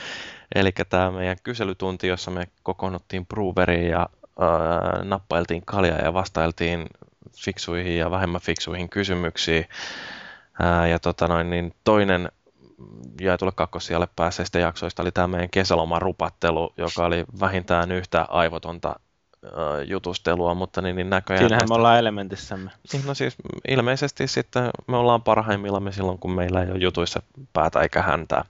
Eli 0.54 0.72
tämä 0.88 1.10
meidän 1.10 1.36
kyselytunti, 1.42 2.06
jossa 2.06 2.30
me 2.30 2.46
kokoonnuttiin 2.62 3.26
Breweriin 3.26 3.88
ja 3.90 4.08
ää, 4.40 5.04
nappailtiin 5.04 5.62
kaljaa 5.66 5.98
ja 5.98 6.14
vastailtiin 6.14 6.86
fiksuihin 7.36 7.98
ja 7.98 8.10
vähemmän 8.10 8.40
fiksuihin 8.40 8.88
kysymyksiin. 8.88 9.64
Ää, 10.62 10.88
ja 10.88 10.98
tota 10.98 11.28
noin, 11.28 11.50
niin 11.50 11.74
toinen 11.84 12.28
jaetulle 13.20 13.52
kakkossijalle 13.56 14.08
päässeistä 14.16 14.58
jaksoista 14.58 15.02
oli 15.02 15.12
tämä 15.12 15.28
meidän 15.28 15.50
kesäloman 15.50 16.02
rupattelu, 16.02 16.72
joka 16.76 17.04
oli 17.04 17.24
vähintään 17.40 17.92
yhtä 17.92 18.26
aivotonta 18.28 18.88
ää, 19.44 19.82
jutustelua, 19.82 20.54
mutta 20.54 20.82
niin, 20.82 20.96
niin 20.96 21.10
näköjään... 21.10 21.38
Siinähän 21.42 21.58
näistä- 21.58 21.74
me 21.74 21.76
ollaan 21.78 21.98
elementissämme. 21.98 22.70
niin, 22.92 23.06
no 23.06 23.14
siis 23.14 23.36
ilmeisesti 23.68 24.26
sitten 24.26 24.70
me 24.88 24.96
ollaan 24.96 25.22
parhaimmillamme 25.22 25.92
silloin, 25.92 26.18
kun 26.18 26.32
meillä 26.32 26.62
ei 26.62 26.70
ole 26.70 26.78
jutuissa 26.78 27.22
päätä 27.52 27.80
eikä 27.80 28.02
häntää. 28.02 28.44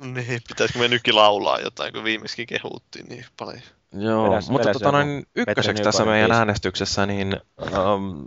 Niin, 0.00 0.40
pitäisikö 0.48 0.78
me 0.78 0.88
nytkin 0.88 1.16
laulaa 1.16 1.58
jotain, 1.60 1.92
kun 1.92 2.04
viimeiskin 2.04 2.46
kehuttiin 2.46 3.06
niin 3.08 3.24
paljon. 3.36 3.62
Joo, 3.92 4.24
Vedä- 4.30 4.40
mutta 4.50 4.68
vedä 4.68 4.72
tota 4.72 4.92
noin 4.92 5.26
ykköseksi 5.36 5.82
tässä 5.82 6.04
meidän 6.04 6.28
biisi. 6.28 6.38
äänestyksessä, 6.38 7.06
niin 7.06 7.40
um, 7.94 8.26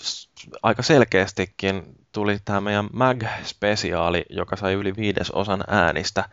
s- 0.00 0.28
aika 0.62 0.82
selkeästikin 0.82 1.82
tuli 2.12 2.38
tämä 2.44 2.60
meidän 2.60 2.88
MAG-spesiaali, 2.92 4.24
joka 4.30 4.56
sai 4.56 4.72
yli 4.72 4.96
viidesosan 4.96 5.64
äänistä. 5.68 6.28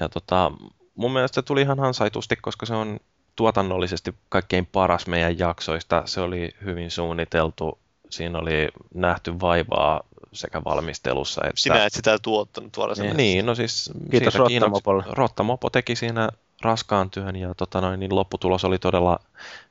Ja 0.00 0.08
tota, 0.08 0.52
mun 0.94 1.12
mielestä 1.12 1.34
se 1.34 1.42
tuli 1.42 1.62
ihan 1.62 1.80
ansaitusti, 1.80 2.36
koska 2.36 2.66
se 2.66 2.74
on 2.74 3.00
tuotannollisesti 3.36 4.14
kaikkein 4.28 4.66
paras 4.66 5.06
meidän 5.06 5.38
jaksoista. 5.38 6.02
Se 6.06 6.20
oli 6.20 6.50
hyvin 6.64 6.90
suunniteltu, 6.90 7.78
siinä 8.16 8.38
oli 8.38 8.68
nähty 8.94 9.40
vaivaa 9.40 10.00
sekä 10.32 10.64
valmistelussa 10.64 11.40
että... 11.44 11.60
Sinä 11.60 11.86
et 11.86 11.92
sitä 11.92 12.18
tuottanut 12.18 12.72
sen. 12.94 13.04
Niin. 13.04 13.16
Niin, 13.16 13.46
no 13.46 13.54
siis 13.54 13.90
Kiitos 14.10 14.34
Rottamopolle. 14.34 15.04
Rottamopo 15.08 15.70
teki 15.70 15.96
siinä 15.96 16.28
raskaan 16.62 17.10
työn 17.10 17.36
ja 17.36 17.54
tota 17.54 17.80
noin, 17.80 18.00
niin 18.00 18.14
lopputulos 18.14 18.64
oli 18.64 18.78
todella 18.78 19.18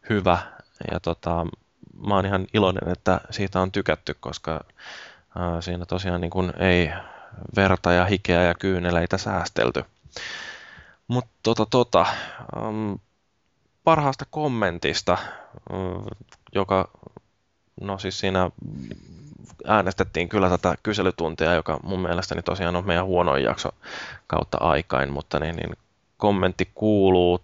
hyvä. 0.09 0.37
Ja 0.91 0.99
tota, 0.99 1.47
mä 2.07 2.15
oon 2.15 2.25
ihan 2.25 2.47
iloinen, 2.53 2.91
että 2.91 3.21
siitä 3.29 3.61
on 3.61 3.71
tykätty, 3.71 4.15
koska 4.19 4.63
ää, 5.35 5.61
siinä 5.61 5.85
tosiaan 5.85 6.21
niin 6.21 6.31
kun 6.31 6.53
ei 6.59 6.91
verta 7.55 7.91
ja 7.91 8.05
hikeä 8.05 8.43
ja 8.43 8.53
kyyneleitä 8.53 9.17
säästelty. 9.17 9.85
Mutta 11.07 11.31
tota, 11.43 11.65
tota, 11.65 12.05
um, 12.61 12.99
parhaasta 13.83 14.25
kommentista, 14.29 15.17
mm, 15.69 16.05
joka, 16.55 16.89
no 17.81 17.97
siis 17.97 18.19
siinä 18.19 18.51
äänestettiin 19.67 20.29
kyllä 20.29 20.49
tätä 20.49 20.75
kyselytuntia, 20.83 21.53
joka 21.53 21.79
mun 21.83 21.99
mielestäni 21.99 22.41
tosiaan 22.41 22.75
on 22.75 22.87
meidän 22.87 23.05
huonoin 23.05 23.43
jakso 23.43 23.69
kautta 24.27 24.57
aikain, 24.57 25.13
mutta 25.13 25.39
niin, 25.39 25.55
niin 25.55 25.77
kommentti 26.17 26.71
kuuluu 26.75 27.41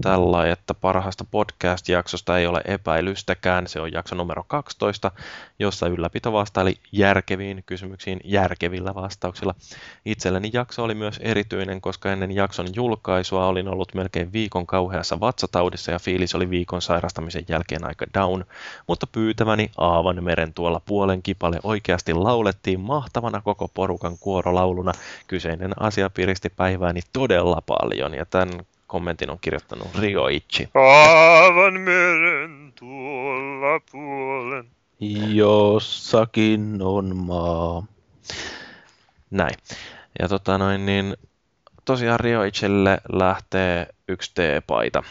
tällä, 0.00 0.50
että 0.50 0.74
parhaasta 0.74 1.24
podcast-jaksosta 1.30 2.38
ei 2.38 2.46
ole 2.46 2.60
epäilystäkään. 2.64 3.66
Se 3.66 3.80
on 3.80 3.92
jakso 3.92 4.14
numero 4.14 4.44
12, 4.48 5.10
jossa 5.58 5.86
ylläpito 5.86 6.32
vastaili 6.32 6.76
järkeviin 6.92 7.62
kysymyksiin 7.66 8.20
järkevillä 8.24 8.94
vastauksilla. 8.94 9.54
Itselleni 10.04 10.50
jakso 10.52 10.84
oli 10.84 10.94
myös 10.94 11.20
erityinen, 11.22 11.80
koska 11.80 12.12
ennen 12.12 12.32
jakson 12.32 12.66
julkaisua 12.74 13.46
olin 13.46 13.68
ollut 13.68 13.94
melkein 13.94 14.32
viikon 14.32 14.66
kauheassa 14.66 15.20
vatsataudissa 15.20 15.92
ja 15.92 15.98
fiilis 15.98 16.34
oli 16.34 16.50
viikon 16.50 16.82
sairastamisen 16.82 17.44
jälkeen 17.48 17.84
aika 17.84 18.06
down, 18.14 18.44
mutta 18.88 19.06
pyytäväni 19.06 19.70
Aavan 19.78 20.24
meren 20.24 20.54
tuolla 20.54 20.80
puolen 20.86 21.22
kipale 21.22 21.60
oikeasti 21.62 22.14
laulettiin 22.14 22.80
mahtavana 22.80 23.40
koko 23.40 23.68
porukan 23.68 24.18
kuorolauluna. 24.18 24.92
Kyseinen 25.26 25.72
asia 25.80 26.10
piristi 26.10 26.48
päivääni 26.56 27.00
todella 27.12 27.62
paljon 27.66 28.14
ja 28.14 28.26
tämän 28.26 28.50
kommentin 28.92 29.30
on 29.30 29.38
kirjoittanut 29.40 29.88
Rioichi. 29.98 30.68
Aavan 30.74 31.80
meren 31.80 32.72
tuolla 32.78 33.80
puolen. 33.92 34.66
Jossakin 35.34 36.78
on 36.82 37.16
maa. 37.16 37.84
Näin. 39.30 39.54
Ja 40.18 40.28
tota 40.28 40.58
noin, 40.58 40.86
niin 40.86 41.16
tosiaan 41.84 42.20
Rioichille 42.20 42.98
lähtee 43.12 43.86
yksi 44.08 44.30
T-paita. 44.34 45.02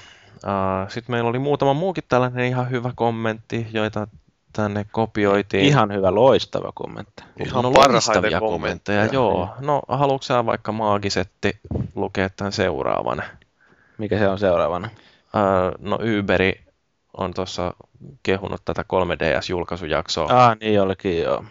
Sitten 0.88 1.14
meillä 1.14 1.30
oli 1.30 1.40
muutama 1.40 1.74
muukin 1.74 2.04
tällainen 2.10 2.46
ihan 2.46 2.70
hyvä 2.70 2.92
kommentti, 2.96 3.68
joita 3.74 4.08
tänne 4.54 4.86
kopioitiin. 4.92 5.66
Ihan 5.66 5.94
hyvä, 5.94 6.16
loistava 6.16 6.72
kommentti. 6.76 7.24
Ihan 7.46 7.64
no, 7.64 7.74
loistavia 7.74 8.40
kommentteja. 8.40 8.40
kommentteja, 8.40 9.06
joo. 9.06 9.50
No, 9.60 9.82
haluatko 9.88 10.24
sä 10.24 10.46
vaikka 10.46 10.72
maagisetti 10.72 11.60
lukea 11.96 12.30
tämän 12.30 12.52
seuraavan? 12.52 13.24
Mikä 14.02 14.18
se 14.18 14.28
on 14.28 14.40
seuraavana? 14.40 14.90
Ää, 15.34 15.72
no, 15.80 16.00
Uberi 16.20 16.66
on 17.18 17.34
tuossa 17.34 17.74
kehunut 18.24 18.62
tätä 18.66 18.82
3DS-julkaisujaksoa. 18.82 20.32
Ah, 20.32 20.58
niin 20.60 20.82
olikin 20.82 21.22
joo. 21.22 21.46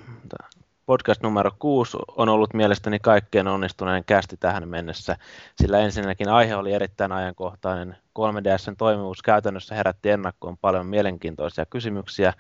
Podcast 0.87 1.23
numero 1.23 1.51
6 1.59 1.99
on 2.17 2.29
ollut 2.29 2.55
mielestäni 2.55 2.99
kaikkein 2.99 3.49
onnistuneen 3.49 4.05
kästi 4.05 4.37
tähän 4.37 4.69
mennessä, 4.69 5.17
sillä 5.57 5.79
ensinnäkin 5.79 6.29
aihe 6.29 6.57
oli 6.57 6.73
erittäin 6.73 7.13
ajankohtainen. 7.13 7.97
3DSn 8.19 8.77
toimivuus 8.79 9.23
käytännössä 9.23 9.75
herätti 9.75 10.11
ennakkoon 10.11 10.59
paljon 10.59 10.87
mielenkiintoisia 10.87 11.67
kysymyksiä, 11.67 12.33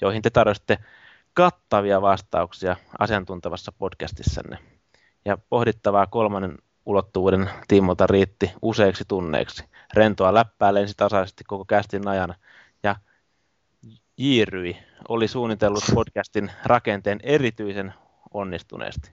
joihin 0.00 0.22
te 0.22 0.30
tarjositte 0.30 0.78
kattavia 1.34 2.02
vastauksia 2.02 2.76
asiantuntevassa 2.98 3.72
podcastissanne. 3.78 4.58
Ja 5.24 5.38
pohdittavaa 5.48 6.06
kolmannen 6.06 6.58
ulottuvuuden 6.86 7.50
tiimolta 7.68 8.06
riitti 8.06 8.52
useiksi 8.62 9.04
tunneiksi. 9.08 9.64
Rentoa 9.94 10.34
läppää 10.34 10.74
lensi 10.74 10.94
tasaisesti 10.96 11.44
koko 11.44 11.64
kästin 11.64 12.08
ajan 12.08 12.34
ja 12.82 12.96
Jiiryi 14.16 14.76
oli 15.08 15.28
suunnitellut 15.28 15.84
podcastin 15.94 16.50
rakenteen 16.64 17.20
erityisen 17.22 17.94
onnistuneesti. 18.34 19.10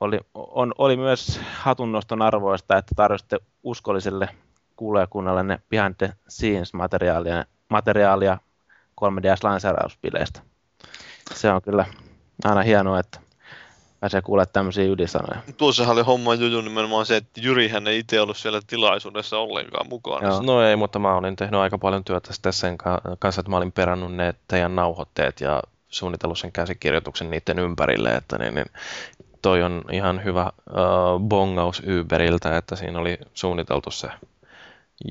Oli, 0.00 0.20
on, 0.34 0.74
oli 0.78 0.96
myös 0.96 1.40
hatunnoston 1.52 2.22
arvoista, 2.22 2.76
että 2.76 2.94
tarjositte 2.96 3.38
uskolliselle 3.62 4.28
kuulijakunnalle 4.76 5.58
behind 5.70 5.94
the 5.98 6.12
scenes 6.28 6.74
materiaalia, 6.74 7.44
materiaalia 7.68 8.38
3DS-lanseerauspileistä. 9.00 10.40
Se 11.34 11.50
on 11.50 11.62
kyllä 11.62 11.86
aina 12.44 12.62
hienoa, 12.62 13.00
että 13.00 13.20
pääsee 14.04 14.22
kuulemaan 14.22 14.52
tämmöisiä 14.52 14.84
ylisanoja. 14.84 15.40
Tuossahan 15.56 15.92
oli 15.92 16.02
homma 16.02 16.34
juju 16.34 16.60
nimenomaan 16.60 17.06
se, 17.06 17.16
että 17.16 17.40
Jyrihän 17.40 17.86
ei 17.88 17.98
itse 17.98 18.20
ollut 18.20 18.36
siellä 18.36 18.60
tilaisuudessa 18.66 19.38
ollenkaan 19.38 19.88
mukana. 19.88 20.28
Joo. 20.28 20.42
No 20.42 20.62
ei, 20.62 20.76
mutta 20.76 20.98
mä 20.98 21.14
olin 21.14 21.36
tehnyt 21.36 21.60
aika 21.60 21.78
paljon 21.78 22.04
työtä 22.04 22.32
sitten 22.32 22.52
sen 22.52 22.78
kanssa, 23.18 23.40
että 23.40 23.50
mä 23.50 23.56
olin 23.56 23.72
perannut 23.72 24.14
ne 24.14 24.34
teidän 24.48 24.76
nauhoitteet 24.76 25.40
ja 25.40 25.62
suunnitellut 25.88 26.38
sen 26.38 26.52
käsikirjoituksen 26.52 27.30
niiden 27.30 27.58
ympärille, 27.58 28.10
että 28.10 28.38
niin, 28.38 28.54
niin 28.54 28.66
toi 29.42 29.62
on 29.62 29.82
ihan 29.92 30.24
hyvä 30.24 30.52
uh, 30.70 31.20
bongaus 31.20 31.82
Uberiltä, 32.00 32.56
että 32.56 32.76
siinä 32.76 32.98
oli 32.98 33.18
suunniteltu 33.34 33.90
se 33.90 34.08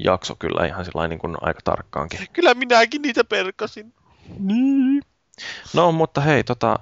jakso 0.04 0.36
kyllä 0.36 0.66
ihan 0.66 0.86
sillä 0.86 1.08
niin 1.08 1.20
kuin 1.20 1.36
aika 1.42 1.60
tarkkaankin. 1.64 2.20
Kyllä 2.34 2.54
minäkin 2.54 3.02
niitä 3.02 3.24
perkasin. 3.24 3.94
Niin. 4.40 5.02
No, 5.74 5.92
mutta 5.92 6.22
hei, 6.22 6.44
tota, 6.44 6.80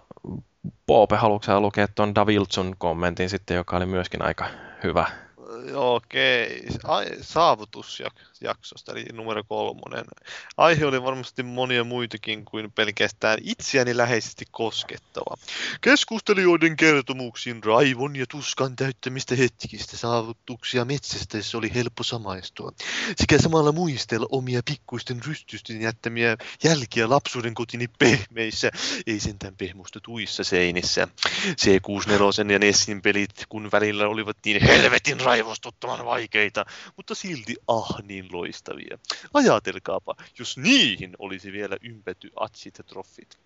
Poope, 0.85 1.15
haluatko 1.15 1.61
lukea 1.61 1.87
tuon 1.87 2.15
Daviltsun 2.15 2.75
kommentin 2.77 3.29
sitten, 3.29 3.55
joka 3.55 3.77
oli 3.77 3.85
myöskin 3.85 4.21
aika 4.21 4.45
hyvä? 4.83 5.05
Okei, 5.75 6.63
Ai, 6.83 7.05
saavutusjaksosta, 7.21 8.91
eli 8.91 9.05
numero 9.13 9.43
kolmonen. 9.43 10.05
Aihe 10.57 10.85
oli 10.85 11.03
varmasti 11.03 11.43
monia 11.43 11.83
muitakin 11.83 12.45
kuin 12.45 12.71
pelkästään 12.71 13.37
itseäni 13.43 13.97
läheisesti 13.97 14.45
koskettava. 14.51 15.37
Keskustelijoiden 15.81 16.77
kertomuksiin 16.77 17.63
raivon 17.63 18.15
ja 18.15 18.25
tuskan 18.27 18.75
täyttämistä 18.75 19.35
hetkistä 19.35 19.97
saavutuksia 19.97 20.85
metsästäessä 20.85 21.57
oli 21.57 21.71
helppo 21.75 22.03
samaistua, 22.03 22.71
sekä 23.15 23.37
samalla 23.37 23.71
muistella 23.71 24.27
omia 24.31 24.61
pikkuisten 24.65 25.19
rystysten 25.27 25.81
jättämiä 25.81 26.37
jälkiä 26.63 27.09
lapsuuden 27.09 27.53
kotini 27.53 27.87
pehmeissä, 27.99 28.71
ei 29.07 29.19
sentään 29.19 29.55
pehmusta 29.55 29.99
tuissa 29.99 30.43
seinissä. 30.43 31.07
C64 31.45 32.51
ja 32.51 32.59
Nessin 32.59 33.01
pelit, 33.01 33.45
kun 33.49 33.69
välillä 33.71 34.07
olivat 34.07 34.37
niin 34.45 34.61
helvetin 34.61 35.21
raivo 35.21 35.50
arvostuttoman 35.51 36.05
vaikeita, 36.05 36.65
mutta 36.97 37.15
silti 37.15 37.55
ah 37.67 38.03
niin 38.03 38.27
loistavia. 38.31 38.97
Ajatelkaapa, 39.33 40.15
jos 40.39 40.57
niihin 40.57 41.13
olisi 41.19 41.51
vielä 41.51 41.77
ympety 41.81 42.31
atsit 42.35 42.77
ja 42.77 42.83
troffit. 42.83 43.37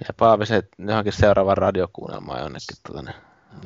Ja 0.00 0.14
Paaviset 0.16 0.68
johonkin 0.78 1.12
seuraavan 1.12 1.58
radiokuunnelmaan 1.58 2.40
jonnekin 2.40 2.76
tuonne. 2.86 3.14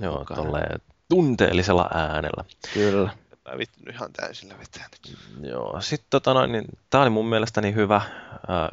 Joo, 0.01 0.25
tolleen 0.35 0.81
tunteellisella 1.09 1.91
äänellä. 1.95 2.45
Kyllä. 2.75 3.11
Mä 3.51 3.59
vittu 3.59 3.91
ihan 3.91 4.13
täysillä 4.13 4.55
vetää 4.59 4.89
nyt. 4.93 5.19
Joo, 5.51 5.81
sitten 5.81 6.11
tota 6.11 6.35
noin, 6.35 6.53
niin 6.53 6.65
tää 6.91 7.03
oli 7.03 7.11
mun 7.11 7.29
mielestäni 7.29 7.75
hyvä 7.75 8.01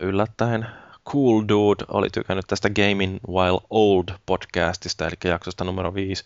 yllättäen. 0.01 0.65
Cool 1.05 1.43
Dude 1.47 1.85
oli 1.87 2.09
tykännyt 2.09 2.45
tästä 2.47 2.69
Gaming 2.69 3.19
While 3.27 3.59
Old 3.69 4.09
podcastista, 4.25 5.07
eli 5.07 5.15
jaksosta 5.23 5.63
numero 5.63 5.93
5 5.93 6.25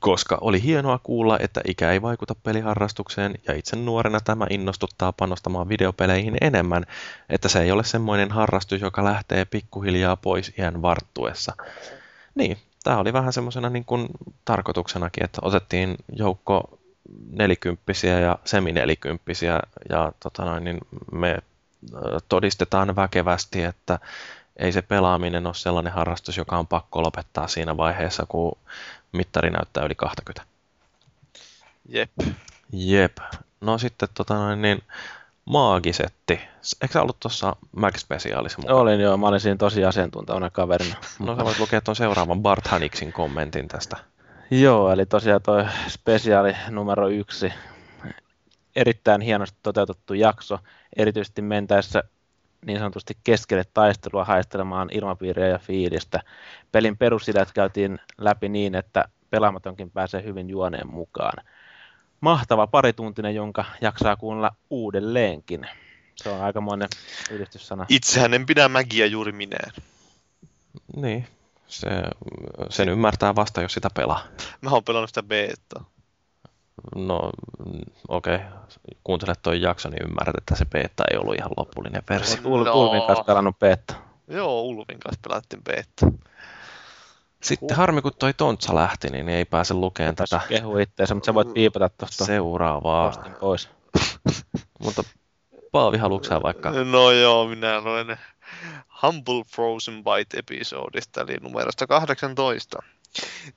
koska 0.00 0.38
oli 0.40 0.62
hienoa 0.62 1.00
kuulla, 1.02 1.38
että 1.38 1.60
ikä 1.64 1.92
ei 1.92 2.02
vaikuta 2.02 2.34
peliharrastukseen 2.34 3.34
ja 3.48 3.54
itse 3.54 3.76
nuorena 3.76 4.20
tämä 4.20 4.46
innostuttaa 4.50 5.12
panostamaan 5.12 5.68
videopeleihin 5.68 6.36
enemmän, 6.40 6.86
että 7.28 7.48
se 7.48 7.62
ei 7.62 7.72
ole 7.72 7.84
semmoinen 7.84 8.30
harrastus, 8.30 8.80
joka 8.80 9.04
lähtee 9.04 9.44
pikkuhiljaa 9.44 10.16
pois 10.16 10.52
iän 10.58 10.82
varttuessa. 10.82 11.52
Niin, 12.34 12.56
tämä 12.84 12.98
oli 12.98 13.12
vähän 13.12 13.32
semmoisena 13.32 13.70
niin 13.70 13.84
kuin 13.84 14.08
tarkoituksenakin, 14.44 15.24
että 15.24 15.38
otettiin 15.42 15.96
joukko 16.12 16.78
nelikymppisiä 17.30 18.20
ja 18.20 18.38
seminelikymppisiä 18.44 19.60
ja 19.88 20.12
tota 20.22 20.44
noin, 20.44 20.64
niin 20.64 20.78
me 21.12 21.38
todistetaan 22.28 22.96
väkevästi, 22.96 23.62
että 23.62 23.98
ei 24.56 24.72
se 24.72 24.82
pelaaminen 24.82 25.46
ole 25.46 25.54
sellainen 25.54 25.92
harrastus, 25.92 26.36
joka 26.36 26.58
on 26.58 26.66
pakko 26.66 27.02
lopettaa 27.02 27.48
siinä 27.48 27.76
vaiheessa, 27.76 28.26
kun 28.28 28.58
mittari 29.12 29.50
näyttää 29.50 29.84
yli 29.84 29.94
20. 29.94 30.42
Jep. 31.88 32.10
Jep. 32.72 33.18
No 33.60 33.78
sitten 33.78 34.08
tota 34.14 34.34
noin, 34.34 34.62
niin 34.62 34.82
maagisetti. 35.44 36.40
Eikö 36.82 36.92
sä 36.92 37.02
ollut 37.02 37.20
tuossa 37.20 37.56
Mac 37.76 37.98
Specialissa 37.98 38.58
mukana? 38.58 38.78
Olin 38.78 39.00
joo, 39.00 39.16
mä 39.16 39.28
olin 39.28 39.40
siinä 39.40 39.56
tosi 39.56 39.84
asiantuntevana 39.84 40.50
kaverina. 40.50 40.96
No 41.18 41.36
sä 41.36 41.44
voit 41.44 41.58
lukea 41.58 41.80
tuon 41.80 41.96
seuraavan 41.96 42.42
Bart 42.42 42.66
Haniksin 42.66 43.12
kommentin 43.12 43.68
tästä. 43.68 43.96
Joo, 44.50 44.92
eli 44.92 45.06
tosiaan 45.06 45.42
toi 45.42 45.64
spesiaali 45.88 46.56
numero 46.70 47.08
yksi. 47.08 47.52
Erittäin 48.76 49.20
hienosti 49.20 49.58
toteutettu 49.62 50.14
jakso, 50.14 50.58
erityisesti 50.96 51.42
mentäessä 51.42 52.02
niin 52.66 52.78
sanotusti 52.78 53.16
keskelle 53.24 53.64
taistelua 53.74 54.24
haistelemaan 54.24 54.88
ilmapiiriä 54.92 55.48
ja 55.48 55.58
fiilistä. 55.58 56.20
Pelin 56.72 56.96
perusidät 56.96 57.52
käytiin 57.52 57.98
läpi 58.18 58.48
niin, 58.48 58.74
että 58.74 59.04
pelaamatonkin 59.30 59.90
pääsee 59.90 60.22
hyvin 60.24 60.50
juoneen 60.50 60.88
mukaan. 60.88 61.44
Mahtava 62.20 62.66
parituntinen, 62.66 63.34
jonka 63.34 63.64
jaksaa 63.80 64.16
kuunnella 64.16 64.50
uudelleenkin. 64.70 65.66
Se 66.16 66.28
on 66.28 66.40
aika 66.40 66.60
monen 66.60 66.88
yhdistyssana. 67.30 67.86
Itsehän 67.88 68.34
en 68.34 68.46
pidä 68.46 68.68
mägiä 68.68 69.06
juuri 69.06 69.32
minään. 69.32 69.70
Niin, 70.96 71.26
se, 71.66 71.88
sen 72.70 72.88
ymmärtää 72.88 73.34
vasta, 73.34 73.62
jos 73.62 73.74
sitä 73.74 73.88
pelaa. 73.94 74.22
Mä 74.60 74.70
oon 74.70 74.84
pelannut 74.84 75.10
sitä 75.10 75.22
beta. 75.22 75.84
No, 76.94 77.30
okei. 78.08 78.34
Okay. 78.34 78.46
Kuuntele 79.04 79.34
toi 79.42 79.62
jakso, 79.62 79.88
niin 79.88 80.02
ymmärrät, 80.02 80.34
että 80.38 80.56
se 80.56 80.64
beta 80.64 81.04
ei 81.10 81.18
ollut 81.18 81.34
ihan 81.34 81.50
lopullinen 81.56 82.02
versio. 82.10 82.42
Ul- 82.42 82.64
no. 82.64 82.74
Ulvin 82.74 83.06
kanssa 83.06 83.24
pelannut 83.24 83.58
beta. 83.58 83.94
Joo, 84.28 84.62
Ulvin 84.62 85.00
kanssa 85.00 85.20
pelattiin 85.28 85.64
beta. 85.64 86.20
Sitten 87.42 87.76
harmi, 87.76 88.02
kun 88.02 88.12
toi 88.18 88.34
Tontsa 88.34 88.74
lähti, 88.74 89.08
niin 89.08 89.28
ei 89.28 89.44
pääse 89.44 89.74
lukemaan 89.74 90.16
tätä. 90.16 90.40
Kehu 90.48 90.78
itseensä, 90.78 91.14
mutta 91.14 91.26
sä 91.26 91.34
voit 91.34 91.54
viipata 91.54 91.88
tuosta. 91.88 92.24
Seuraavaa. 92.24 93.12
pois. 93.40 93.68
mutta 94.84 95.02
Paavi, 95.72 95.98
haluatko 95.98 96.42
vaikka? 96.42 96.70
No 96.70 97.10
joo, 97.10 97.48
minä 97.48 97.80
luen 97.80 98.18
Humble 99.02 99.42
Frozen 99.54 100.04
Bite-episodista, 100.04 101.20
eli 101.20 101.36
numerosta 101.36 101.86
18. 101.86 102.82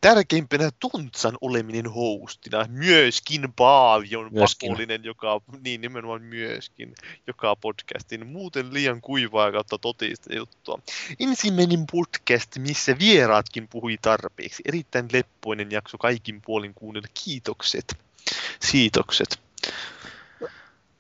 Tärkeimpänä 0.01 0.69
Tontsan 0.79 1.37
oleminen 1.41 1.87
hostina, 1.91 2.65
myöskin 2.69 3.53
Paavion 3.55 4.29
myöskin. 4.31 4.69
pakollinen, 4.69 5.03
joka, 5.03 5.41
niin 5.63 5.81
nimenomaan 5.81 6.21
myöskin, 6.21 6.95
joka 7.27 7.55
podcastin. 7.55 8.27
Muuten 8.27 8.73
liian 8.73 9.01
kuivaa 9.01 9.51
kautta 9.51 9.77
totista 9.77 10.35
juttua. 10.35 10.79
Ensimmäinen 11.19 11.85
podcast, 11.91 12.57
missä 12.57 12.99
vieraatkin 12.99 13.67
puhui 13.67 13.97
tarpeeksi. 14.01 14.63
Erittäin 14.65 15.07
leppoinen 15.11 15.71
jakso 15.71 15.97
kaikin 15.97 16.41
puolin 16.45 16.73
kuunnella. 16.73 17.07
Kiitokset. 17.23 17.97
Siitokset. 18.59 19.39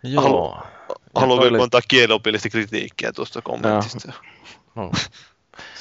Joo. 0.03 0.23
Halu, 0.23 0.55
haluatko 1.15 1.47
oli... 1.47 1.61
antaa 1.63 1.81
kielopillista 1.87 2.49
kritiikkiä 2.49 3.11
tuosta 3.11 3.41
kommentista? 3.41 4.13
No. 4.75 4.91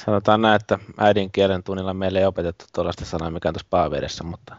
Sanotaan 0.05 0.41
näin, 0.41 0.55
että 0.55 0.79
äidinkielen 0.97 1.63
tunnilla 1.63 1.93
meille 1.93 2.19
ei 2.19 2.25
opetettu 2.25 2.65
tuollaista 2.73 3.05
sanaa, 3.05 3.31
mikä 3.31 3.49
on 3.49 3.53
tuossa 3.53 3.67
paavedessa, 3.69 4.23
mutta... 4.23 4.55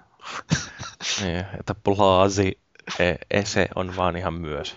niin, 1.21 1.47
että 1.61 1.75
plaasi 1.75 2.59
e, 2.99 3.15
ese 3.31 3.69
on 3.75 3.97
vaan 3.97 4.17
ihan 4.17 4.35
myös. 4.35 4.77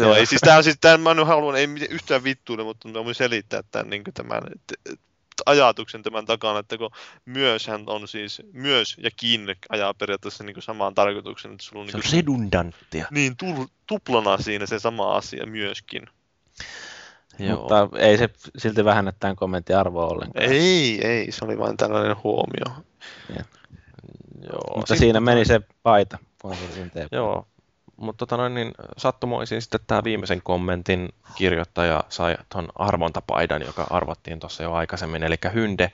Joo, 0.00 0.14
ei 0.14 0.26
siis 0.26 0.40
tämä 0.40 0.56
on 0.56 0.64
siis, 0.64 0.78
tämän, 0.80 1.00
mä 1.00 1.10
en 1.10 1.26
haluan, 1.26 1.56
ei 1.56 1.68
yhtään 1.90 2.24
vittuille, 2.24 2.64
mutta 2.64 2.88
mä 2.88 3.04
voin 3.04 3.14
selittää 3.14 3.62
tämän, 3.70 3.90
niin 3.90 4.04
tämän 4.14 4.42
ajatuksen 5.46 6.02
tämän 6.02 6.26
takana, 6.26 6.58
että 6.58 6.78
kun 6.78 6.90
myöshän 7.24 7.82
on 7.86 8.08
siis 8.08 8.42
myös 8.52 8.96
ja 8.98 9.10
kin 9.16 9.56
ajaa 9.68 9.94
periaatteessa 9.94 10.44
niin 10.44 10.62
samaan 10.62 10.94
tarkoituksen. 10.94 11.52
Että 11.52 11.64
sulla 11.64 11.82
on, 11.82 11.90
se 11.90 11.98
niin 11.98 12.06
on 12.06 12.12
redundanttia. 12.12 13.06
Niin, 13.10 13.36
tuplana 13.86 14.38
siinä 14.38 14.66
se 14.66 14.78
sama 14.78 15.16
asia 15.16 15.46
myöskin. 15.46 16.06
Joo. 17.38 17.60
Mutta 17.60 17.88
ei 17.98 18.18
se 18.18 18.28
silti 18.58 18.84
vähennä 18.84 19.12
tämän 19.20 19.36
kommentin 19.36 19.76
arvoa 19.76 20.06
ollenkaan. 20.06 20.44
Ei, 20.44 21.06
ei, 21.06 21.32
se 21.32 21.44
oli 21.44 21.58
vain 21.58 21.76
tällainen 21.76 22.16
huomio. 22.24 22.82
Ja. 23.36 23.44
Joo, 24.42 24.76
mutta 24.76 24.96
siinä 24.96 25.20
meni 25.20 25.44
se 25.44 25.60
paita. 25.82 26.18
Joo, 27.12 27.46
mutta 27.96 28.18
tota 28.18 28.36
noin, 28.36 28.54
niin 28.54 28.72
sattumoisin 28.96 29.62
sitten 29.62 29.80
tämä 29.86 30.04
viimeisen 30.04 30.42
kommentin 30.42 31.08
kirjoittaja 31.34 32.04
sai 32.08 32.36
tuon 32.52 32.68
arvontapaidan, 32.74 33.62
joka 33.62 33.86
arvattiin 33.90 34.40
tuossa 34.40 34.62
jo 34.62 34.72
aikaisemmin, 34.72 35.22
eli 35.22 35.36
Hynde 35.54 35.92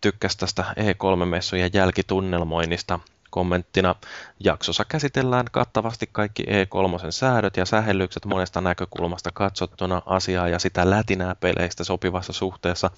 tykkäsi 0.00 0.38
tästä 0.38 0.64
E3-messujen 0.78 1.70
jälkitunnelmoinnista 1.72 3.00
kommenttina. 3.34 3.94
Jaksossa 4.40 4.84
käsitellään 4.84 5.46
kattavasti 5.52 6.08
kaikki 6.12 6.42
E3 6.42 7.10
säädöt 7.10 7.56
ja 7.56 7.64
sähellykset 7.64 8.24
monesta 8.24 8.60
näkökulmasta 8.60 9.30
katsottuna 9.34 10.02
asiaa 10.06 10.48
ja 10.48 10.58
sitä 10.58 10.90
lätinää 10.90 11.34
peleistä 11.34 11.84
sopivassa 11.84 12.32
suhteessa. 12.32 12.90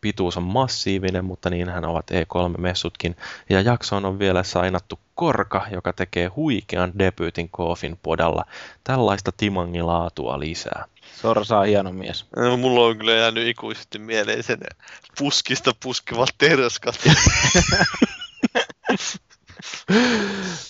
Pituus 0.00 0.36
on 0.36 0.42
massiivinen, 0.42 1.24
mutta 1.24 1.50
niinhän 1.50 1.84
ovat 1.84 2.10
E3-messutkin. 2.10 3.16
Ja 3.50 3.60
jaksoon 3.60 4.04
on 4.04 4.18
vielä 4.18 4.42
sainattu 4.42 4.98
Korka, 5.14 5.66
joka 5.70 5.92
tekee 5.92 6.26
huikean 6.26 6.92
debyytin 6.98 7.48
Koofin 7.48 7.98
podalla. 8.02 8.44
Tällaista 8.84 9.32
timangilaatua 9.36 10.38
lisää. 10.38 10.84
Sorsa 11.22 11.60
hieno 11.60 11.92
mies. 11.92 12.26
No, 12.36 12.56
mulla 12.56 12.86
on 12.86 12.98
kyllä 12.98 13.12
jäänyt 13.12 13.48
ikuisesti 13.48 13.98
mieleen 13.98 14.42
sen 14.42 14.58
puskista 15.18 15.72
puskevat 15.82 16.28
teräskat. 16.38 16.98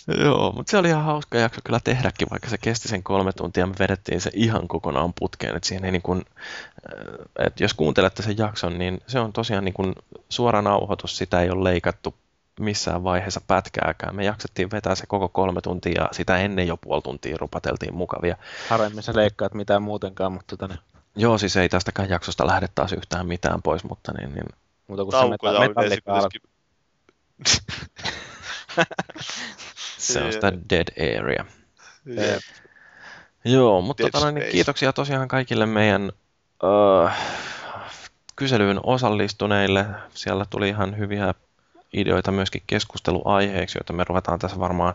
Joo, 0.24 0.52
mutta 0.52 0.70
se 0.70 0.78
oli 0.78 0.88
ihan 0.88 1.04
hauska 1.04 1.38
jakso 1.38 1.60
kyllä 1.64 1.80
tehdäkin, 1.84 2.28
vaikka 2.30 2.48
se 2.48 2.58
kesti 2.58 2.88
sen 2.88 3.02
kolme 3.02 3.32
tuntia, 3.32 3.66
me 3.66 3.74
vedettiin 3.78 4.20
se 4.20 4.30
ihan 4.34 4.68
kokonaan 4.68 5.12
putkeen, 5.18 5.56
että 5.56 5.68
siihen 5.68 5.84
ei 5.84 5.92
niin 5.92 6.02
kuin, 6.02 6.18
äh, 6.18 7.46
että 7.46 7.64
jos 7.64 7.74
kuuntelette 7.74 8.22
sen 8.22 8.38
jakson, 8.38 8.78
niin 8.78 9.00
se 9.06 9.20
on 9.20 9.32
tosiaan 9.32 9.64
niin 9.64 9.74
kuin 9.74 9.94
suora 10.28 10.62
nauhoitus, 10.62 11.16
sitä 11.16 11.40
ei 11.40 11.50
ole 11.50 11.64
leikattu 11.64 12.14
missään 12.60 13.04
vaiheessa 13.04 13.40
pätkääkään. 13.46 14.16
Me 14.16 14.24
jaksettiin 14.24 14.70
vetää 14.70 14.94
se 14.94 15.06
koko 15.06 15.28
kolme 15.28 15.60
tuntia 15.60 16.02
ja 16.02 16.08
sitä 16.12 16.36
ennen 16.36 16.66
jo 16.66 16.76
puoli 16.76 17.02
tuntia 17.02 17.36
rupateltiin 17.40 17.94
mukavia. 17.94 18.36
Harvemmin 18.68 19.02
sä 19.02 19.12
leikkaat 19.16 19.54
mitään 19.54 19.82
muutenkaan, 19.82 20.32
mutta 20.32 20.56
tota 20.56 20.74
ne... 20.74 20.78
Joo, 21.16 21.38
siis 21.38 21.56
ei 21.56 21.68
tästäkään 21.68 22.08
jaksosta 22.08 22.46
lähde 22.46 22.68
taas 22.74 22.92
yhtään 22.92 23.26
mitään 23.26 23.62
pois, 23.62 23.84
mutta 23.84 24.12
niin... 24.12 24.34
niin... 24.34 24.46
Mutta 24.88 25.04
kun 25.04 25.12
Taukoja 25.12 25.52
se 25.52 25.68
meta- 25.68 26.28
se 29.98 30.22
on 30.22 30.32
sitä 30.32 30.52
dead 30.70 31.18
area. 31.18 31.44
Yep. 32.06 32.40
Joo, 33.44 33.80
mutta 33.80 34.08
tota, 34.12 34.30
niin 34.30 34.50
kiitoksia 34.52 34.92
tosiaan 34.92 35.28
kaikille 35.28 35.66
meidän 35.66 36.12
uh, 36.62 37.10
kyselyyn 38.36 38.80
osallistuneille. 38.82 39.86
Siellä 40.14 40.44
tuli 40.50 40.68
ihan 40.68 40.98
hyviä 40.98 41.34
ideoita 41.92 42.32
myöskin 42.32 42.62
keskusteluaiheeksi, 42.66 43.78
joita 43.78 43.92
me 43.92 44.04
ruvetaan 44.04 44.38
tässä 44.38 44.58
varmaan 44.58 44.94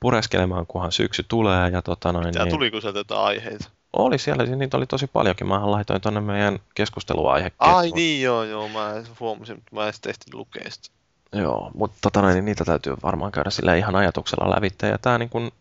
pureskelemaan, 0.00 0.66
kunhan 0.66 0.92
syksy 0.92 1.24
tulee. 1.28 1.70
Ja 1.70 1.82
tota 1.82 2.12
noin, 2.12 2.34
niin, 2.34 2.48
tuliko 2.48 2.80
sieltä 2.80 2.98
jotain 2.98 3.26
aiheita? 3.26 3.68
Oli 3.92 4.18
siellä, 4.18 4.44
niitä 4.44 4.76
oli 4.76 4.86
tosi 4.86 5.06
paljonkin. 5.06 5.48
Mä 5.48 5.70
laitoin 5.70 6.00
tuonne 6.00 6.20
meidän 6.20 6.58
keskusteluaihe. 6.74 7.52
Ai 7.58 7.90
niin, 7.90 8.22
joo, 8.22 8.44
joo, 8.44 8.68
mä 8.68 8.92
huomasin, 9.20 9.56
mutta 9.56 9.74
mä 9.74 9.86
en 9.86 9.92
sitten 9.92 10.16
lukea 10.38 10.70
sitä. 10.70 10.88
Joo, 11.34 11.70
mutta 11.74 11.96
tota 12.02 12.22
niin 12.22 12.44
niitä 12.44 12.64
täytyy 12.64 12.96
varmaan 13.02 13.32
käydä 13.32 13.50
sillä 13.50 13.74
ihan 13.74 13.96
ajatuksella 13.96 14.54
lävitse. 14.56 14.88
Ja 14.88 14.98
tämä 14.98 15.18
niin 15.18 15.28
kun 15.28 15.52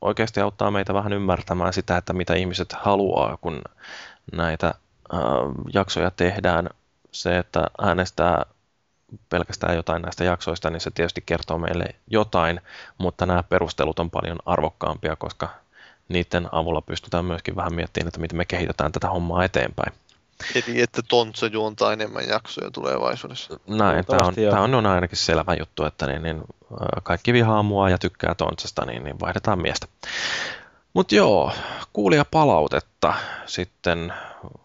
oikeasti 0.00 0.40
auttaa 0.40 0.70
meitä 0.70 0.94
vähän 0.94 1.12
ymmärtämään 1.12 1.72
sitä, 1.72 1.96
että 1.96 2.12
mitä 2.12 2.34
ihmiset 2.34 2.72
haluaa, 2.72 3.36
kun 3.40 3.62
näitä 4.32 4.66
äh, 4.66 5.20
jaksoja 5.74 6.10
tehdään. 6.10 6.68
Se, 7.12 7.38
että 7.38 7.66
äänestää 7.78 8.46
pelkästään 9.28 9.76
jotain 9.76 10.02
näistä 10.02 10.24
jaksoista, 10.24 10.70
niin 10.70 10.80
se 10.80 10.90
tietysti 10.90 11.22
kertoo 11.26 11.58
meille 11.58 11.84
jotain, 12.06 12.60
mutta 12.98 13.26
nämä 13.26 13.42
perustelut 13.42 13.98
on 13.98 14.10
paljon 14.10 14.38
arvokkaampia, 14.46 15.16
koska 15.16 15.48
niiden 16.08 16.48
avulla 16.52 16.80
pystytään 16.80 17.24
myöskin 17.24 17.56
vähän 17.56 17.74
miettimään, 17.74 18.08
että 18.08 18.20
miten 18.20 18.36
me 18.36 18.44
kehitetään 18.44 18.92
tätä 18.92 19.08
hommaa 19.08 19.44
eteenpäin. 19.44 19.92
Eli 20.54 20.80
että 20.80 21.02
Tontsa 21.08 21.46
juontaa 21.46 21.92
enemmän 21.92 22.28
jaksoja 22.28 22.70
tulevaisuudessa. 22.70 23.60
Näin, 23.66 24.06
tämä 24.06 24.26
on, 24.26 24.34
tämä 24.34 24.62
on, 24.62 24.74
on 24.74 24.86
ainakin 24.86 25.18
selvä 25.18 25.54
juttu, 25.54 25.84
että 25.84 26.06
niin, 26.06 26.22
niin, 26.22 26.42
kaikki 27.02 27.32
vihaa 27.32 27.62
mua 27.62 27.90
ja 27.90 27.98
tykkää 27.98 28.34
Tontsasta, 28.34 28.84
niin, 28.84 29.04
niin 29.04 29.20
vaihdetaan 29.20 29.62
miestä. 29.62 29.86
Mutta 30.94 31.14
joo, 31.14 31.52
kuulia 31.92 32.24
palautetta 32.24 33.14
sitten 33.46 34.12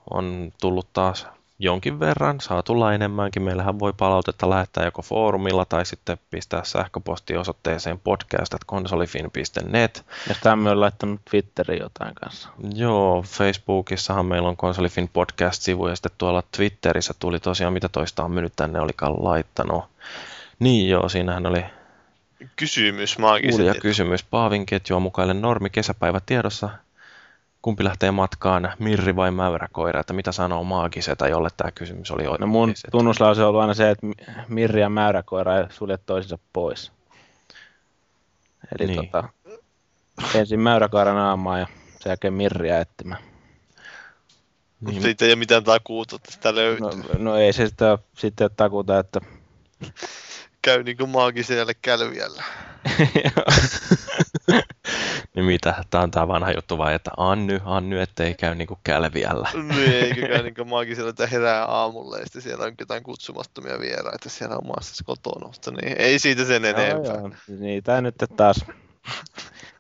on 0.10 0.54
tullut 0.62 0.94
taas 0.94 1.28
jonkin 1.62 2.00
verran, 2.00 2.42
saa 2.42 2.64
tulla 2.64 2.94
enemmänkin. 2.94 3.42
Meillähän 3.42 3.80
voi 3.80 3.94
palautetta 3.94 4.50
lähettää 4.50 4.86
joko 4.86 5.02
foorumilla 5.02 5.66
tai 5.66 5.86
sitten 5.86 6.18
pistää 6.30 6.64
sähköpostiosoitteeseen 6.64 8.00
podcast.konsolifin.net. 8.00 10.06
Ja 10.28 10.34
sitä 10.34 10.52
on 10.52 10.80
laittanut 10.80 11.22
Twitteriin 11.30 11.82
jotain 11.82 12.16
kanssa. 12.16 12.50
Joo, 12.76 13.22
Facebookissahan 13.22 14.26
meillä 14.26 14.50
on 14.50 14.58
Konsolifin 14.58 15.10
podcast-sivu 15.14 15.88
ja 15.88 15.96
sitten 15.96 16.12
tuolla 16.18 16.44
Twitterissä 16.58 17.14
tuli 17.20 17.40
tosiaan, 17.40 17.74
mitä 17.74 17.90
toista 17.90 18.24
on 18.24 18.32
mennyt 18.32 18.54
tänne 18.56 18.80
olikaan 18.80 19.24
laittanut. 19.24 19.84
Niin 20.60 20.90
joo, 20.90 21.10
siinähän 21.10 21.46
oli 21.46 21.66
kysymys 22.56 23.18
maagisesti. 23.18 23.66
Ja 23.66 23.76
kysymys. 23.76 24.24
Paavin 24.24 24.66
ketjua 24.66 25.00
mukaille 25.00 25.34
normi 25.34 25.70
kesäpäivä 25.70 26.20
tiedossa 26.26 26.70
kumpi 27.62 27.84
lähtee 27.84 28.12
matkaan, 28.12 28.74
Mirri 28.80 29.16
vai 29.16 29.32
Mäyräkoira, 29.32 30.00
että 30.00 30.14
mitä 30.14 30.32
sanoo 30.32 30.64
maagisetä, 30.64 31.28
jolle 31.28 31.50
tämä 31.58 31.72
kysymys 31.72 32.12
oli 32.12 32.24
No 32.40 32.48
mun 32.48 32.74
tunnuslause 32.92 33.42
on 33.42 33.48
ollut 33.48 33.62
aina 33.62 33.74
se, 33.74 33.90
että 33.90 34.08
Mirri 34.48 34.82
ja 34.82 34.90
Mäyräkoira 34.90 35.58
ei 35.58 35.66
sulje 35.70 35.98
toisensa 35.98 36.38
pois. 36.54 36.92
Eli 38.80 38.88
niin. 38.88 38.96
tota, 38.96 39.30
ensin 40.36 40.60
Mäyräkoiran 40.60 41.18
aamaa 41.18 41.60
ja 41.60 41.68
sen 42.00 42.10
jälkeen 42.10 42.34
Mirriä 42.34 42.80
etsimään. 42.80 43.22
Niin. 44.82 45.02
Siitä 45.02 45.26
ei 45.26 45.32
ole 45.32 45.40
mitään 45.40 45.64
takuuta, 45.64 46.16
että 46.16 46.32
sitä 46.32 46.56
löytyy. 46.56 46.80
No, 46.80 46.94
no 47.18 47.36
ei 47.36 47.54
se 47.54 47.68
sitä 47.68 47.98
sitten 48.18 48.50
takuuta, 48.58 49.00
että... 49.00 49.22
Käy 50.62 50.84
niin 50.84 50.98
kuin 50.98 51.10
maagiselle 51.10 51.74
kälviällä. 51.82 52.44
niin 55.36 55.46
mitä, 55.46 55.84
tämä 55.90 56.04
on 56.04 56.12
tämä 56.12 56.28
vanha 56.28 56.52
juttu 56.52 56.78
vai, 56.78 56.94
että 56.94 57.12
Anny, 57.18 57.60
Anny, 57.66 58.02
ettei 58.02 58.34
käy 58.34 58.56
niinku 58.56 58.80
kälviällä. 58.84 59.50
niin, 59.54 59.92
eikö 59.92 60.28
käy 60.28 60.44
niinku 60.44 60.66
maagisella, 60.66 61.10
että 61.10 61.28
herää 61.28 61.66
aamulla 61.66 62.18
ja 62.18 62.24
sitten 62.24 62.42
siellä 62.42 62.66
on 62.66 62.74
jotain 62.80 63.04
kutsumattomia 63.04 63.80
vieraita 63.80 64.30
siellä 64.30 64.58
omassa 64.58 65.04
kotona, 65.04 65.48
mutta 65.48 65.72
niin, 65.72 65.98
ei 65.98 66.20
siitä 66.20 66.46
sen 66.46 66.66
enempää. 66.66 66.88
Joo, 66.88 67.20
joo. 67.20 67.32
Niitä 67.48 68.02
nyt 68.02 68.16
taas 68.38 68.66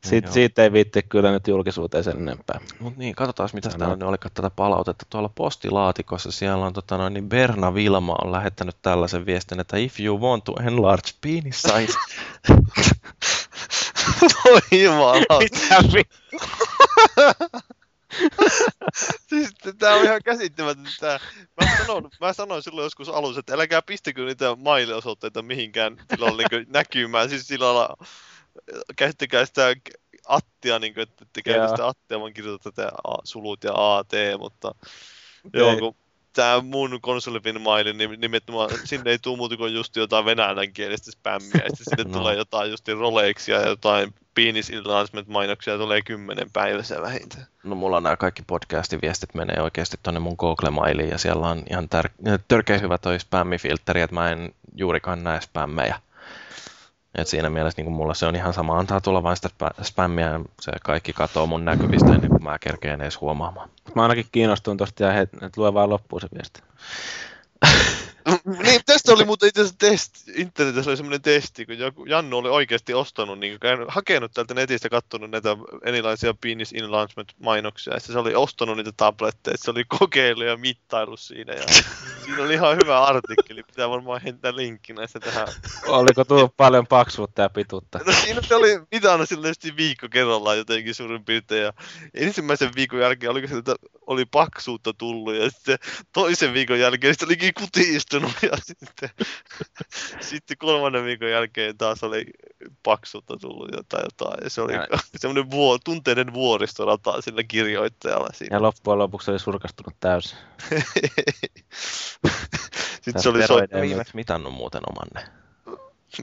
Siit, 0.03 0.31
siitä 0.31 0.63
ei 0.63 0.71
viitti 0.71 1.03
kyllä 1.03 1.31
nyt 1.31 1.47
julkisuuteen 1.47 2.03
sen 2.03 2.17
enempää. 2.17 2.59
Mut 2.79 2.97
niin, 2.97 3.15
katsotaan 3.15 3.49
mitä 3.53 3.69
täällä 3.69 3.95
nyt 3.95 4.03
oli 4.03 4.17
tätä 4.33 4.49
palautetta. 4.49 5.05
Tuolla 5.09 5.29
postilaatikossa 5.35 6.31
siellä 6.31 6.65
on 6.65 6.73
tota 6.73 6.97
noin, 6.97 7.13
niin 7.13 7.29
Berna 7.29 7.73
Vilma 7.73 8.15
on 8.23 8.31
lähettänyt 8.31 8.77
tällaisen 8.81 9.25
viestin, 9.25 9.59
että 9.59 9.77
if 9.77 9.99
you 9.99 10.21
want 10.21 10.43
to 10.43 10.55
enlarge 10.65 11.09
penis 11.21 11.61
size. 11.61 11.97
Voi 14.45 14.81
jumala. 14.83 15.39
Mitä 15.39 15.75
siis 19.29 19.53
tää 19.77 19.95
on 19.95 20.03
ihan 20.03 20.21
käsittämätöntä. 20.25 21.19
Mä 21.61 21.77
sanoin, 21.77 22.09
mä 22.21 22.33
sanoin 22.33 22.63
silloin 22.63 22.83
joskus 22.83 23.09
alussa, 23.09 23.39
että 23.39 23.53
älkää 23.53 23.81
pistäkö 23.81 24.25
niitä 24.25 24.55
mailiosoitteita 24.55 25.41
mihinkään 25.41 25.97
tilalla 26.07 26.43
niin 26.51 26.67
näkymään. 26.69 27.29
Siis 27.29 27.47
sillä 27.47 27.65
lailla 27.65 27.97
käyttäkää 28.95 29.45
sitä 29.45 29.75
attia, 30.27 30.79
niin 30.79 30.93
kuin, 30.93 31.03
että 31.03 31.25
te 31.33 31.41
käytä 31.41 31.67
sitä 31.67 31.87
attia, 31.87 32.19
vaan 32.19 32.33
kirjoitat 32.33 32.75
tätä 32.75 32.91
sulut 33.23 33.63
ja 33.63 33.71
AT, 33.75 34.11
mutta 34.39 34.75
joo, 35.53 35.77
kun 35.77 35.95
tämä 36.33 36.61
mun 36.61 37.01
konsolifin 37.01 37.61
maili, 37.61 37.93
niin 37.93 38.21
nimenomaan 38.21 38.69
sinne 38.83 39.11
ei 39.11 39.19
tule 39.19 39.37
muuta 39.37 39.57
kuin 39.57 39.73
just 39.73 39.95
jotain 39.95 40.25
venäjänkielistä 40.25 41.11
spämmiä, 41.11 41.51
ja 41.63 41.75
sitten 41.75 41.97
sinne 41.97 42.03
no. 42.11 42.19
tulee 42.19 42.35
jotain 42.35 42.71
just 42.71 42.87
Rolexia 42.87 43.59
ja 43.59 43.67
jotain 43.67 44.13
penis 44.35 44.69
enlargement 44.69 45.27
mainoksia 45.27 45.77
tulee 45.77 46.01
kymmenen 46.01 46.51
päivässä 46.53 47.01
vähintään. 47.01 47.47
No 47.63 47.75
mulla 47.75 48.01
nämä 48.01 48.17
kaikki 48.17 48.43
podcastin 48.47 48.99
viestit 49.01 49.33
menee 49.33 49.61
oikeasti 49.61 49.97
tonne 50.03 50.19
mun 50.19 50.35
Google-mailiin 50.39 51.09
ja 51.09 51.17
siellä 51.17 51.47
on 51.47 51.63
ihan 51.69 51.89
tär- 51.95 52.39
törkeä 52.47 52.77
hyvä 52.77 52.97
toi 52.97 53.19
spämmifiltteri, 53.19 54.01
että 54.01 54.13
mä 54.13 54.31
en 54.31 54.53
juurikaan 54.75 55.23
näe 55.23 55.41
spämmejä. 55.41 55.99
Et 57.15 57.27
siinä 57.27 57.49
mielessä 57.49 57.81
niin 57.81 57.91
mulla 57.91 58.13
se 58.13 58.25
on 58.25 58.35
ihan 58.35 58.53
sama, 58.53 58.79
antaa 58.79 59.01
tulla 59.01 59.23
vain 59.23 59.35
sitä 59.35 59.49
spämmiä 59.81 60.29
ja 60.29 60.39
se 60.61 60.71
kaikki 60.83 61.13
katoo 61.13 61.47
mun 61.47 61.65
näkyvistä 61.65 62.13
ennen 62.13 62.29
kuin 62.29 62.43
mä 62.43 62.59
kerkeen 62.59 63.01
edes 63.01 63.21
huomaamaan. 63.21 63.69
Mä 63.95 64.01
ainakin 64.01 64.25
kiinnostun 64.31 64.77
tosta 64.77 65.03
ja 65.03 65.21
että 65.21 65.37
lue 65.57 65.73
vaan 65.73 65.89
loppuun 65.89 66.21
se 66.21 66.27
viesti. 66.35 66.61
niin, 68.63 68.81
tästä 68.85 69.13
oli 69.13 69.25
muuten 69.25 69.49
itse 69.49 69.61
asiassa 69.61 69.77
testi, 69.77 70.31
internetissä 70.35 70.89
oli 70.89 70.97
semmoinen 70.97 71.21
testi, 71.21 71.65
kun 71.65 71.77
joku, 71.77 72.05
Jannu 72.05 72.37
oli 72.37 72.49
oikeasti 72.49 72.93
ostanut, 72.93 73.39
niin 73.39 73.59
käynyt, 73.59 73.87
hakenut 73.89 74.31
täältä 74.33 74.53
netistä, 74.53 74.89
katsonut 74.89 75.31
näitä 75.31 75.57
erilaisia 75.83 76.33
Penis 76.33 76.73
Enlargement-mainoksia, 76.73 77.93
ja 77.93 77.99
se 77.99 78.19
oli 78.19 78.35
ostanut 78.35 78.77
niitä 78.77 78.91
tabletteja, 78.97 79.57
se 79.57 79.71
oli 79.71 79.83
kokeillut 79.99 80.45
ja 80.45 80.57
mittailu 80.57 81.17
siinä, 81.17 81.53
ja 81.53 81.63
siinä 82.25 82.43
oli 82.43 82.53
ihan 82.53 82.77
hyvä 82.83 83.03
artikkeli, 83.03 83.63
pitää 83.63 83.89
varmaan 83.89 84.21
hentää 84.21 84.55
linkki 84.55 84.93
näistä 84.93 85.19
tähän. 85.19 85.47
Oliko 85.87 86.25
tullut 86.25 86.57
paljon 86.57 86.87
paksuutta 86.87 87.41
ja 87.41 87.49
pituutta? 87.49 87.99
No 88.05 88.11
siinä 88.11 88.41
se 88.41 88.55
oli 88.55 88.79
mitannut 88.91 89.29
sillä 89.29 89.47
viikko 89.77 90.07
kerrallaan 90.09 90.57
jotenkin 90.57 90.95
suurin 90.95 91.25
piirtein, 91.25 91.63
ja 91.63 91.73
ensimmäisen 92.13 92.71
viikon 92.75 92.99
jälkeen 92.99 93.31
oliko 93.31 93.47
se, 93.47 93.55
oli 94.07 94.25
paksuutta 94.25 94.93
tullut, 94.93 95.35
ja 95.35 95.49
sitten 95.49 95.79
toisen 96.13 96.53
viikon 96.53 96.79
jälkeen 96.79 97.15
se 97.15 97.25
olikin 97.25 97.53
kutistunut, 98.21 98.43
ja 98.43 98.57
sitten, 98.79 99.09
sitten 100.19 100.57
kolmannen 100.57 101.05
viikon 101.05 101.29
jälkeen 101.29 101.77
taas 101.77 102.03
oli 102.03 102.25
paksuutta 102.83 103.37
tullut 103.37 103.69
jotain 103.75 104.03
jotain, 104.03 104.43
ja 104.43 104.49
se 104.49 104.61
oli 104.61 104.73
ja. 104.73 104.87
semmoinen 105.15 105.51
vuo, 105.51 105.77
tunteiden 105.77 106.33
vuoristorata 106.33 107.21
sillä 107.21 107.43
kirjoittajalla 107.43 108.29
siinä. 108.33 108.55
Ja 108.55 108.61
loppujen 108.61 108.99
lopuksi 108.99 109.31
oli 109.31 109.39
surkastunut 109.39 109.95
täysin. 109.99 110.37
sitten 113.01 113.21
se 113.23 113.29
oli 113.29 113.47
so... 113.47 113.55
Viimeksi 113.81 114.15
mitannut 114.15 114.53
muuten 114.53 114.81
omanne. 114.89 115.31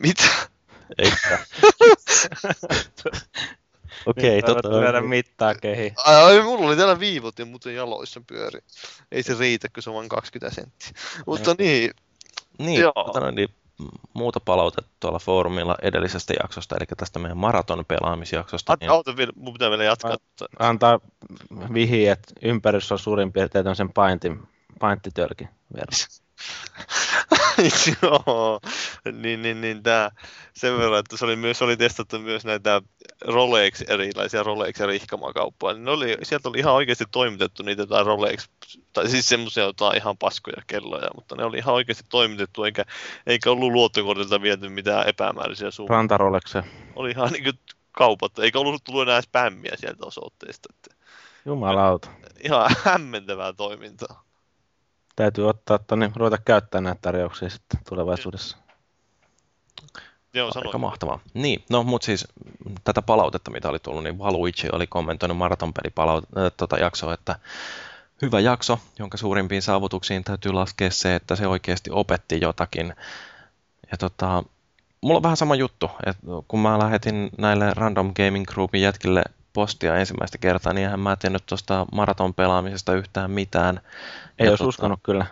Mitä? 0.02 0.24
Eikä. 0.98 1.38
Okei, 4.06 4.38
okay, 4.38 4.54
totta. 4.54 4.80
Lyödä 4.80 5.00
mittaa 5.00 5.54
kehi. 5.54 5.92
Ai, 6.04 6.42
mulla 6.42 6.66
oli 6.66 6.76
täällä 6.76 7.00
viivot 7.00 7.38
ja 7.38 7.46
muuten 7.46 7.74
jaloissa 7.74 8.22
pyöri. 8.26 8.60
Ei 9.12 9.22
se 9.22 9.36
riitä, 9.38 9.68
kun 9.74 9.82
se 9.82 9.90
on 9.90 9.96
vain 9.96 10.08
20 10.08 10.54
senttiä. 10.54 10.90
Mutta 11.26 11.54
niin. 11.58 11.90
Niin, 12.58 12.82
Tota, 12.94 13.30
niin 13.30 13.48
muuta 14.12 14.40
palautetta 14.40 14.90
tuolla 15.00 15.18
foorumilla 15.18 15.76
edellisestä 15.82 16.34
jaksosta, 16.42 16.76
eli 16.76 16.86
tästä 16.96 17.18
meidän 17.18 17.38
maraton 17.38 17.84
pelaamisjaksosta. 17.88 18.76
Niin... 18.80 18.90
Auto, 18.90 19.14
mun 19.36 19.52
pitää 19.52 19.70
vielä 19.70 19.84
jatkaa. 19.84 20.16
Antaa 20.58 21.00
vihi, 21.74 22.08
että 22.08 22.34
ympärys 22.42 22.92
on 22.92 22.98
suurin 22.98 23.32
piirtein 23.32 23.64
tämmöisen 23.64 23.92
paintin, 23.92 24.42
painttitölkin 24.80 25.48
verran. 25.74 25.98
Joo, 28.02 28.60
niin, 29.12 29.42
niin, 29.42 29.60
niin 29.60 29.82
tää, 29.82 30.10
sen 30.54 30.78
verran, 30.78 30.98
että 30.98 31.16
se 31.16 31.24
oli, 31.24 31.36
myös, 31.36 31.62
oli 31.62 31.76
testattu 31.76 32.18
myös 32.18 32.44
näitä 32.44 32.82
Rolex, 33.24 33.82
erilaisia 33.88 34.42
Rolex- 34.42 34.80
ja 34.80 34.86
rihkamakauppoja, 34.86 35.74
niin 35.74 35.88
oli, 35.88 36.16
sieltä 36.22 36.48
oli 36.48 36.58
ihan 36.58 36.74
oikeasti 36.74 37.04
toimitettu 37.10 37.62
niitä 37.62 37.82
jotain 37.82 38.06
Rolex, 38.06 38.48
tai 38.92 39.08
siis 39.08 39.28
semmoisia 39.28 39.64
jotain 39.64 39.96
ihan 39.96 40.18
paskoja 40.18 40.62
kelloja, 40.66 41.08
mutta 41.14 41.36
ne 41.36 41.44
oli 41.44 41.58
ihan 41.58 41.74
oikeasti 41.74 42.04
toimitettu, 42.08 42.64
eikä, 42.64 42.84
eikä 43.26 43.50
ollut 43.50 43.72
luottokortilta 43.72 44.42
viety 44.42 44.68
mitään 44.68 45.08
epämääräisiä 45.08 45.70
summia. 45.70 45.96
Ranta 45.96 46.16
Rolexia. 46.16 46.62
Oli 46.96 47.10
ihan 47.10 47.32
niin 47.32 47.44
kuin 47.44 47.58
kaupat, 47.92 48.38
eikä 48.38 48.58
ollut 48.58 48.84
tullut 48.84 49.02
enää 49.02 49.20
spämmiä 49.20 49.72
sieltä 49.76 50.06
osoitteesta. 50.06 50.68
Että, 50.74 51.04
Jumalauta. 51.44 52.10
Ihan 52.44 52.70
hämmentävää 52.84 53.52
toimintaa 53.52 54.27
täytyy 55.18 55.48
ottaa 55.48 55.78
tonne, 55.78 56.10
ruveta 56.16 56.38
käyttää 56.44 56.80
näitä 56.80 56.98
tarjouksia 57.02 57.50
sitten 57.50 57.80
tulevaisuudessa. 57.88 58.56
Joo, 60.34 60.52
sanoin. 60.52 60.66
Aika 60.66 60.78
mahtavaa. 60.78 61.20
Niin, 61.34 61.64
no 61.70 61.82
mutta 61.82 62.06
siis 62.06 62.28
tätä 62.84 63.02
palautetta, 63.02 63.50
mitä 63.50 63.68
oli 63.68 63.78
tullut, 63.78 64.04
niin 64.04 64.18
Valuichi 64.18 64.68
oli 64.72 64.86
kommentoinut 64.86 65.38
maratonpelipalautetta 65.38 66.44
äh, 66.44 66.52
tota 66.56 66.78
jaksoa, 66.78 67.14
että 67.14 67.38
hyvä 68.22 68.40
jakso, 68.40 68.78
jonka 68.98 69.16
suurimpiin 69.16 69.62
saavutuksiin 69.62 70.24
täytyy 70.24 70.52
laskea 70.52 70.90
se, 70.90 71.14
että 71.14 71.36
se 71.36 71.46
oikeasti 71.46 71.90
opetti 71.92 72.40
jotakin. 72.40 72.94
Ja 73.90 73.96
tota, 73.98 74.44
mulla 75.00 75.16
on 75.16 75.22
vähän 75.22 75.36
sama 75.36 75.54
juttu, 75.54 75.90
että 76.06 76.22
kun 76.48 76.60
mä 76.60 76.78
lähetin 76.78 77.30
näille 77.38 77.74
Random 77.74 78.12
Gaming 78.14 78.46
Groupin 78.46 78.82
jätkille 78.82 79.22
postia 79.58 79.96
ensimmäistä 79.96 80.38
kertaa, 80.38 80.72
niin 80.72 80.84
eihän 80.84 81.00
mä 81.00 81.16
tiennyt 81.16 81.46
tuosta 81.46 81.86
maraton 81.92 82.34
pelaamisesta 82.34 82.94
yhtään 82.94 83.30
mitään. 83.30 83.80
Ei 84.38 84.48
olisi 84.48 84.58
tota, 84.58 84.68
uskonut 84.68 85.00
kyllä. 85.02 85.26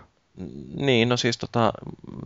Niin, 0.76 1.08
no 1.08 1.16
siis 1.16 1.38
tota, 1.38 1.72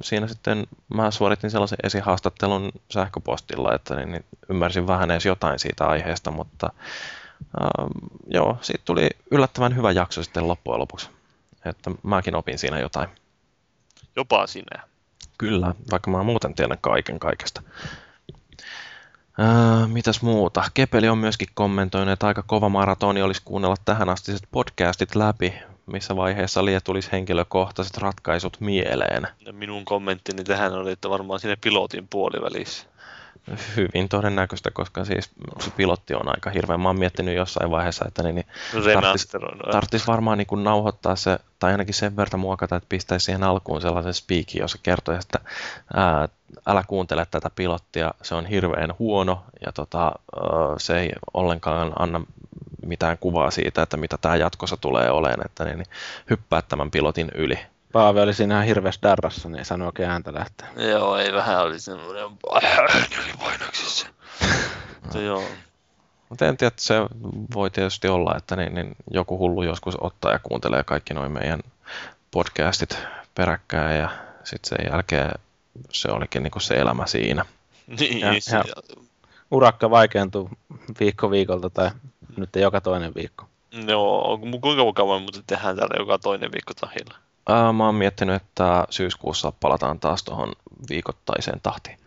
siinä 0.03 0.27
sitten 0.27 0.67
mä 0.95 1.11
suoritin 1.11 1.51
sellaisen 1.51 1.79
esihaastattelun 1.83 2.73
sähköpostilla, 2.91 3.75
että 3.75 3.95
niin, 3.95 4.13
niin 4.13 4.25
ymmärsin 4.49 4.87
vähän 4.87 5.11
edes 5.11 5.27
jotain 5.27 5.59
siitä 5.59 5.87
aiheesta, 5.87 6.31
mutta 6.31 6.73
äh, 7.63 7.87
joo, 8.27 8.59
siitä 8.61 8.83
tuli 8.85 9.09
yllättävän 9.31 9.77
hyvä 9.77 9.93
jakso 9.93 10.23
sitten 10.23 10.49
loppujen 10.49 10.81
lopuksi. 10.81 11.11
Että 11.65 11.91
mäkin 12.03 12.35
opin 12.35 12.59
siinä 12.59 12.79
jotain. 12.79 13.09
Jopa 14.17 14.47
sinä. 14.47 14.83
Kyllä, 15.39 15.75
vaikka 15.91 16.11
mä 16.11 16.23
muuten 16.23 16.55
tiedän 16.55 16.79
kaiken 16.81 17.19
kaikesta. 17.19 17.63
Äh, 19.41 19.89
mitäs 19.89 20.23
muuta? 20.23 20.65
Kepeli 20.75 21.09
on 21.09 21.19
myöskin 21.19 21.49
kommentoinut, 21.55 22.13
että 22.13 22.27
aika 22.27 22.43
kova 22.43 22.69
maratoni 22.69 23.23
olisi 23.23 23.43
kuunnella 23.45 23.77
tähän 23.85 24.09
asti 24.09 24.33
podcastit 24.51 25.15
läpi 25.15 25.55
missä 25.91 26.17
vaiheessa 26.17 26.65
liian 26.65 26.81
tulisi 26.85 27.13
henkilökohtaiset 27.13 27.99
ratkaisut 27.99 28.57
mieleen. 28.61 29.27
Minun 29.53 29.85
kommenttini 29.85 30.45
tähän 30.45 30.73
oli, 30.73 30.93
että 30.93 31.11
varmaan 31.11 31.41
sinne 31.41 31.57
pilotin 31.57 32.09
puolivälissä. 32.09 32.87
Hyvin 33.77 34.09
todennäköistä, 34.09 34.71
koska 34.71 35.05
siis 35.05 35.31
se 35.61 35.71
pilotti 35.71 36.15
on 36.15 36.29
aika 36.29 36.51
hirveä. 36.51 36.79
Mä 36.79 36.89
oon 36.89 36.99
miettinyt 36.99 37.37
jossain 37.37 37.71
vaiheessa, 37.71 38.05
että 38.09 38.23
niin, 38.23 38.35
niin 38.35 38.47
tarvitsisi 39.73 40.07
varmaan 40.07 40.39
niin 40.39 40.47
kuin 40.47 40.65
nauhoittaa 40.65 41.17
se, 41.17 41.39
tai 41.59 41.73
ainakin 41.73 41.95
sen 41.95 42.17
verran 42.17 42.41
muokata, 42.41 42.77
että 42.77 42.89
pistäisi 42.89 43.25
siihen 43.25 43.43
alkuun 43.43 43.81
sellaisen 43.81 44.15
speakin, 44.15 44.61
jossa 44.61 44.79
kertoo, 44.83 45.15
että 45.15 45.39
ää, 45.95 46.29
älä 46.67 46.85
kuuntele 46.87 47.27
tätä 47.31 47.51
pilottia, 47.57 48.15
se 48.23 48.35
on 48.35 48.47
hirveän 48.47 48.95
huono 48.99 49.45
ja 49.67 49.73
tota, 49.73 50.13
se 50.79 51.01
ei 51.01 51.13
ollenkaan 51.35 51.93
anna 51.99 52.21
mitään 52.87 53.19
kuvaa 53.19 53.51
siitä, 53.51 53.83
että 53.83 53.97
mitä 53.97 54.19
tämä 54.19 54.37
jatkossa 54.37 54.77
tulee 54.77 55.11
olemaan, 55.11 55.47
että 55.47 55.65
niin, 55.65 55.79
niin 55.79 55.89
hyppää 56.31 56.63
tämän 56.63 56.91
pilotin 56.91 57.31
yli. 57.35 57.59
Paavi 57.93 58.21
oli 58.21 58.35
siinä 58.35 58.55
ihan 58.55 58.67
hirveässä 58.67 59.01
darrassa, 59.03 59.49
niin 59.49 59.59
ei 59.59 59.65
saanut 59.65 59.87
oikein 59.87 60.11
ääntä 60.11 60.35
lähteä. 60.35 60.69
Joo, 60.77 61.17
ei 61.17 61.33
vähän 61.33 61.63
oli 61.63 61.79
semmoinen 61.79 62.29
painoksissa. 63.39 64.07
joo. 65.27 65.43
Mutta 66.29 66.47
en 66.47 66.57
tiedä, 66.57 66.73
se 66.77 66.95
voi 67.55 67.71
tietysti 67.71 68.09
olla, 68.09 68.35
että 68.37 68.57
niin, 68.57 68.75
niin 68.75 68.97
joku 69.11 69.39
hullu 69.39 69.63
joskus 69.63 69.97
ottaa 70.01 70.33
ja 70.33 70.39
kuuntelee 70.39 70.85
kaikki 70.85 71.15
noin 71.15 71.33
meidän 71.33 71.61
podcastit 72.31 72.99
peräkkäin 73.35 73.99
ja 73.99 74.11
sitten 74.45 74.79
sen 74.79 74.93
jälkeen 74.93 75.31
se 75.91 76.09
olikin 76.09 76.43
niin 76.43 76.53
se 76.61 76.75
elämä 76.75 77.07
siinä. 77.07 77.45
Niin, 78.01 78.21
ja, 78.21 78.33
ja 78.33 78.65
urakka 79.51 79.91
vaikeentuu 79.91 80.51
viikko 81.01 81.31
viikolta 81.31 81.71
tai 81.71 81.91
nyt 82.37 82.57
joka 82.57 82.81
toinen 82.81 83.15
viikko. 83.15 83.47
Joo, 83.87 84.39
kuinka 84.61 84.93
kauan 84.95 85.23
muuten 85.23 85.43
tehdään 85.47 85.77
täällä 85.77 85.95
joka 85.99 86.19
toinen 86.19 86.53
viikko 86.53 86.73
tahilla? 86.81 87.30
Ää, 87.51 87.73
mä 87.73 87.87
oon 87.87 87.95
miettinyt, 87.95 88.43
että 88.43 88.87
syyskuussa 88.91 89.53
palataan 89.53 90.01
taas 90.01 90.25
tuohon 90.25 90.53
viikoittaiseen 90.91 91.61
tahtiin. 91.63 91.99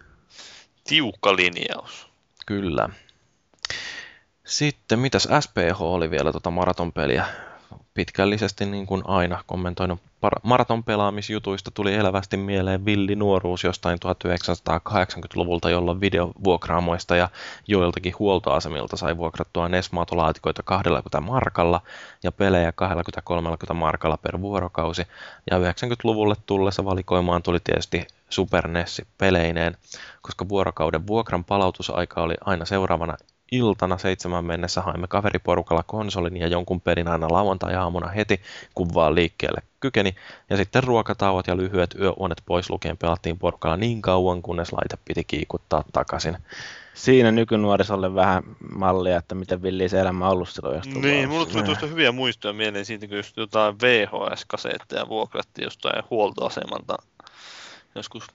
Tiukka 0.84 1.36
linjaus. 1.36 2.08
Kyllä. 2.46 2.90
Sitten 4.46 5.00
mitäs 5.00 5.28
SPH 5.40 5.82
oli 5.82 6.12
vielä 6.12 6.32
tuota 6.32 6.52
maratonpeliä 6.52 7.26
pitkällisesti 7.94 8.66
niin 8.66 8.86
kuin 8.86 9.02
aina 9.06 9.44
kommentoinut 9.48 10.00
maraton 10.44 10.84
pelaamisjutuista 10.84 11.72
tuli 11.72 11.94
elävästi 11.94 12.38
mieleen 12.38 12.86
villi 12.86 13.16
nuoruus 13.16 13.64
jostain 13.64 14.00
1980-luvulta, 14.06 15.70
jolloin 15.70 16.02
videovuokraamoista 16.02 17.16
ja 17.16 17.30
joiltakin 17.68 18.14
huoltoasemilta 18.20 18.98
sai 18.98 19.18
vuokrattua 19.18 19.70
NES-maatolaatikoita 19.70 20.64
20 20.66 21.22
markalla 21.22 21.82
ja 22.24 22.32
pelejä 22.32 22.74
20-30 23.72 23.74
markalla 23.74 24.18
per 24.18 24.42
vuorokausi. 24.42 25.08
Ja 25.52 25.58
90-luvulle 25.58 26.36
tullessa 26.46 26.86
valikoimaan 26.86 27.44
tuli 27.44 27.60
tietysti 27.64 28.08
Super 28.30 28.68
NES 28.68 29.02
peleineen, 29.18 29.78
koska 30.22 30.50
vuorokauden 30.50 31.08
vuokran 31.08 31.44
palautusaika 31.44 32.22
oli 32.22 32.36
aina 32.42 32.66
seuraavana 32.66 33.18
iltana 33.54 33.98
seitsemän 33.98 34.46
mennessä 34.46 34.82
haimme 34.82 35.08
kaveriporukalla 35.08 35.84
konsolin 35.84 36.38
ja 36.38 36.48
jonkun 36.48 36.82
pelin 36.82 37.08
aina 37.08 37.28
lauantai-aamuna 37.30 38.08
heti, 38.08 38.42
kun 38.76 38.94
vaan 38.94 39.16
liikkeelle 39.16 39.62
kykeni. 39.80 40.16
Ja 40.50 40.58
sitten 40.58 40.84
ruokatauot 40.84 41.48
ja 41.48 41.58
lyhyet 41.58 41.96
yöuonet 42.00 42.42
pois 42.46 42.70
lukien 42.70 42.98
pelattiin 42.98 43.40
porukalla 43.40 43.78
niin 43.78 44.02
kauan, 44.02 44.42
kunnes 44.42 44.74
laite 44.74 44.98
piti 45.06 45.24
kiikuttaa 45.24 45.84
takaisin. 45.94 46.38
Siinä 46.94 47.32
nykynuorisolle 47.32 48.16
vähän 48.16 48.44
mallia, 48.76 49.18
että 49.18 49.36
miten 49.36 49.62
villi 49.62 49.90
se 49.90 50.00
elämä 50.00 50.26
on 50.26 50.32
ollut 50.32 50.50
silloin. 50.50 50.76
Jos 50.76 50.86
niin, 50.86 51.30
mulla 51.30 51.46
tuli 51.46 51.64
tuosta 51.64 51.88
hyviä 51.88 52.12
muistoja 52.12 52.54
mieleen 52.54 52.86
siitä, 52.86 53.08
kun 53.08 53.18
just 53.18 53.38
jotain 53.38 53.76
VHS-kasetteja 53.76 55.08
vuokrattiin 55.10 55.64
jostain 55.64 56.04
huoltoasemalta 56.10 56.98
joskus 57.96 58.28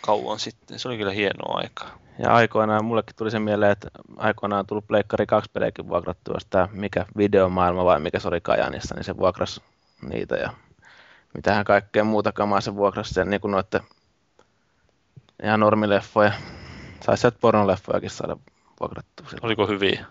kauan 0.00 0.38
sitten. 0.38 0.78
Se 0.78 0.88
oli 0.88 0.98
kyllä 0.98 1.12
hienoa 1.12 1.58
aikaa. 1.58 1.98
Ja 2.18 2.34
aikoinaan, 2.34 2.84
mullekin 2.84 3.16
tuli 3.16 3.30
se 3.30 3.38
mieleen, 3.38 3.72
että 3.72 3.88
aikoinaan 4.16 4.60
on 4.60 4.66
tullut 4.66 4.86
Pleikkari 4.86 5.26
2 5.26 5.50
pelejäkin 5.52 5.88
vuokrattua 5.88 6.40
sitä, 6.40 6.68
mikä 6.72 7.06
videomaailma 7.16 7.84
vai 7.84 8.00
mikä 8.00 8.18
se 8.18 8.28
oli 8.28 8.40
Kajanissa, 8.40 8.94
niin 8.94 9.04
se 9.04 9.16
vuokras 9.16 9.60
niitä 10.02 10.36
ja 10.36 10.50
mitähän 11.34 11.64
kaikkea 11.64 12.04
muuta 12.04 12.32
kamaa 12.32 12.60
se 12.60 12.74
vuokrasi 12.74 13.14
sen, 13.14 13.30
niin 13.30 13.40
kuin 13.40 13.50
noitten 13.50 13.80
ihan 15.42 15.60
normileffoja. 15.60 16.32
Saisi 17.00 17.20
sieltä 17.20 17.38
pornoleffojakin 17.40 18.10
saada 18.10 18.36
vuokrattua. 18.80 19.28
sillä. 19.28 19.40
Oliko 19.42 19.66
hyviä? 19.66 20.04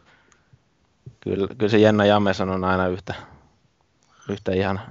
Kyllä, 1.19 1.47
kyllä 1.57 1.69
se 1.69 1.77
Jenna 1.77 2.05
Jameson 2.05 2.49
on 2.49 2.63
aina 2.63 2.87
yhtä, 2.87 3.13
yhtä 4.29 4.51
ihan 4.51 4.81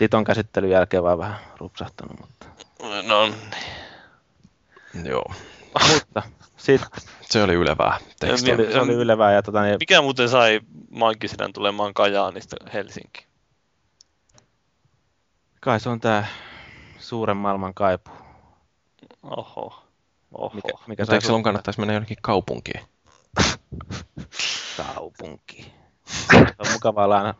titon 0.00 0.24
käsittelyn 0.24 0.70
jälkeen 0.70 1.02
vaan 1.02 1.18
vähän 1.18 1.36
rupsahtanut, 1.58 2.20
mutta, 2.20 2.46
No 3.08 3.26
niin. 3.26 5.06
Joo. 5.06 5.32
mutta 5.92 6.22
sitten 6.56 6.88
Se 7.20 7.42
oli 7.42 7.54
ylevää 7.54 7.98
tekstiä. 8.20 8.56
Se 8.56 8.62
oli, 8.62 8.72
se 8.72 8.80
oli 8.80 8.92
ylevää 8.92 9.32
ja 9.32 9.42
tota, 9.42 9.62
niin, 9.62 9.76
Mikä 9.80 10.02
muuten 10.02 10.28
sai 10.28 10.60
Maikkisedän 10.90 11.52
tulemaan 11.52 11.94
Kajaanista 11.94 12.56
Helsinki? 12.72 13.26
kai 15.60 15.80
se 15.80 15.88
on 15.88 16.00
tää 16.00 16.26
suuren 16.98 17.36
maailman 17.36 17.74
kaipu. 17.74 18.10
Oho. 19.22 19.82
Oho. 20.32 20.54
Mikä, 20.54 20.68
mikä 20.86 21.02
Mutta 21.02 21.14
eikö 21.14 21.26
silloin 21.26 21.42
kannattaisi 21.42 21.80
mennä 21.80 21.94
jonnekin 21.94 22.18
kaupunkiin? 22.22 22.80
kaupunkiin? 24.76 25.72
Se 26.06 26.36
on 26.58 26.72
mukavaa 26.72 27.04
olla 27.04 27.16
aina 27.18 27.34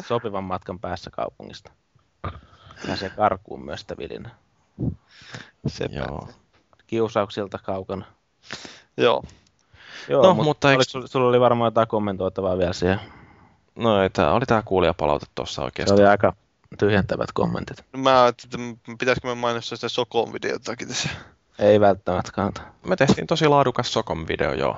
sopivan 0.00 0.44
matkan 0.44 0.80
päässä 0.80 1.10
kaupungista. 1.10 1.72
Pääsee 2.86 3.10
karkuun 3.10 3.64
myös 3.64 3.80
sitä 3.80 3.96
vilinä. 3.98 4.30
Sepä. 5.66 5.94
Joo. 5.94 6.28
Kiusauksilta 6.86 7.58
kaukana. 7.58 8.04
Joo. 8.96 9.22
Joo, 10.08 10.22
No, 10.22 10.34
mut 10.34 10.44
mutta 10.44 10.70
eikö- 10.72 10.84
sulla, 10.84 11.06
sulla 11.06 11.28
oli 11.28 11.40
varmaan 11.40 11.66
jotain 11.66 11.88
kommentoitavaa 11.88 12.58
vielä 12.58 12.72
siihen. 12.72 13.00
No 13.76 14.02
ei, 14.02 14.10
tää 14.10 14.32
oli 14.32 14.46
tää 14.46 14.62
kuulijapalaute 14.62 15.26
tuossa 15.34 15.54
Se 15.54 15.64
oikeastaan. 15.64 16.00
oli 16.00 16.06
aika 16.08 16.32
tyhjentävät 16.78 17.32
kommentit. 17.32 17.84
Mä 17.96 18.22
ajattelin, 18.22 18.70
että 18.70 18.92
pitäisikö 18.98 19.28
me 19.28 19.34
mainostaa 19.34 19.76
sitä 19.76 19.88
Sokon 19.88 20.32
videotakin 20.32 20.88
tässä. 20.88 21.08
Ei 21.58 21.80
välttämättä 21.80 22.32
kannata. 22.32 22.62
Me 22.86 22.96
tehtiin 22.96 23.26
tosi 23.26 23.48
laadukas 23.48 23.92
Sokon 23.92 24.28
video, 24.28 24.52
joo. 24.52 24.76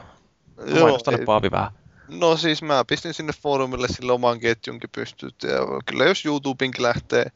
Joo, 0.67 0.81
Mainostele 0.81 1.17
ei- 1.17 1.25
Paavi 1.25 1.51
vähän. 1.51 1.71
No 2.19 2.37
siis 2.37 2.63
mä 2.63 2.85
pistin 2.85 3.15
sinne 3.15 3.33
foorumille 3.43 3.89
sille 3.89 4.13
oman 4.13 4.41
ketjunkin 4.41 4.91
pystyt 4.91 5.35
ja 5.43 5.59
kyllä 5.87 6.05
jos 6.05 6.27
YouTubeinkin 6.27 6.83
lähtee 6.83 7.27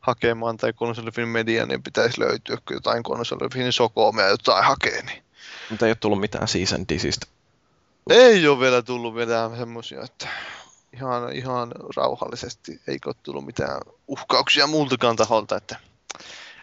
hakemaan 0.00 0.56
tai 0.56 0.72
konsolifin 0.72 1.28
media, 1.28 1.66
niin 1.66 1.82
pitäisi 1.82 2.20
löytyä 2.20 2.56
kun 2.56 2.76
jotain 2.76 3.02
konsolifin 3.02 3.72
sokoomia 3.72 4.28
jotain 4.28 4.64
hakee. 4.64 5.02
Niin. 5.02 5.22
Mutta 5.70 5.86
ei 5.86 5.90
ole 5.90 5.96
tullut 6.00 6.20
mitään 6.20 6.48
season 6.48 6.84
disistä. 6.88 7.26
Ei 8.10 8.48
ole 8.48 8.60
vielä 8.60 8.82
tullut 8.82 9.14
mitään 9.14 9.56
semmosia, 9.56 10.02
että 10.02 10.28
ihan, 10.92 11.32
ihan 11.32 11.72
rauhallisesti 11.96 12.80
eikö 12.86 13.08
ole 13.08 13.16
tullut 13.22 13.46
mitään 13.46 13.80
uhkauksia 14.08 14.66
muultakaan 14.66 15.16
taholta, 15.16 15.56
että 15.56 15.76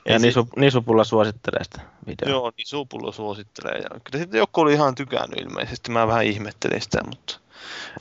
Ja 0.06 0.14
Ei 0.14 0.20
se- 0.20 0.26
Nisu, 0.28 0.48
Nisupullo 0.56 1.04
suosittelee 1.04 1.64
sitä 1.64 1.82
videoa. 2.08 2.30
Joo, 2.32 2.52
niin 2.58 2.68
Supullo 2.68 3.12
suosittelee. 3.12 3.78
Ja 3.78 3.90
kyllä 4.04 4.20
sitten 4.20 4.38
joku 4.38 4.62
oli 4.62 4.74
ihan 4.74 4.96
tykännyt 4.96 5.40
ilmeisesti. 5.40 5.92
Mä 5.92 6.08
vähän 6.08 6.26
ihmettelin 6.26 6.82
sitä, 6.82 7.00
mutta 7.04 7.40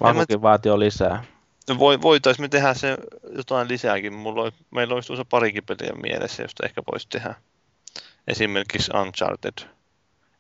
Vakukin 0.01 0.43
vaati 0.43 0.69
jo 0.69 0.79
lisää. 0.79 1.25
No 1.69 1.79
voi, 1.79 2.03
voitaisiin 2.03 2.45
me 2.45 2.49
tehdä 2.49 2.75
se 2.75 2.97
jotain 3.37 3.69
lisääkin. 3.69 4.13
Mulla 4.13 4.43
oli, 4.43 4.53
meillä 4.71 4.95
olisi 4.95 5.07
tuossa 5.07 5.25
parikin 5.25 5.65
peliä 5.65 5.93
mielessä, 6.03 6.43
josta 6.43 6.67
ehkä 6.67 6.83
voisi 6.93 7.09
tehdä. 7.09 7.35
Esimerkiksi 8.29 8.91
Uncharted. 9.03 9.69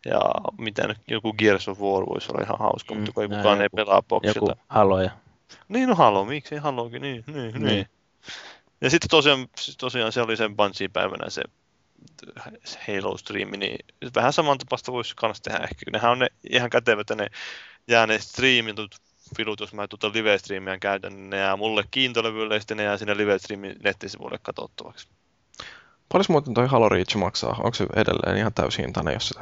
Ja 0.05 0.21
mitä 0.59 0.87
nyt, 0.89 0.99
joku 1.09 1.33
Gears 1.33 1.69
of 1.69 1.81
War 1.81 2.07
voisi 2.07 2.33
olla 2.33 2.45
ihan 2.45 2.59
hauska, 2.59 2.95
Mm, 2.95 3.01
mutta 3.01 3.13
kun 3.13 3.23
ei 3.23 3.29
ja 3.31 3.37
kukaan 3.37 3.61
ei 3.61 3.65
joku- 3.65 3.77
pelaa 3.77 4.03
boksilta. 4.03 4.39
Joku 4.39 4.61
haloja. 4.69 5.11
Niin, 5.69 5.89
no 5.89 5.95
Halo, 5.95 6.25
miksi 6.25 6.55
ei 6.55 6.61
Halokin, 6.61 7.03
niin, 7.03 7.25
niin, 7.27 7.53
niin. 7.53 7.63
Niin. 7.63 7.87
Ja 8.81 8.91
sitten 8.91 9.11
tosiaan, 9.11 9.49
tosiaan 9.79 10.13
se 10.13 10.23
oli 10.23 10.37
sen 10.37 10.57
Bungie-päivänä 10.57 11.31
se 11.31 11.43
se 12.65 12.79
Halo-striimi, 12.89 13.57
niin 13.57 13.79
vähän 14.15 14.33
samantapaista 14.33 14.93
voisi 14.93 15.17
kans 15.17 15.41
tehdä 15.41 15.59
ehkä. 15.59 15.91
Nehän 15.93 16.11
on 16.11 16.19
ne 16.19 16.27
ihan 16.51 16.71
kätevät 16.71 17.11
ne 17.15 17.27
jää 17.89 18.07
ne 18.07 18.19
striimitut 18.19 18.95
filut, 19.37 19.61
jos 19.61 19.75
mä 19.75 19.89
tuota 19.89 20.09
live-striimiä 20.09 20.79
käytän, 20.79 21.13
niin 21.13 21.31
ne 21.31 21.37
jää 21.37 21.57
mulle 21.57 21.85
kiintolevylle 21.91 22.55
ja 22.55 22.61
sitten 22.61 22.77
ne 22.77 22.83
jää 22.83 22.97
sinne 22.97 23.17
live-striimin 23.17 23.77
nettisivuille 23.85 24.39
katsottavaksi. 24.43 25.09
Paljon 26.13 26.25
muuten 26.29 26.55
toi 26.55 26.67
Halo 26.67 26.89
Reach 26.89 27.17
maksaa? 27.17 27.51
Onko 27.59 27.75
se 27.75 27.87
edelleen 27.97 28.37
ihan 28.37 28.53
täyshintainen, 28.55 29.15
jos 29.15 29.29
sitä... 29.29 29.41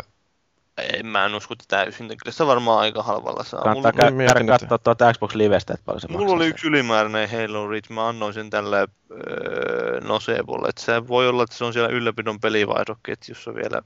En 0.99 1.07
mä 1.07 1.25
en 1.27 1.35
usko, 1.35 1.55
että 1.55 1.65
täysin. 1.69 2.09
Kyllä 2.09 2.31
se 2.31 2.47
varmaan 2.47 2.79
aika 2.81 3.03
halvalla 3.03 3.45
saa. 3.45 3.63
Kannattaa 3.63 3.91
kä- 4.11 4.17
käydä 4.17 4.41
että- 4.41 4.45
katsoa 4.47 4.79
tuolta 4.79 5.13
Xbox 5.13 5.35
Livestä, 5.35 5.75
että 5.75 5.85
paljon 5.85 6.01
se 6.01 6.07
mulla 6.09 6.21
maksaa. 6.21 6.37
oli 6.37 6.47
yksi 6.47 6.67
ylimääräinen 6.67 7.31
Halo 7.31 7.69
Reach. 7.69 7.91
Mä 7.91 8.09
annoin 8.09 8.35
sen 8.35 8.51
tälle 8.51 8.89
öö, 9.11 10.01
Nosebolle. 10.01 10.69
Se 10.79 11.09
voi 11.09 11.29
olla, 11.29 11.43
että 11.43 11.57
se 11.57 11.65
on 11.65 11.73
siellä 11.73 11.89
ylläpidon 11.89 12.41
pelivaihdoketjussa 12.41 13.55
vielä 13.55 13.83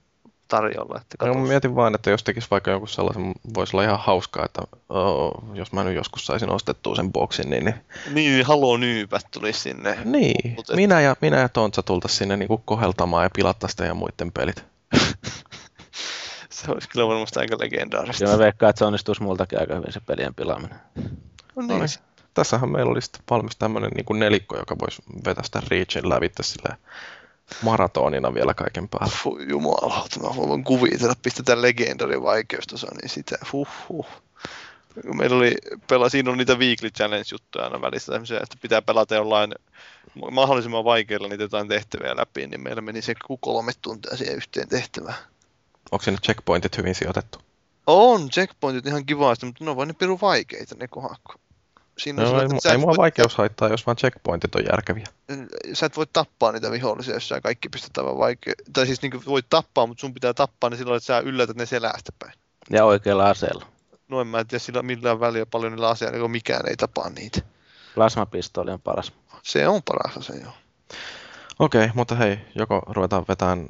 tarjolla. 0.56 1.00
Että 1.00 1.26
No, 1.26 1.34
mä 1.34 1.40
mietin 1.48 1.74
vaan, 1.74 1.94
että 1.94 2.10
jos 2.10 2.22
tekisi 2.22 2.48
vaikka 2.50 2.70
jonkun 2.70 2.88
sellaisen, 2.88 3.32
voisi 3.54 3.76
olla 3.76 3.84
ihan 3.84 3.98
hauskaa, 3.98 4.44
että 4.44 4.62
oh, 4.88 5.32
jos 5.54 5.72
mä 5.72 5.84
nyt 5.84 5.94
joskus 5.94 6.26
saisin 6.26 6.50
ostettua 6.50 6.94
sen 6.94 7.12
boksin, 7.12 7.50
niin, 7.50 7.64
niin, 7.64 7.74
Niin, 8.12 8.46
Halo 8.46 8.76
Nyypät 8.76 9.22
tulisi 9.30 9.60
sinne. 9.60 9.98
niin. 10.04 10.54
Mut 10.54 10.70
et- 10.70 10.76
minä 10.76 11.00
ja, 11.00 11.16
minä 11.20 11.38
ja 11.38 11.48
Tontsa 11.48 11.82
tultaisiin 11.82 12.18
sinne 12.18 12.36
niin 12.36 12.48
koheltamaan 12.64 13.24
ja 13.24 13.30
pilattaisiin 13.34 13.76
teidän 13.76 13.96
muiden 13.96 14.32
pelit. 14.32 14.64
Se 16.50 16.72
olisi 16.72 16.88
kyllä 16.88 17.08
varmasti 17.08 17.40
aika 17.40 17.56
legendaarista. 17.60 18.24
Kyllä 18.24 18.32
mä 18.36 18.44
veikkaan, 18.44 18.70
että 18.70 18.78
se 18.78 18.84
onnistuisi 18.84 19.22
multakin 19.22 19.60
aika 19.60 19.74
hyvin 19.74 19.92
se 19.92 20.00
pelien 20.00 20.34
pilaaminen. 20.34 20.78
No 20.96 21.02
No 21.56 21.62
niin. 21.66 21.78
niin. 21.78 21.88
Tässähän 22.34 22.68
meillä 22.70 22.90
oli 22.90 23.02
sitten 23.02 23.20
valmis 23.30 23.56
tämmöinen 23.56 23.90
niin 23.90 24.18
nelikko, 24.20 24.56
joka 24.56 24.76
voisi 24.78 25.02
vetästä 25.26 25.60
sitä 25.60 25.74
Reachin 25.74 26.08
lävitse 26.08 26.42
silleen 26.42 26.76
maratonina 27.62 28.34
vielä 28.34 28.54
kaiken 28.54 28.88
päälle. 28.88 29.14
Puh, 29.24 29.40
jumalauta, 29.48 30.20
mä 30.20 30.28
voin 30.36 30.64
kuvitella, 30.64 31.14
pistetään 31.22 31.62
legendari 31.62 32.22
vaikeustaso, 32.22 32.86
niin 33.02 33.08
sitä, 33.08 33.38
huh, 33.52 33.68
huh. 33.88 34.06
Meillä 35.14 35.36
oli, 35.36 35.54
pela, 35.88 36.08
siinä 36.08 36.30
on 36.30 36.38
niitä 36.38 36.54
weekly 36.54 36.90
challenge-juttuja 36.90 37.64
aina 37.64 37.80
välissä, 37.80 38.16
että 38.16 38.56
pitää 38.62 38.82
pelata 38.82 39.14
jollain 39.14 39.52
mahdollisimman 40.30 40.84
vaikeilla 40.84 41.28
niitä 41.28 41.44
jotain 41.44 41.68
tehtäviä 41.68 42.16
läpi, 42.16 42.46
niin 42.46 42.62
meillä 42.62 42.82
meni 42.82 43.02
se 43.02 43.14
kolme 43.40 43.72
tuntia 43.82 44.16
siihen 44.16 44.36
yhteen 44.36 44.68
tehtävään. 44.68 45.16
Onko 45.92 46.02
sinne 46.02 46.20
checkpointit 46.20 46.78
hyvin 46.78 46.94
sijoitettu? 46.94 47.38
On 47.86 48.28
checkpointit 48.28 48.86
ihan 48.86 49.06
kivasti, 49.06 49.46
mutta 49.46 49.64
ne 49.64 49.70
on 49.70 49.76
vain 49.76 49.88
ne 49.88 49.94
pirun 49.94 50.20
vaikeita 50.20 50.74
ne 50.78 50.88
kohdat. 50.88 51.20
Siinä 52.02 52.22
on 52.22 52.32
No, 52.32 52.40
ei, 52.40 52.46
mu- 52.46 52.60
sä 52.62 52.68
ei 52.68 52.74
et 52.74 52.80
mua 52.80 52.88
voi- 52.90 52.96
vaikeus 52.96 53.34
haittaa, 53.36 53.68
jos 53.68 53.86
vaan 53.86 53.96
checkpointit 53.96 54.54
on 54.54 54.64
järkeviä. 54.70 55.06
sä 55.72 55.86
et 55.86 55.96
voi 55.96 56.06
tappaa 56.12 56.52
niitä 56.52 56.70
vihollisia, 56.70 57.14
jos 57.14 57.28
sä 57.28 57.40
kaikki 57.40 57.68
pistetään 57.68 58.04
vaan 58.06 58.18
vaikea. 58.18 58.54
Tai 58.72 58.86
siis 58.86 59.02
niin 59.02 59.26
voit 59.26 59.46
tappaa, 59.50 59.86
mutta 59.86 60.00
sun 60.00 60.14
pitää 60.14 60.34
tappaa 60.34 60.70
ne 60.70 60.76
silloin, 60.76 60.96
että 60.96 61.06
sä 61.06 61.18
yllätät 61.18 61.56
ne 61.56 61.66
selästä 61.66 62.12
päin. 62.18 62.32
Ja 62.70 62.84
oikealla 62.84 63.30
aseella. 63.30 63.66
No 64.08 64.20
en 64.20 64.26
mä 64.26 64.40
en 64.40 64.46
tiedä 64.46 64.62
sillä 64.64 64.82
millään 64.82 65.20
väliä 65.20 65.46
paljon 65.46 65.72
niillä 65.72 65.88
aseilla, 65.88 66.18
kun 66.18 66.30
mikään 66.30 66.68
ei 66.68 66.76
tapaa 66.76 67.10
niitä. 67.10 67.40
Plasmapistooli 67.94 68.70
on 68.70 68.80
paras. 68.80 69.12
Se 69.42 69.68
on 69.68 69.82
paras 69.82 70.16
ase, 70.16 70.32
joo. 70.42 70.52
Okei, 71.58 71.88
mutta 71.94 72.14
hei, 72.14 72.38
joko 72.54 72.82
ruvetaan 72.86 73.24
vetämään 73.28 73.68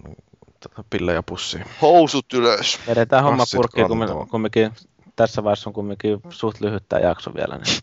pillejä 0.90 1.22
pussiin. 1.22 1.64
Housut 1.82 2.32
ylös. 2.34 2.78
Edetään 2.86 3.24
homma 3.24 3.44
purkkiin, 3.56 3.88
kun 3.88 3.98
me, 3.98 4.06
kumminkin, 4.30 4.72
tässä 5.16 5.44
vaiheessa 5.44 5.70
on 5.70 5.74
kumminkin 5.74 6.20
suht 6.30 6.60
lyhyt 6.60 6.84
tämä 6.88 7.00
jakso 7.02 7.34
vielä, 7.34 7.59
niin 7.59 7.76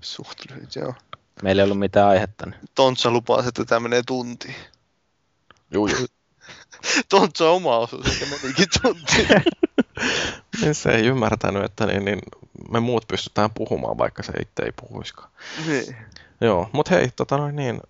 Suht 0.00 0.38
lyhyt, 0.50 0.76
joo. 0.76 0.94
meillä 1.42 1.62
ei 1.62 1.64
ollut 1.64 1.78
mitään 1.78 2.08
aihetta. 2.08 2.46
Niin. 2.46 2.60
Tontsa 2.74 3.10
lupaa, 3.10 3.44
että 3.48 3.64
tämä 3.64 3.80
menee 3.80 4.02
tuntiin. 4.06 4.54
Juu, 5.70 5.86
juu. 5.86 6.06
Tontsa 7.08 7.50
on 7.50 7.56
oma 7.56 7.78
osuus, 7.78 8.06
että 8.06 8.26
menikin 8.42 8.66
tunti. 8.82 9.26
Niin 10.60 10.74
se 10.74 10.90
ei 10.90 11.06
ymmärtänyt, 11.06 11.64
että 11.64 11.86
niin, 11.86 12.04
niin 12.04 12.18
me 12.70 12.80
muut 12.80 13.08
pystytään 13.08 13.50
puhumaan, 13.54 13.98
vaikka 13.98 14.22
se 14.22 14.32
itse 14.32 14.62
ei 14.62 14.72
puhuiskaan. 14.72 15.30
niin. 15.66 15.96
Joo, 16.40 16.70
mutta 16.72 16.94
hei, 16.94 17.10
tota 17.16 17.36
noin 17.36 17.56
niin, 17.56 17.80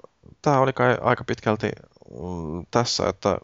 tämä 0.43 0.59
oli 0.59 0.73
kai 0.73 0.99
aika 1.01 1.25
pitkälti 1.25 1.71
mm, 2.11 2.67
tässä, 2.71 3.09
että 3.09 3.39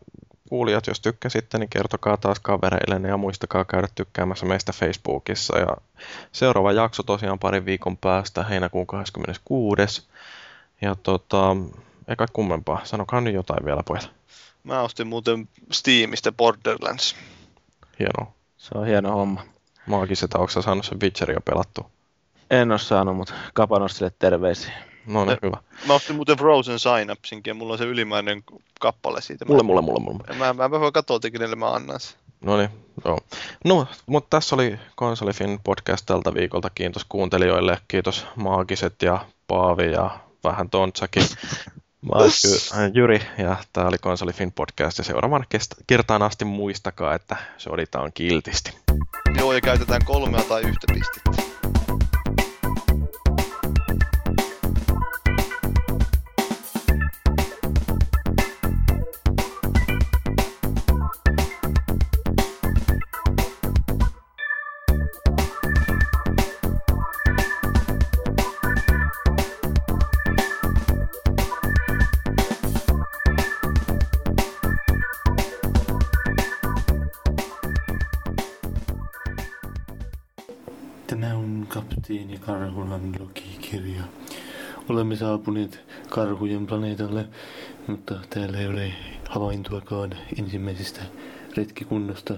kuulijat, 0.48 0.86
jos 0.86 1.00
tykkäsitte, 1.00 1.58
niin 1.58 1.68
kertokaa 1.68 2.16
taas 2.16 2.40
kavereille 2.40 3.08
ja 3.08 3.16
muistakaa 3.16 3.64
käydä 3.64 3.88
tykkäämässä 3.94 4.46
meistä 4.46 4.72
Facebookissa. 4.72 5.58
Ja 5.58 5.76
seuraava 6.32 6.72
jakso 6.72 7.02
tosiaan 7.02 7.38
parin 7.38 7.64
viikon 7.64 7.96
päästä, 7.96 8.42
heinäkuun 8.44 8.86
26. 8.86 10.02
Ja 10.80 10.94
tota, 11.02 11.56
ei 12.08 12.16
kai 12.16 12.26
kummempaa, 12.32 12.80
sanokaa 12.84 13.20
nyt 13.20 13.34
jotain 13.34 13.64
vielä 13.64 13.82
pojat. 13.86 14.10
Mä 14.64 14.82
ostin 14.82 15.06
muuten 15.06 15.48
Steamista 15.72 16.32
Borderlands. 16.32 17.16
Hienoa. 17.98 18.32
Se 18.56 18.78
on 18.78 18.86
hieno 18.86 19.10
homma. 19.10 19.42
Maagiset, 19.86 20.34
onko 20.34 20.48
sä 20.48 20.62
saanut 20.62 20.86
sen 20.86 21.00
Witcherin 21.00 21.34
jo 21.34 21.40
pelattu? 21.40 21.86
En 22.50 22.70
ole 22.70 22.78
saanut, 22.78 23.16
mutta 23.16 23.34
Kapanos 23.54 23.98
sille 23.98 24.12
terveisiä. 24.18 24.72
No 25.06 25.24
niin, 25.24 25.32
Eh. 25.32 25.38
hyvä. 25.42 25.56
Mä 25.86 25.94
ostin 25.94 26.16
muuten 26.16 26.36
Frozen 26.36 26.78
Synapsinkin 26.78 27.50
ja 27.50 27.54
mulla 27.54 27.72
on 27.72 27.78
se 27.78 27.84
ylimääräinen 27.84 28.42
kappale 28.80 29.20
siitä. 29.20 29.44
Mulle, 29.44 29.62
mulle, 29.62 29.82
mulle, 29.82 30.00
mulle. 30.00 30.36
Mä, 30.38 30.52
mä, 30.54 30.68
mä, 30.68 30.80
voin 30.80 30.92
katsoa, 30.92 31.18
kenelle 31.20 31.56
mä 31.56 31.70
annan 31.72 32.00
sen. 32.00 32.18
No 32.40 32.56
niin, 32.56 32.68
joo. 33.04 33.18
No, 33.64 33.86
mutta 34.06 34.36
tässä 34.36 34.54
oli 34.54 34.78
Konsolifin 34.96 35.60
podcast 35.64 36.06
tältä 36.06 36.34
viikolta. 36.34 36.70
Kiitos 36.70 37.04
kuuntelijoille, 37.08 37.78
kiitos 37.88 38.26
Maagiset 38.36 39.02
ja 39.02 39.24
Paavi 39.48 39.92
ja 39.92 40.18
vähän 40.44 40.70
Tontsakin. 40.70 41.22
Mä 42.02 42.12
oon 42.18 42.28
Jy- 42.30 42.90
Jyri 42.94 43.22
ja 43.38 43.56
tää 43.72 43.86
oli 43.86 43.98
Konsolifin 43.98 44.52
podcast 44.52 44.98
ja 44.98 45.04
seuraavan 45.04 45.44
kest- 45.54 45.82
kertaan 45.86 46.22
asti 46.22 46.44
muistakaa, 46.44 47.14
että 47.14 47.36
soditaan 47.58 48.12
kiltisti. 48.12 48.72
Joo, 49.38 49.52
ja 49.52 49.60
käytetään 49.60 50.04
kolmea 50.04 50.42
tai 50.42 50.62
yhtä 50.62 50.86
pistettä. 50.94 51.75
Karhulan 82.46 83.12
logikirja. 83.20 84.02
Olemme 84.88 85.16
saapuneet 85.16 85.80
karhujen 86.08 86.66
planeetalle, 86.66 87.28
mutta 87.86 88.14
täällä 88.30 88.58
ei 88.58 88.66
ole 88.66 88.92
havaintoakaan 89.28 90.10
ensimmäisestä 90.38 91.00
retkikunnosta. 91.56 92.34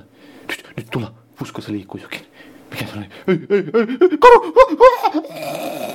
Nyt, 0.48 0.64
nyt 0.76 0.86
tulla! 0.92 1.14
Usko 1.42 1.62
se 1.62 1.72
liikkuu 1.72 2.00
jokin. 2.00 2.26
Mikä 2.70 2.86
se 2.86 2.92
oli? 2.96 3.06
Ei, 3.28 3.46
ei, 3.50 3.64
ei, 3.74 3.88
ei! 5.82 5.87